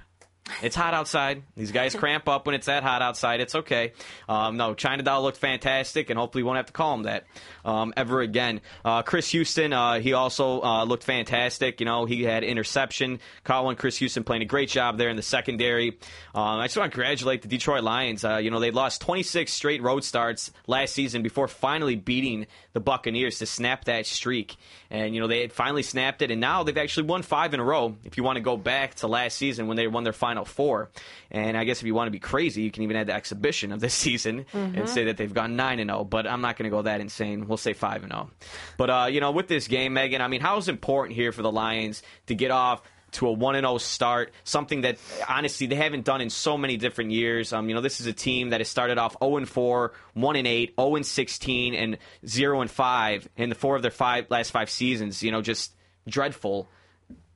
It's 0.62 0.75
hot 0.75 0.93
outside. 0.93 1.41
These 1.55 1.71
guys 1.71 1.95
cramp 1.99 2.27
up 2.29 2.45
when 2.45 2.53
it's 2.53 2.67
that 2.67 2.84
hot 2.84 3.01
outside. 3.01 3.39
It's 3.41 3.55
okay. 3.55 3.93
Um, 4.29 4.58
no, 4.58 4.75
China 4.75 5.01
Doll 5.01 5.23
looked 5.23 5.38
fantastic, 5.38 6.10
and 6.12 6.19
hopefully 6.19 6.43
we 6.43 6.47
won't 6.47 6.58
have 6.58 6.67
to 6.67 6.73
call 6.73 6.93
him 6.93 7.03
that 7.03 7.25
um, 7.63 7.93
ever 7.97 8.21
again. 8.21 8.62
Uh, 8.84 9.01
Chris 9.01 9.29
Houston, 9.31 9.73
uh, 9.73 9.99
he 9.99 10.13
also 10.13 10.62
uh, 10.62 10.84
looked 10.84 11.03
fantastic. 11.03 11.79
You 11.79 11.88
know, 11.88 12.05
he 12.05 12.23
had 12.23 12.43
interception. 12.43 13.19
Colin 13.43 13.75
Chris 13.75 13.97
Houston 13.97 14.23
playing 14.23 14.43
a 14.43 14.45
great 14.45 14.69
job 14.69 14.99
there 14.99 15.10
in 15.10 15.15
the 15.15 15.23
secondary. 15.23 15.97
Um, 16.36 16.60
I 16.60 16.67
just 16.67 16.77
want 16.77 16.91
to 16.91 16.95
congratulate 16.95 17.41
the 17.41 17.47
Detroit 17.47 17.84
Lions. 17.84 18.23
Uh, 18.23 18.38
you 18.38 18.51
know, 18.51 18.60
they 18.60 18.71
lost 18.71 19.01
26 19.01 19.51
straight 19.51 19.81
road 19.81 20.03
starts 20.03 20.51
last 20.67 20.93
season 20.93 21.23
before 21.23 21.47
finally 21.47 21.95
beating 21.95 22.45
the 22.73 22.79
Buccaneers 22.79 23.39
to 23.39 23.47
snap 23.47 23.86
that 23.86 24.05
streak. 24.05 24.58
And, 24.95 25.13
you 25.13 25.19
know, 25.19 25.27
they 25.27 25.41
had 25.41 25.51
finally 25.51 25.84
snapped 25.84 26.21
it, 26.21 26.31
and 26.31 26.39
now 26.39 26.63
they've 26.63 26.77
actually 26.77 27.08
won 27.08 27.21
five 27.21 27.53
in 27.53 27.60
a 27.60 27.63
row. 27.63 27.95
If 28.05 28.15
you 28.15 28.23
want 28.23 28.38
to 28.38 28.41
go 28.41 28.55
back 28.55 28.95
to 28.95 29.08
last 29.08 29.36
season 29.38 29.67
when 29.67 29.75
they 29.75 29.88
won 29.88 30.03
their 30.05 30.13
final 30.13 30.45
four. 30.45 30.89
And 31.31 31.58
I 31.58 31.65
guess 31.65 31.79
if 31.81 31.86
you 31.86 31.93
want 31.93 32.08
to 32.08 32.12
be 32.12 32.19
crazy, 32.19 32.62
you 32.62 32.71
can 32.71 32.84
even 32.84 32.95
add 32.95 33.08
the 33.08 33.13
exhibition 33.13 33.73
of 33.73 33.81
this 33.81 33.93
season 34.05 34.45
and 34.53 34.75
Mhm. 34.75 34.88
say 34.88 35.03
that 35.05 35.17
they've 35.17 35.34
gone 35.34 35.55
9 35.58 35.79
and 35.79 35.89
0, 35.89 36.05
but 36.05 36.25
I'm 36.25 36.39
not 36.41 36.55
going 36.58 36.69
to 36.69 36.75
go 36.75 36.84
that 36.84 37.01
insane. 37.01 37.47
We'll 37.47 37.58
say 37.58 37.73
5 37.73 38.03
and 38.03 38.12
0. 38.13 38.29
But, 38.77 38.89
uh, 38.89 39.08
you 39.12 39.19
know, 39.19 39.31
with 39.31 39.47
this 39.49 39.67
game, 39.67 39.93
Megan, 39.93 40.21
I 40.21 40.27
mean, 40.29 40.39
how 40.41 40.58
is 40.58 40.67
it 40.69 40.71
important 40.71 41.15
here 41.15 41.31
for 41.34 41.41
the 41.41 41.51
Lions 41.51 42.01
to 42.27 42.36
get 42.36 42.51
off 42.51 42.81
to 43.15 43.28
a 43.28 43.32
1 43.32 43.56
and 43.56 43.65
0 43.65 43.78
start, 43.78 44.32
something 44.43 44.82
that 44.82 44.97
honestly 45.28 45.67
they 45.67 45.75
haven't 45.75 46.06
done 46.06 46.21
in 46.21 46.30
so 46.30 46.58
many 46.58 46.78
different 46.78 47.12
years. 47.12 47.51
Um, 47.54 47.67
you 47.69 47.75
know, 47.75 47.82
this 47.82 47.99
is 47.99 48.08
a 48.08 48.13
team 48.13 48.51
that 48.51 48.60
has 48.60 48.69
started 48.69 48.97
off 48.97 49.15
0 49.21 49.38
and 49.38 49.49
4, 49.49 49.93
1 50.13 50.36
and 50.36 50.47
8, 50.47 50.73
0 50.80 50.95
and 50.95 51.06
16 51.06 51.75
and 51.75 51.97
0 52.25 52.62
and 52.62 52.71
5 52.71 53.30
in 53.38 53.49
the 53.49 53.56
four 53.56 53.75
of 53.75 53.82
their 53.82 53.91
five 53.91 54.28
last 54.30 54.51
5 54.51 54.69
seasons, 54.69 55.23
you 55.23 55.32
know, 55.32 55.41
just 55.41 55.73
dreadful. 56.08 56.69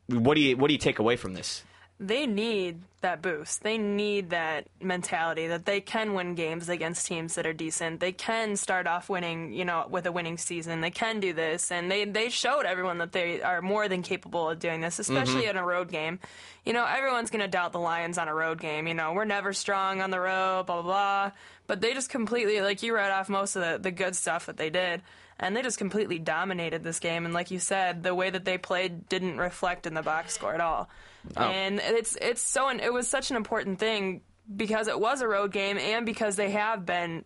What 0.08 0.36
do 0.36 0.42
you 0.42 0.58
what 0.58 0.68
do 0.68 0.74
you 0.74 0.80
take 0.80 1.00
away 1.00 1.16
from 1.16 1.34
this? 1.34 1.64
They 2.00 2.26
need 2.26 2.80
that 3.02 3.22
boost. 3.22 3.62
They 3.64 3.78
need 3.78 4.30
that 4.32 4.68
mentality 4.82 5.48
that 5.48 5.66
they 5.66 5.82
can 5.82 6.14
win 6.14 6.36
games 6.36 6.68
against 6.70 7.08
teams 7.08 7.36
that 7.36 7.46
are 7.46 7.54
decent. 7.54 8.00
They 8.00 8.12
can 8.12 8.56
start 8.56 8.88
off 8.88 9.10
winning, 9.10 9.54
you 9.54 9.66
know, 9.66 9.86
with 9.90 10.06
a 10.06 10.12
winning 10.12 10.38
season. 10.38 10.82
They 10.82 10.92
can 10.92 11.20
do 11.20 11.34
this, 11.34 11.72
and 11.72 11.90
they 11.92 12.06
they 12.06 12.30
showed 12.30 12.66
everyone 12.66 12.98
that 13.00 13.12
they 13.12 13.42
are 13.42 13.62
more 13.62 13.88
than 13.88 14.02
capable 14.02 14.50
of 14.50 14.60
doing 14.60 14.82
this, 14.82 15.00
especially 15.00 15.44
Mhm. 15.44 15.50
in 15.52 15.58
a 15.58 15.66
road 15.66 15.90
game. 15.92 16.20
You 16.66 16.74
know, 16.74 16.86
everyone's 16.86 17.30
going 17.32 17.42
to 17.42 17.48
doubt 17.48 17.72
the 17.72 17.80
Lions 17.80 18.18
on 18.18 18.28
a 18.28 18.34
road 18.36 18.60
game. 18.60 18.88
You 18.88 18.94
know, 18.94 19.14
we're 19.14 19.26
never 19.26 19.54
strong 19.54 20.02
on 20.02 20.10
the 20.12 20.20
road, 20.20 20.66
blah 20.68 20.82
blah 20.82 20.84
blah. 20.84 21.32
But 21.68 21.82
they 21.82 21.94
just 21.94 22.10
completely, 22.10 22.62
like 22.62 22.82
you 22.84 22.94
read 22.96 23.12
off 23.12 23.30
most 23.30 23.56
of 23.56 23.62
the 23.62 23.78
the 23.78 23.92
good 23.92 24.16
stuff 24.16 24.46
that 24.48 24.58
they 24.58 24.70
did. 24.70 25.02
And 25.40 25.56
they 25.56 25.62
just 25.62 25.78
completely 25.78 26.20
dominated 26.20 26.84
this 26.84 27.00
game, 27.00 27.24
and 27.24 27.34
like 27.34 27.50
you 27.50 27.60
said, 27.60 28.04
the 28.04 28.14
way 28.14 28.30
that 28.30 28.44
they 28.44 28.58
played 28.58 29.08
didn't 29.08 29.38
reflect 29.38 29.88
in 29.88 29.94
the 29.94 30.02
box 30.02 30.34
score 30.34 30.54
at 30.54 30.60
all. 30.60 30.90
Oh. 31.38 31.44
And 31.44 31.80
it's 31.80 32.18
it's 32.22 32.42
so 32.42 32.70
it 32.70 32.92
was 32.92 33.08
such 33.08 33.32
an 33.32 33.38
important 33.38 33.80
thing 33.80 34.22
because 34.54 34.88
it 34.88 35.00
was 35.00 35.22
a 35.22 35.28
road 35.28 35.52
game 35.52 35.78
and 35.78 36.06
because 36.06 36.36
they 36.36 36.52
have 36.52 36.86
been 36.86 37.24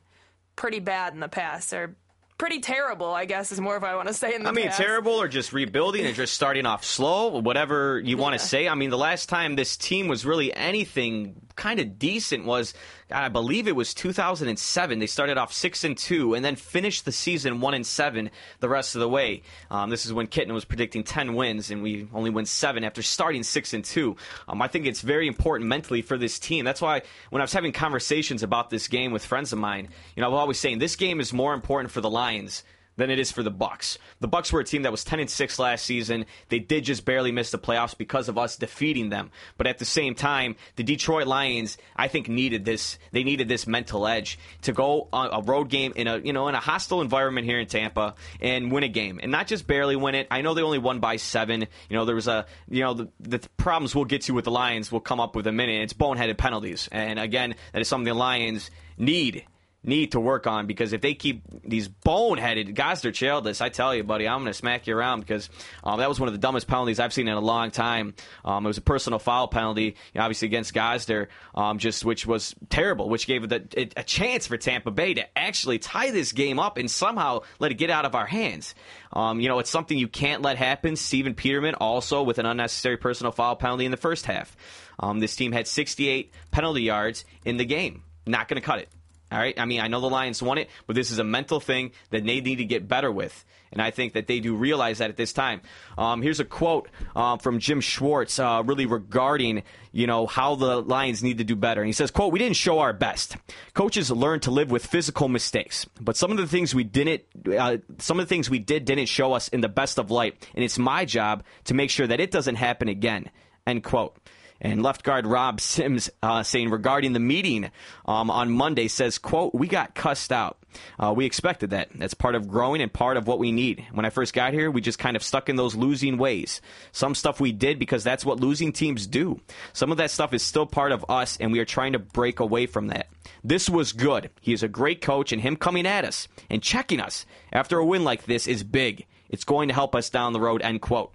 pretty 0.56 0.80
bad 0.80 1.14
in 1.14 1.20
the 1.20 1.28
past 1.28 1.74
or 1.74 1.96
pretty 2.38 2.60
terrible, 2.60 3.14
I 3.14 3.26
guess 3.26 3.52
is 3.52 3.62
more 3.62 3.78
if 3.78 3.84
I 3.84 3.96
want 3.96 4.10
to 4.10 4.14
say 4.14 4.36
in 4.36 4.44
the 4.44 4.50
I 4.50 4.52
mean, 4.52 4.66
past. 4.66 4.78
terrible 4.78 5.14
or 5.14 5.28
just 5.28 5.54
rebuilding 5.54 6.06
or 6.06 6.12
just 6.12 6.34
starting 6.34 6.66
off 6.66 6.84
slow, 6.84 7.40
whatever 7.40 8.00
you 8.00 8.18
want 8.18 8.38
to 8.38 8.46
say. 8.46 8.68
I 8.68 8.76
mean, 8.76 8.90
the 8.90 8.98
last 8.98 9.30
time 9.30 9.56
this 9.56 9.78
team 9.78 10.08
was 10.08 10.26
really 10.26 10.54
anything 10.54 11.36
kind 11.56 11.80
of 11.80 12.00
decent 12.00 12.46
was, 12.46 12.74
I 13.12 13.30
believe 13.30 13.68
it 13.68 13.76
was 13.76 13.94
2007. 13.94 15.00
They 15.00 15.08
started 15.08 15.38
off 15.38 15.54
six 15.54 15.84
and 15.84 15.98
two 15.98 16.34
and 16.34 16.44
then 16.44 16.56
finished 16.56 17.06
the 17.06 17.12
season 17.12 17.62
one 17.62 17.74
and 17.74 17.86
seven 17.86 18.32
the 18.60 18.70
rest 18.70 18.96
of 18.96 19.02
the 19.02 19.10
way. 19.10 19.44
Um, 19.70 19.90
this 19.90 20.06
is 20.06 20.14
when 20.14 20.28
Kitna 20.28 20.54
was 20.54 20.66
predicting 20.66 21.04
10 21.04 21.36
wins 21.36 21.72
and 21.72 21.84
we 21.84 22.08
only 22.14 22.30
win 22.30 22.46
seven 22.46 22.84
after 22.84 23.02
starting 23.02 23.44
six 23.44 23.74
and 23.74 23.84
two. 23.84 24.16
Um, 24.48 24.62
I 24.62 24.68
think 24.68 24.86
it's 24.86 25.02
very 25.02 25.28
important 25.28 25.70
mentally 25.70 26.02
for 26.02 26.18
this 26.18 26.40
team. 26.40 26.66
That's 26.66 26.82
why 26.82 27.02
when 27.30 27.42
I 27.42 27.44
was 27.44 27.54
having 27.54 27.72
conversations 27.72 28.44
about 28.44 28.70
this 28.70 28.88
game 28.88 29.12
with 29.12 29.26
friends 29.26 29.54
of 29.54 29.60
mine, 29.60 29.90
you 30.16 30.22
know, 30.22 30.28
I 30.28 30.32
was 30.32 30.40
always 30.40 30.60
saying 30.60 30.80
this 30.80 30.96
game 30.96 31.20
is 31.20 31.34
more 31.34 31.54
important 31.54 31.92
for 31.92 32.02
the 32.02 32.10
Lions 32.10 32.64
than 32.96 33.10
it 33.10 33.20
is 33.20 33.32
for 33.32 33.44
the 33.44 33.52
Bucks. 33.52 33.98
The 34.20 34.28
Bucks 34.28 34.52
were 34.52 34.60
a 34.60 34.64
team 34.64 34.84
that 34.84 34.92
was 34.92 35.04
10 35.04 35.20
and 35.20 35.30
6 35.30 35.60
last 35.60 35.86
season. 35.86 36.26
They 36.50 36.60
did 36.60 36.84
just 36.84 37.06
barely 37.06 37.32
miss 37.32 37.52
the 37.52 37.60
playoffs 37.60 37.98
because 37.98 38.30
of 38.30 38.38
us 38.38 38.56
defeating 38.56 39.10
them. 39.10 39.32
But 39.58 39.68
at 39.68 39.80
the 39.80 39.86
same 39.86 40.16
time, 40.16 40.56
the 40.76 40.84
Detroit 40.84 41.28
Lions, 41.28 41.78
I 41.96 42.08
think 42.08 42.28
needed 42.28 42.66
this 42.66 42.98
they 43.12 43.24
needed 43.24 43.48
this 43.48 43.68
mental 43.68 44.08
edge 44.08 44.40
to 44.64 44.74
go 44.74 45.08
on 45.12 45.30
a 45.32 45.42
road 45.42 45.70
game 45.70 45.94
in 45.96 46.08
a, 46.08 46.18
you 46.18 46.34
know, 46.34 46.48
in 46.48 46.56
a 46.56 46.60
hostile 46.60 47.02
environment 47.02 47.46
here 47.46 47.60
in 47.60 47.68
Tampa 47.68 48.16
and 48.42 48.72
win 48.72 48.84
a 48.84 48.88
game. 48.88 49.20
And 49.22 49.32
not 49.32 49.48
just 49.48 49.68
barely 49.68 49.96
win 49.96 50.16
it. 50.16 50.28
I 50.32 50.42
know 50.42 50.54
they 50.54 50.62
only 50.62 50.80
won 50.80 51.00
by 51.00 51.18
7. 51.18 51.62
You 51.62 51.68
know, 51.98 52.06
there 52.06 52.16
was 52.16 52.28
a, 52.28 52.46
you 52.70 52.82
know, 52.82 52.94
the, 52.94 53.10
the 53.20 53.40
problems 53.58 53.96
we'll 53.96 54.06
get 54.06 54.24
to 54.24 54.34
with 54.34 54.46
the 54.46 54.52
Lions 54.52 54.92
will 54.92 55.00
come 55.00 55.20
up 55.20 55.36
with 55.36 55.48
a 55.48 55.52
minute. 55.52 55.82
It's 55.84 55.94
boneheaded 55.94 56.38
penalties. 56.38 56.90
And 56.92 57.20
again, 57.20 57.56
that 57.72 57.82
is 57.82 57.88
something 57.88 58.06
the 58.06 58.14
Lions 58.14 58.70
need 58.98 59.46
need 59.84 60.14
to 60.14 60.20
work 60.20 60.48
on 60.48 60.68
because 60.68 60.94
if 60.94 61.02
they 61.02 61.14
keep 61.14 61.44
these 61.64 61.88
boneheaded 61.88 62.74
Gosder 62.74 63.12
Cherilus, 63.12 63.62
I 63.62 63.70
tell 63.70 63.94
you, 63.94 64.04
buddy, 64.04 64.28
I'm 64.28 64.40
going 64.40 64.52
to 64.52 64.54
smack 64.54 64.88
you 64.88 64.98
around 64.98 65.22
because 65.22 65.50
um, 65.84 66.00
that 66.00 66.10
was 66.10 66.20
one 66.20 66.28
of 66.28 66.34
the 66.34 66.40
dumbest 66.40 66.68
penalties 66.68 67.00
I've 67.00 67.14
seen 67.14 67.28
in 67.28 67.34
a 67.34 67.42
long 67.42 67.72
time. 67.72 68.14
Um, 68.46 68.66
it 68.66 68.70
was 68.70 68.78
a 68.78 68.82
personal 68.82 69.20
foul 69.20 69.48
penalty, 69.48 69.84
you 69.84 69.94
know, 70.16 70.22
obviously 70.22 70.48
against 70.48 70.74
Gosder, 70.74 71.30
um, 71.56 71.80
just 71.80 72.06
which 72.06 72.26
was 72.26 72.56
terrible, 72.70 73.10
which 73.10 73.28
gave 73.28 73.48
the, 73.50 73.68
it, 73.74 73.94
a 73.98 74.04
chance 74.04 74.48
for 74.48 74.58
Tampa 74.58 74.92
Bay 74.92 75.14
to 75.16 75.38
actually 75.38 75.80
tie 75.80 76.12
this 76.12 76.32
game 76.32 76.60
up 76.60 76.78
and 76.78 76.90
somehow 76.90 77.42
let 77.60 77.72
it 77.72 77.76
get 77.76 77.90
out 77.90 78.06
of 78.06 78.16
our 78.16 78.26
hands. 78.26 78.76
Um, 79.12 79.40
you 79.40 79.48
know, 79.48 79.60
it's 79.60 79.70
something 79.70 79.98
you 79.98 80.08
can't 80.08 80.42
let 80.42 80.58
happen. 80.58 80.96
Stephen 80.96 81.36
Peterman 81.36 81.76
also 81.76 82.24
with 82.24 82.40
an 82.40 82.46
unnecessary 82.46 82.98
personal 82.98 83.32
foul 83.32 83.56
penalty 83.56 83.86
in 83.86 83.92
the 83.92 83.98
first 83.98 84.26
half. 84.26 84.56
Um, 85.00 85.20
this 85.20 85.36
team 85.36 85.52
had 85.52 85.68
68 85.68 86.32
penalty 86.52 86.84
yards 86.84 87.26
in 87.46 87.58
the 87.58 87.66
game. 87.66 88.04
Not 88.26 88.48
going 88.48 88.62
to 88.62 88.66
cut 88.66 88.80
it. 88.80 88.90
All 89.34 89.40
right. 89.40 89.60
I 89.60 89.66
mean, 89.66 89.82
I 89.82 89.88
know 89.88 90.00
the 90.00 90.10
Lions 90.10 90.44
won 90.44 90.60
it, 90.60 90.70
but 90.86 90.96
this 90.96 91.10
is 91.10 91.18
a 91.18 91.24
mental 91.24 91.60
thing 91.60 91.92
that 92.12 92.24
they 92.24 92.40
need 92.40 92.58
to 92.58 92.66
get 92.66 92.88
better 92.88 93.12
with. 93.12 93.44
And 93.72 93.82
I 93.82 93.90
think 93.90 94.14
that 94.14 94.28
they 94.28 94.40
do 94.40 94.56
realize 94.56 95.00
that 95.00 95.10
at 95.10 95.18
this 95.18 95.34
time. 95.34 95.62
Um, 95.98 96.22
here's 96.22 96.40
a 96.40 96.46
quote 96.46 96.88
um, 97.16 97.40
from 97.40 97.58
Jim 97.58 97.82
Schwartz, 97.82 98.38
uh, 98.38 98.62
really 98.64 98.86
regarding 98.86 99.64
you 99.92 100.06
know 100.06 100.28
how 100.28 100.54
the 100.54 100.82
Lions 100.82 101.24
need 101.24 101.40
to 101.40 101.44
do 101.44 101.56
better. 101.56 101.82
And 101.82 101.88
he 101.88 101.94
says, 101.94 102.12
"quote 102.12 102.32
We 102.32 102.38
didn't 102.38 102.58
show 102.58 102.78
our 102.78 102.94
best. 102.94 103.36
Coaches 103.74 104.12
learn 104.12 104.40
to 104.42 104.52
live 104.52 104.70
with 104.70 104.86
physical 104.86 105.28
mistakes, 105.28 105.88
but 106.00 106.16
some 106.16 106.30
of 106.30 106.38
the 106.38 106.46
things 106.46 106.76
we 106.76 106.84
didn't, 106.84 107.24
uh, 107.48 107.78
some 107.98 108.20
of 108.20 108.28
the 108.28 108.30
things 108.30 108.52
we 108.52 108.60
did 108.60 108.86
didn't 108.86 109.08
show 109.08 109.34
us 109.34 109.48
in 109.48 109.62
the 109.62 109.70
best 109.70 109.98
of 109.98 110.12
light. 110.12 110.48
And 110.54 110.64
it's 110.64 110.78
my 110.78 111.06
job 111.06 111.44
to 111.64 111.74
make 111.74 111.90
sure 111.90 112.06
that 112.06 112.20
it 112.20 112.30
doesn't 112.30 112.56
happen 112.56 112.88
again." 112.88 113.32
End 113.66 113.84
quote. 113.84 114.18
And 114.64 114.82
left 114.82 115.04
guard 115.04 115.28
Rob 115.28 115.60
Sims 115.60 116.10
uh, 116.24 116.42
saying 116.42 116.70
regarding 116.70 117.12
the 117.12 117.20
meeting 117.20 117.70
um, 118.06 118.32
on 118.32 118.50
Monday 118.50 118.88
says, 118.88 119.18
"quote 119.18 119.54
We 119.54 119.68
got 119.68 119.94
cussed 119.94 120.32
out. 120.32 120.58
Uh, 120.98 121.14
we 121.16 121.26
expected 121.26 121.72
that. 121.72 121.90
That's 121.94 122.14
part 122.14 122.34
of 122.34 122.48
growing 122.48 122.82
and 122.82 122.92
part 122.92 123.18
of 123.18 123.28
what 123.28 123.40
we 123.40 123.52
need. 123.52 123.86
When 123.92 124.06
I 124.06 124.10
first 124.10 124.34
got 124.34 124.54
here, 124.54 124.72
we 124.72 124.82
just 124.82 125.00
kind 125.00 125.16
of 125.16 125.22
stuck 125.22 125.50
in 125.50 125.58
those 125.58 125.76
losing 125.76 126.18
ways. 126.18 126.62
Some 126.94 127.14
stuff 127.14 127.40
we 127.40 127.52
did 127.52 127.78
because 127.78 128.04
that's 128.04 128.26
what 128.26 128.40
losing 128.40 128.72
teams 128.72 129.06
do. 129.06 129.42
Some 129.74 129.92
of 129.92 129.98
that 129.98 130.12
stuff 130.12 130.34
is 130.34 130.42
still 130.42 130.66
part 130.66 130.92
of 130.92 131.06
us, 131.10 131.38
and 131.38 131.52
we 131.52 131.60
are 131.60 131.66
trying 131.66 131.94
to 131.94 132.00
break 132.00 132.40
away 132.40 132.66
from 132.66 132.88
that. 132.88 133.08
This 133.44 133.70
was 133.70 133.92
good. 133.92 134.30
He 134.42 134.54
is 134.54 134.64
a 134.64 134.68
great 134.70 135.02
coach, 135.02 135.32
and 135.32 135.42
him 135.42 135.58
coming 135.58 135.86
at 135.86 136.06
us 136.06 136.28
and 136.50 136.64
checking 136.64 137.02
us 137.02 137.26
after 137.52 137.78
a 137.78 137.86
win 137.86 138.04
like 138.04 138.24
this 138.24 138.48
is 138.48 138.64
big. 138.64 139.06
It's 139.30 139.44
going 139.44 139.68
to 139.68 139.74
help 139.74 139.94
us 139.94 140.10
down 140.10 140.34
the 140.34 140.40
road." 140.40 140.62
End 140.62 140.82
quote. 140.82 141.14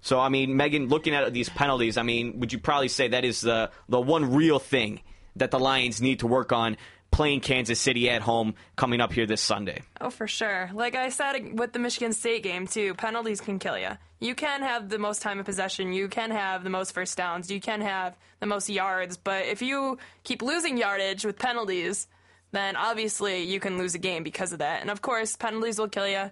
So 0.00 0.20
I 0.20 0.28
mean, 0.28 0.56
Megan, 0.56 0.88
looking 0.88 1.14
at 1.14 1.32
these 1.32 1.48
penalties, 1.48 1.96
I 1.96 2.02
mean, 2.02 2.40
would 2.40 2.52
you 2.52 2.58
probably 2.58 2.88
say 2.88 3.08
that 3.08 3.24
is 3.24 3.40
the 3.40 3.70
the 3.88 4.00
one 4.00 4.34
real 4.34 4.58
thing 4.58 5.00
that 5.36 5.50
the 5.50 5.58
Lions 5.58 6.00
need 6.00 6.20
to 6.20 6.26
work 6.26 6.52
on 6.52 6.76
playing 7.10 7.40
Kansas 7.40 7.80
City 7.80 8.10
at 8.10 8.22
home 8.22 8.54
coming 8.76 9.00
up 9.00 9.12
here 9.12 9.26
this 9.26 9.40
Sunday? 9.40 9.82
Oh, 10.00 10.10
for 10.10 10.26
sure. 10.26 10.70
Like 10.74 10.94
I 10.94 11.08
said 11.08 11.58
with 11.58 11.72
the 11.72 11.78
Michigan 11.78 12.12
State 12.12 12.42
game 12.42 12.66
too, 12.66 12.94
penalties 12.94 13.40
can 13.40 13.58
kill 13.58 13.78
you. 13.78 13.90
You 14.20 14.34
can 14.34 14.62
have 14.62 14.88
the 14.88 14.98
most 14.98 15.22
time 15.22 15.38
of 15.38 15.46
possession, 15.46 15.92
you 15.92 16.08
can 16.08 16.30
have 16.30 16.64
the 16.64 16.70
most 16.70 16.92
first 16.92 17.16
downs, 17.16 17.50
you 17.50 17.60
can 17.60 17.80
have 17.80 18.16
the 18.40 18.46
most 18.46 18.68
yards, 18.68 19.16
but 19.16 19.46
if 19.46 19.62
you 19.62 19.98
keep 20.24 20.42
losing 20.42 20.76
yardage 20.76 21.24
with 21.24 21.38
penalties, 21.38 22.08
then 22.50 22.76
obviously 22.76 23.44
you 23.44 23.60
can 23.60 23.78
lose 23.78 23.94
a 23.94 23.98
game 23.98 24.22
because 24.22 24.52
of 24.52 24.58
that. 24.58 24.80
And 24.80 24.90
of 24.90 25.02
course, 25.02 25.36
penalties 25.36 25.78
will 25.78 25.88
kill 25.88 26.08
you. 26.08 26.30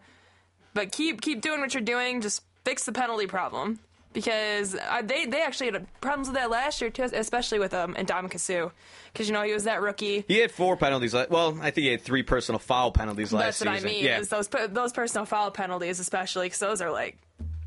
But 0.74 0.92
keep 0.92 1.20
keep 1.20 1.40
doing 1.40 1.60
what 1.60 1.74
you're 1.74 1.82
doing. 1.82 2.20
Just 2.20 2.42
fix 2.66 2.84
the 2.84 2.92
penalty 2.92 3.28
problem 3.28 3.78
because 4.12 4.74
uh, 4.74 5.02
they 5.02 5.26
they 5.26 5.42
actually 5.42 5.70
had 5.70 5.86
problems 6.00 6.26
with 6.26 6.36
that 6.36 6.50
last 6.50 6.80
year 6.80 6.90
too, 6.90 7.04
especially 7.04 7.60
with 7.60 7.72
um 7.72 7.94
Ndamukong 7.94 8.40
Suh, 8.40 8.70
because 9.12 9.28
you 9.28 9.32
know 9.32 9.42
he 9.42 9.52
was 9.52 9.64
that 9.64 9.80
rookie. 9.80 10.24
He 10.26 10.38
had 10.38 10.50
four 10.50 10.76
penalties. 10.76 11.14
Well, 11.14 11.58
I 11.60 11.70
think 11.70 11.84
he 11.84 11.90
had 11.92 12.00
three 12.00 12.24
personal 12.24 12.58
foul 12.58 12.90
penalties 12.90 13.32
last 13.32 13.40
year. 13.42 13.46
That's 13.46 13.60
what 13.60 13.74
season. 13.74 13.88
I 13.88 13.92
mean. 13.92 14.04
Yeah. 14.04 14.18
Is 14.18 14.28
those 14.30 14.48
those 14.48 14.92
personal 14.92 15.26
foul 15.26 15.52
penalties, 15.52 16.00
especially 16.00 16.46
because 16.46 16.58
those 16.58 16.80
are 16.80 16.90
like 16.90 17.18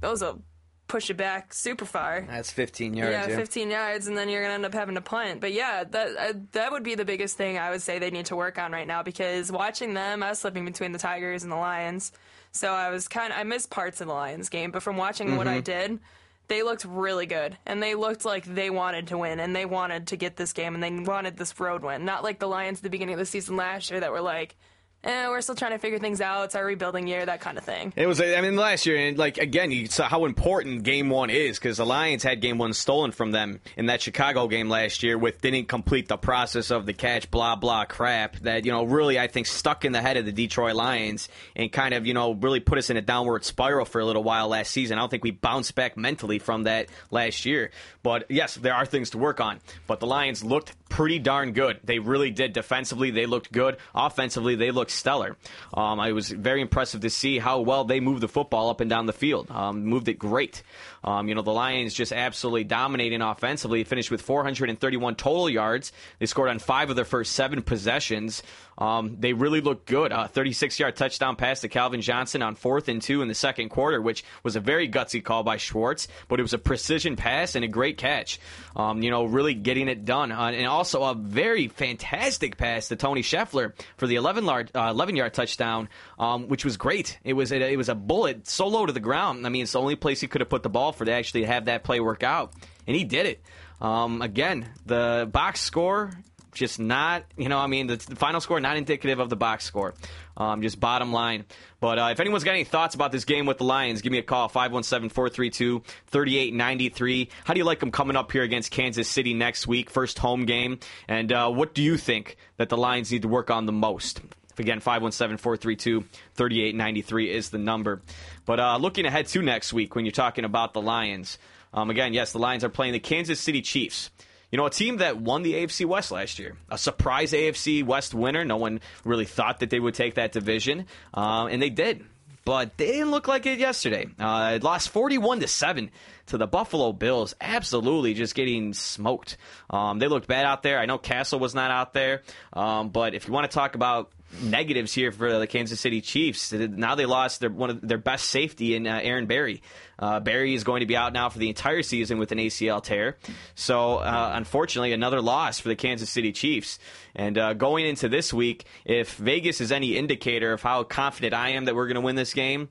those 0.02 0.22
will 0.22 0.41
push 0.89 1.10
it 1.10 1.18
back 1.18 1.54
super 1.54 1.86
far. 1.86 2.26
That's 2.28 2.52
15 2.52 2.95
yards. 2.95 3.12
yeah, 3.14 3.28
Yeah, 3.30 3.36
15 3.36 3.70
yards, 3.70 4.08
and 4.08 4.18
then 4.18 4.28
you're 4.28 4.41
gonna 4.41 4.56
end 4.56 4.66
up 4.66 4.74
having 4.74 4.95
to 4.95 5.02
punt. 5.02 5.39
But 5.39 5.54
yeah, 5.54 5.86
that 5.86 6.18
uh, 6.18 6.34
that 6.52 6.72
would 6.74 6.84
be 6.84 6.95
the 6.95 7.06
biggest 7.06 7.38
thing 7.38 7.58
I 7.58 7.70
would 7.70 7.82
say 7.82 8.00
they 8.00 8.12
need 8.12 8.26
to 8.26 8.36
work 8.36 8.60
on 8.60 8.74
right 8.74 8.88
now 8.88 9.04
because 9.04 9.50
watching 9.52 9.93
them, 9.93 10.24
I 10.24 10.30
was 10.30 10.39
slipping 10.39 10.66
between 10.66 10.91
the 10.91 11.00
Tigers 11.00 11.43
and 11.43 11.52
the 11.52 11.58
Lions, 11.58 12.12
so 12.52 12.72
I 12.74 12.89
was 12.89 13.08
kind 13.08 13.32
of 13.34 13.39
I 13.39 13.43
missed 13.43 13.70
parts 13.70 14.02
of 14.02 14.08
the 14.08 14.14
Lions 14.14 14.50
game, 14.50 14.72
but 14.72 14.84
from 14.84 14.97
watching 14.97 15.36
what 15.38 15.47
I 15.47 15.60
Mhm. 15.60 15.64
did. 15.64 16.00
They 16.47 16.64
looked 16.64 16.84
really 16.84 17.28
good, 17.28 17.60
and 17.68 17.82
they 17.84 17.93
looked 17.93 18.26
like 18.26 18.43
they 18.43 18.72
wanted 18.72 19.06
to 19.10 19.20
win, 19.20 19.39
and 19.39 19.56
they 19.56 19.66
wanted 19.66 20.08
to 20.08 20.16
get 20.18 20.36
this 20.36 20.52
game, 20.52 20.74
and 20.74 20.82
they 20.84 20.89
wanted 20.89 21.38
this 21.38 21.60
road 21.60 21.84
win. 21.84 22.06
Not 22.06 22.24
like 22.24 22.39
the 22.39 22.47
Lions 22.47 22.80
at 22.80 22.84
the 22.84 22.89
beginning 22.89 23.14
of 23.14 23.20
the 23.20 23.26
season 23.28 23.56
last 23.56 23.91
year 23.91 24.00
that 24.00 24.12
were 24.12 24.20
like, 24.20 24.56
eh, 25.04 25.28
we're 25.28 25.41
still 25.41 25.56
trying 25.56 25.72
to 25.72 25.78
figure 25.78 26.00
things 26.00 26.22
out. 26.22 26.45
It's 26.45 26.56
our 26.56 26.66
rebuilding 26.66 27.08
year, 27.08 27.26
that 27.26 27.41
kind 27.41 27.58
of 27.58 27.64
thing. 27.64 27.93
It 27.95 28.08
was, 28.08 28.22
I 28.22 28.41
mean, 28.41 28.56
last 28.56 28.86
year, 28.86 28.97
and 28.97 29.18
like 29.18 29.38
again, 29.38 29.72
you 29.72 29.88
saw 29.88 30.08
how 30.08 30.26
important 30.26 30.84
Game 30.84 31.10
One 31.10 31.30
is 31.30 31.58
because 31.58 31.78
the 31.78 31.86
Lions 31.86 32.24
had 32.24 32.41
Game 32.41 32.58
One 32.58 32.74
stolen 32.74 33.12
from 33.12 33.32
them 33.32 33.60
in 33.78 33.88
that 33.88 34.02
Chicago 34.02 34.47
game 34.47 34.70
last 34.70 35.04
year, 35.04 35.18
with 35.18 35.41
didn't 35.41 35.68
complete 35.68 36.08
the 36.08 36.18
process 36.18 36.72
of 36.72 36.86
the 36.86 36.93
catch, 36.93 37.32
blah 37.32 37.56
blah 37.56 37.86
crap. 37.86 38.38
That 38.39 38.66
you 38.66 38.72
know 38.72 38.84
really, 38.84 39.20
I 39.20 39.28
think, 39.28 39.47
stuck 39.47 39.86
in 39.86 39.91
the 39.91 40.02
head 40.02 40.18
of 40.18 40.26
the 40.26 40.32
Detroit 40.32 40.76
Lions 40.76 41.30
and 41.56 41.72
kind 41.72 41.93
of 41.93 42.06
you 42.06 42.14
know 42.14 42.34
really 42.34 42.60
put 42.60 42.78
us 42.78 42.89
in 42.89 42.97
a 42.97 43.02
downward 43.02 43.45
spiral 43.45 43.86
for 43.86 44.02
a 44.02 44.06
little 44.06 44.24
while 44.24 44.47
last 44.47 44.72
season. 44.72 44.97
I 44.97 45.02
don't 45.02 45.10
think 45.10 45.24
we 45.24 45.32
bounced 45.32 45.76
back 45.76 45.97
mentally 45.97 46.39
from 46.39 46.64
that 46.64 46.88
last 47.12 47.45
year. 47.45 47.72
But 48.04 48.26
yes, 48.30 48.56
there 48.56 48.74
are 48.74 48.86
things 48.86 49.12
to 49.12 49.18
work 49.18 49.39
on. 49.41 49.60
But 49.88 50.00
the 50.00 50.08
Lions 50.08 50.43
looked 50.43 50.74
pretty 50.89 51.20
darn 51.20 51.54
good. 51.54 51.80
They 51.84 52.00
really 52.00 52.32
did. 52.32 52.54
Defensively, 52.54 53.12
they 53.12 53.26
looked 53.26 53.52
good. 53.52 53.78
Offensively, 53.93 54.56
they 54.56 54.72
looked 54.72 54.89
stellar. 54.90 55.38
Um, 55.74 56.00
I 56.00 56.12
was 56.12 56.30
very 56.30 56.62
impressive 56.62 57.02
to 57.02 57.10
see 57.10 57.40
how 57.40 57.62
well 57.62 57.84
they 57.84 58.00
moved 58.00 58.22
the 58.22 58.28
football 58.28 58.70
up 58.70 58.82
and 58.82 58.90
down 58.90 59.06
the 59.06 59.14
field. 59.14 59.50
Um, 59.52 59.86
moved 59.86 60.08
it 60.08 60.20
great. 60.20 60.64
Um, 61.04 61.28
you 61.28 61.36
know, 61.36 61.41
the 61.41 61.52
Lions 61.52 61.93
just 61.93 62.12
absolutely 62.12 62.64
dominating 62.64 63.22
offensively. 63.22 63.82
They 63.82 63.89
finished 63.89 64.12
with 64.12 64.22
431 64.22 65.16
total 65.16 65.50
yards. 65.50 65.91
They 66.20 66.26
scored 66.26 66.50
on 66.50 66.60
five 66.60 66.89
of 66.89 66.95
their 66.95 67.06
first 67.06 67.34
seven 67.34 67.62
possessions. 67.62 68.43
Um, 68.80 69.18
they 69.20 69.34
really 69.34 69.62
looked 69.62 69.86
good. 69.88 70.12
A 70.12 70.28
36 70.28 70.80
yard 70.80 70.95
touchdown 70.95 71.36
pass 71.36 71.62
to 71.62 71.68
Calvin 71.68 72.02
Johnson 72.02 72.41
on 72.41 72.56
fourth 72.56 72.88
and 72.88 73.02
two 73.02 73.22
in 73.22 73.28
the 73.28 73.36
second 73.36 73.70
quarter, 73.70 74.02
which 74.02 74.24
was 74.41 74.56
a 74.56 74.62
very 74.62 74.89
gutsy 74.89 75.24
call 75.24 75.43
by 75.43 75.58
Schwartz, 75.58 76.08
but 76.30 76.39
it 76.39 76.43
was 76.43 76.54
a 76.54 76.58
precision 76.58 77.18
pass 77.18 77.56
and 77.56 77.66
a 77.66 77.68
great 77.68 77.97
catch. 77.97 78.39
Um, 78.76 79.04
you 79.04 79.12
know, 79.12 79.26
really 79.26 79.54
getting 79.54 79.89
it 79.89 80.06
done. 80.06 80.32
Uh, 80.32 80.52
and 80.54 80.66
also 80.66 81.04
a 81.04 81.14
very 81.14 81.68
fantastic 81.68 82.58
pass 82.58 82.88
to 82.88 82.95
Tony 82.95 83.22
Scheffler 83.22 83.74
for 83.97 84.08
the 84.08 84.16
11 84.16 84.45
yard, 84.45 84.72
uh, 84.74 84.89
11 84.91 85.18
yard 85.18 85.34
touchdown, 85.34 85.89
um, 86.18 86.47
which 86.47 86.64
was 86.64 86.78
great. 86.78 87.20
It 87.24 87.34
was, 87.34 87.52
it, 87.52 87.78
was 87.78 87.89
a 87.89 87.95
bullet 87.95 88.47
so 88.47 88.68
low 88.68 88.86
to 88.86 88.93
the 88.93 89.00
ground. 89.02 89.45
I 89.45 89.50
mean, 89.50 89.64
it's 89.64 89.74
the 89.74 89.82
only 89.82 89.97
place 89.97 90.22
he 90.22 90.28
could 90.28 90.41
have 90.41 90.50
put 90.50 90.64
the 90.64 90.70
ball 90.70 90.89
for 90.92 91.06
to 91.06 91.12
actually 91.12 91.44
have 91.46 91.66
that 91.66 91.84
play 91.84 92.00
work 92.00 92.24
out. 92.24 92.54
And 92.88 92.96
he 92.96 93.04
did 93.04 93.26
it. 93.26 93.42
Um, 93.82 94.22
again, 94.22 94.70
the 94.86 95.30
box 95.32 95.62
score 95.62 96.12
just 96.54 96.80
not, 96.80 97.24
you 97.38 97.50
know, 97.50 97.58
I 97.58 97.68
mean, 97.68 97.88
the, 97.88 97.96
the 97.98 98.16
final 98.16 98.42
score 98.42 98.60
not 98.60 98.78
indicative 98.78 99.20
of 99.20 99.30
the 99.30 99.36
box 99.36 99.66
score. 99.66 99.94
Um, 100.36 100.62
just 100.62 100.80
bottom 100.80 101.12
line. 101.12 101.46
But 101.80 102.00
uh, 102.00 102.10
if 102.12 102.20
anyone's 102.20 102.44
got 102.44 102.52
any 102.52 102.64
thoughts 102.64 102.96
about 102.96 103.12
this 103.12 103.26
game 103.26 103.46
with 103.46 103.58
the 103.58 103.66
Lions, 103.66 104.02
give 104.02 104.12
me 104.12 104.20
a 104.20 104.24
call 104.24 104.48
517 104.48 105.10
432 105.10 105.84
3893. 106.08 107.30
How 107.44 107.54
do 107.54 107.60
you 107.60 107.66
like 107.66 107.80
them 107.80 107.92
coming 107.92 108.16
up 108.16 108.32
here 108.32 108.44
against 108.44 108.72
Kansas 108.72 109.08
City 109.08 109.34
next 109.34 109.68
week, 109.68 109.90
first 109.90 110.20
home 110.20 110.46
game? 110.46 110.80
And 111.08 111.32
uh, 111.32 111.50
what 111.50 111.74
do 111.74 111.82
you 111.82 111.98
think 111.98 112.38
that 112.58 112.70
the 112.70 112.78
Lions 112.78 113.12
need 113.12 113.24
to 113.24 113.28
work 113.28 113.52
on 113.52 113.66
the 113.66 113.72
most? 113.72 114.22
Again, 114.60 114.80
517 114.80 115.38
432 115.38 116.01
3893 116.36 117.32
is 117.32 117.49
the 117.49 117.57
number. 117.57 118.01
But 118.45 118.60
uh, 118.60 118.78
looking 118.78 119.05
ahead 119.05 119.28
to 119.28 119.41
next 119.41 119.74
week 119.74 119.95
when 119.95 120.05
you're 120.05 120.12
talking 120.12 120.45
about 120.45 120.74
the 120.74 120.82
Lions, 120.82 121.38
um, 121.74 121.89
again, 121.89 122.14
yes, 122.14 122.32
the 122.32 122.39
Lions 122.39 122.64
are 122.64 122.70
playing 122.70 122.93
the 122.93 122.99
Kansas 122.99 123.39
City 123.39 123.62
Chiefs. 123.62 124.10
You 124.51 124.57
know, 124.57 124.66
a 124.66 124.72
team 124.72 124.97
that 124.97 125.18
won 125.18 125.43
the 125.43 125.53
AFC 125.53 125.86
West 125.86 126.12
last 126.12 126.39
year, 126.39 126.57
a 126.70 126.78
surprise 126.78 127.34
AFC 127.34 127.84
West 127.86 128.16
winner. 128.16 128.43
No 128.43 128.57
one 128.57 128.82
really 129.05 129.26
thought 129.26 129.60
that 129.60 129.70
they 129.70 129.80
would 129.80 129.93
take 129.93 130.16
that 130.16 130.32
division, 130.32 130.88
uh, 131.14 131.47
and 131.51 131.62
they 131.62 131.70
did. 131.70 132.03
But 132.45 132.78
they 132.78 132.88
didn't 132.88 133.12
look 133.12 133.28
like 133.28 133.45
it 133.45 133.60
yesterday. 133.60 134.07
Uh, 134.18 134.53
it 134.55 134.64
lost 134.64 134.89
forty-one 134.89 135.39
to 135.41 135.47
seven 135.47 135.91
to 136.28 136.38
the 136.39 136.47
Buffalo 136.47 136.91
Bills. 136.93 137.36
Absolutely, 137.39 138.16
just 138.16 138.34
getting 138.34 138.74
smoked. 138.74 139.38
Um, 139.70 139.99
they 139.99 140.07
looked 140.07 140.28
bad 140.28 140.45
out 140.45 140.64
there. 140.64 140.80
I 140.80 140.88
know 140.88 140.97
Cassel 140.97 141.38
was 141.38 141.53
not 141.53 141.70
out 141.70 141.93
there, 141.93 142.24
um, 142.51 142.89
but 142.89 143.14
if 143.14 143.28
you 143.28 143.34
want 143.34 143.49
to 143.49 143.53
talk 143.53 143.76
about 143.76 144.12
negatives 144.41 144.93
here 144.93 145.11
for 145.11 145.39
the 145.39 145.47
Kansas 145.47 145.80
City 145.80 146.01
Chiefs. 146.01 146.51
Now 146.51 146.95
they 146.95 147.05
lost 147.05 147.39
their 147.39 147.49
one 147.49 147.69
of 147.69 147.88
their 147.88 147.97
best 147.97 148.30
safety 148.30 148.75
in 148.75 148.88
uh, 148.88 148.99
Aaron 149.01 149.25
Berry. 149.25 149.61
Uh, 149.97 150.19
Berry 150.19 150.53
is 150.53 150.63
going 150.63 150.80
to 150.80 150.86
be 150.86 150.95
out 150.95 151.13
now 151.13 151.30
for 151.30 151.39
the 151.39 151.49
entire 151.49 151.84
season 151.84 152.19
with 152.19 152.32
an 152.32 152.38
ACL 152.38 152.82
tear. 152.82 153.17
So 153.55 153.95
uh, 153.97 154.32
unfortunately, 154.34 154.93
another 154.93 155.21
loss 155.21 155.59
for 155.59 155.69
the 155.69 155.75
Kansas 155.75 156.09
City 156.09 156.32
Chiefs. 156.32 156.80
And 157.15 157.38
uh, 157.38 157.53
going 157.53 157.86
into 157.86 158.07
this 158.07 158.34
week, 158.34 158.65
if 158.86 159.15
Vegas 159.15 159.61
is 159.61 159.71
any 159.71 159.97
indicator 159.97 160.53
of 160.53 160.61
how 160.61 160.84
confident 160.84 161.34
I 161.34 161.49
am 161.49 161.65
that 161.65 161.75
we're 161.75 161.88
going 161.88 161.95
to 161.95 162.01
win 162.01 162.15
this 162.15 162.34
game, 162.34 162.69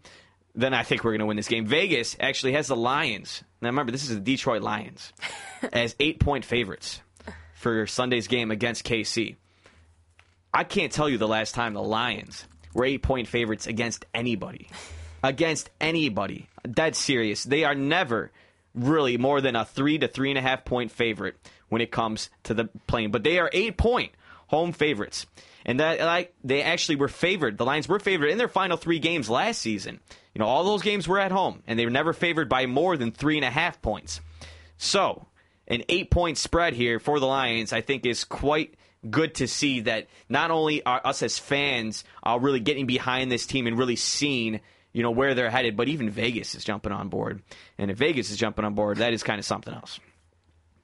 then 0.54 0.74
I 0.74 0.82
think 0.82 1.04
we're 1.04 1.12
going 1.12 1.20
to 1.20 1.26
win 1.26 1.36
this 1.36 1.48
game. 1.48 1.66
Vegas 1.66 2.16
actually 2.18 2.52
has 2.52 2.68
the 2.68 2.76
Lions. 2.76 3.44
Now 3.60 3.68
remember, 3.68 3.92
this 3.92 4.04
is 4.04 4.10
the 4.10 4.20
Detroit 4.20 4.62
Lions 4.62 5.12
as 5.72 5.94
eight 6.00 6.20
point 6.20 6.44
favorites 6.44 7.00
for 7.54 7.86
Sunday's 7.86 8.28
game 8.28 8.50
against 8.50 8.84
KC. 8.84 9.36
I 10.52 10.64
can't 10.64 10.92
tell 10.92 11.08
you 11.08 11.18
the 11.18 11.28
last 11.28 11.54
time 11.54 11.74
the 11.74 11.82
Lions 11.82 12.46
were 12.74 12.84
eight 12.84 13.02
point 13.02 13.28
favorites 13.28 13.66
against 13.66 14.06
anybody. 14.14 14.68
Against 15.22 15.70
anybody. 15.80 16.48
Dead 16.70 16.94
serious. 16.96 17.44
They 17.44 17.64
are 17.64 17.74
never 17.74 18.30
really 18.74 19.16
more 19.16 19.40
than 19.40 19.56
a 19.56 19.64
three 19.64 19.98
to 19.98 20.08
three 20.08 20.30
and 20.30 20.38
a 20.38 20.42
half 20.42 20.64
point 20.64 20.92
favorite 20.92 21.36
when 21.68 21.82
it 21.82 21.90
comes 21.90 22.30
to 22.44 22.54
the 22.54 22.68
playing. 22.86 23.10
But 23.10 23.24
they 23.24 23.38
are 23.38 23.50
eight 23.52 23.76
point 23.76 24.12
home 24.46 24.72
favorites. 24.72 25.26
And 25.64 25.80
that 25.80 26.00
like 26.00 26.34
they 26.42 26.62
actually 26.62 26.96
were 26.96 27.08
favored. 27.08 27.58
The 27.58 27.64
Lions 27.64 27.88
were 27.88 27.98
favored 27.98 28.30
in 28.30 28.38
their 28.38 28.48
final 28.48 28.76
three 28.76 28.98
games 28.98 29.28
last 29.28 29.60
season. 29.60 30.00
You 30.34 30.38
know, 30.40 30.46
all 30.46 30.64
those 30.64 30.82
games 30.82 31.06
were 31.06 31.18
at 31.18 31.32
home, 31.32 31.62
and 31.66 31.78
they 31.78 31.84
were 31.84 31.90
never 31.90 32.12
favored 32.12 32.48
by 32.48 32.66
more 32.66 32.96
than 32.96 33.10
three 33.10 33.36
and 33.36 33.44
a 33.44 33.50
half 33.50 33.82
points. 33.82 34.20
So, 34.78 35.26
an 35.66 35.82
eight 35.88 36.10
point 36.10 36.38
spread 36.38 36.74
here 36.74 36.98
for 36.98 37.20
the 37.20 37.26
Lions, 37.26 37.72
I 37.72 37.80
think, 37.80 38.06
is 38.06 38.24
quite 38.24 38.74
good 39.08 39.34
to 39.36 39.48
see 39.48 39.80
that 39.80 40.06
not 40.28 40.50
only 40.50 40.82
are 40.84 41.00
us 41.04 41.22
as 41.22 41.38
fans 41.38 42.04
are 42.22 42.38
really 42.38 42.60
getting 42.60 42.86
behind 42.86 43.30
this 43.30 43.46
team 43.46 43.66
and 43.66 43.78
really 43.78 43.96
seeing 43.96 44.60
you 44.92 45.02
know 45.02 45.10
where 45.10 45.34
they're 45.34 45.50
headed, 45.50 45.76
but 45.76 45.88
even 45.88 46.10
Vegas 46.10 46.54
is 46.54 46.64
jumping 46.64 46.92
on 46.92 47.08
board. 47.08 47.42
And 47.76 47.90
if 47.90 47.98
Vegas 47.98 48.30
is 48.30 48.36
jumping 48.36 48.64
on 48.64 48.74
board, 48.74 48.98
that 48.98 49.12
is 49.12 49.22
kind 49.22 49.38
of 49.38 49.44
something 49.44 49.72
else. 49.72 50.00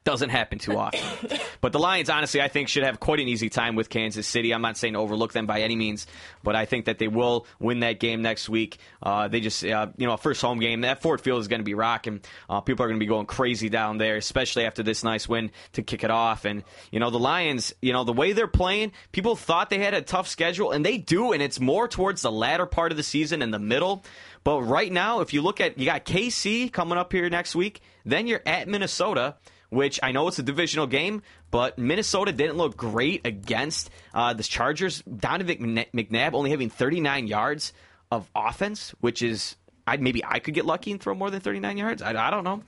Doesn't 0.04 0.28
happen 0.28 0.58
too 0.58 0.76
often. 0.76 1.00
but 1.62 1.72
the 1.72 1.78
Lions, 1.78 2.10
honestly, 2.10 2.42
I 2.42 2.48
think 2.48 2.68
should 2.68 2.82
have 2.82 3.00
quite 3.00 3.20
an 3.20 3.28
easy 3.28 3.48
time 3.48 3.74
with 3.74 3.88
Kansas 3.88 4.26
City. 4.26 4.52
I'm 4.52 4.60
not 4.60 4.76
saying 4.76 4.96
overlook 4.96 5.32
them 5.32 5.46
by 5.46 5.62
any 5.62 5.76
means, 5.76 6.06
but 6.42 6.54
I 6.54 6.66
think 6.66 6.84
that 6.84 6.98
they 6.98 7.08
will 7.08 7.46
win 7.58 7.80
that 7.80 8.00
game 8.00 8.20
next 8.20 8.50
week. 8.50 8.76
Uh, 9.02 9.28
they 9.28 9.40
just, 9.40 9.64
uh, 9.64 9.86
you 9.96 10.06
know, 10.06 10.14
first 10.18 10.42
home 10.42 10.60
game. 10.60 10.82
That 10.82 11.00
Ford 11.00 11.22
Field 11.22 11.40
is 11.40 11.48
going 11.48 11.60
to 11.60 11.64
be 11.64 11.72
rocking. 11.72 12.20
Uh, 12.50 12.60
people 12.60 12.84
are 12.84 12.88
going 12.88 12.98
to 12.98 13.02
be 13.02 13.08
going 13.08 13.24
crazy 13.24 13.70
down 13.70 13.96
there, 13.96 14.16
especially 14.16 14.66
after 14.66 14.82
this 14.82 15.04
nice 15.04 15.26
win 15.26 15.50
to 15.72 15.82
kick 15.82 16.04
it 16.04 16.10
off. 16.10 16.44
And 16.44 16.64
you 16.90 17.00
know, 17.00 17.08
the 17.08 17.18
Lions, 17.18 17.72
you 17.80 17.94
know, 17.94 18.04
the 18.04 18.12
way 18.12 18.32
they're 18.32 18.46
playing, 18.46 18.92
people 19.12 19.36
thought 19.36 19.70
they 19.70 19.78
had 19.78 19.94
a 19.94 20.02
tough 20.02 20.28
schedule, 20.28 20.70
and 20.70 20.84
they 20.84 20.98
do. 20.98 21.32
And 21.32 21.42
it's 21.42 21.58
more 21.58 21.88
towards 21.88 22.20
the 22.20 22.30
latter 22.30 22.66
part 22.66 22.92
of 22.92 22.98
the 22.98 23.02
season 23.02 23.40
and 23.40 23.54
the 23.54 23.58
middle. 23.58 24.04
But 24.44 24.60
right 24.60 24.92
now, 24.92 25.20
if 25.20 25.32
you 25.32 25.40
look 25.40 25.62
at, 25.62 25.78
you 25.78 25.86
got 25.86 26.04
KC 26.04 26.70
coming 26.70 26.98
up 26.98 27.10
here 27.10 27.30
next 27.30 27.54
week, 27.54 27.80
then 28.04 28.26
you're 28.26 28.42
at 28.44 28.68
Minnesota 28.68 29.36
which 29.74 30.00
I 30.02 30.12
know 30.12 30.28
it's 30.28 30.38
a 30.38 30.42
divisional 30.42 30.86
game, 30.86 31.22
but 31.50 31.78
Minnesota 31.78 32.32
didn't 32.32 32.56
look 32.56 32.76
great 32.76 33.26
against 33.26 33.90
uh, 34.12 34.32
the 34.32 34.42
Chargers. 34.42 35.02
Donovan 35.02 35.84
McNabb 35.94 36.34
only 36.34 36.50
having 36.50 36.70
39 36.70 37.26
yards 37.26 37.72
of 38.10 38.30
offense, 38.34 38.94
which 39.00 39.22
is 39.22 39.56
I 39.86 39.98
maybe 39.98 40.24
I 40.24 40.38
could 40.38 40.54
get 40.54 40.64
lucky 40.64 40.92
and 40.92 41.00
throw 41.00 41.14
more 41.14 41.30
than 41.30 41.40
39 41.40 41.76
yards. 41.76 42.02
I, 42.02 42.10
I 42.10 42.30
don't 42.30 42.44
know, 42.44 42.62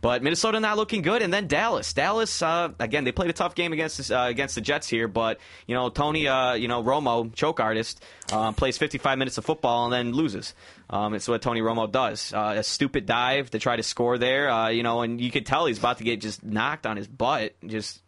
but 0.00 0.22
Minnesota 0.22 0.58
not 0.58 0.76
looking 0.76 1.02
good, 1.02 1.20
and 1.20 1.32
then 1.32 1.46
Dallas. 1.46 1.92
Dallas 1.92 2.40
uh, 2.40 2.70
again, 2.78 3.04
they 3.04 3.12
played 3.12 3.30
a 3.30 3.34
tough 3.34 3.54
game 3.54 3.72
against 3.72 4.10
uh, 4.10 4.26
against 4.28 4.54
the 4.54 4.60
Jets 4.60 4.88
here, 4.88 5.06
but 5.06 5.38
you 5.66 5.74
know 5.74 5.90
Tony, 5.90 6.28
uh, 6.28 6.54
you 6.54 6.68
know 6.68 6.82
Romo, 6.82 7.34
choke 7.34 7.60
artist, 7.60 8.02
uh, 8.32 8.52
plays 8.52 8.78
55 8.78 9.18
minutes 9.18 9.38
of 9.38 9.44
football 9.44 9.84
and 9.84 9.92
then 9.92 10.12
loses. 10.12 10.54
Um, 10.88 11.14
it's 11.14 11.28
what 11.28 11.42
Tony 11.42 11.60
Romo 11.60 11.90
does. 11.90 12.32
Uh, 12.32 12.54
a 12.58 12.62
stupid 12.62 13.06
dive 13.06 13.50
to 13.50 13.58
try 13.58 13.76
to 13.76 13.82
score 13.82 14.18
there, 14.18 14.50
uh, 14.50 14.68
you 14.68 14.82
know, 14.82 15.02
and 15.02 15.20
you 15.20 15.30
could 15.30 15.46
tell 15.46 15.66
he's 15.66 15.78
about 15.78 15.98
to 15.98 16.04
get 16.04 16.20
just 16.20 16.42
knocked 16.42 16.86
on 16.86 16.96
his 16.96 17.08
butt. 17.08 17.54
Just 17.66 18.02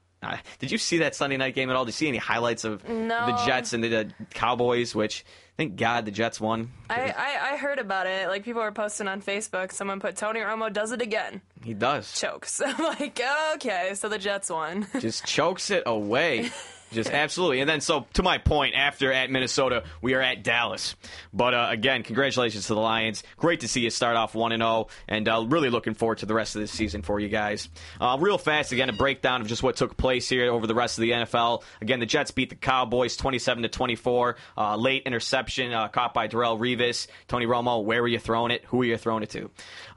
did 0.59 0.71
you 0.71 0.79
see 0.79 0.99
that 0.99 1.15
Sunday 1.15 1.37
night 1.37 1.55
game 1.55 1.71
at 1.71 1.77
all? 1.77 1.85
Did 1.85 1.91
you 1.91 1.93
see 1.93 2.09
any 2.09 2.19
highlights 2.19 2.65
of 2.65 2.89
no. 2.89 3.27
the 3.27 3.45
Jets 3.45 3.73
and 3.73 3.85
the, 3.85 3.89
the 3.89 4.15
Cowboys? 4.31 4.95
Which 4.95 5.25
Thank 5.57 5.77
God 5.77 6.05
the 6.05 6.11
Jets 6.11 6.41
won. 6.41 6.73
I, 6.91 7.15
I, 7.17 7.53
I, 7.53 7.57
heard 7.57 7.79
about 7.79 8.09
it. 8.09 8.29
Like 8.29 8.45
people 8.45 8.61
were 8.61 8.73
posting 8.73 9.07
on 9.07 9.23
Facebook. 9.23 9.71
Someone 9.71 10.01
put 10.01 10.17
Tony 10.17 10.41
Romo 10.41 10.73
does 10.73 10.91
it 10.91 11.01
again. 11.01 11.43
He 11.63 11.75
does. 11.75 12.13
Chokes. 12.21 12.61
I'm 12.67 12.83
like, 12.83 13.21
okay, 13.55 13.93
so 13.95 14.09
the 14.09 14.19
Jets 14.19 14.51
won. 14.51 14.89
Just 14.99 15.25
chokes 15.27 15.71
it 15.71 15.85
away. 15.87 16.51
Just 16.95 17.11
absolutely. 17.11 17.61
And 17.61 17.69
then, 17.69 17.81
so 17.81 18.07
to 18.15 18.23
my 18.23 18.39
point, 18.39 18.75
after 18.75 19.13
at 19.13 19.31
Minnesota, 19.31 19.85
we 20.01 20.15
are 20.15 20.23
at 20.23 20.43
Dallas. 20.43 20.95
But 21.33 21.53
uh, 21.53 21.67
again, 21.71 22.03
congratulations 22.03 22.69
to 22.69 22.75
the 22.75 22.81
Lions. 22.81 23.23
Great 23.37 23.61
to 23.61 23.69
see 23.69 23.81
you 23.81 23.91
start 23.91 24.17
off 24.17 24.35
1 24.35 24.53
0, 24.53 24.87
and 25.09 25.29
uh, 25.29 25.45
really 25.49 25.71
looking 25.71 25.95
forward 25.95 26.19
to 26.19 26.27
the 26.27 26.35
rest 26.35 26.55
of 26.55 26.61
this 26.61 26.71
season 26.71 27.03
for 27.03 27.19
you 27.19 27.29
guys. 27.29 27.69
Uh, 28.01 28.17
real 28.21 28.39
fast, 28.39 28.73
again, 28.73 28.89
a 28.89 28.93
breakdown 28.93 29.41
of 29.41 29.49
just 29.49 29.63
what 29.63 29.77
took 29.77 29.97
place 29.97 30.29
here 30.29 30.51
over 30.53 30.67
the 30.67 30.75
rest 30.75 30.99
of 30.99 31.03
the 31.03 31.11
NFL. 31.11 31.63
Again, 31.81 32.01
the 32.01 32.07
Jets 32.07 32.31
beat 32.31 32.51
the 32.51 32.57
Cowboys 32.57 33.17
27 33.17 33.65
to 33.65 33.69
24. 33.69 34.37
Uh, 34.57 34.77
late 34.77 35.03
interception 35.05 35.73
uh, 35.73 35.89
caught 35.89 36.15
by 36.15 36.29
Darrelle 36.29 36.59
Revis. 36.59 37.09
Tony 37.27 37.47
Romo, 37.47 37.83
where 37.83 38.03
were 38.03 38.09
you 38.09 38.21
throwing 38.21 38.53
it? 38.53 38.65
Who 38.67 38.79
were 38.79 38.85
you 38.85 38.97
throwing 38.97 39.25
it 39.25 39.31
to? 39.31 39.51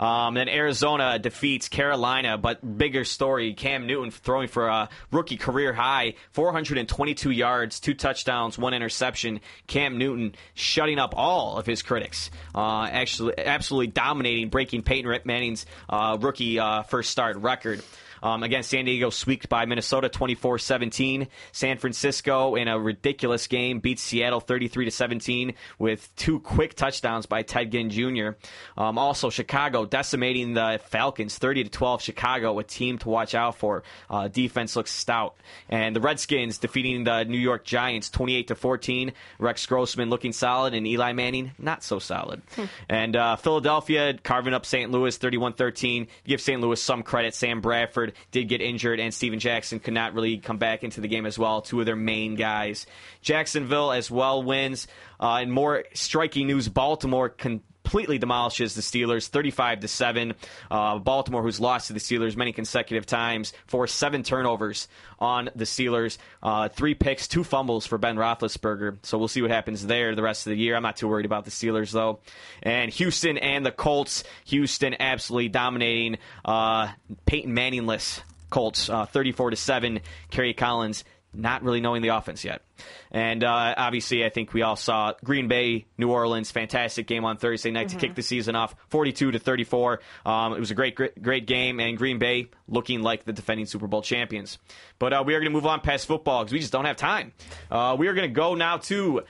Um, 0.03 0.33
then 0.33 0.49
Arizona 0.49 1.19
defeats 1.19 1.69
Carolina, 1.69 2.37
but 2.37 2.77
bigger 2.77 3.03
story 3.03 3.53
Cam 3.53 3.85
Newton 3.85 4.09
throwing 4.09 4.47
for 4.47 4.67
a 4.67 4.89
rookie 5.11 5.37
career 5.37 5.73
high 5.73 6.15
400. 6.31 6.86
22 6.88 7.31
yards, 7.31 7.79
two 7.79 7.93
touchdowns, 7.93 8.57
one 8.57 8.73
interception. 8.73 9.39
Cam 9.67 9.97
Newton 9.97 10.35
shutting 10.53 10.99
up 10.99 11.13
all 11.15 11.57
of 11.57 11.65
his 11.65 11.81
critics. 11.81 12.31
Uh, 12.55 12.83
actually, 12.83 13.38
absolutely 13.38 13.88
dominating, 13.88 14.49
breaking 14.49 14.83
Peyton 14.83 15.19
Manning's 15.25 15.65
uh, 15.89 16.17
rookie 16.19 16.59
uh, 16.59 16.83
first 16.83 17.11
start 17.11 17.38
record. 17.38 17.83
Um, 18.22 18.43
again, 18.43 18.63
San 18.63 18.86
Diego 18.86 19.09
swept 19.09 19.49
by 19.49 19.65
Minnesota 19.65 20.09
24 20.09 20.59
17. 20.59 21.28
San 21.51 21.78
Francisco, 21.78 22.55
in 22.55 22.68
a 22.68 22.80
ridiculous 22.80 23.47
game, 23.47 23.80
beats 23.80 24.01
Seattle 24.01 24.39
33 24.39 24.89
17 24.89 25.53
with 25.80 26.13
two 26.15 26.39
quick 26.39 26.74
touchdowns 26.76 27.26
by 27.26 27.41
Ted 27.41 27.72
Ginn 27.72 27.89
Jr. 27.89 28.30
Um, 28.78 28.97
also, 28.97 29.30
Chicago 29.30 29.86
decimating 29.86 30.53
the 30.53 30.80
Falcons 30.86 31.38
30 31.38 31.65
12. 31.65 32.01
Chicago, 32.01 32.59
a 32.59 32.63
team 32.63 32.97
to 32.99 33.09
watch 33.09 33.36
out 33.36 33.55
for. 33.55 33.84
Uh, 34.09 34.28
defense 34.28 34.76
looks 34.76 34.91
stout. 34.91 35.36
And 35.70 35.95
the 35.95 36.01
Redskins 36.01 36.57
defeating 36.57 37.03
the 37.03 37.24
New 37.24 37.38
York 37.38 37.65
Giants 37.65 38.09
28 38.09 38.57
14. 38.57 39.11
Rex 39.39 39.65
Grossman 39.65 40.09
looking 40.09 40.32
solid, 40.32 40.74
and 40.74 40.88
Eli 40.88 41.13
Manning 41.13 41.51
not 41.57 41.84
so 41.84 41.99
solid. 41.99 42.41
Hmm. 42.55 42.65
And 42.89 43.15
uh, 43.15 43.36
Philadelphia 43.36 44.18
carving 44.24 44.53
up 44.53 44.65
St. 44.65 44.91
Louis 44.91 45.15
31 45.15 45.53
13. 45.53 46.07
Give 46.26 46.41
St. 46.41 46.61
Louis 46.61 46.82
some 46.82 47.03
credit. 47.03 47.34
Sam 47.34 47.61
Bradford 47.61 48.06
did 48.31 48.47
get 48.47 48.61
injured, 48.61 48.99
and 48.99 49.13
Steven 49.13 49.39
Jackson 49.39 49.79
could 49.79 49.93
not 49.93 50.13
really 50.13 50.37
come 50.37 50.57
back 50.57 50.83
into 50.83 51.01
the 51.01 51.07
game 51.07 51.25
as 51.25 51.37
well. 51.37 51.61
Two 51.61 51.79
of 51.79 51.85
their 51.85 51.95
main 51.95 52.35
guys. 52.35 52.85
Jacksonville 53.21 53.91
as 53.91 54.09
well 54.11 54.43
wins. 54.43 54.87
Uh, 55.19 55.39
in 55.43 55.51
more 55.51 55.85
striking 55.93 56.47
news, 56.47 56.69
Baltimore 56.69 57.29
can 57.29 57.61
completely 57.88 58.17
demolishes 58.17 58.75
the 58.75 58.81
Steelers, 58.81 59.29
35 59.29 59.79
to 59.79 59.88
seven. 59.88 60.33
Uh, 60.69 60.99
Baltimore, 60.99 61.41
who's 61.41 61.61
lost 61.61 61.88
to 61.88 61.93
the 61.93 62.01
Steelers 62.01 62.35
many 62.35 62.51
consecutive 62.51 63.05
times, 63.05 63.53
forced 63.65 63.95
seven 63.95 64.23
turnovers 64.23 64.89
on 65.19 65.49
the 65.55 65.63
Steelers, 65.63 66.17
uh, 66.43 66.67
three 66.67 66.95
picks, 66.95 67.29
two 67.29 67.45
fumbles 67.45 67.88
for 67.88 67.97
Ben 67.97 68.17
Roethlisberger. 68.17 68.97
So 69.03 69.17
we'll 69.17 69.29
see 69.29 69.41
what 69.41 69.51
happens 69.51 69.88
there 69.88 70.15
the 70.15 70.21
rest 70.21 70.45
of 70.45 70.51
the 70.51 70.57
year. 70.57 70.75
I'm 70.75 70.83
not 70.83 70.97
too 70.97 71.07
worried 71.07 71.25
about 71.25 71.45
the 71.45 71.51
Steelers 71.51 71.93
though. 71.93 72.19
And 72.61 72.91
Houston 72.91 73.38
and 73.38 73.65
the 73.65 73.71
Colts. 73.71 74.25
Houston 74.47 74.97
absolutely 74.99 75.47
dominating. 75.47 76.17
Uh, 76.43 76.91
Peyton 77.25 77.53
Manningless 77.53 78.19
Colts, 78.49 78.89
uh, 78.89 79.05
34 79.05 79.51
to 79.51 79.55
seven. 79.55 80.01
Kerry 80.29 80.53
Collins 80.53 81.05
not 81.33 81.63
really 81.63 81.79
knowing 81.79 82.01
the 82.01 82.09
offense 82.09 82.43
yet. 82.43 82.63
And 83.11 83.43
uh, 83.43 83.73
obviously, 83.78 84.25
I 84.25 84.30
think 84.30 84.53
we 84.53 84.61
all 84.61 84.75
saw 84.75 85.13
Green 85.23 85.47
Bay, 85.47 85.86
New 85.97 86.11
Orleans, 86.11 86.51
fantastic 86.51 87.07
game 87.07 87.25
on 87.25 87.38
Thursday 87.38 87.71
night 87.71 87.88
mm-hmm. 87.88 87.99
to 87.99 88.07
kick 88.07 88.15
the 88.15 88.21
season 88.21 88.55
off, 88.55 88.75
42 88.89 89.32
to 89.32 89.39
34. 89.39 89.99
Um, 90.25 90.53
it 90.53 90.59
was 90.59 90.71
a 90.71 90.75
great, 90.75 90.95
great, 90.95 91.21
great 91.21 91.47
game, 91.47 91.80
and 91.80 91.97
Green 91.97 92.19
Bay 92.19 92.49
looking 92.67 93.01
like 93.01 93.25
the 93.25 93.34
defending 93.34 93.65
Super 93.65 93.88
Bowl 93.88 94.01
champions. 94.01 94.57
But 94.99 95.13
uh, 95.13 95.23
we 95.25 95.36
are 95.36 95.39
going 95.39 95.51
to 95.51 95.55
move 95.55 95.65
on 95.65 95.82
past 95.82 96.07
football 96.07 96.43
because 96.43 96.53
we 96.53 96.59
just 96.59 96.71
don't 96.71 96.86
have 96.86 96.97
time. 96.97 97.34
Uh, 97.69 97.95
we 97.97 98.07
are 98.07 98.13
going 98.13 98.30
to 98.30 98.34
go 98.34 98.55
now 98.55 98.78
to 98.78 99.23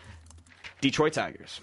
Detroit 0.81 1.13
Tigers. 1.13 1.61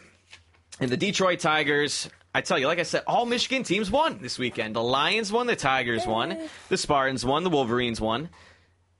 And 0.80 0.90
the 0.90 0.96
Detroit 0.96 1.38
Tigers 1.40 2.08
I 2.34 2.40
tell 2.40 2.58
you, 2.58 2.66
like 2.66 2.80
I 2.80 2.82
said, 2.82 3.04
all 3.06 3.26
Michigan 3.26 3.62
teams 3.62 3.92
won 3.92 4.18
this 4.20 4.40
weekend. 4.40 4.74
The 4.74 4.82
Lions 4.82 5.30
won, 5.30 5.46
the 5.46 5.54
Tigers 5.54 6.04
won, 6.04 6.36
the 6.68 6.76
Spartans 6.76 7.24
won, 7.24 7.44
the 7.44 7.50
Wolverines 7.50 8.00
won. 8.00 8.28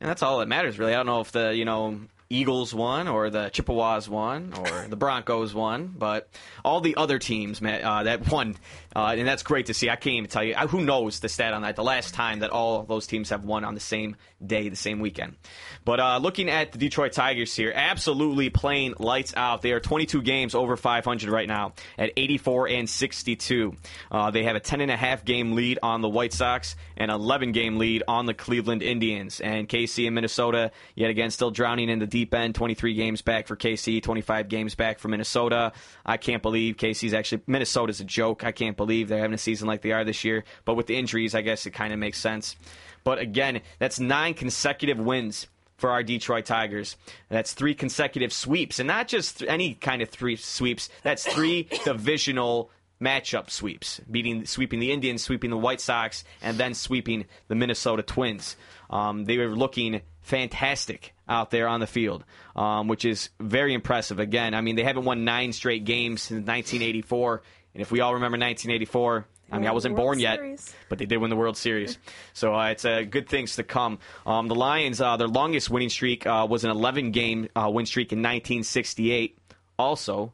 And 0.01 0.09
that's 0.09 0.23
all 0.23 0.39
that 0.39 0.47
matters, 0.47 0.79
really. 0.79 0.93
I 0.93 0.97
don't 0.97 1.07
know 1.07 1.21
if 1.21 1.33
the, 1.33 1.55
you 1.55 1.65
know, 1.65 1.99
Eagles 2.35 2.75
won, 2.75 3.09
or 3.09 3.31
the 3.31 3.49
Chippewas 3.51 4.09
won, 4.09 4.53
or 4.59 4.87
the 4.89 4.97
Broncos 4.97 5.55
won, 5.55 5.95
but 5.97 6.29
all 6.65 6.81
the 6.81 6.97
other 6.97 7.19
teams 7.19 7.63
uh, 7.63 8.03
that 8.03 8.31
won, 8.31 8.57
uh, 8.95 9.15
and 9.17 9.27
that's 9.27 9.43
great 9.43 9.67
to 9.67 9.75
see. 9.75 9.89
I 9.89 9.97
can't 9.97 10.17
even 10.17 10.31
tell 10.31 10.45
you 10.45 10.55
who 10.55 10.85
knows 10.85 11.21
the 11.21 11.29
stat 11.29 11.55
on 11.55 11.63
that. 11.63 11.77
The 11.77 11.85
last 11.85 12.15
time 12.15 12.41
that 12.41 12.51
all 12.51 12.83
those 12.83 13.07
teams 13.07 13.31
have 13.31 13.45
won 13.45 13.65
on 13.65 13.75
the 13.75 13.81
same 13.81 14.17
day, 14.45 14.69
the 14.69 14.77
same 14.77 15.01
weekend. 15.01 15.37
But 15.85 16.01
uh, 16.01 16.19
looking 16.19 16.49
at 16.49 16.73
the 16.73 16.79
Detroit 16.79 17.13
Tigers 17.13 17.55
here, 17.55 17.73
absolutely 17.75 18.51
playing 18.51 18.95
lights 18.99 19.35
out. 19.37 19.63
They 19.63 19.73
are 19.73 19.81
22 19.81 20.23
games 20.23 20.55
over 20.55 20.77
500 20.77 21.29
right 21.31 21.49
now 21.49 21.75
at 21.99 22.13
84 22.17 22.69
and 22.69 22.91
62. 22.91 23.75
Uh, 24.11 24.31
they 24.31 24.45
have 24.45 24.57
a 24.57 24.61
10 24.61 24.81
and 24.81 24.91
a 24.91 24.97
half 24.97 25.25
game 25.25 25.53
lead 25.53 25.79
on 25.83 26.01
the 26.01 26.09
White 26.09 26.33
Sox 26.33 26.77
and 26.97 27.11
11 27.11 27.53
game 27.53 27.79
lead 27.79 28.03
on 28.09 28.27
the 28.27 28.35
Cleveland 28.35 28.83
Indians. 28.83 29.41
And 29.41 29.69
KC 29.69 30.07
and 30.07 30.15
Minnesota 30.15 30.73
yet 30.95 31.11
again 31.11 31.31
still 31.31 31.51
drowning 31.51 31.89
in 31.89 31.99
the 31.99 32.07
deep 32.07 32.24
end. 32.33 32.55
23 32.55 32.95
games 32.95 33.21
back 33.21 33.47
for 33.47 33.57
KC, 33.57 34.03
25 34.03 34.49
games 34.49 34.75
back 34.75 34.99
for 34.99 35.09
Minnesota. 35.09 35.73
I 36.07 36.17
can't 36.17 36.43
believe 36.43 36.77
KC's 36.77 37.13
actually 37.13 37.43
Minnesota's 37.47 38.01
a 38.01 38.05
joke. 38.05 38.45
I 38.45 38.53
can't 38.53 38.77
believe 38.77 39.09
they're 39.09 39.19
having 39.19 39.35
a 39.35 39.39
season 39.39 39.69
like 39.69 39.83
they 39.83 39.93
are 39.93 40.05
this 40.05 40.25
year. 40.25 40.45
But 40.65 40.75
with 40.75 40.87
the 40.87 40.97
injuries, 40.97 41.35
I 41.35 41.43
guess 41.43 41.67
it 41.67 41.73
kind 41.73 41.93
of 41.93 41.99
makes 41.99 42.19
sense. 42.19 42.57
But 43.03 43.19
again, 43.19 43.61
that's 43.79 44.01
nine 44.01 44.35
consecutive 44.35 44.99
wins 44.99 45.49
for 45.77 45.91
our 45.91 46.03
Detroit 46.03 46.47
Tigers. 46.47 46.97
That's 47.29 47.53
three 47.53 47.75
consecutive 47.75 48.33
sweeps, 48.33 48.79
and 48.79 48.87
not 48.87 49.09
just 49.09 49.41
th- 49.41 49.51
any 49.51 49.75
kind 49.75 50.01
of 50.03 50.09
three 50.09 50.37
sweeps. 50.37 50.89
That's 51.03 51.27
three 51.27 51.69
divisional 51.85 52.71
matchup 53.01 53.51
sweeps, 53.51 54.01
beating 54.11 54.47
sweeping 54.47 54.81
the 54.81 54.93
Indians, 54.93 55.23
sweeping 55.23 55.51
the 55.51 55.59
White 55.59 55.81
Sox, 55.81 56.25
and 56.43 56.57
then 56.57 56.75
sweeping 56.75 57.27
the 57.49 57.55
Minnesota 57.55 58.03
Twins. 58.03 58.57
Um, 58.89 59.25
they 59.25 59.37
were 59.37 59.49
looking 59.49 60.01
fantastic 60.25 61.15
out 61.29 61.51
there 61.51 61.69
on 61.69 61.81
the 61.81 61.87
field, 61.87 62.25
um, 62.57 62.89
which 62.89 63.05
is 63.05 63.31
very 63.39 63.73
impressive. 63.73 64.19
Again, 64.19 64.55
I 64.55 64.61
mean 64.61 64.75
they 64.75 64.83
haven't 64.83 65.05
won 65.05 65.25
nine 65.25 65.53
straight 65.53 65.85
games 65.85 66.23
since 66.23 66.47
1984, 66.47 67.43
and 67.75 67.81
if 67.81 67.93
we 67.93 68.01
all 68.01 68.15
remember 68.15 68.37
1984. 68.37 69.27
I 69.53 69.59
mean, 69.59 69.69
I 69.69 69.73
wasn't 69.73 69.95
World 69.95 70.05
born 70.05 70.21
yet, 70.21 70.41
but 70.89 70.99
they 70.99 71.05
did 71.05 71.19
win 71.19 71.31
the 71.31 71.37
World 71.37 71.57
Series. 71.57 71.99
So 72.33 72.55
uh, 72.55 72.71
it's 72.71 72.85
uh, 72.85 73.03
good 73.03 73.29
things 73.29 73.57
to 73.57 73.63
come. 73.63 74.01
Um, 74.27 74.49
the 74.49 74.57
Lions, 74.57 75.01
uh, 75.01 75.17
their 75.17 75.29
longest 75.29 75.71
winning 75.71 75.91
streak 75.91 76.27
uh, 76.27 76.47
was 76.51 76.65
an 76.65 76.71
11 76.71 77.13
game 77.13 77.49
uh, 77.55 77.71
win 77.73 77.87
streak 77.87 78.11
in 78.13 78.19
1968. 78.19 79.39
Also, 79.79 80.33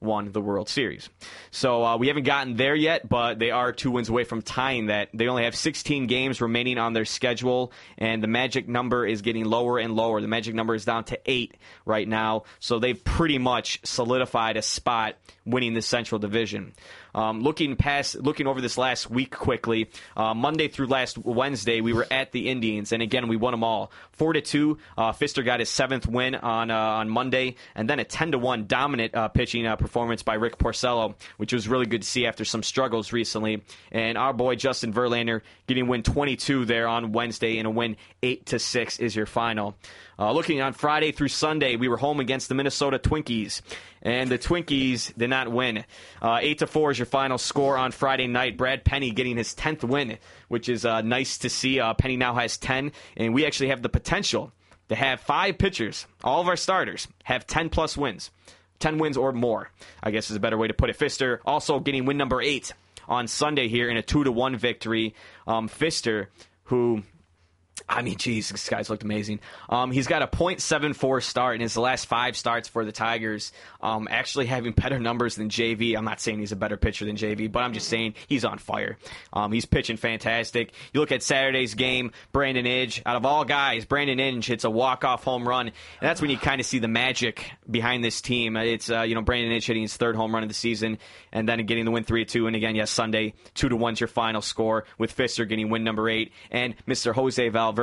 won 0.00 0.32
the 0.32 0.40
World 0.40 0.68
Series. 0.68 1.10
So 1.50 1.84
uh, 1.84 1.96
we 1.98 2.08
haven't 2.08 2.22
gotten 2.22 2.56
there 2.56 2.74
yet, 2.74 3.08
but 3.08 3.38
they 3.38 3.50
are 3.50 3.72
two 3.72 3.90
wins 3.90 4.08
away 4.08 4.24
from 4.24 4.42
tying 4.42 4.86
that. 4.86 5.10
They 5.12 5.28
only 5.28 5.44
have 5.44 5.54
16 5.54 6.06
games 6.06 6.40
remaining 6.40 6.78
on 6.78 6.92
their 6.92 7.04
schedule, 7.04 7.72
and 7.98 8.22
the 8.22 8.26
magic 8.26 8.68
number 8.68 9.06
is 9.06 9.22
getting 9.22 9.44
lower 9.44 9.78
and 9.78 9.94
lower. 9.94 10.20
The 10.20 10.28
magic 10.28 10.54
number 10.54 10.74
is 10.74 10.84
down 10.84 11.04
to 11.04 11.18
eight 11.26 11.56
right 11.84 12.08
now, 12.08 12.44
so 12.58 12.78
they've 12.78 13.02
pretty 13.02 13.38
much 13.38 13.80
solidified 13.84 14.56
a 14.56 14.62
spot 14.62 15.16
winning 15.44 15.74
the 15.74 15.82
Central 15.82 16.18
Division. 16.18 16.72
Um, 17.14 17.42
looking 17.42 17.76
past, 17.76 18.16
looking 18.16 18.46
over 18.46 18.60
this 18.60 18.78
last 18.78 19.10
week 19.10 19.34
quickly, 19.34 19.90
uh, 20.16 20.34
Monday 20.34 20.68
through 20.68 20.86
last 20.86 21.18
Wednesday, 21.18 21.80
we 21.80 21.92
were 21.92 22.06
at 22.10 22.32
the 22.32 22.48
Indians, 22.48 22.92
and 22.92 23.02
again 23.02 23.28
we 23.28 23.36
won 23.36 23.52
them 23.52 23.64
all, 23.64 23.90
four 24.12 24.32
to 24.32 24.40
two. 24.40 24.78
Uh, 24.96 25.12
Fister 25.12 25.44
got 25.44 25.60
his 25.60 25.68
seventh 25.68 26.06
win 26.06 26.34
on 26.34 26.70
uh, 26.70 26.76
on 26.76 27.08
Monday, 27.08 27.56
and 27.74 27.88
then 27.88 27.98
a 27.98 28.04
ten 28.04 28.32
to 28.32 28.38
one 28.38 28.66
dominant 28.66 29.14
uh, 29.14 29.28
pitching 29.28 29.66
uh, 29.66 29.76
performance 29.76 30.22
by 30.22 30.34
Rick 30.34 30.58
Porcello, 30.58 31.14
which 31.36 31.52
was 31.52 31.68
really 31.68 31.86
good 31.86 32.02
to 32.02 32.08
see 32.08 32.26
after 32.26 32.44
some 32.44 32.62
struggles 32.62 33.12
recently. 33.12 33.62
And 33.90 34.16
our 34.16 34.32
boy 34.32 34.56
Justin 34.56 34.92
Verlander 34.92 35.42
getting 35.66 35.88
win 35.88 36.02
twenty 36.02 36.36
two 36.36 36.64
there 36.64 36.86
on 36.88 37.12
Wednesday, 37.12 37.58
and 37.58 37.66
a 37.66 37.70
win 37.70 37.96
eight 38.22 38.46
to 38.46 38.58
six 38.58 38.98
is 38.98 39.16
your 39.16 39.26
final. 39.26 39.76
Uh, 40.20 40.32
looking 40.32 40.60
on 40.60 40.74
Friday 40.74 41.12
through 41.12 41.28
Sunday, 41.28 41.76
we 41.76 41.88
were 41.88 41.96
home 41.96 42.20
against 42.20 42.50
the 42.50 42.54
Minnesota 42.54 42.98
Twinkies, 42.98 43.62
and 44.02 44.30
the 44.30 44.36
Twinkies 44.36 45.16
did 45.16 45.30
not 45.30 45.50
win. 45.50 45.82
Uh, 46.20 46.40
Eight 46.42 46.58
to 46.58 46.66
four 46.66 46.90
is 46.90 46.98
your 46.98 47.06
final 47.06 47.38
score 47.38 47.78
on 47.78 47.90
Friday 47.90 48.26
night. 48.26 48.58
Brad 48.58 48.84
Penny 48.84 49.12
getting 49.12 49.38
his 49.38 49.54
tenth 49.54 49.82
win, 49.82 50.18
which 50.48 50.68
is 50.68 50.84
uh, 50.84 51.00
nice 51.00 51.38
to 51.38 51.48
see. 51.48 51.80
Uh, 51.80 51.94
Penny 51.94 52.18
now 52.18 52.34
has 52.34 52.58
ten, 52.58 52.92
and 53.16 53.32
we 53.32 53.46
actually 53.46 53.70
have 53.70 53.80
the 53.80 53.88
potential 53.88 54.52
to 54.90 54.94
have 54.94 55.20
five 55.20 55.56
pitchers, 55.56 56.06
all 56.22 56.42
of 56.42 56.48
our 56.48 56.56
starters, 56.56 57.08
have 57.24 57.46
ten 57.46 57.70
plus 57.70 57.96
wins, 57.96 58.30
ten 58.78 58.98
wins 58.98 59.16
or 59.16 59.32
more. 59.32 59.70
I 60.02 60.10
guess 60.10 60.28
is 60.30 60.36
a 60.36 60.40
better 60.40 60.58
way 60.58 60.68
to 60.68 60.74
put 60.74 60.90
it. 60.90 60.98
Fister 60.98 61.38
also 61.46 61.80
getting 61.80 62.04
win 62.04 62.18
number 62.18 62.42
eight 62.42 62.74
on 63.08 63.26
Sunday 63.26 63.68
here 63.68 63.88
in 63.88 63.96
a 63.96 64.02
two 64.02 64.24
to 64.24 64.32
one 64.32 64.56
victory. 64.56 65.14
Um, 65.46 65.66
Fister, 65.66 66.26
who 66.64 67.04
I 67.90 68.02
mean, 68.02 68.16
geez, 68.16 68.50
this 68.50 68.68
guy's 68.68 68.88
looked 68.88 69.02
amazing. 69.02 69.40
Um, 69.68 69.90
he's 69.90 70.06
got 70.06 70.22
a 70.22 70.28
.74 70.28 71.22
start 71.24 71.56
in 71.56 71.60
his 71.60 71.76
last 71.76 72.06
five 72.06 72.36
starts 72.36 72.68
for 72.68 72.84
the 72.84 72.92
Tigers. 72.92 73.52
Um, 73.82 74.06
actually 74.08 74.46
having 74.46 74.72
better 74.72 75.00
numbers 75.00 75.34
than 75.34 75.48
JV. 75.48 75.96
I'm 75.96 76.04
not 76.04 76.20
saying 76.20 76.38
he's 76.38 76.52
a 76.52 76.56
better 76.56 76.76
pitcher 76.76 77.04
than 77.04 77.16
JV, 77.16 77.50
but 77.50 77.64
I'm 77.64 77.72
just 77.72 77.88
saying 77.88 78.14
he's 78.28 78.44
on 78.44 78.58
fire. 78.58 78.96
Um, 79.32 79.50
he's 79.50 79.66
pitching 79.66 79.96
fantastic. 79.96 80.72
You 80.94 81.00
look 81.00 81.10
at 81.10 81.24
Saturday's 81.24 81.74
game, 81.74 82.12
Brandon 82.30 82.64
Inge. 82.64 83.02
Out 83.04 83.16
of 83.16 83.26
all 83.26 83.44
guys, 83.44 83.84
Brandon 83.84 84.20
Inge 84.20 84.46
hits 84.46 84.62
a 84.62 84.70
walk-off 84.70 85.24
home 85.24 85.46
run, 85.46 85.66
and 85.66 85.74
that's 86.00 86.20
when 86.20 86.30
you 86.30 86.38
kind 86.38 86.60
of 86.60 86.66
see 86.66 86.78
the 86.78 86.88
magic 86.88 87.50
behind 87.68 88.04
this 88.04 88.20
team. 88.20 88.56
It's 88.56 88.88
uh, 88.88 89.02
you 89.02 89.16
know 89.16 89.22
Brandon 89.22 89.50
Inge 89.50 89.66
hitting 89.66 89.82
his 89.82 89.96
third 89.96 90.14
home 90.14 90.32
run 90.32 90.44
of 90.44 90.48
the 90.48 90.54
season, 90.54 90.98
and 91.32 91.48
then 91.48 91.66
getting 91.66 91.86
the 91.86 91.90
win 91.90 92.04
three 92.04 92.24
to 92.24 92.32
two. 92.32 92.46
And 92.46 92.54
again, 92.54 92.76
yes, 92.76 92.90
Sunday 92.92 93.34
two 93.54 93.68
to 93.68 93.74
one's 93.76 93.98
your 93.98 94.08
final 94.08 94.42
score 94.42 94.84
with 94.96 95.16
Fister 95.16 95.48
getting 95.48 95.70
win 95.70 95.82
number 95.82 96.08
eight, 96.08 96.32
and 96.52 96.76
Mr. 96.86 97.12
Jose 97.12 97.48
Valverde 97.48 97.79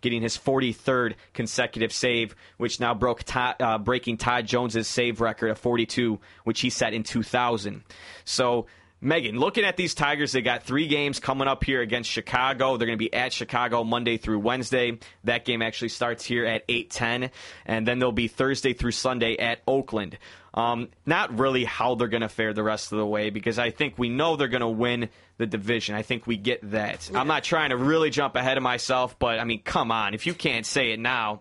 getting 0.00 0.22
his 0.22 0.36
43rd 0.36 1.14
consecutive 1.34 1.92
save, 1.92 2.36
which 2.58 2.78
now 2.78 2.94
broke 2.94 3.22
Todd, 3.24 3.56
uh, 3.60 3.78
breaking 3.78 4.18
Todd 4.18 4.46
Jones's 4.46 4.86
save 4.86 5.20
record 5.20 5.50
of 5.50 5.58
42, 5.58 6.20
which 6.44 6.60
he 6.60 6.70
set 6.70 6.94
in 6.94 7.02
2000. 7.02 7.82
So. 8.24 8.66
Megan, 9.04 9.36
looking 9.36 9.64
at 9.64 9.76
these 9.76 9.94
Tigers, 9.94 10.30
they 10.30 10.42
got 10.42 10.62
three 10.62 10.86
games 10.86 11.18
coming 11.18 11.48
up 11.48 11.64
here 11.64 11.80
against 11.80 12.08
Chicago. 12.08 12.76
They're 12.76 12.86
going 12.86 12.96
to 12.96 13.04
be 13.04 13.12
at 13.12 13.32
Chicago 13.32 13.82
Monday 13.82 14.16
through 14.16 14.38
Wednesday. 14.38 14.98
That 15.24 15.44
game 15.44 15.60
actually 15.60 15.88
starts 15.88 16.24
here 16.24 16.46
at 16.46 16.66
8:10, 16.68 17.30
and 17.66 17.86
then 17.86 17.98
they'll 17.98 18.12
be 18.12 18.28
Thursday 18.28 18.74
through 18.74 18.92
Sunday 18.92 19.36
at 19.36 19.60
Oakland. 19.66 20.18
Um, 20.54 20.88
not 21.04 21.36
really 21.36 21.64
how 21.64 21.96
they're 21.96 22.06
going 22.06 22.20
to 22.20 22.28
fare 22.28 22.52
the 22.52 22.62
rest 22.62 22.92
of 22.92 22.98
the 22.98 23.06
way 23.06 23.30
because 23.30 23.58
I 23.58 23.70
think 23.70 23.98
we 23.98 24.08
know 24.08 24.36
they're 24.36 24.46
going 24.46 24.60
to 24.60 24.68
win 24.68 25.08
the 25.38 25.46
division. 25.46 25.96
I 25.96 26.02
think 26.02 26.28
we 26.28 26.36
get 26.36 26.70
that. 26.70 27.10
I'm 27.12 27.26
not 27.26 27.42
trying 27.42 27.70
to 27.70 27.76
really 27.76 28.10
jump 28.10 28.36
ahead 28.36 28.56
of 28.56 28.62
myself, 28.62 29.18
but 29.18 29.40
I 29.40 29.44
mean, 29.44 29.62
come 29.62 29.90
on. 29.90 30.14
If 30.14 30.26
you 30.26 30.34
can't 30.34 30.64
say 30.64 30.92
it 30.92 31.00
now, 31.00 31.40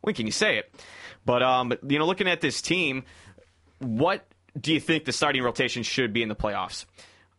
when 0.00 0.14
can 0.14 0.24
you 0.24 0.32
say 0.32 0.56
it? 0.56 0.72
But 1.26 1.42
um, 1.42 1.74
you 1.86 1.98
know, 1.98 2.06
looking 2.06 2.28
at 2.28 2.40
this 2.40 2.62
team, 2.62 3.04
what 3.78 4.24
do 4.58 4.72
you 4.72 4.80
think 4.80 5.04
the 5.04 5.12
starting 5.12 5.42
rotation 5.42 5.82
should 5.82 6.12
be 6.12 6.22
in 6.22 6.28
the 6.28 6.36
playoffs? 6.36 6.84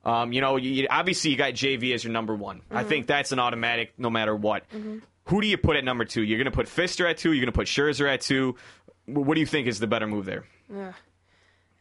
Um, 0.04 0.34
you 0.34 0.42
know, 0.42 0.58
you, 0.58 0.88
obviously 0.90 1.32
you 1.32 1.38
got 1.38 1.54
JV 1.54 1.94
as 1.94 2.04
your 2.04 2.14
number 2.14 2.36
one. 2.36 2.62
I 2.70 2.84
think 2.84 3.08
that's 3.08 3.32
an 3.32 3.40
automatic, 3.40 3.94
no 3.98 4.10
matter 4.10 4.36
what. 4.36 4.64
Who 5.26 5.42
do 5.42 5.48
you 5.48 5.58
put 5.58 5.76
at 5.78 5.84
number 5.84 6.06
two? 6.06 6.22
You're 6.22 6.38
going 6.38 6.46
to 6.46 6.52
put 6.52 6.68
Fister 6.68 7.10
at 7.10 7.18
two. 7.18 7.32
You're 7.32 7.42
going 7.44 7.52
to 7.52 7.58
put 7.58 7.68
Scherzer 7.68 8.08
at 8.08 8.22
two. 8.22 8.56
What 9.08 9.34
do 9.34 9.40
you 9.40 9.48
think 9.48 9.68
is 9.68 9.80
the 9.80 9.88
better 9.88 10.06
move 10.06 10.26
there? 10.26 10.46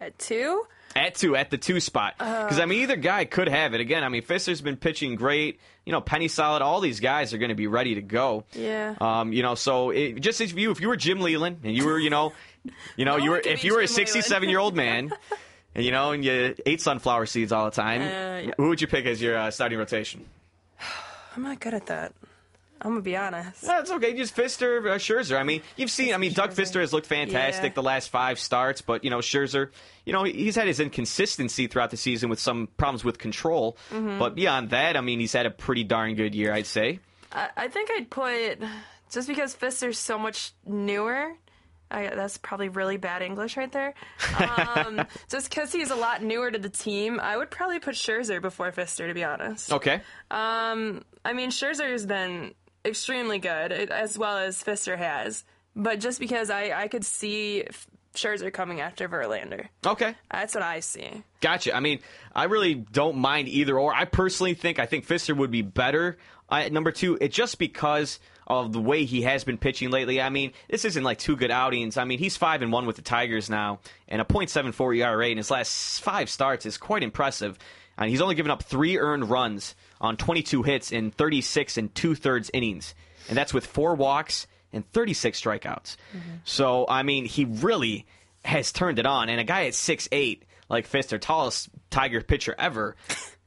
At 0.01 0.18
two? 0.18 0.64
At 0.97 1.16
two, 1.16 1.34
at 1.34 1.51
the 1.51 1.59
two 1.59 1.80
spot. 1.80 2.14
Because, 2.18 2.61
I 2.61 2.66
mean, 2.66 2.82
either 2.82 2.95
guy 2.97 3.24
could 3.24 3.49
have 3.49 3.74
it. 3.74 3.80
Again, 3.80 4.05
I 4.05 4.09
mean, 4.09 4.22
Fister's 4.22 4.61
been 4.61 4.76
pitching 4.76 5.16
great. 5.16 5.59
You 5.84 5.92
know, 5.92 6.01
Penny 6.01 6.28
Solid, 6.28 6.62
all 6.62 6.80
these 6.80 7.01
guys 7.01 7.34
are 7.34 7.38
going 7.38 7.49
to 7.49 7.55
be 7.57 7.66
ready 7.66 7.97
to 7.97 8.01
go. 8.03 8.45
Yeah. 8.53 8.95
Um, 9.01 9.32
you 9.32 9.42
know, 9.42 9.55
so 9.57 9.90
it, 9.90 10.20
just 10.20 10.40
if 10.40 10.55
you 10.57 10.70
if 10.70 10.80
you 10.80 10.86
were 10.88 10.97
Jim 10.97 11.20
Leyland 11.20 11.59
and 11.64 11.76
you 11.76 11.84
were, 11.86 11.99
you 11.99 12.11
know, 12.11 12.32
you 12.97 13.05
know, 13.05 13.16
you 13.16 13.30
were 13.30 13.38
if 13.45 13.64
you 13.64 13.74
were 13.74 13.80
a 13.80 13.86
Jim 13.86 13.97
Leyland. 13.97 14.09
67 14.09 14.49
year 14.49 14.59
old 14.61 14.76
man, 14.76 15.12
and 15.74 15.84
you 15.84 15.90
know, 15.90 16.12
and 16.12 16.24
you 16.24 16.55
ate 16.64 16.80
sunflower 16.80 17.26
seeds 17.26 17.51
all 17.53 17.64
the 17.64 17.70
time, 17.72 18.01
Uh, 18.01 18.05
yeah. 18.49 18.51
who 18.57 18.68
would 18.68 18.80
you 18.80 18.86
pick 18.86 19.05
as 19.05 19.20
your 19.20 19.36
uh, 19.36 19.51
starting 19.51 19.78
rotation? 19.78 20.24
I'm 21.36 21.42
not 21.42 21.59
good 21.59 21.74
at 21.74 21.86
that. 21.86 22.12
I'm 22.85 22.91
gonna 22.91 23.01
be 23.01 23.16
honest. 23.16 23.62
That's 23.62 23.91
okay. 23.91 24.14
Just 24.14 24.37
Fister, 24.37 24.78
uh, 24.87 24.97
Scherzer. 24.99 25.39
I 25.39 25.43
mean, 25.43 25.62
you've 25.76 25.91
seen. 25.91 26.12
I 26.12 26.18
mean, 26.18 26.35
Doug 26.35 26.51
Fister 26.53 26.80
has 26.80 26.93
looked 26.93 27.07
fantastic 27.07 27.70
Yeah. 27.70 27.74
the 27.74 27.82
last 27.82 28.11
five 28.11 28.39
starts, 28.39 28.82
but 28.82 29.03
you 29.05 29.11
know, 29.11 29.18
Scherzer, 29.18 29.70
you 30.05 30.12
know, 30.12 30.22
he's 30.24 30.55
had 30.55 30.66
his 30.66 30.80
inconsistency 30.80 31.66
throughout 31.66 31.91
the 31.91 31.97
season 31.97 32.28
with 32.28 32.39
some 32.41 32.68
problems 32.76 33.03
with 33.03 33.18
control. 33.18 33.78
Mhm. 33.91 34.18
But 34.18 34.35
beyond 34.35 34.70
that, 34.70 34.97
I 34.97 35.01
mean, 35.01 35.18
he's 35.18 35.32
had 35.32 35.47
a 35.47 35.51
pretty 35.51 35.82
darn 35.85 36.14
good 36.14 36.35
year, 36.35 36.53
I'd 36.53 36.66
say. 36.66 37.01
I, 37.32 37.49
I 37.57 37.68
think 37.68 37.91
I'd 37.91 38.11
put 38.11 38.59
just 39.11 39.28
because 39.28 39.55
Fister's 39.57 39.99
so 39.99 40.18
much 40.18 40.53
newer. 40.66 41.32
I, 41.91 42.09
that's 42.09 42.39
probably 42.39 42.70
really 42.70 42.97
bad 42.97 43.22
English 43.22 43.57
right 43.57 43.70
there. 43.70 43.95
Um, 44.39 45.07
just 45.30 45.49
because 45.49 45.70
he's 45.72 45.91
a 45.91 45.95
lot 45.97 46.22
newer 46.22 46.51
to 46.51 46.59
the 46.59 46.68
team, 46.70 47.20
I 47.20 47.37
would 47.37 47.51
probably 47.51 47.78
put 47.78 47.95
Scherzer 47.95 48.41
before 48.43 48.72
Fister, 48.72 49.07
to 49.07 49.14
be 49.14 49.22
honest. 49.22 49.72
Okay. 49.72 50.01
Um, 50.30 51.03
I 51.24 51.35
mean, 51.35 51.51
Scherzer's 51.51 52.05
been 52.07 52.55
extremely 52.85 53.39
good, 53.39 53.72
as 53.72 54.18
well 54.18 54.39
as 54.39 54.62
Fister 54.62 54.97
has. 54.97 55.45
But 55.76 56.01
just 56.01 56.20
because 56.20 56.51
I, 56.51 56.70
I 56.70 56.89
could 56.89 57.05
see 57.05 57.64
Scherzer 58.14 58.53
coming 58.53 58.80
after 58.80 59.09
Verlander. 59.09 59.68
Okay. 59.85 60.14
That's 60.30 60.55
what 60.55 60.62
I 60.62 60.80
see. 60.80 61.24
Gotcha. 61.41 61.74
I 61.74 61.80
mean, 61.80 62.01
I 62.35 62.45
really 62.45 62.74
don't 62.74 63.16
mind 63.16 63.49
either 63.49 63.78
or. 63.78 63.93
I 63.93 64.05
personally 64.05 64.55
think 64.55 64.78
I 64.78 64.87
think 64.87 65.07
Fister 65.07 65.37
would 65.37 65.51
be 65.51 65.62
better 65.62 66.16
uh, 66.51 66.57
at 66.57 66.72
number 66.72 66.93
two. 66.93 67.18
It 67.20 67.32
just 67.32 67.59
because 67.59 68.20
of 68.47 68.72
the 68.72 68.80
way 68.80 69.05
he 69.05 69.22
has 69.22 69.45
been 69.45 69.59
pitching 69.59 69.91
lately. 69.91 70.20
I 70.20 70.28
mean, 70.28 70.53
this 70.68 70.85
isn't 70.85 71.03
like 71.03 71.18
two 71.18 71.37
good 71.37 71.51
outings. 71.51 71.97
I 71.97 72.05
mean, 72.05 72.18
he's 72.18 72.37
five 72.37 72.62
and 72.62 72.72
one 72.72 72.87
with 72.87 72.97
the 72.97 73.03
Tigers 73.03 73.49
now, 73.49 73.80
and 74.09 74.20
a 74.20 74.24
.74 74.24 74.99
ERA 74.99 75.28
in 75.28 75.39
his 75.39 75.51
last 75.51 76.03
five 76.03 76.28
starts 76.28 76.66
is 76.66 76.76
quite 76.76 77.03
impressive. 77.03 77.59
And 77.97 78.11
he's 78.11 78.20
only 78.20 78.34
given 78.34 78.51
up 78.51 78.62
three 78.62 78.99
earned 78.99 79.30
runs 79.30 79.74
on 80.01 80.16
22 80.16 80.62
hits 80.62 80.92
in 80.92 81.11
36 81.11 81.78
and 81.78 81.95
two 81.95 82.14
thirds 82.14 82.51
innings, 82.53 82.95
and 83.28 83.36
that's 83.36 83.55
with 83.55 83.66
four 83.66 83.95
walks 83.95 84.47
and 84.72 84.90
36 84.92 85.40
strikeouts. 85.40 85.97
Mm-hmm. 86.12 86.30
So 86.45 86.86
I 86.88 87.03
mean, 87.03 87.24
he 87.24 87.45
really 87.45 88.07
has 88.45 88.72
turned 88.72 88.99
it 88.99 89.07
on. 89.07 89.28
And 89.28 89.40
a 89.40 89.45
guy 89.45 89.66
at 89.66 89.74
six 89.74 90.09
eight 90.12 90.45
like 90.68 90.88
Fister, 90.90 91.20
tallest 91.20 91.68
Tiger 91.90 92.20
pitcher 92.20 92.55
ever. 92.59 92.97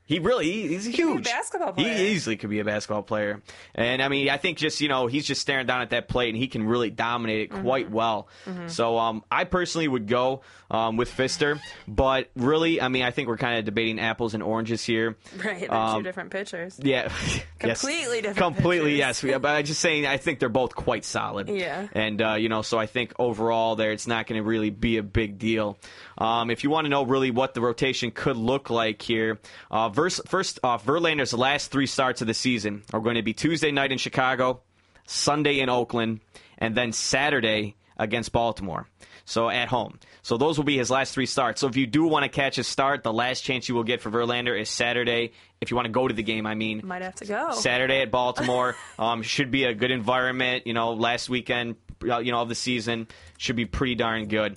He 0.08 0.20
really 0.20 0.46
he, 0.52 0.68
he's 0.70 0.86
huge. 0.86 1.26
basketball 1.26 1.74
player. 1.74 1.94
He 1.96 2.08
easily 2.14 2.38
could 2.38 2.50
be 2.50 2.60
a 2.60 2.66
basketball 2.66 3.04
player, 3.04 3.42
and 3.76 4.02
I 4.02 4.08
mean 4.08 4.30
I 4.30 4.38
think 4.38 4.58
just 4.58 4.82
you 4.82 4.88
know 4.90 5.06
he's 5.08 5.26
just 5.28 5.42
staring 5.42 5.68
down 5.68 5.82
at 5.82 5.92
that 5.92 6.08
plate 6.08 6.30
and 6.30 6.38
he 6.38 6.48
can 6.48 6.64
really 6.66 6.90
dominate 6.90 7.42
it 7.42 7.52
quite 7.62 7.92
well. 7.92 8.28
Mhm. 8.46 8.70
So 8.72 8.98
um, 8.98 9.24
I 9.30 9.44
personally 9.44 9.88
would 9.88 10.08
go 10.08 10.42
um, 10.72 10.98
with 10.98 11.12
Fister, 11.12 11.60
but 11.88 12.30
really 12.36 12.82
I 12.82 12.88
mean 12.88 13.04
I 13.04 13.12
think 13.12 13.28
we're 13.28 13.38
kind 13.38 13.60
of 13.60 13.66
debating 13.66 14.00
apples 14.00 14.34
and 14.34 14.42
oranges 14.42 14.84
here. 14.84 15.16
Right, 15.44 15.60
they're 15.60 15.74
Um, 15.74 15.98
two 16.00 16.04
different 16.04 16.32
pitchers. 16.32 16.80
Yeah, 16.82 17.12
yes. 17.64 17.82
Completely 17.82 18.22
different 18.22 18.56
Completely, 18.56 18.98
pitchers. 18.98 19.24
yes. 19.24 19.40
But 19.42 19.50
I'm 19.50 19.66
just 19.66 19.82
saying, 19.82 20.06
I 20.06 20.18
think 20.18 20.40
they're 20.40 20.50
both 20.50 20.74
quite 20.76 21.04
solid. 21.06 21.50
Yeah. 21.50 21.88
And 21.94 22.22
uh, 22.22 22.34
you 22.36 22.50
know, 22.50 22.62
so 22.62 22.78
I 22.78 22.86
think 22.86 23.14
overall, 23.20 23.76
there 23.76 23.92
it's 23.92 24.08
not 24.08 24.26
going 24.28 24.42
to 24.42 24.48
really 24.48 24.70
be 24.70 24.98
a 24.98 25.04
big 25.04 25.38
deal. 25.38 25.78
Um, 26.18 26.50
if 26.50 26.64
you 26.64 26.70
want 26.70 26.86
to 26.86 26.90
know 26.90 27.04
really 27.06 27.30
what 27.32 27.54
the 27.54 27.62
rotation 27.62 28.12
could 28.12 28.38
look 28.38 28.70
like 28.70 29.02
here, 29.02 29.38
uh, 29.70 29.90
vers- 29.98 30.22
first 30.28 30.60
off, 30.64 30.86
Verlander's 30.86 31.34
last 31.34 31.72
three 31.72 31.88
starts 31.88 32.22
of 32.22 32.28
the 32.28 32.34
season 32.34 32.84
are 32.94 33.02
going 33.02 33.16
to 33.16 33.24
be 33.24 33.34
Tuesday 33.34 33.72
night 33.72 33.92
in 33.92 33.98
Chicago, 33.98 34.62
Sunday 35.06 35.60
in 35.60 35.70
Oakland, 35.70 36.22
and 36.58 36.76
then 36.76 36.94
Saturday 36.94 37.76
against 37.98 38.32
Baltimore. 38.32 38.88
So 39.26 39.50
at 39.50 39.68
home. 39.68 40.00
So 40.22 40.38
those 40.38 40.58
will 40.58 40.64
be 40.64 40.78
his 40.78 40.90
last 40.90 41.14
three 41.14 41.26
starts. 41.26 41.60
So 41.60 41.68
if 41.68 41.76
you 41.76 41.86
do 41.86 42.06
want 42.06 42.24
to 42.24 42.30
catch 42.30 42.58
a 42.60 42.64
start, 42.64 43.04
the 43.04 43.12
last 43.12 43.42
chance 43.42 43.68
you 43.68 43.76
will 43.76 43.84
get 43.84 44.00
for 44.00 44.10
Verlander 44.10 44.58
is 44.58 44.70
Saturday. 44.70 45.34
If 45.60 45.70
you 45.70 45.76
want 45.76 45.88
to 45.88 45.92
go 45.92 46.08
to 46.08 46.14
the 46.14 46.24
game, 46.24 46.46
I 46.46 46.56
mean. 46.56 46.82
Might 46.86 47.02
have 47.02 47.16
to 47.16 47.26
go. 47.26 47.52
Saturday 47.52 48.02
at 48.02 48.12
Baltimore. 48.12 48.76
um, 49.00 49.24
should 49.24 49.52
be 49.52 49.66
a 49.66 49.74
good 49.74 49.92
environment. 49.92 50.66
You 50.66 50.74
know, 50.74 50.94
last 50.94 51.28
weekend, 51.28 51.76
uh, 52.08 52.20
you 52.20 52.32
know, 52.32 52.42
of 52.42 52.48
the 52.48 52.56
season 52.56 53.08
should 53.38 53.58
be 53.58 53.66
pretty 53.66 53.96
darn 53.96 54.28
good. 54.28 54.56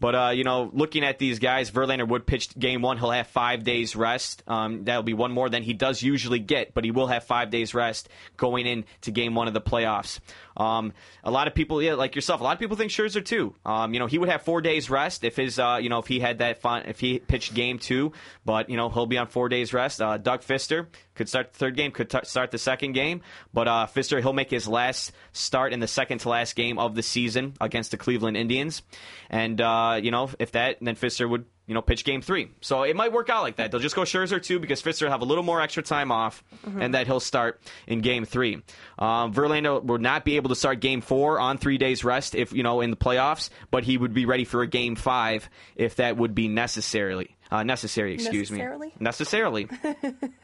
But 0.00 0.14
uh, 0.14 0.30
you 0.30 0.44
know, 0.44 0.70
looking 0.72 1.04
at 1.04 1.18
these 1.18 1.38
guys, 1.38 1.70
Verlander 1.70 2.08
would 2.08 2.26
pitch 2.26 2.58
game 2.58 2.80
one. 2.80 2.96
He'll 2.96 3.10
have 3.10 3.26
five 3.28 3.62
days 3.62 3.94
rest. 3.94 4.42
Um, 4.46 4.84
that'll 4.84 5.02
be 5.02 5.14
one 5.14 5.30
more 5.30 5.50
than 5.50 5.62
he 5.62 5.74
does 5.74 6.02
usually 6.02 6.38
get, 6.38 6.72
but 6.74 6.84
he 6.84 6.90
will 6.90 7.06
have 7.06 7.24
five 7.24 7.50
days 7.50 7.74
rest 7.74 8.08
going 8.38 8.66
into 8.66 9.10
game 9.10 9.34
one 9.34 9.46
of 9.46 9.54
the 9.54 9.60
playoffs. 9.60 10.18
Um, 10.60 10.92
a 11.24 11.30
lot 11.30 11.48
of 11.48 11.54
people, 11.54 11.82
yeah, 11.82 11.94
like 11.94 12.14
yourself, 12.14 12.42
a 12.42 12.44
lot 12.44 12.52
of 12.52 12.58
people 12.58 12.76
think 12.76 12.90
Scherzer 12.90 13.24
too. 13.24 13.54
Um, 13.64 13.94
you 13.94 13.98
know, 13.98 14.06
he 14.06 14.18
would 14.18 14.28
have 14.28 14.42
four 14.42 14.60
days 14.60 14.90
rest 14.90 15.24
if 15.24 15.36
his, 15.36 15.58
uh, 15.58 15.78
you 15.80 15.88
know, 15.88 16.00
if 16.00 16.06
he 16.06 16.20
had 16.20 16.38
that 16.38 16.60
fun, 16.60 16.82
if 16.86 17.00
he 17.00 17.18
pitched 17.18 17.54
game 17.54 17.78
two. 17.78 18.12
But 18.44 18.68
you 18.68 18.76
know, 18.76 18.90
he'll 18.90 19.06
be 19.06 19.16
on 19.16 19.28
four 19.28 19.48
days 19.48 19.72
rest. 19.72 20.02
Uh, 20.02 20.18
Doug 20.18 20.42
Fister 20.42 20.88
could 21.14 21.30
start 21.30 21.52
the 21.54 21.58
third 21.58 21.76
game, 21.76 21.92
could 21.92 22.10
t- 22.10 22.18
start 22.24 22.50
the 22.50 22.58
second 22.58 22.92
game. 22.92 23.22
But 23.54 23.68
uh, 23.68 23.86
Fister, 23.94 24.20
he'll 24.20 24.34
make 24.34 24.50
his 24.50 24.68
last 24.68 25.12
start 25.32 25.72
in 25.72 25.80
the 25.80 25.88
second 25.88 26.18
to 26.18 26.28
last 26.28 26.56
game 26.56 26.78
of 26.78 26.94
the 26.94 27.02
season 27.02 27.54
against 27.58 27.90
the 27.90 27.96
Cleveland 27.96 28.36
Indians. 28.36 28.82
And 29.30 29.62
uh, 29.62 29.98
you 30.02 30.10
know, 30.10 30.28
if 30.38 30.52
that, 30.52 30.76
then 30.82 30.94
Fister 30.94 31.28
would 31.28 31.46
you 31.70 31.74
know 31.74 31.80
pitch 31.82 32.04
game 32.04 32.20
three. 32.20 32.50
So 32.60 32.82
it 32.82 32.96
might 32.96 33.12
work 33.12 33.30
out 33.30 33.42
like 33.44 33.54
that. 33.56 33.70
They'll 33.70 33.80
just 33.80 33.94
go 33.94 34.02
Scherzer 34.02 34.42
too 34.42 34.58
because 34.58 34.82
Fister 34.82 35.02
will 35.04 35.10
have 35.12 35.20
a 35.22 35.24
little 35.24 35.44
more 35.44 35.60
extra 35.60 35.84
time 35.84 36.10
off, 36.10 36.42
Mhm. 36.66 36.82
and 36.82 36.94
that 36.94 37.06
he'll 37.06 37.20
start 37.20 37.60
in 37.86 38.00
game 38.00 38.24
three. 38.24 38.56
Um, 38.98 39.32
Verlander 39.32 39.80
will 39.84 39.98
not 39.98 40.24
be 40.24 40.34
able 40.34 40.48
to 40.48 40.56
start 40.56 40.80
game 40.80 41.00
four 41.00 41.38
on 41.38 41.58
three 41.58 41.78
days 41.78 42.02
rest 42.02 42.34
if 42.34 42.52
you 42.52 42.64
know 42.64 42.80
in 42.80 42.90
the 42.90 42.96
playoffs, 42.96 43.50
but 43.70 43.84
he 43.84 43.96
would 43.96 44.12
be 44.12 44.26
ready 44.26 44.44
for 44.44 44.62
a 44.62 44.66
game 44.66 44.96
five 44.96 45.48
if 45.76 45.94
that 45.96 46.16
would 46.16 46.34
be 46.34 46.48
necessarily. 46.48 47.36
Uh, 47.50 47.64
necessary, 47.64 48.14
excuse 48.14 48.50
Necessarily? 48.50 48.86
me. 48.88 48.94
Necessarily. 49.00 49.68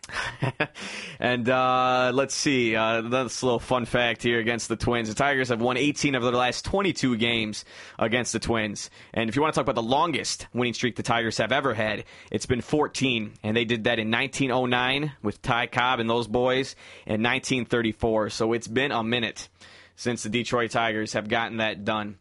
and 1.20 1.48
uh, 1.48 2.10
let's 2.12 2.34
see. 2.34 2.74
Uh, 2.74 3.02
that's 3.02 3.42
a 3.42 3.46
little 3.46 3.60
fun 3.60 3.84
fact 3.84 4.24
here 4.24 4.40
against 4.40 4.68
the 4.68 4.74
Twins. 4.74 5.08
The 5.08 5.14
Tigers 5.14 5.50
have 5.50 5.60
won 5.60 5.76
18 5.76 6.16
of 6.16 6.24
their 6.24 6.32
last 6.32 6.64
22 6.64 7.16
games 7.16 7.64
against 7.96 8.32
the 8.32 8.40
Twins. 8.40 8.90
And 9.14 9.28
if 9.28 9.36
you 9.36 9.42
want 9.42 9.54
to 9.54 9.60
talk 9.60 9.64
about 9.64 9.80
the 9.80 9.86
longest 9.88 10.48
winning 10.52 10.74
streak 10.74 10.96
the 10.96 11.04
Tigers 11.04 11.38
have 11.38 11.52
ever 11.52 11.74
had, 11.74 12.04
it's 12.32 12.46
been 12.46 12.60
14. 12.60 13.34
And 13.44 13.56
they 13.56 13.64
did 13.64 13.84
that 13.84 14.00
in 14.00 14.10
1909 14.10 15.12
with 15.22 15.40
Ty 15.42 15.68
Cobb 15.68 16.00
and 16.00 16.10
those 16.10 16.26
boys, 16.26 16.74
and 17.06 17.22
1934. 17.22 18.30
So 18.30 18.52
it's 18.52 18.68
been 18.68 18.90
a 18.90 19.04
minute 19.04 19.48
since 19.94 20.24
the 20.24 20.28
Detroit 20.28 20.72
Tigers 20.72 21.12
have 21.12 21.28
gotten 21.28 21.58
that 21.58 21.84
done. 21.84 22.18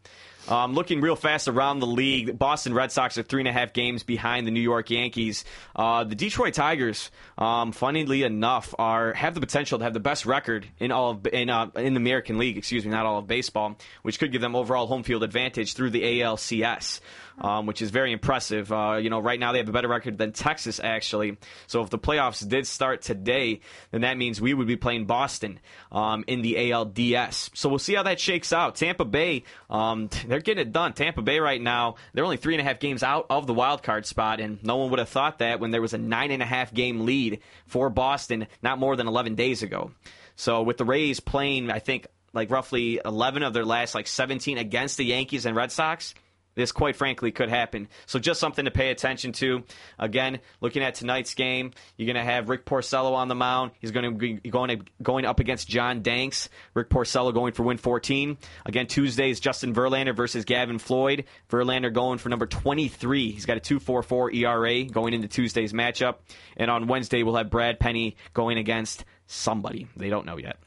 Um, 0.47 0.73
looking 0.73 1.01
real 1.01 1.15
fast 1.15 1.47
around 1.47 1.79
the 1.79 1.87
league, 1.87 2.37
Boston 2.37 2.73
Red 2.73 2.91
Sox 2.91 3.17
are 3.17 3.23
three 3.23 3.41
and 3.41 3.47
a 3.47 3.51
half 3.51 3.73
games 3.73 4.03
behind 4.03 4.45
the 4.45 4.51
New 4.51 4.61
York 4.61 4.91
Yankees. 4.91 5.43
Uh, 5.75 6.03
the 6.03 6.13
Detroit 6.13 6.53
Tigers, 6.53 7.09
um, 7.37 7.71
funnily 7.71 8.21
enough, 8.21 8.75
are 8.77 9.13
have 9.13 9.33
the 9.33 9.39
potential 9.39 9.79
to 9.79 9.83
have 9.83 9.93
the 9.93 9.99
best 9.99 10.27
record 10.27 10.67
in 10.79 10.91
all 10.91 11.11
of, 11.11 11.27
in 11.27 11.49
uh, 11.49 11.71
in 11.75 11.95
the 11.95 11.99
American 11.99 12.37
League. 12.37 12.57
Excuse 12.57 12.85
me, 12.85 12.91
not 12.91 13.07
all 13.07 13.17
of 13.17 13.27
baseball, 13.27 13.77
which 14.03 14.19
could 14.19 14.31
give 14.31 14.41
them 14.41 14.55
overall 14.55 14.85
home 14.85 15.01
field 15.01 15.23
advantage 15.23 15.73
through 15.73 15.89
the 15.89 16.03
ALCS. 16.03 16.99
Um, 17.37 17.65
which 17.65 17.81
is 17.81 17.91
very 17.91 18.13
impressive. 18.13 18.71
Uh, 18.71 18.97
you 19.01 19.09
know, 19.09 19.19
right 19.19 19.37
now 19.37 19.51
they 19.51 19.57
have 19.57 19.67
a 19.67 19.73
better 19.73 19.89
record 19.89 20.17
than 20.17 20.31
Texas, 20.31 20.79
actually. 20.81 21.37
So 21.67 21.81
if 21.81 21.89
the 21.89 21.99
playoffs 21.99 22.47
did 22.47 22.65
start 22.65 23.01
today, 23.01 23.59
then 23.91 24.01
that 24.01 24.17
means 24.17 24.39
we 24.39 24.53
would 24.53 24.67
be 24.67 24.77
playing 24.77 25.05
Boston 25.05 25.59
um, 25.91 26.23
in 26.27 26.41
the 26.41 26.55
ALDS. 26.55 27.49
So 27.53 27.67
we'll 27.67 27.79
see 27.79 27.95
how 27.95 28.03
that 28.03 28.21
shakes 28.21 28.53
out. 28.53 28.75
Tampa 28.75 29.03
Bay, 29.03 29.43
um, 29.69 30.09
they're 30.27 30.39
getting 30.39 30.61
it 30.61 30.71
done. 30.71 30.93
Tampa 30.93 31.21
Bay 31.21 31.39
right 31.39 31.61
now, 31.61 31.95
they're 32.13 32.23
only 32.23 32.37
three 32.37 32.53
and 32.53 32.61
a 32.61 32.63
half 32.63 32.79
games 32.79 33.03
out 33.03 33.25
of 33.29 33.47
the 33.47 33.53
wild 33.53 33.83
card 33.83 34.05
spot, 34.05 34.39
and 34.39 34.63
no 34.63 34.77
one 34.77 34.89
would 34.91 34.99
have 34.99 35.09
thought 35.09 35.39
that 35.39 35.59
when 35.59 35.71
there 35.71 35.81
was 35.81 35.93
a 35.93 35.97
nine 35.97 36.31
and 36.31 36.41
a 36.41 36.45
half 36.45 36.73
game 36.73 37.05
lead 37.05 37.41
for 37.67 37.89
Boston 37.89 38.47
not 38.61 38.79
more 38.79 38.95
than 38.95 39.07
11 39.07 39.35
days 39.35 39.61
ago. 39.61 39.91
So 40.35 40.63
with 40.63 40.77
the 40.77 40.85
Rays 40.85 41.19
playing, 41.19 41.69
I 41.69 41.79
think 41.79 42.07
like 42.33 42.51
roughly 42.51 42.99
11 43.03 43.43
of 43.43 43.53
their 43.53 43.65
last 43.65 43.95
like 43.95 44.07
17 44.07 44.57
against 44.57 44.97
the 44.97 45.05
Yankees 45.05 45.45
and 45.45 45.55
Red 45.55 45.71
Sox 45.71 46.13
this 46.55 46.71
quite 46.71 46.95
frankly 46.95 47.31
could 47.31 47.49
happen. 47.49 47.87
So 48.05 48.19
just 48.19 48.39
something 48.39 48.65
to 48.65 48.71
pay 48.71 48.89
attention 48.89 49.31
to. 49.33 49.63
Again, 49.99 50.39
looking 50.61 50.83
at 50.83 50.95
tonight's 50.95 51.33
game, 51.33 51.71
you're 51.97 52.11
going 52.11 52.15
to 52.15 52.31
have 52.31 52.49
Rick 52.49 52.65
Porcello 52.65 53.13
on 53.13 53.27
the 53.27 53.35
mound. 53.35 53.71
He's 53.79 53.91
going 53.91 54.11
to 54.11 54.17
be 54.17 54.49
going 54.49 54.79
to, 54.79 54.85
going 55.01 55.25
up 55.25 55.39
against 55.39 55.67
John 55.67 56.01
Danks. 56.01 56.49
Rick 56.73 56.89
Porcello 56.89 57.33
going 57.33 57.53
for 57.53 57.63
win 57.63 57.77
14. 57.77 58.37
Again, 58.65 58.87
Tuesday's 58.87 59.39
Justin 59.39 59.73
Verlander 59.73 60.15
versus 60.15 60.45
Gavin 60.45 60.79
Floyd. 60.79 61.25
Verlander 61.49 61.93
going 61.93 62.17
for 62.17 62.29
number 62.29 62.47
23. 62.47 63.31
He's 63.31 63.45
got 63.45 63.57
a 63.57 63.61
2.44 63.61 64.35
ERA 64.35 64.85
going 64.85 65.13
into 65.13 65.27
Tuesday's 65.27 65.73
matchup. 65.73 66.15
And 66.57 66.71
on 66.71 66.87
Wednesday, 66.87 67.23
we'll 67.23 67.35
have 67.35 67.49
Brad 67.49 67.79
Penny 67.79 68.15
going 68.33 68.57
against 68.57 69.05
somebody. 69.27 69.87
They 69.97 70.09
don't 70.09 70.25
know 70.25 70.37
yet. 70.37 70.57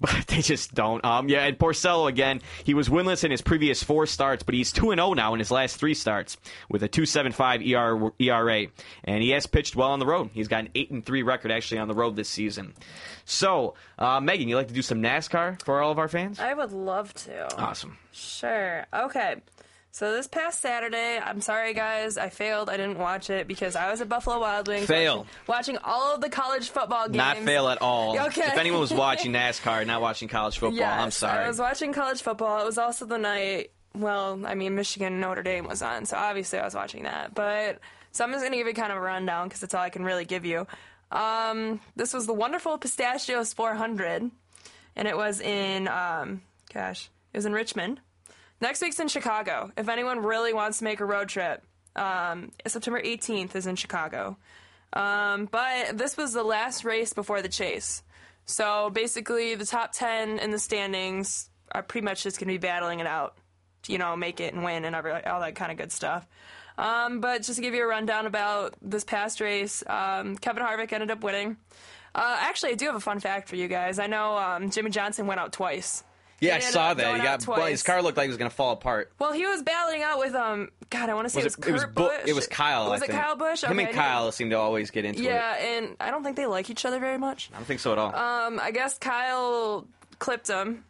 But 0.10 0.26
they 0.28 0.40
just 0.40 0.74
don't. 0.74 1.04
Um, 1.04 1.28
yeah, 1.28 1.44
and 1.44 1.58
Porcello 1.58 2.08
again. 2.08 2.40
He 2.64 2.72
was 2.72 2.88
winless 2.88 3.22
in 3.22 3.30
his 3.30 3.42
previous 3.42 3.82
four 3.82 4.06
starts, 4.06 4.42
but 4.42 4.54
he's 4.54 4.72
two 4.72 4.92
and 4.92 4.98
zero 4.98 5.12
now 5.12 5.34
in 5.34 5.38
his 5.40 5.50
last 5.50 5.76
three 5.76 5.92
starts 5.92 6.38
with 6.70 6.82
a 6.82 6.88
two 6.88 7.04
seven 7.04 7.32
five 7.32 7.60
ER, 7.60 8.10
ERA, 8.18 8.66
and 9.04 9.22
he 9.22 9.30
has 9.30 9.46
pitched 9.46 9.76
well 9.76 9.90
on 9.90 9.98
the 9.98 10.06
road. 10.06 10.30
He's 10.32 10.48
got 10.48 10.60
an 10.60 10.70
eight 10.74 10.90
and 10.90 11.04
three 11.04 11.22
record 11.22 11.52
actually 11.52 11.78
on 11.80 11.88
the 11.88 11.94
road 11.94 12.16
this 12.16 12.30
season. 12.30 12.72
So, 13.26 13.74
uh, 13.98 14.20
Megan, 14.20 14.48
you 14.48 14.56
like 14.56 14.68
to 14.68 14.74
do 14.74 14.80
some 14.82 15.02
NASCAR 15.02 15.62
for 15.62 15.82
all 15.82 15.92
of 15.92 15.98
our 15.98 16.08
fans? 16.08 16.40
I 16.40 16.54
would 16.54 16.72
love 16.72 17.12
to. 17.14 17.54
Awesome. 17.60 17.98
Sure. 18.10 18.86
Okay. 18.94 19.36
So 19.92 20.12
this 20.12 20.28
past 20.28 20.60
Saturday, 20.60 21.18
I'm 21.18 21.40
sorry 21.40 21.74
guys, 21.74 22.16
I 22.16 22.28
failed. 22.28 22.70
I 22.70 22.76
didn't 22.76 22.98
watch 22.98 23.28
it 23.28 23.48
because 23.48 23.74
I 23.74 23.90
was 23.90 24.00
at 24.00 24.08
Buffalo 24.08 24.38
Wild 24.40 24.68
Wings. 24.68 24.86
Fail. 24.86 25.26
Watching, 25.46 25.74
watching 25.74 25.78
all 25.82 26.14
of 26.14 26.20
the 26.20 26.28
college 26.30 26.70
football 26.70 27.06
games. 27.06 27.16
Not 27.16 27.38
fail 27.38 27.68
at 27.68 27.82
all. 27.82 28.16
Okay. 28.30 28.42
If 28.42 28.56
anyone 28.56 28.80
was 28.80 28.92
watching 28.92 29.32
NASCAR, 29.34 29.84
not 29.86 30.00
watching 30.00 30.28
college 30.28 30.58
football, 30.58 30.78
Yes, 30.78 31.00
I'm 31.00 31.10
sorry. 31.10 31.44
I 31.44 31.48
was 31.48 31.58
watching 31.58 31.92
college 31.92 32.22
football. 32.22 32.60
It 32.62 32.66
was 32.66 32.78
also 32.78 33.04
the 33.04 33.18
night. 33.18 33.72
Well, 33.94 34.40
I 34.46 34.54
mean, 34.54 34.76
Michigan 34.76 35.18
Notre 35.20 35.42
Dame 35.42 35.66
was 35.66 35.82
on, 35.82 36.06
so 36.06 36.16
obviously 36.16 36.60
I 36.60 36.64
was 36.64 36.74
watching 36.74 37.02
that. 37.02 37.34
But 37.34 37.80
so 38.12 38.22
I'm 38.24 38.30
just 38.30 38.44
gonna 38.44 38.56
give 38.56 38.68
you 38.68 38.74
kind 38.74 38.92
of 38.92 38.98
a 38.98 39.00
rundown 39.00 39.48
because 39.48 39.60
that's 39.60 39.74
all 39.74 39.82
I 39.82 39.90
can 39.90 40.04
really 40.04 40.24
give 40.24 40.44
you. 40.44 40.66
Um, 41.10 41.80
this 41.96 42.14
was 42.14 42.26
the 42.26 42.32
wonderful 42.32 42.78
Pistachios 42.78 43.52
400, 43.52 44.30
and 44.94 45.08
it 45.08 45.16
was 45.16 45.40
in 45.40 45.88
um, 45.88 46.42
gosh, 46.72 47.10
it 47.32 47.38
was 47.38 47.46
in 47.46 47.52
Richmond. 47.52 48.00
Next 48.60 48.82
week's 48.82 49.00
in 49.00 49.08
Chicago. 49.08 49.72
If 49.76 49.88
anyone 49.88 50.22
really 50.22 50.52
wants 50.52 50.78
to 50.78 50.84
make 50.84 51.00
a 51.00 51.04
road 51.04 51.28
trip, 51.28 51.64
um, 51.96 52.52
September 52.66 53.00
18th 53.00 53.54
is 53.56 53.66
in 53.66 53.76
Chicago. 53.76 54.36
Um, 54.92 55.46
but 55.46 55.96
this 55.96 56.16
was 56.16 56.32
the 56.32 56.42
last 56.42 56.84
race 56.84 57.12
before 57.12 57.42
the 57.42 57.48
chase. 57.48 58.02
So 58.44 58.90
basically, 58.90 59.54
the 59.54 59.64
top 59.64 59.92
10 59.92 60.38
in 60.38 60.50
the 60.50 60.58
standings 60.58 61.48
are 61.72 61.82
pretty 61.82 62.04
much 62.04 62.22
just 62.22 62.38
going 62.38 62.48
to 62.48 62.54
be 62.54 62.58
battling 62.58 63.00
it 63.00 63.06
out 63.06 63.36
to, 63.84 63.92
you 63.92 63.98
know, 63.98 64.16
make 64.16 64.40
it 64.40 64.52
and 64.52 64.64
win 64.64 64.84
and 64.84 64.94
every, 64.94 65.12
all 65.12 65.40
that 65.40 65.54
kind 65.54 65.72
of 65.72 65.78
good 65.78 65.92
stuff. 65.92 66.26
Um, 66.76 67.20
but 67.20 67.42
just 67.42 67.56
to 67.56 67.62
give 67.62 67.74
you 67.74 67.84
a 67.84 67.86
rundown 67.86 68.26
about 68.26 68.74
this 68.82 69.04
past 69.04 69.40
race, 69.40 69.82
um, 69.86 70.36
Kevin 70.36 70.62
Harvick 70.62 70.92
ended 70.92 71.10
up 71.10 71.22
winning. 71.22 71.56
Uh, 72.14 72.36
actually, 72.40 72.72
I 72.72 72.74
do 72.74 72.86
have 72.86 72.96
a 72.96 73.00
fun 73.00 73.20
fact 73.20 73.48
for 73.48 73.56
you 73.56 73.68
guys. 73.68 73.98
I 73.98 74.06
know 74.06 74.36
um, 74.36 74.70
Jimmie 74.70 74.90
Johnson 74.90 75.26
went 75.26 75.40
out 75.40 75.52
twice. 75.52 76.02
Yeah, 76.40 76.56
I 76.56 76.58
saw 76.60 76.94
that. 76.94 77.16
He 77.16 77.22
got 77.22 77.46
well, 77.46 77.66
his 77.66 77.82
car 77.82 78.02
looked 78.02 78.16
like 78.16 78.24
it 78.26 78.28
was 78.28 78.38
going 78.38 78.50
to 78.50 78.56
fall 78.56 78.72
apart. 78.72 79.12
Well, 79.18 79.32
he 79.32 79.46
was 79.46 79.62
battling 79.62 80.02
out 80.02 80.18
with 80.18 80.34
um. 80.34 80.70
God, 80.88 81.08
I 81.08 81.14
want 81.14 81.26
to 81.26 81.30
say 81.30 81.44
Was 81.44 81.54
it, 81.54 81.66
it, 81.68 81.72
was 81.72 81.82
it 81.82 81.86
Kurt 81.86 82.06
was 82.06 82.10
Bu- 82.10 82.18
Busch. 82.18 82.28
It 82.28 82.34
was 82.34 82.46
Kyle. 82.48 82.90
Was 82.90 83.02
I 83.02 83.04
it 83.04 83.08
think. 83.08 83.20
Kyle 83.20 83.36
Busch? 83.36 83.62
Him 83.62 83.78
and 83.78 83.90
Kyle 83.94 84.32
seem 84.32 84.50
to 84.50 84.56
always 84.58 84.90
get 84.90 85.04
into 85.04 85.20
it. 85.20 85.26
Yeah, 85.26 85.54
and 85.54 85.96
I 86.00 86.10
don't 86.10 86.24
think 86.24 86.36
they 86.36 86.46
like 86.46 86.68
each 86.70 86.84
other 86.84 86.98
very 86.98 87.18
much. 87.18 87.50
I 87.52 87.56
don't 87.58 87.66
think 87.66 87.78
so 87.80 87.92
at 87.92 87.98
all. 87.98 88.14
Um, 88.14 88.58
I 88.60 88.70
guess 88.72 88.98
Kyle 88.98 89.86
clipped 90.18 90.48
him 90.48 90.84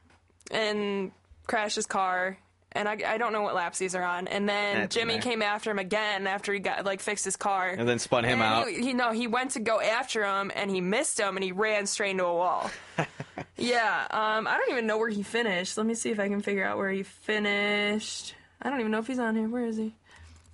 and 0.51 1.11
crashed 1.46 1.76
his 1.76 1.84
car, 1.86 2.38
and 2.72 2.88
I, 2.88 2.96
I 3.07 3.18
don't 3.18 3.32
know 3.32 3.42
what 3.42 3.55
laps 3.55 3.78
these 3.78 3.94
are 3.94 4.03
on. 4.03 4.26
And 4.28 4.48
then 4.48 4.78
That's 4.78 4.94
Jimmy 4.94 5.18
came 5.18 5.42
after 5.42 5.70
him 5.70 5.78
again 5.78 6.26
after 6.26 6.53
he 6.53 6.61
got 6.61 6.84
like 6.86 7.01
fixed 7.01 7.24
his 7.24 7.36
car. 7.36 7.68
And 7.68 7.86
then 7.88 7.98
spun 7.98 8.24
him 8.24 8.40
And 8.40 8.42
out. 8.42 8.68
He, 8.68 8.80
he 8.80 8.92
no, 8.94 9.12
he 9.12 9.26
went 9.26 9.51
to 9.53 9.61
go 9.61 9.80
after 9.80 10.24
him 10.24 10.51
and 10.55 10.70
he 10.70 10.80
missed 10.80 11.18
him 11.20 11.36
and 11.36 11.44
he 11.44 11.53
ran 11.53 11.86
straight 11.86 12.12
into 12.12 12.24
a 12.24 12.34
wall. 12.34 12.70
yeah, 13.57 14.07
um, 14.11 14.46
I 14.46 14.57
don't 14.57 14.70
even 14.70 14.86
know 14.86 14.98
where 14.98 15.09
he 15.09 15.22
finished. 15.22 15.76
Let 15.76 15.86
me 15.86 15.94
see 15.94 16.11
if 16.11 16.20
I 16.20 16.28
can 16.28 16.40
figure 16.40 16.64
out 16.64 16.78
where 16.78 16.90
he 16.90 17.03
finished. 17.03 18.34
I 18.62 18.70
don't 18.70 18.80
even 18.80 18.92
know 18.92 18.98
if 18.98 19.07
he's 19.07 19.18
on 19.18 19.36
here. 19.36 19.48
Where 19.48 19.64
is 19.64 19.76
he? 19.76 19.94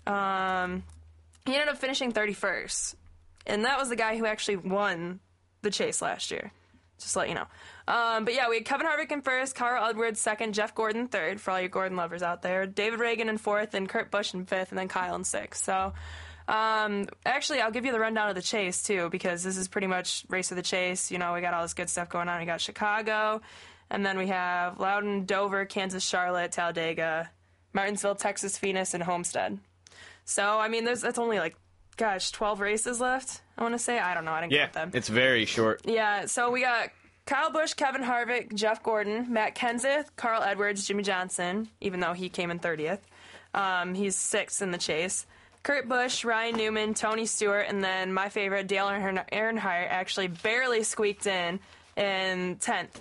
Um, 0.07 0.84
he 1.44 1.55
ended 1.55 1.68
up 1.68 1.78
finishing 1.78 2.12
31st, 2.12 2.94
and 3.47 3.64
that 3.64 3.78
was 3.78 3.88
the 3.88 3.97
guy 3.97 4.16
who 4.16 4.26
actually 4.26 4.57
won 4.57 5.20
the 5.62 5.70
chase 5.70 6.01
last 6.01 6.30
year. 6.30 6.53
Just 6.99 7.12
to 7.12 7.18
let 7.18 7.28
you 7.28 7.34
know. 7.34 7.47
Um, 7.88 8.24
but 8.24 8.34
yeah, 8.34 8.49
we 8.49 8.57
had 8.57 8.64
Kevin 8.64 8.86
Harvick 8.86 9.12
in 9.12 9.20
first, 9.20 9.55
Carl 9.55 9.84
Edwards 9.84 10.20
second, 10.20 10.55
Jeff 10.55 10.74
Gordon 10.74 11.09
third 11.09 11.40
for 11.40 11.51
all 11.51 11.61
you 11.61 11.68
Gordon 11.68 11.97
lovers 11.97 12.22
out 12.22 12.42
there, 12.42 12.66
David 12.66 13.01
Ragan 13.01 13.28
in 13.28 13.38
fourth, 13.38 13.74
and 13.74 13.88
Kurt 13.88 14.11
Busch 14.11 14.32
in 14.32 14.47
fifth, 14.47 14.70
and 14.70 14.78
then 14.78 14.88
Kyle 14.88 15.14
in 15.14 15.24
sixth. 15.24 15.64
So, 15.64 15.92
um, 16.49 17.07
actually, 17.24 17.61
I'll 17.61 17.70
give 17.70 17.84
you 17.84 17.92
the 17.92 17.99
rundown 18.01 18.28
of 18.28 18.34
the 18.34 18.42
chase 18.42 18.82
too, 18.82 19.09
because 19.11 19.42
this 19.42 19.57
is 19.57 19.68
pretty 19.68 19.86
much 19.88 20.24
race 20.28 20.51
of 20.53 20.57
the 20.57 20.62
chase. 20.62 21.11
You 21.11 21.18
know, 21.18 21.32
we 21.32 21.40
got 21.40 21.55
all 21.55 21.62
this 21.62 21.74
good 21.74 21.90
stuff 21.90 22.09
going 22.09 22.28
on. 22.28 22.38
We 22.40 22.47
got 22.47 22.61
Chicago, 22.61 23.40
and 23.90 24.05
then 24.07 24.16
we 24.18 24.28
have 24.28 24.78
Loudon, 24.78 25.24
Dover, 25.24 25.64
Kansas, 25.64 26.05
Charlotte, 26.05 26.53
Talladega, 26.53 27.30
Martinsville, 27.72 28.14
Texas, 28.14 28.57
Phoenix, 28.59 28.94
and 28.94 29.03
Homestead. 29.03 29.59
So, 30.24 30.59
I 30.59 30.68
mean, 30.68 30.84
there's 30.84 31.01
that's 31.03 31.18
only 31.18 31.38
like, 31.38 31.57
gosh, 31.97 32.30
12 32.32 32.61
races 32.61 33.01
left. 33.01 33.40
I 33.59 33.62
want 33.62 33.74
to 33.74 33.78
say. 33.78 33.99
I 33.99 34.14
don't 34.14 34.24
know. 34.24 34.32
I 34.32 34.40
didn't 34.42 34.53
Yeah, 34.53 34.62
count 34.68 34.72
them. 34.74 34.90
it's 34.94 35.09
very 35.09 35.44
short. 35.47 35.80
Yeah, 35.84 36.26
so 36.26 36.51
we 36.51 36.61
got 36.61 36.90
Kyle 37.26 37.51
Busch, 37.51 37.74
Kevin 37.74 38.03
Harvick, 38.03 38.55
Jeff 38.55 38.82
Gordon, 38.82 39.32
Matt 39.32 39.55
Kenseth, 39.57 40.07
Carl 40.16 40.42
Edwards, 40.42 40.86
Jimmie 40.86 41.03
Johnson, 41.03 41.68
even 41.80 42.01
though 42.01 42.12
he 42.12 42.28
came 42.28 42.51
in 42.51 42.59
30th. 42.61 43.01
Um, 43.55 43.94
he's 43.94 44.14
sixth 44.14 44.61
in 44.62 44.70
the 44.70 44.78
chase. 44.78 45.26
Kurt 45.66 45.88
Busch, 45.88 46.24
Ryan 46.24 46.56
Newman, 46.56 46.94
Tony 46.94 47.26
Stewart, 47.26 47.66
and 47.68 47.82
then 47.82 48.14
my 48.14 48.28
favorite, 48.28 48.68
Dale 48.68 48.86
Earnhardt, 48.86 49.26
actually 49.90 50.28
barely 50.28 50.84
squeaked 50.84 51.26
in 51.26 51.58
in 51.96 52.54
10th 52.60 53.00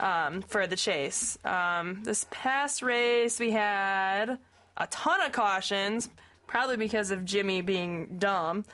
um, 0.00 0.40
for 0.40 0.66
the 0.66 0.74
chase. 0.74 1.36
Um, 1.44 2.02
this 2.02 2.24
past 2.30 2.80
race, 2.80 3.38
we 3.38 3.50
had 3.50 4.38
a 4.78 4.86
ton 4.86 5.20
of 5.20 5.32
cautions, 5.32 6.08
probably 6.46 6.78
because 6.78 7.10
of 7.10 7.26
Jimmy 7.26 7.60
being 7.60 8.16
dumb. 8.18 8.64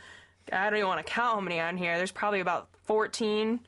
I 0.52 0.70
don't 0.70 0.76
even 0.76 0.86
want 0.86 1.04
to 1.04 1.12
count 1.12 1.34
how 1.34 1.40
many 1.40 1.58
on 1.58 1.76
here. 1.76 1.96
There's 1.96 2.12
probably 2.12 2.38
about 2.38 2.68
14, 2.84 3.58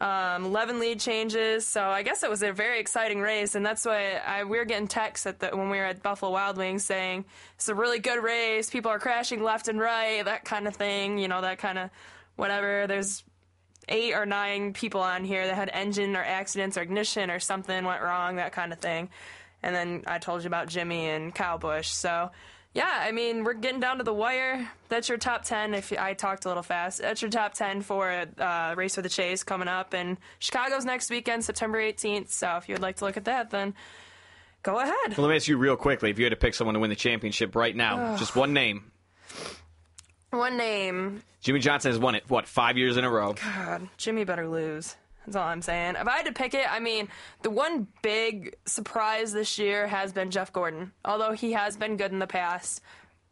um, 0.00 0.46
11 0.46 0.80
lead 0.80 0.98
changes. 0.98 1.66
So 1.66 1.82
I 1.82 2.02
guess 2.02 2.22
it 2.22 2.30
was 2.30 2.42
a 2.42 2.52
very 2.52 2.80
exciting 2.80 3.20
race, 3.20 3.54
and 3.54 3.64
that's 3.64 3.84
why 3.84 4.14
I, 4.14 4.44
we 4.44 4.58
were 4.58 4.64
getting 4.64 4.88
texts 4.88 5.26
at 5.26 5.40
the, 5.40 5.48
when 5.48 5.68
we 5.68 5.78
were 5.78 5.84
at 5.84 6.02
Buffalo 6.02 6.32
Wild 6.32 6.56
Wings 6.56 6.84
saying 6.84 7.24
it's 7.56 7.68
a 7.68 7.74
really 7.74 7.98
good 7.98 8.22
race. 8.22 8.70
People 8.70 8.90
are 8.90 8.98
crashing 8.98 9.42
left 9.42 9.68
and 9.68 9.78
right, 9.78 10.24
that 10.24 10.44
kind 10.44 10.66
of 10.66 10.74
thing. 10.74 11.18
You 11.18 11.28
know, 11.28 11.42
that 11.42 11.58
kind 11.58 11.78
of 11.78 11.90
whatever. 12.36 12.86
There's 12.86 13.22
eight 13.88 14.14
or 14.14 14.24
nine 14.24 14.72
people 14.72 15.00
on 15.00 15.24
here 15.24 15.46
that 15.46 15.54
had 15.54 15.70
engine 15.72 16.16
or 16.16 16.22
accidents 16.22 16.78
or 16.78 16.82
ignition 16.82 17.30
or 17.30 17.40
something 17.40 17.84
went 17.84 18.02
wrong, 18.02 18.36
that 18.36 18.52
kind 18.52 18.72
of 18.72 18.78
thing. 18.78 19.10
And 19.62 19.74
then 19.74 20.04
I 20.06 20.18
told 20.18 20.42
you 20.42 20.46
about 20.46 20.68
Jimmy 20.68 21.06
and 21.08 21.34
Kyle 21.34 21.58
Busch. 21.58 21.88
So, 21.88 22.30
yeah, 22.72 22.88
I 23.02 23.10
mean, 23.10 23.42
we're 23.42 23.54
getting 23.54 23.80
down 23.80 23.98
to 23.98 24.04
the 24.04 24.14
wire. 24.14 24.68
That's 24.88 25.08
your 25.08 25.18
top 25.18 25.44
10. 25.44 25.74
If 25.74 25.92
I 25.92 26.14
talked 26.14 26.44
a 26.44 26.48
little 26.48 26.62
fast, 26.62 27.00
that's 27.00 27.20
your 27.20 27.30
top 27.30 27.54
10 27.54 27.82
for 27.82 28.26
uh, 28.38 28.74
Race 28.76 28.94
for 28.94 29.02
the 29.02 29.08
Chase 29.08 29.42
coming 29.42 29.66
up. 29.66 29.92
And 29.92 30.18
Chicago's 30.38 30.84
next 30.84 31.10
weekend, 31.10 31.44
September 31.44 31.78
18th. 31.78 32.28
So, 32.28 32.56
if 32.56 32.68
you'd 32.68 32.80
like 32.80 32.96
to 32.96 33.04
look 33.04 33.16
at 33.16 33.24
that, 33.24 33.50
then 33.50 33.74
go 34.62 34.78
ahead. 34.78 34.94
Well, 35.16 35.26
let 35.26 35.30
me 35.30 35.36
ask 35.36 35.48
you 35.48 35.56
real 35.56 35.76
quickly: 35.76 36.10
if 36.10 36.18
you 36.18 36.24
had 36.24 36.30
to 36.30 36.36
pick 36.36 36.54
someone 36.54 36.74
to 36.74 36.80
win 36.80 36.90
the 36.90 36.96
championship 36.96 37.56
right 37.56 37.74
now, 37.74 38.16
just 38.16 38.36
one 38.36 38.52
name. 38.52 38.92
One 40.30 40.56
name. 40.56 41.22
Jimmie 41.40 41.58
Johnson 41.58 41.90
has 41.90 41.98
won 41.98 42.14
it 42.14 42.24
what 42.28 42.46
five 42.46 42.78
years 42.78 42.96
in 42.96 43.04
a 43.04 43.10
row. 43.10 43.32
God, 43.32 43.88
Jimmy 43.96 44.22
better 44.24 44.46
lose. 44.48 44.94
That's 45.30 45.36
all 45.36 45.48
I'm 45.48 45.62
saying. 45.62 45.94
If 45.94 46.08
I 46.08 46.16
had 46.16 46.26
to 46.26 46.32
pick 46.32 46.54
it, 46.54 46.66
I 46.68 46.80
mean, 46.80 47.06
the 47.42 47.50
one 47.50 47.86
big 48.02 48.56
surprise 48.66 49.32
this 49.32 49.60
year 49.60 49.86
has 49.86 50.12
been 50.12 50.32
Jeff 50.32 50.52
Gordon. 50.52 50.90
Although 51.04 51.34
he 51.34 51.52
has 51.52 51.76
been 51.76 51.96
good 51.96 52.10
in 52.10 52.18
the 52.18 52.26
past, 52.26 52.82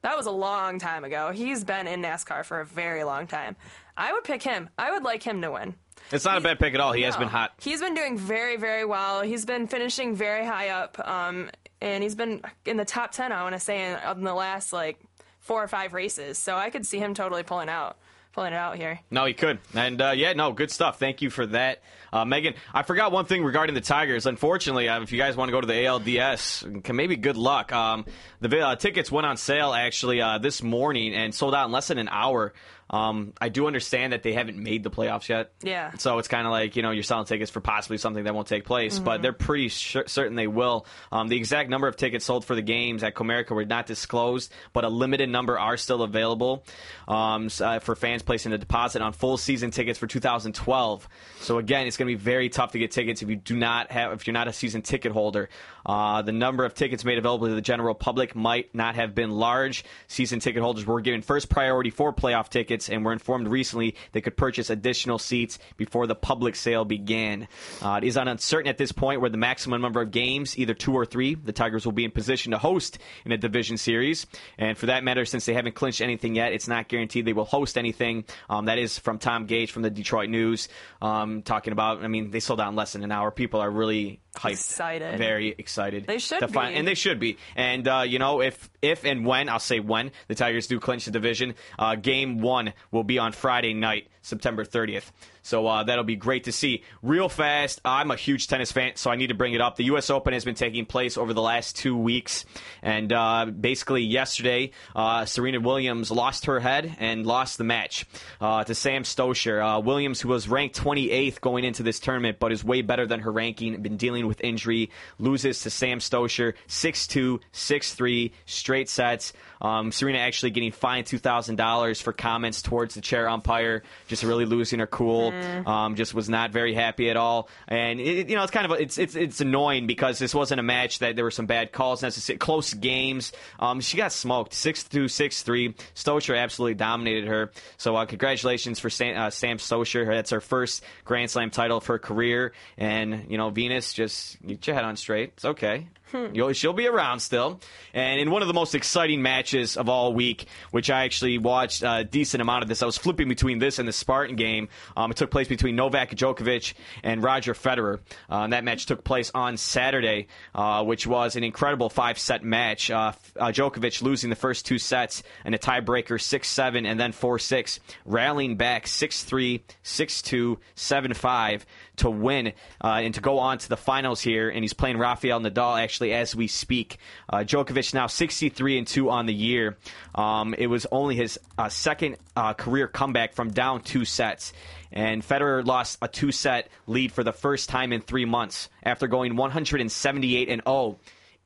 that 0.03 0.16
was 0.16 0.26
a 0.26 0.30
long 0.30 0.78
time 0.78 1.03
ago. 1.03 1.32
He's 1.32 1.64
been 1.64 1.88
in 1.88 2.01
NASCAR 2.01 2.44
for 2.44 2.61
a 2.61 2.64
very 2.64 3.03
long 3.03 3.26
time. 3.26 3.57
I 3.96 4.12
would 4.12 4.22
pick 4.22 4.44
him. 4.44 4.70
I 4.78 4.92
would 4.92 5.03
like 5.03 5.24
him 5.24 5.42
to 5.42 5.51
win. 5.51 5.74
It's 6.12 6.24
not 6.24 6.38
a 6.38 6.40
bad 6.40 6.61
pick 6.61 6.72
at 6.72 6.78
all. 6.78 6.92
He 6.92 7.03
has 7.03 7.16
been 7.16 7.26
hot. 7.26 7.55
He's 7.61 7.80
been 7.80 7.94
doing 7.94 8.16
very, 8.16 8.57
very 8.57 8.84
well. 8.84 9.22
He's 9.22 9.44
been 9.44 9.66
finishing 9.66 10.14
very 10.14 10.46
high 10.46 10.68
up, 10.68 11.01
um, 11.05 11.51
and 11.80 12.05
he's 12.05 12.14
been 12.14 12.42
in 12.64 12.76
the 12.76 12.84
top 12.84 13.11
ten. 13.11 13.32
I 13.32 13.42
want 13.42 13.57
to 13.57 13.61
say 13.61 13.90
in, 13.90 13.99
in 14.18 14.22
the 14.22 14.34
last 14.34 14.72
like 14.72 15.01
four 15.40 15.64
or 15.64 15.66
five 15.66 15.94
races. 15.94 16.38
So 16.38 16.55
I 16.55 16.70
could 16.70 16.86
see 16.86 16.99
him 16.99 17.12
totally 17.12 17.42
pulling 17.42 17.68
out, 17.68 17.99
pulling 18.39 18.53
it 18.53 18.57
out 18.57 18.76
here. 18.76 19.01
No, 19.11 19.24
he 19.24 19.34
could. 19.34 19.59
And 19.74 20.01
uh, 20.01 20.12
yeah, 20.14 20.32
no, 20.32 20.53
good 20.53 20.70
stuff. 20.70 21.01
Thank 21.01 21.22
you 21.22 21.28
for 21.28 21.45
that, 21.47 21.82
uh, 22.12 22.24
Megan. 22.24 22.55
I 22.72 22.84
forgot 22.84 23.11
one 23.11 23.24
thing 23.24 23.43
regarding 23.43 23.74
the 23.74 23.80
Tigers. 23.80 24.26
Unfortunately, 24.26 24.89
uh, 24.89 25.03
if 25.03 25.11
you 25.11 25.18
guys 25.18 25.36
want 25.36 25.49
to 25.49 25.53
go 25.53 25.61
to 25.61 25.66
the 25.66 25.72
ALDS, 25.72 26.84
can 26.84 26.95
maybe 26.95 27.16
good 27.16 27.36
luck. 27.36 27.72
Um, 27.72 28.07
the 28.41 28.61
uh, 28.61 28.76
tickets 28.76 29.11
went 29.11 29.26
on 29.26 29.36
sale 29.36 29.74
actually 29.74 30.20
uh, 30.20 30.39
this 30.39 30.62
morning 30.62 31.14
and 31.14 31.34
sold 31.34 31.53
out 31.53 31.66
in 31.66 31.72
less 31.72 31.89
than 31.89 31.99
an 31.99 32.09
hour. 32.09 32.53
Um, 32.91 33.32
I 33.41 33.49
do 33.51 33.66
understand 33.66 34.12
that 34.12 34.22
they 34.22 34.32
haven't 34.32 34.57
made 34.57 34.82
the 34.82 34.91
playoffs 34.91 35.28
yet. 35.28 35.53
Yeah. 35.62 35.93
So 35.99 36.18
it's 36.18 36.28
kind 36.28 36.47
of 36.47 36.51
like, 36.53 36.74
you 36.76 36.82
know, 36.82 36.91
you're 36.91 37.03
selling 37.03 37.26
tickets 37.26 37.51
for 37.51 37.61
possibly 37.61 37.99
something 37.99 38.24
that 38.24 38.34
won't 38.34 38.49
take 38.49 38.64
place, 38.64 38.99
but 38.99 39.18
Mhm. 39.18 39.22
they're 39.22 39.32
pretty 39.34 39.68
sure, 39.68 40.05
certain 40.07 40.36
they 40.36 40.47
will. 40.47 40.86
Um, 41.12 41.28
the 41.28 41.36
exact 41.36 41.68
number 41.68 41.86
of 41.86 41.97
tickets 41.97 42.24
sold 42.24 42.45
for 42.45 42.55
the 42.55 42.62
games 42.62 43.03
at 43.03 43.14
Comerica 43.14 43.51
were 43.51 43.64
not 43.66 43.86
disclosed, 43.86 44.53
but 44.72 44.84
a 44.84 44.89
limited 44.89 45.28
number 45.28 45.59
are 45.59 45.76
still 45.76 46.03
available 46.03 46.64
um, 47.07 47.49
uh, 47.61 47.78
for 47.78 47.95
fans 47.97 48.22
placing 48.22 48.53
a 48.53 48.59
deposit 48.59 49.03
on 49.03 49.12
full 49.12 49.36
season 49.36 49.70
tickets 49.70 49.99
for 49.99 50.07
2012. 50.07 51.09
So 51.41 51.59
again, 51.59 51.86
it's 51.86 51.97
going 51.97 52.09
to 52.11 52.16
be 52.16 52.22
very 52.22 52.49
tough 52.49 52.72
to 52.72 52.78
get 52.78 52.91
tickets 52.91 53.22
if 53.22 53.28
you 53.28 53.36
do 53.36 53.57
not 53.57 53.91
have, 53.91 54.12
if 54.12 54.26
you're 54.26 54.34
not 54.34 54.49
a 54.49 54.53
season 54.53 54.82
ticket 54.82 55.12
holder. 55.12 55.49
Uh, 55.86 56.22
the 56.22 56.32
number 56.32 56.64
of 56.64 56.74
tickets 56.74 57.05
made 57.05 57.18
available 57.18 57.47
to 57.49 57.55
the 57.55 57.61
general 57.62 57.95
public 57.95 58.34
might 58.36 58.74
not 58.74 58.95
have 58.95 59.14
been 59.14 59.30
large. 59.30 59.84
Season 60.07 60.39
ticket 60.41 60.62
holders 60.62 60.84
were 60.86 61.01
given 61.01 61.22
first 61.22 61.49
priority 61.49 61.91
for 61.91 62.12
playoff 62.12 62.49
tickets 62.51 62.77
and 62.86 63.04
were 63.04 63.12
informed 63.12 63.48
recently 63.48 63.94
they 64.12 64.20
could 64.20 64.36
purchase 64.36 64.70
additional 64.70 65.18
seats 65.18 65.58
before 65.76 66.06
the 66.06 66.14
public 66.14 66.54
sale 66.54 66.84
began. 66.84 67.48
Uh, 67.80 68.00
it 68.02 68.06
is 68.06 68.16
uncertain 68.16 68.68
at 68.68 68.78
this 68.78 68.92
point 68.92 69.20
where 69.20 69.30
the 69.30 69.36
maximum 69.38 69.80
number 69.80 70.00
of 70.00 70.10
games, 70.10 70.58
either 70.58 70.74
two 70.74 70.92
or 70.92 71.06
three, 71.06 71.34
the 71.34 71.52
Tigers 71.52 71.84
will 71.84 71.92
be 71.92 72.04
in 72.04 72.10
position 72.10 72.52
to 72.52 72.58
host 72.58 72.98
in 73.24 73.32
a 73.32 73.38
division 73.38 73.76
series. 73.76 74.26
And 74.58 74.76
for 74.76 74.86
that 74.86 75.04
matter, 75.04 75.24
since 75.24 75.46
they 75.46 75.54
haven't 75.54 75.74
clinched 75.74 76.00
anything 76.00 76.34
yet, 76.34 76.52
it's 76.52 76.68
not 76.68 76.88
guaranteed 76.88 77.24
they 77.24 77.32
will 77.32 77.44
host 77.44 77.78
anything. 77.78 78.24
Um, 78.50 78.66
that 78.66 78.78
is 78.78 78.98
from 78.98 79.18
Tom 79.18 79.46
Gage 79.46 79.72
from 79.72 79.82
the 79.82 79.90
Detroit 79.90 80.28
News, 80.28 80.68
um, 81.00 81.42
talking 81.42 81.72
about. 81.72 82.04
I 82.04 82.08
mean, 82.08 82.30
they 82.30 82.40
sold 82.40 82.60
out 82.60 82.68
in 82.68 82.76
less 82.76 82.92
than 82.92 83.04
an 83.04 83.12
hour. 83.12 83.30
People 83.30 83.60
are 83.60 83.70
really 83.70 84.20
hyped, 84.39 84.53
Excited. 84.53 85.18
very 85.18 85.55
excited. 85.59 86.07
They 86.07 86.18
should 86.18 86.41
to 86.41 86.49
find- 86.49 86.74
be. 86.74 86.78
and 86.78 86.86
they 86.89 86.95
should 86.95 87.18
be. 87.20 87.36
And 87.57 87.86
uh, 87.89 88.05
you 88.07 88.18
know, 88.18 88.41
if 88.41 88.70
if 88.80 89.05
and 89.05 89.26
when 89.26 89.49
I'll 89.49 89.59
say 89.59 89.80
when 89.80 90.12
the 90.28 90.34
Tigers 90.34 90.66
do 90.66 90.78
clinch 90.80 91.05
the 91.05 91.11
division, 91.11 91.55
uh, 91.78 91.95
game 91.97 92.41
one 92.41 92.72
will 92.91 93.05
be 93.05 93.18
on 93.18 93.32
Friday 93.32 93.74
night, 93.74 94.09
September 94.28 94.64
30th. 94.64 95.10
So 95.42 95.66
uh, 95.66 95.84
that'll 95.84 96.04
be 96.04 96.16
great 96.16 96.44
to 96.44 96.52
see. 96.52 96.82
Real 97.02 97.28
fast, 97.28 97.80
I'm 97.84 98.10
a 98.10 98.16
huge 98.16 98.48
tennis 98.48 98.70
fan, 98.70 98.92
so 98.96 99.10
I 99.10 99.16
need 99.16 99.28
to 99.28 99.34
bring 99.34 99.54
it 99.54 99.60
up. 99.60 99.76
The 99.76 99.84
U.S. 99.84 100.10
Open 100.10 100.34
has 100.34 100.44
been 100.44 100.54
taking 100.54 100.84
place 100.84 101.16
over 101.16 101.32
the 101.32 101.40
last 101.40 101.76
two 101.76 101.96
weeks, 101.96 102.44
and 102.82 103.12
uh, 103.12 103.46
basically 103.46 104.02
yesterday, 104.02 104.72
uh, 104.94 105.24
Serena 105.24 105.60
Williams 105.60 106.10
lost 106.10 106.46
her 106.46 106.60
head 106.60 106.94
and 106.98 107.26
lost 107.26 107.58
the 107.58 107.64
match 107.64 108.04
uh, 108.40 108.64
to 108.64 108.74
Sam 108.74 109.04
Stosur. 109.04 109.78
Uh, 109.78 109.80
Williams, 109.80 110.20
who 110.20 110.28
was 110.28 110.48
ranked 110.48 110.78
28th 110.78 111.40
going 111.40 111.64
into 111.64 111.82
this 111.82 111.98
tournament, 111.98 112.38
but 112.38 112.52
is 112.52 112.62
way 112.62 112.82
better 112.82 113.06
than 113.06 113.20
her 113.20 113.32
ranking, 113.32 113.80
been 113.80 113.96
dealing 113.96 114.26
with 114.26 114.42
injury, 114.42 114.90
loses 115.18 115.62
to 115.62 115.70
Sam 115.70 115.98
Stosur 115.98 116.54
6-2, 116.68 117.40
6-3, 117.52 118.32
straight 118.44 118.88
sets. 118.88 119.32
Um, 119.60 119.92
Serena 119.92 120.18
actually 120.18 120.50
getting 120.50 120.72
fined 120.72 121.06
two 121.06 121.18
thousand 121.18 121.56
dollars 121.56 122.00
for 122.00 122.12
comments 122.12 122.62
towards 122.62 122.94
the 122.94 123.00
chair 123.00 123.28
umpire, 123.28 123.82
just 124.06 124.17
really 124.24 124.44
losing 124.44 124.78
her 124.78 124.86
cool. 124.86 125.32
Um, 125.66 125.94
just 125.96 126.14
was 126.14 126.28
not 126.28 126.50
very 126.50 126.74
happy 126.74 127.10
at 127.10 127.16
all, 127.16 127.48
and 127.66 128.00
it, 128.00 128.28
you 128.28 128.36
know 128.36 128.42
it's 128.42 128.52
kind 128.52 128.70
of 128.70 128.80
it's 128.80 128.98
it's 128.98 129.14
it's 129.14 129.40
annoying 129.40 129.86
because 129.86 130.18
this 130.18 130.34
wasn't 130.34 130.60
a 130.60 130.62
match 130.62 131.00
that 131.00 131.16
there 131.16 131.24
were 131.24 131.30
some 131.30 131.46
bad 131.46 131.72
calls, 131.72 132.02
necessary 132.02 132.38
close 132.38 132.74
games. 132.74 133.32
Um, 133.58 133.80
she 133.80 133.96
got 133.96 134.12
smoked 134.12 134.54
six 134.54 134.84
two 134.84 135.08
six 135.08 135.42
three. 135.42 135.74
Stosur 135.94 136.38
absolutely 136.38 136.74
dominated 136.74 137.28
her. 137.28 137.52
So 137.76 137.96
uh, 137.96 138.06
congratulations 138.06 138.78
for 138.78 138.90
Sam, 138.90 139.20
uh, 139.20 139.30
Sam. 139.30 139.58
That's 139.58 140.30
her 140.30 140.40
first 140.40 140.82
Grand 141.04 141.30
Slam 141.30 141.50
title 141.50 141.78
of 141.78 141.86
her 141.86 141.98
career, 141.98 142.52
and 142.76 143.26
you 143.28 143.38
know 143.38 143.50
Venus 143.50 143.92
just 143.92 144.40
get 144.46 144.66
your 144.66 144.76
head 144.76 144.84
on 144.84 144.96
straight. 144.96 145.32
It's 145.36 145.44
okay. 145.44 145.88
You'll, 146.32 146.52
she'll 146.52 146.72
be 146.72 146.86
around 146.86 147.20
still. 147.20 147.61
And 147.92 148.20
in 148.20 148.30
one 148.30 148.42
of 148.42 148.48
the 148.48 148.54
most 148.54 148.74
exciting 148.74 149.22
matches 149.22 149.76
of 149.76 149.88
all 149.88 150.12
week, 150.12 150.46
which 150.70 150.90
I 150.90 151.04
actually 151.04 151.38
watched 151.38 151.82
a 151.82 152.04
decent 152.04 152.40
amount 152.40 152.62
of 152.62 152.68
this, 152.68 152.82
I 152.82 152.86
was 152.86 152.98
flipping 152.98 153.28
between 153.28 153.59
this 153.59 153.78
and 153.78 153.88
the 153.88 153.92
Spartan 153.92 154.36
game. 154.36 154.68
Um, 154.96 155.11
it 155.11 155.16
took 155.16 155.30
place 155.30 155.48
between 155.48 155.76
Novak 155.76 156.11
Djokovic 156.11 156.74
and 157.02 157.22
Roger 157.22 157.54
Federer. 157.54 158.00
Uh, 158.30 158.42
and 158.42 158.52
that 158.52 158.64
match 158.64 158.86
took 158.86 159.04
place 159.04 159.30
on 159.34 159.56
Saturday, 159.56 160.28
uh, 160.54 160.84
which 160.84 161.06
was 161.06 161.36
an 161.36 161.44
incredible 161.44 161.88
five 161.90 162.18
set 162.18 162.42
match. 162.44 162.90
Uh, 162.90 163.12
uh, 163.38 163.48
Djokovic 163.48 164.02
losing 164.02 164.30
the 164.30 164.36
first 164.36 164.66
two 164.66 164.78
sets 164.78 165.22
and 165.44 165.54
a 165.54 165.59
tiebreaker 165.59 166.20
6 166.20 166.48
7 166.48 166.86
and 166.86 166.98
then 166.98 167.12
4 167.12 167.38
6, 167.38 167.80
rallying 168.04 168.56
back 168.56 168.86
6 168.86 169.24
3, 169.24 169.62
6 169.82 170.22
2, 170.22 170.59
7 170.74 171.14
5 171.14 171.66
to 171.96 172.11
win 172.11 172.52
uh, 172.82 173.00
and 173.02 173.14
to 173.14 173.20
go 173.20 173.38
on 173.38 173.59
to 173.59 173.68
the 173.68 173.76
finals 173.76 174.20
here. 174.20 174.48
And 174.48 174.62
he's 174.62 174.72
playing 174.72 174.98
Rafael 174.98 175.40
Nadal 175.40 175.80
actually 175.80 175.97
as 176.01 176.34
we 176.34 176.46
speak. 176.46 176.99
Uh, 177.28 177.38
Djokovic 177.38 177.94
now 177.94 178.07
63 178.07 178.78
and 178.78 178.86
2 178.86 179.11
on 179.11 179.26
the 179.26 179.34
year. 179.34 179.76
Um, 180.14 180.55
it 180.55 180.68
was 180.68 180.86
only 180.90 181.16
his 181.16 181.38
uh, 181.57 181.68
second 181.68 182.16
uh, 182.36 182.55
career 182.55 182.88
comeback 182.88 183.34
from 183.34 183.51
down 183.51 183.82
two 183.82 184.05
sets. 184.05 184.53
And 184.92 185.22
Federer 185.22 185.64
lost 185.64 185.99
a 186.01 186.09
two 186.09 186.32
set 186.32 186.68
lead 186.86 187.12
for 187.12 187.22
the 187.22 187.32
first 187.32 187.68
time 187.68 187.92
in 187.92 188.01
three 188.01 188.24
months 188.24 188.68
after 188.82 189.07
going 189.07 189.36
178 189.36 190.49
and 190.49 190.62
0 190.64 190.99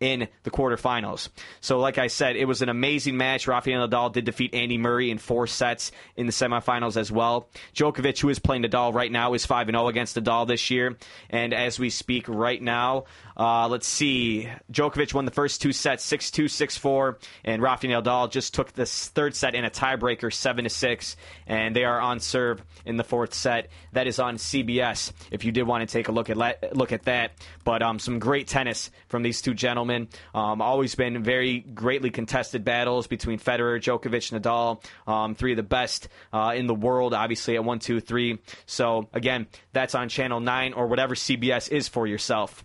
in 0.02 0.26
the 0.42 0.50
quarterfinals. 0.50 1.28
So, 1.60 1.78
like 1.78 1.96
I 1.96 2.08
said, 2.08 2.34
it 2.34 2.46
was 2.46 2.60
an 2.60 2.68
amazing 2.68 3.16
match. 3.16 3.46
Rafael 3.46 3.88
Nadal 3.88 4.12
did 4.12 4.24
defeat 4.24 4.52
Andy 4.52 4.76
Murray 4.76 5.12
in 5.12 5.18
four 5.18 5.46
sets 5.46 5.92
in 6.16 6.26
the 6.26 6.32
semifinals 6.32 6.96
as 6.96 7.12
well. 7.12 7.48
Djokovic, 7.72 8.20
who 8.20 8.28
is 8.28 8.40
playing 8.40 8.64
Nadal 8.64 8.92
right 8.92 9.12
now, 9.12 9.32
is 9.34 9.46
5 9.46 9.68
0 9.68 9.86
against 9.86 10.16
Nadal 10.16 10.48
this 10.48 10.70
year. 10.70 10.96
And 11.30 11.54
as 11.54 11.78
we 11.78 11.88
speak 11.88 12.28
right 12.28 12.60
now, 12.60 13.04
uh, 13.36 13.68
let's 13.68 13.86
see. 13.86 14.48
Djokovic 14.70 15.14
won 15.14 15.24
the 15.24 15.30
first 15.30 15.62
two 15.62 15.72
sets 15.72 16.04
6 16.04 16.30
2, 16.30 16.48
6 16.48 16.76
4. 16.76 17.18
And 17.44 17.62
Rafael 17.62 18.02
Nadal 18.02 18.30
just 18.30 18.54
took 18.54 18.72
the 18.72 18.86
third 18.86 19.34
set 19.34 19.54
in 19.54 19.64
a 19.64 19.70
tiebreaker 19.70 20.32
7 20.32 20.68
6. 20.68 21.16
And 21.46 21.74
they 21.74 21.84
are 21.84 22.00
on 22.00 22.20
serve 22.20 22.62
in 22.84 22.96
the 22.96 23.04
fourth 23.04 23.34
set. 23.34 23.68
That 23.92 24.06
is 24.06 24.18
on 24.18 24.36
CBS 24.36 25.12
if 25.30 25.44
you 25.44 25.52
did 25.52 25.64
want 25.64 25.88
to 25.88 25.92
take 25.92 26.08
a 26.08 26.12
look 26.12 26.30
at, 26.30 26.76
look 26.76 26.92
at 26.92 27.04
that. 27.04 27.32
But 27.64 27.82
um, 27.82 27.98
some 27.98 28.18
great 28.18 28.46
tennis 28.46 28.90
from 29.08 29.22
these 29.22 29.42
two 29.42 29.54
gentlemen. 29.54 30.08
Um, 30.34 30.60
always 30.60 30.94
been 30.94 31.22
very 31.22 31.60
greatly 31.60 32.10
contested 32.10 32.64
battles 32.64 33.06
between 33.06 33.38
Federer, 33.38 33.80
Djokovic, 33.80 34.38
Nadal. 34.38 34.82
Um, 35.06 35.34
three 35.34 35.52
of 35.52 35.56
the 35.56 35.62
best 35.62 36.08
uh, 36.32 36.52
in 36.54 36.66
the 36.66 36.74
world, 36.74 37.14
obviously 37.14 37.56
at 37.56 37.64
one, 37.64 37.78
two, 37.78 38.00
three. 38.00 38.38
So 38.66 39.08
again, 39.12 39.46
that's 39.72 39.94
on 39.94 40.08
Channel 40.08 40.40
Nine 40.40 40.72
or 40.72 40.86
whatever 40.86 41.14
CBS 41.14 41.70
is 41.70 41.88
for 41.88 42.06
yourself. 42.06 42.64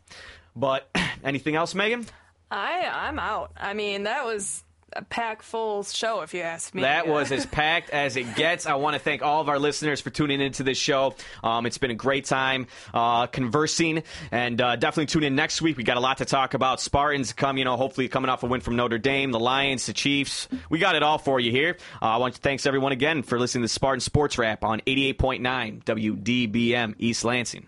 But 0.57 0.89
anything 1.23 1.55
else, 1.55 1.75
Megan? 1.75 2.05
I 2.49 2.89
I'm 2.91 3.19
out. 3.19 3.51
I 3.57 3.73
mean, 3.73 4.03
that 4.03 4.25
was 4.25 4.63
a 4.93 5.03
pack 5.03 5.41
full 5.43 5.83
show, 5.83 6.21
if 6.21 6.33
you 6.33 6.41
ask 6.41 6.73
me. 6.73 6.81
That 6.81 7.07
was 7.07 7.31
as 7.31 7.45
packed 7.45 7.89
as 7.89 8.15
it 8.15 8.35
gets. 8.35 8.65
I 8.65 8.75
want 8.75 8.95
to 8.95 8.99
thank 8.99 9.21
all 9.21 9.41
of 9.41 9.49
our 9.49 9.59
listeners 9.59 10.01
for 10.01 10.09
tuning 10.09 10.41
into 10.41 10.63
this 10.63 10.77
show. 10.77 11.13
Um, 11.43 11.65
it's 11.65 11.77
been 11.77 11.91
a 11.91 11.95
great 11.95 12.25
time 12.25 12.67
uh, 12.93 13.27
conversing, 13.27 14.03
and 14.31 14.59
uh, 14.59 14.75
definitely 14.77 15.07
tune 15.07 15.23
in 15.23 15.35
next 15.35 15.61
week. 15.61 15.77
We 15.77 15.83
got 15.83 15.97
a 15.97 16.01
lot 16.01 16.19
to 16.19 16.25
talk 16.25 16.53
about. 16.53 16.79
Spartans 16.79 17.33
come, 17.33 17.57
you 17.57 17.65
know, 17.65 17.75
hopefully 17.75 18.07
coming 18.07 18.29
off 18.29 18.43
a 18.43 18.47
win 18.47 18.61
from 18.61 18.77
Notre 18.77 18.97
Dame, 18.97 19.31
the 19.31 19.39
Lions, 19.39 19.85
the 19.85 19.93
Chiefs. 19.93 20.47
We 20.69 20.79
got 20.79 20.95
it 20.95 21.03
all 21.03 21.17
for 21.17 21.39
you 21.39 21.51
here. 21.51 21.77
Uh, 22.01 22.05
I 22.05 22.17
want 22.17 22.35
to 22.35 22.41
thanks 22.41 22.65
everyone 22.65 22.93
again 22.93 23.23
for 23.23 23.39
listening 23.39 23.63
to 23.63 23.69
Spartan 23.69 23.99
Sports 23.99 24.37
Wrap 24.37 24.63
on 24.63 24.79
88.9 24.81 25.83
WDBM 25.83 26.95
East 26.97 27.25
Lansing. 27.25 27.67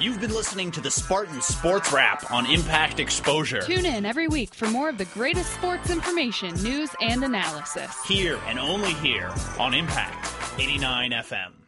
You've 0.00 0.20
been 0.20 0.34
listening 0.34 0.70
to 0.72 0.80
the 0.80 0.90
Spartan 0.90 1.40
Sports 1.40 1.92
Wrap 1.92 2.30
on 2.30 2.46
Impact 2.46 3.00
Exposure. 3.00 3.60
Tune 3.60 3.86
in 3.86 4.04
every 4.04 4.28
week 4.28 4.54
for 4.54 4.68
more 4.68 4.88
of 4.88 4.98
the 4.98 5.04
greatest 5.06 5.52
sports 5.54 5.90
information, 5.90 6.54
news, 6.62 6.90
and 7.00 7.24
analysis. 7.24 7.90
Here 8.04 8.38
and 8.46 8.58
only 8.58 8.94
here 8.94 9.32
on 9.58 9.74
Impact 9.74 10.32
89 10.58 11.10
FM. 11.12 11.65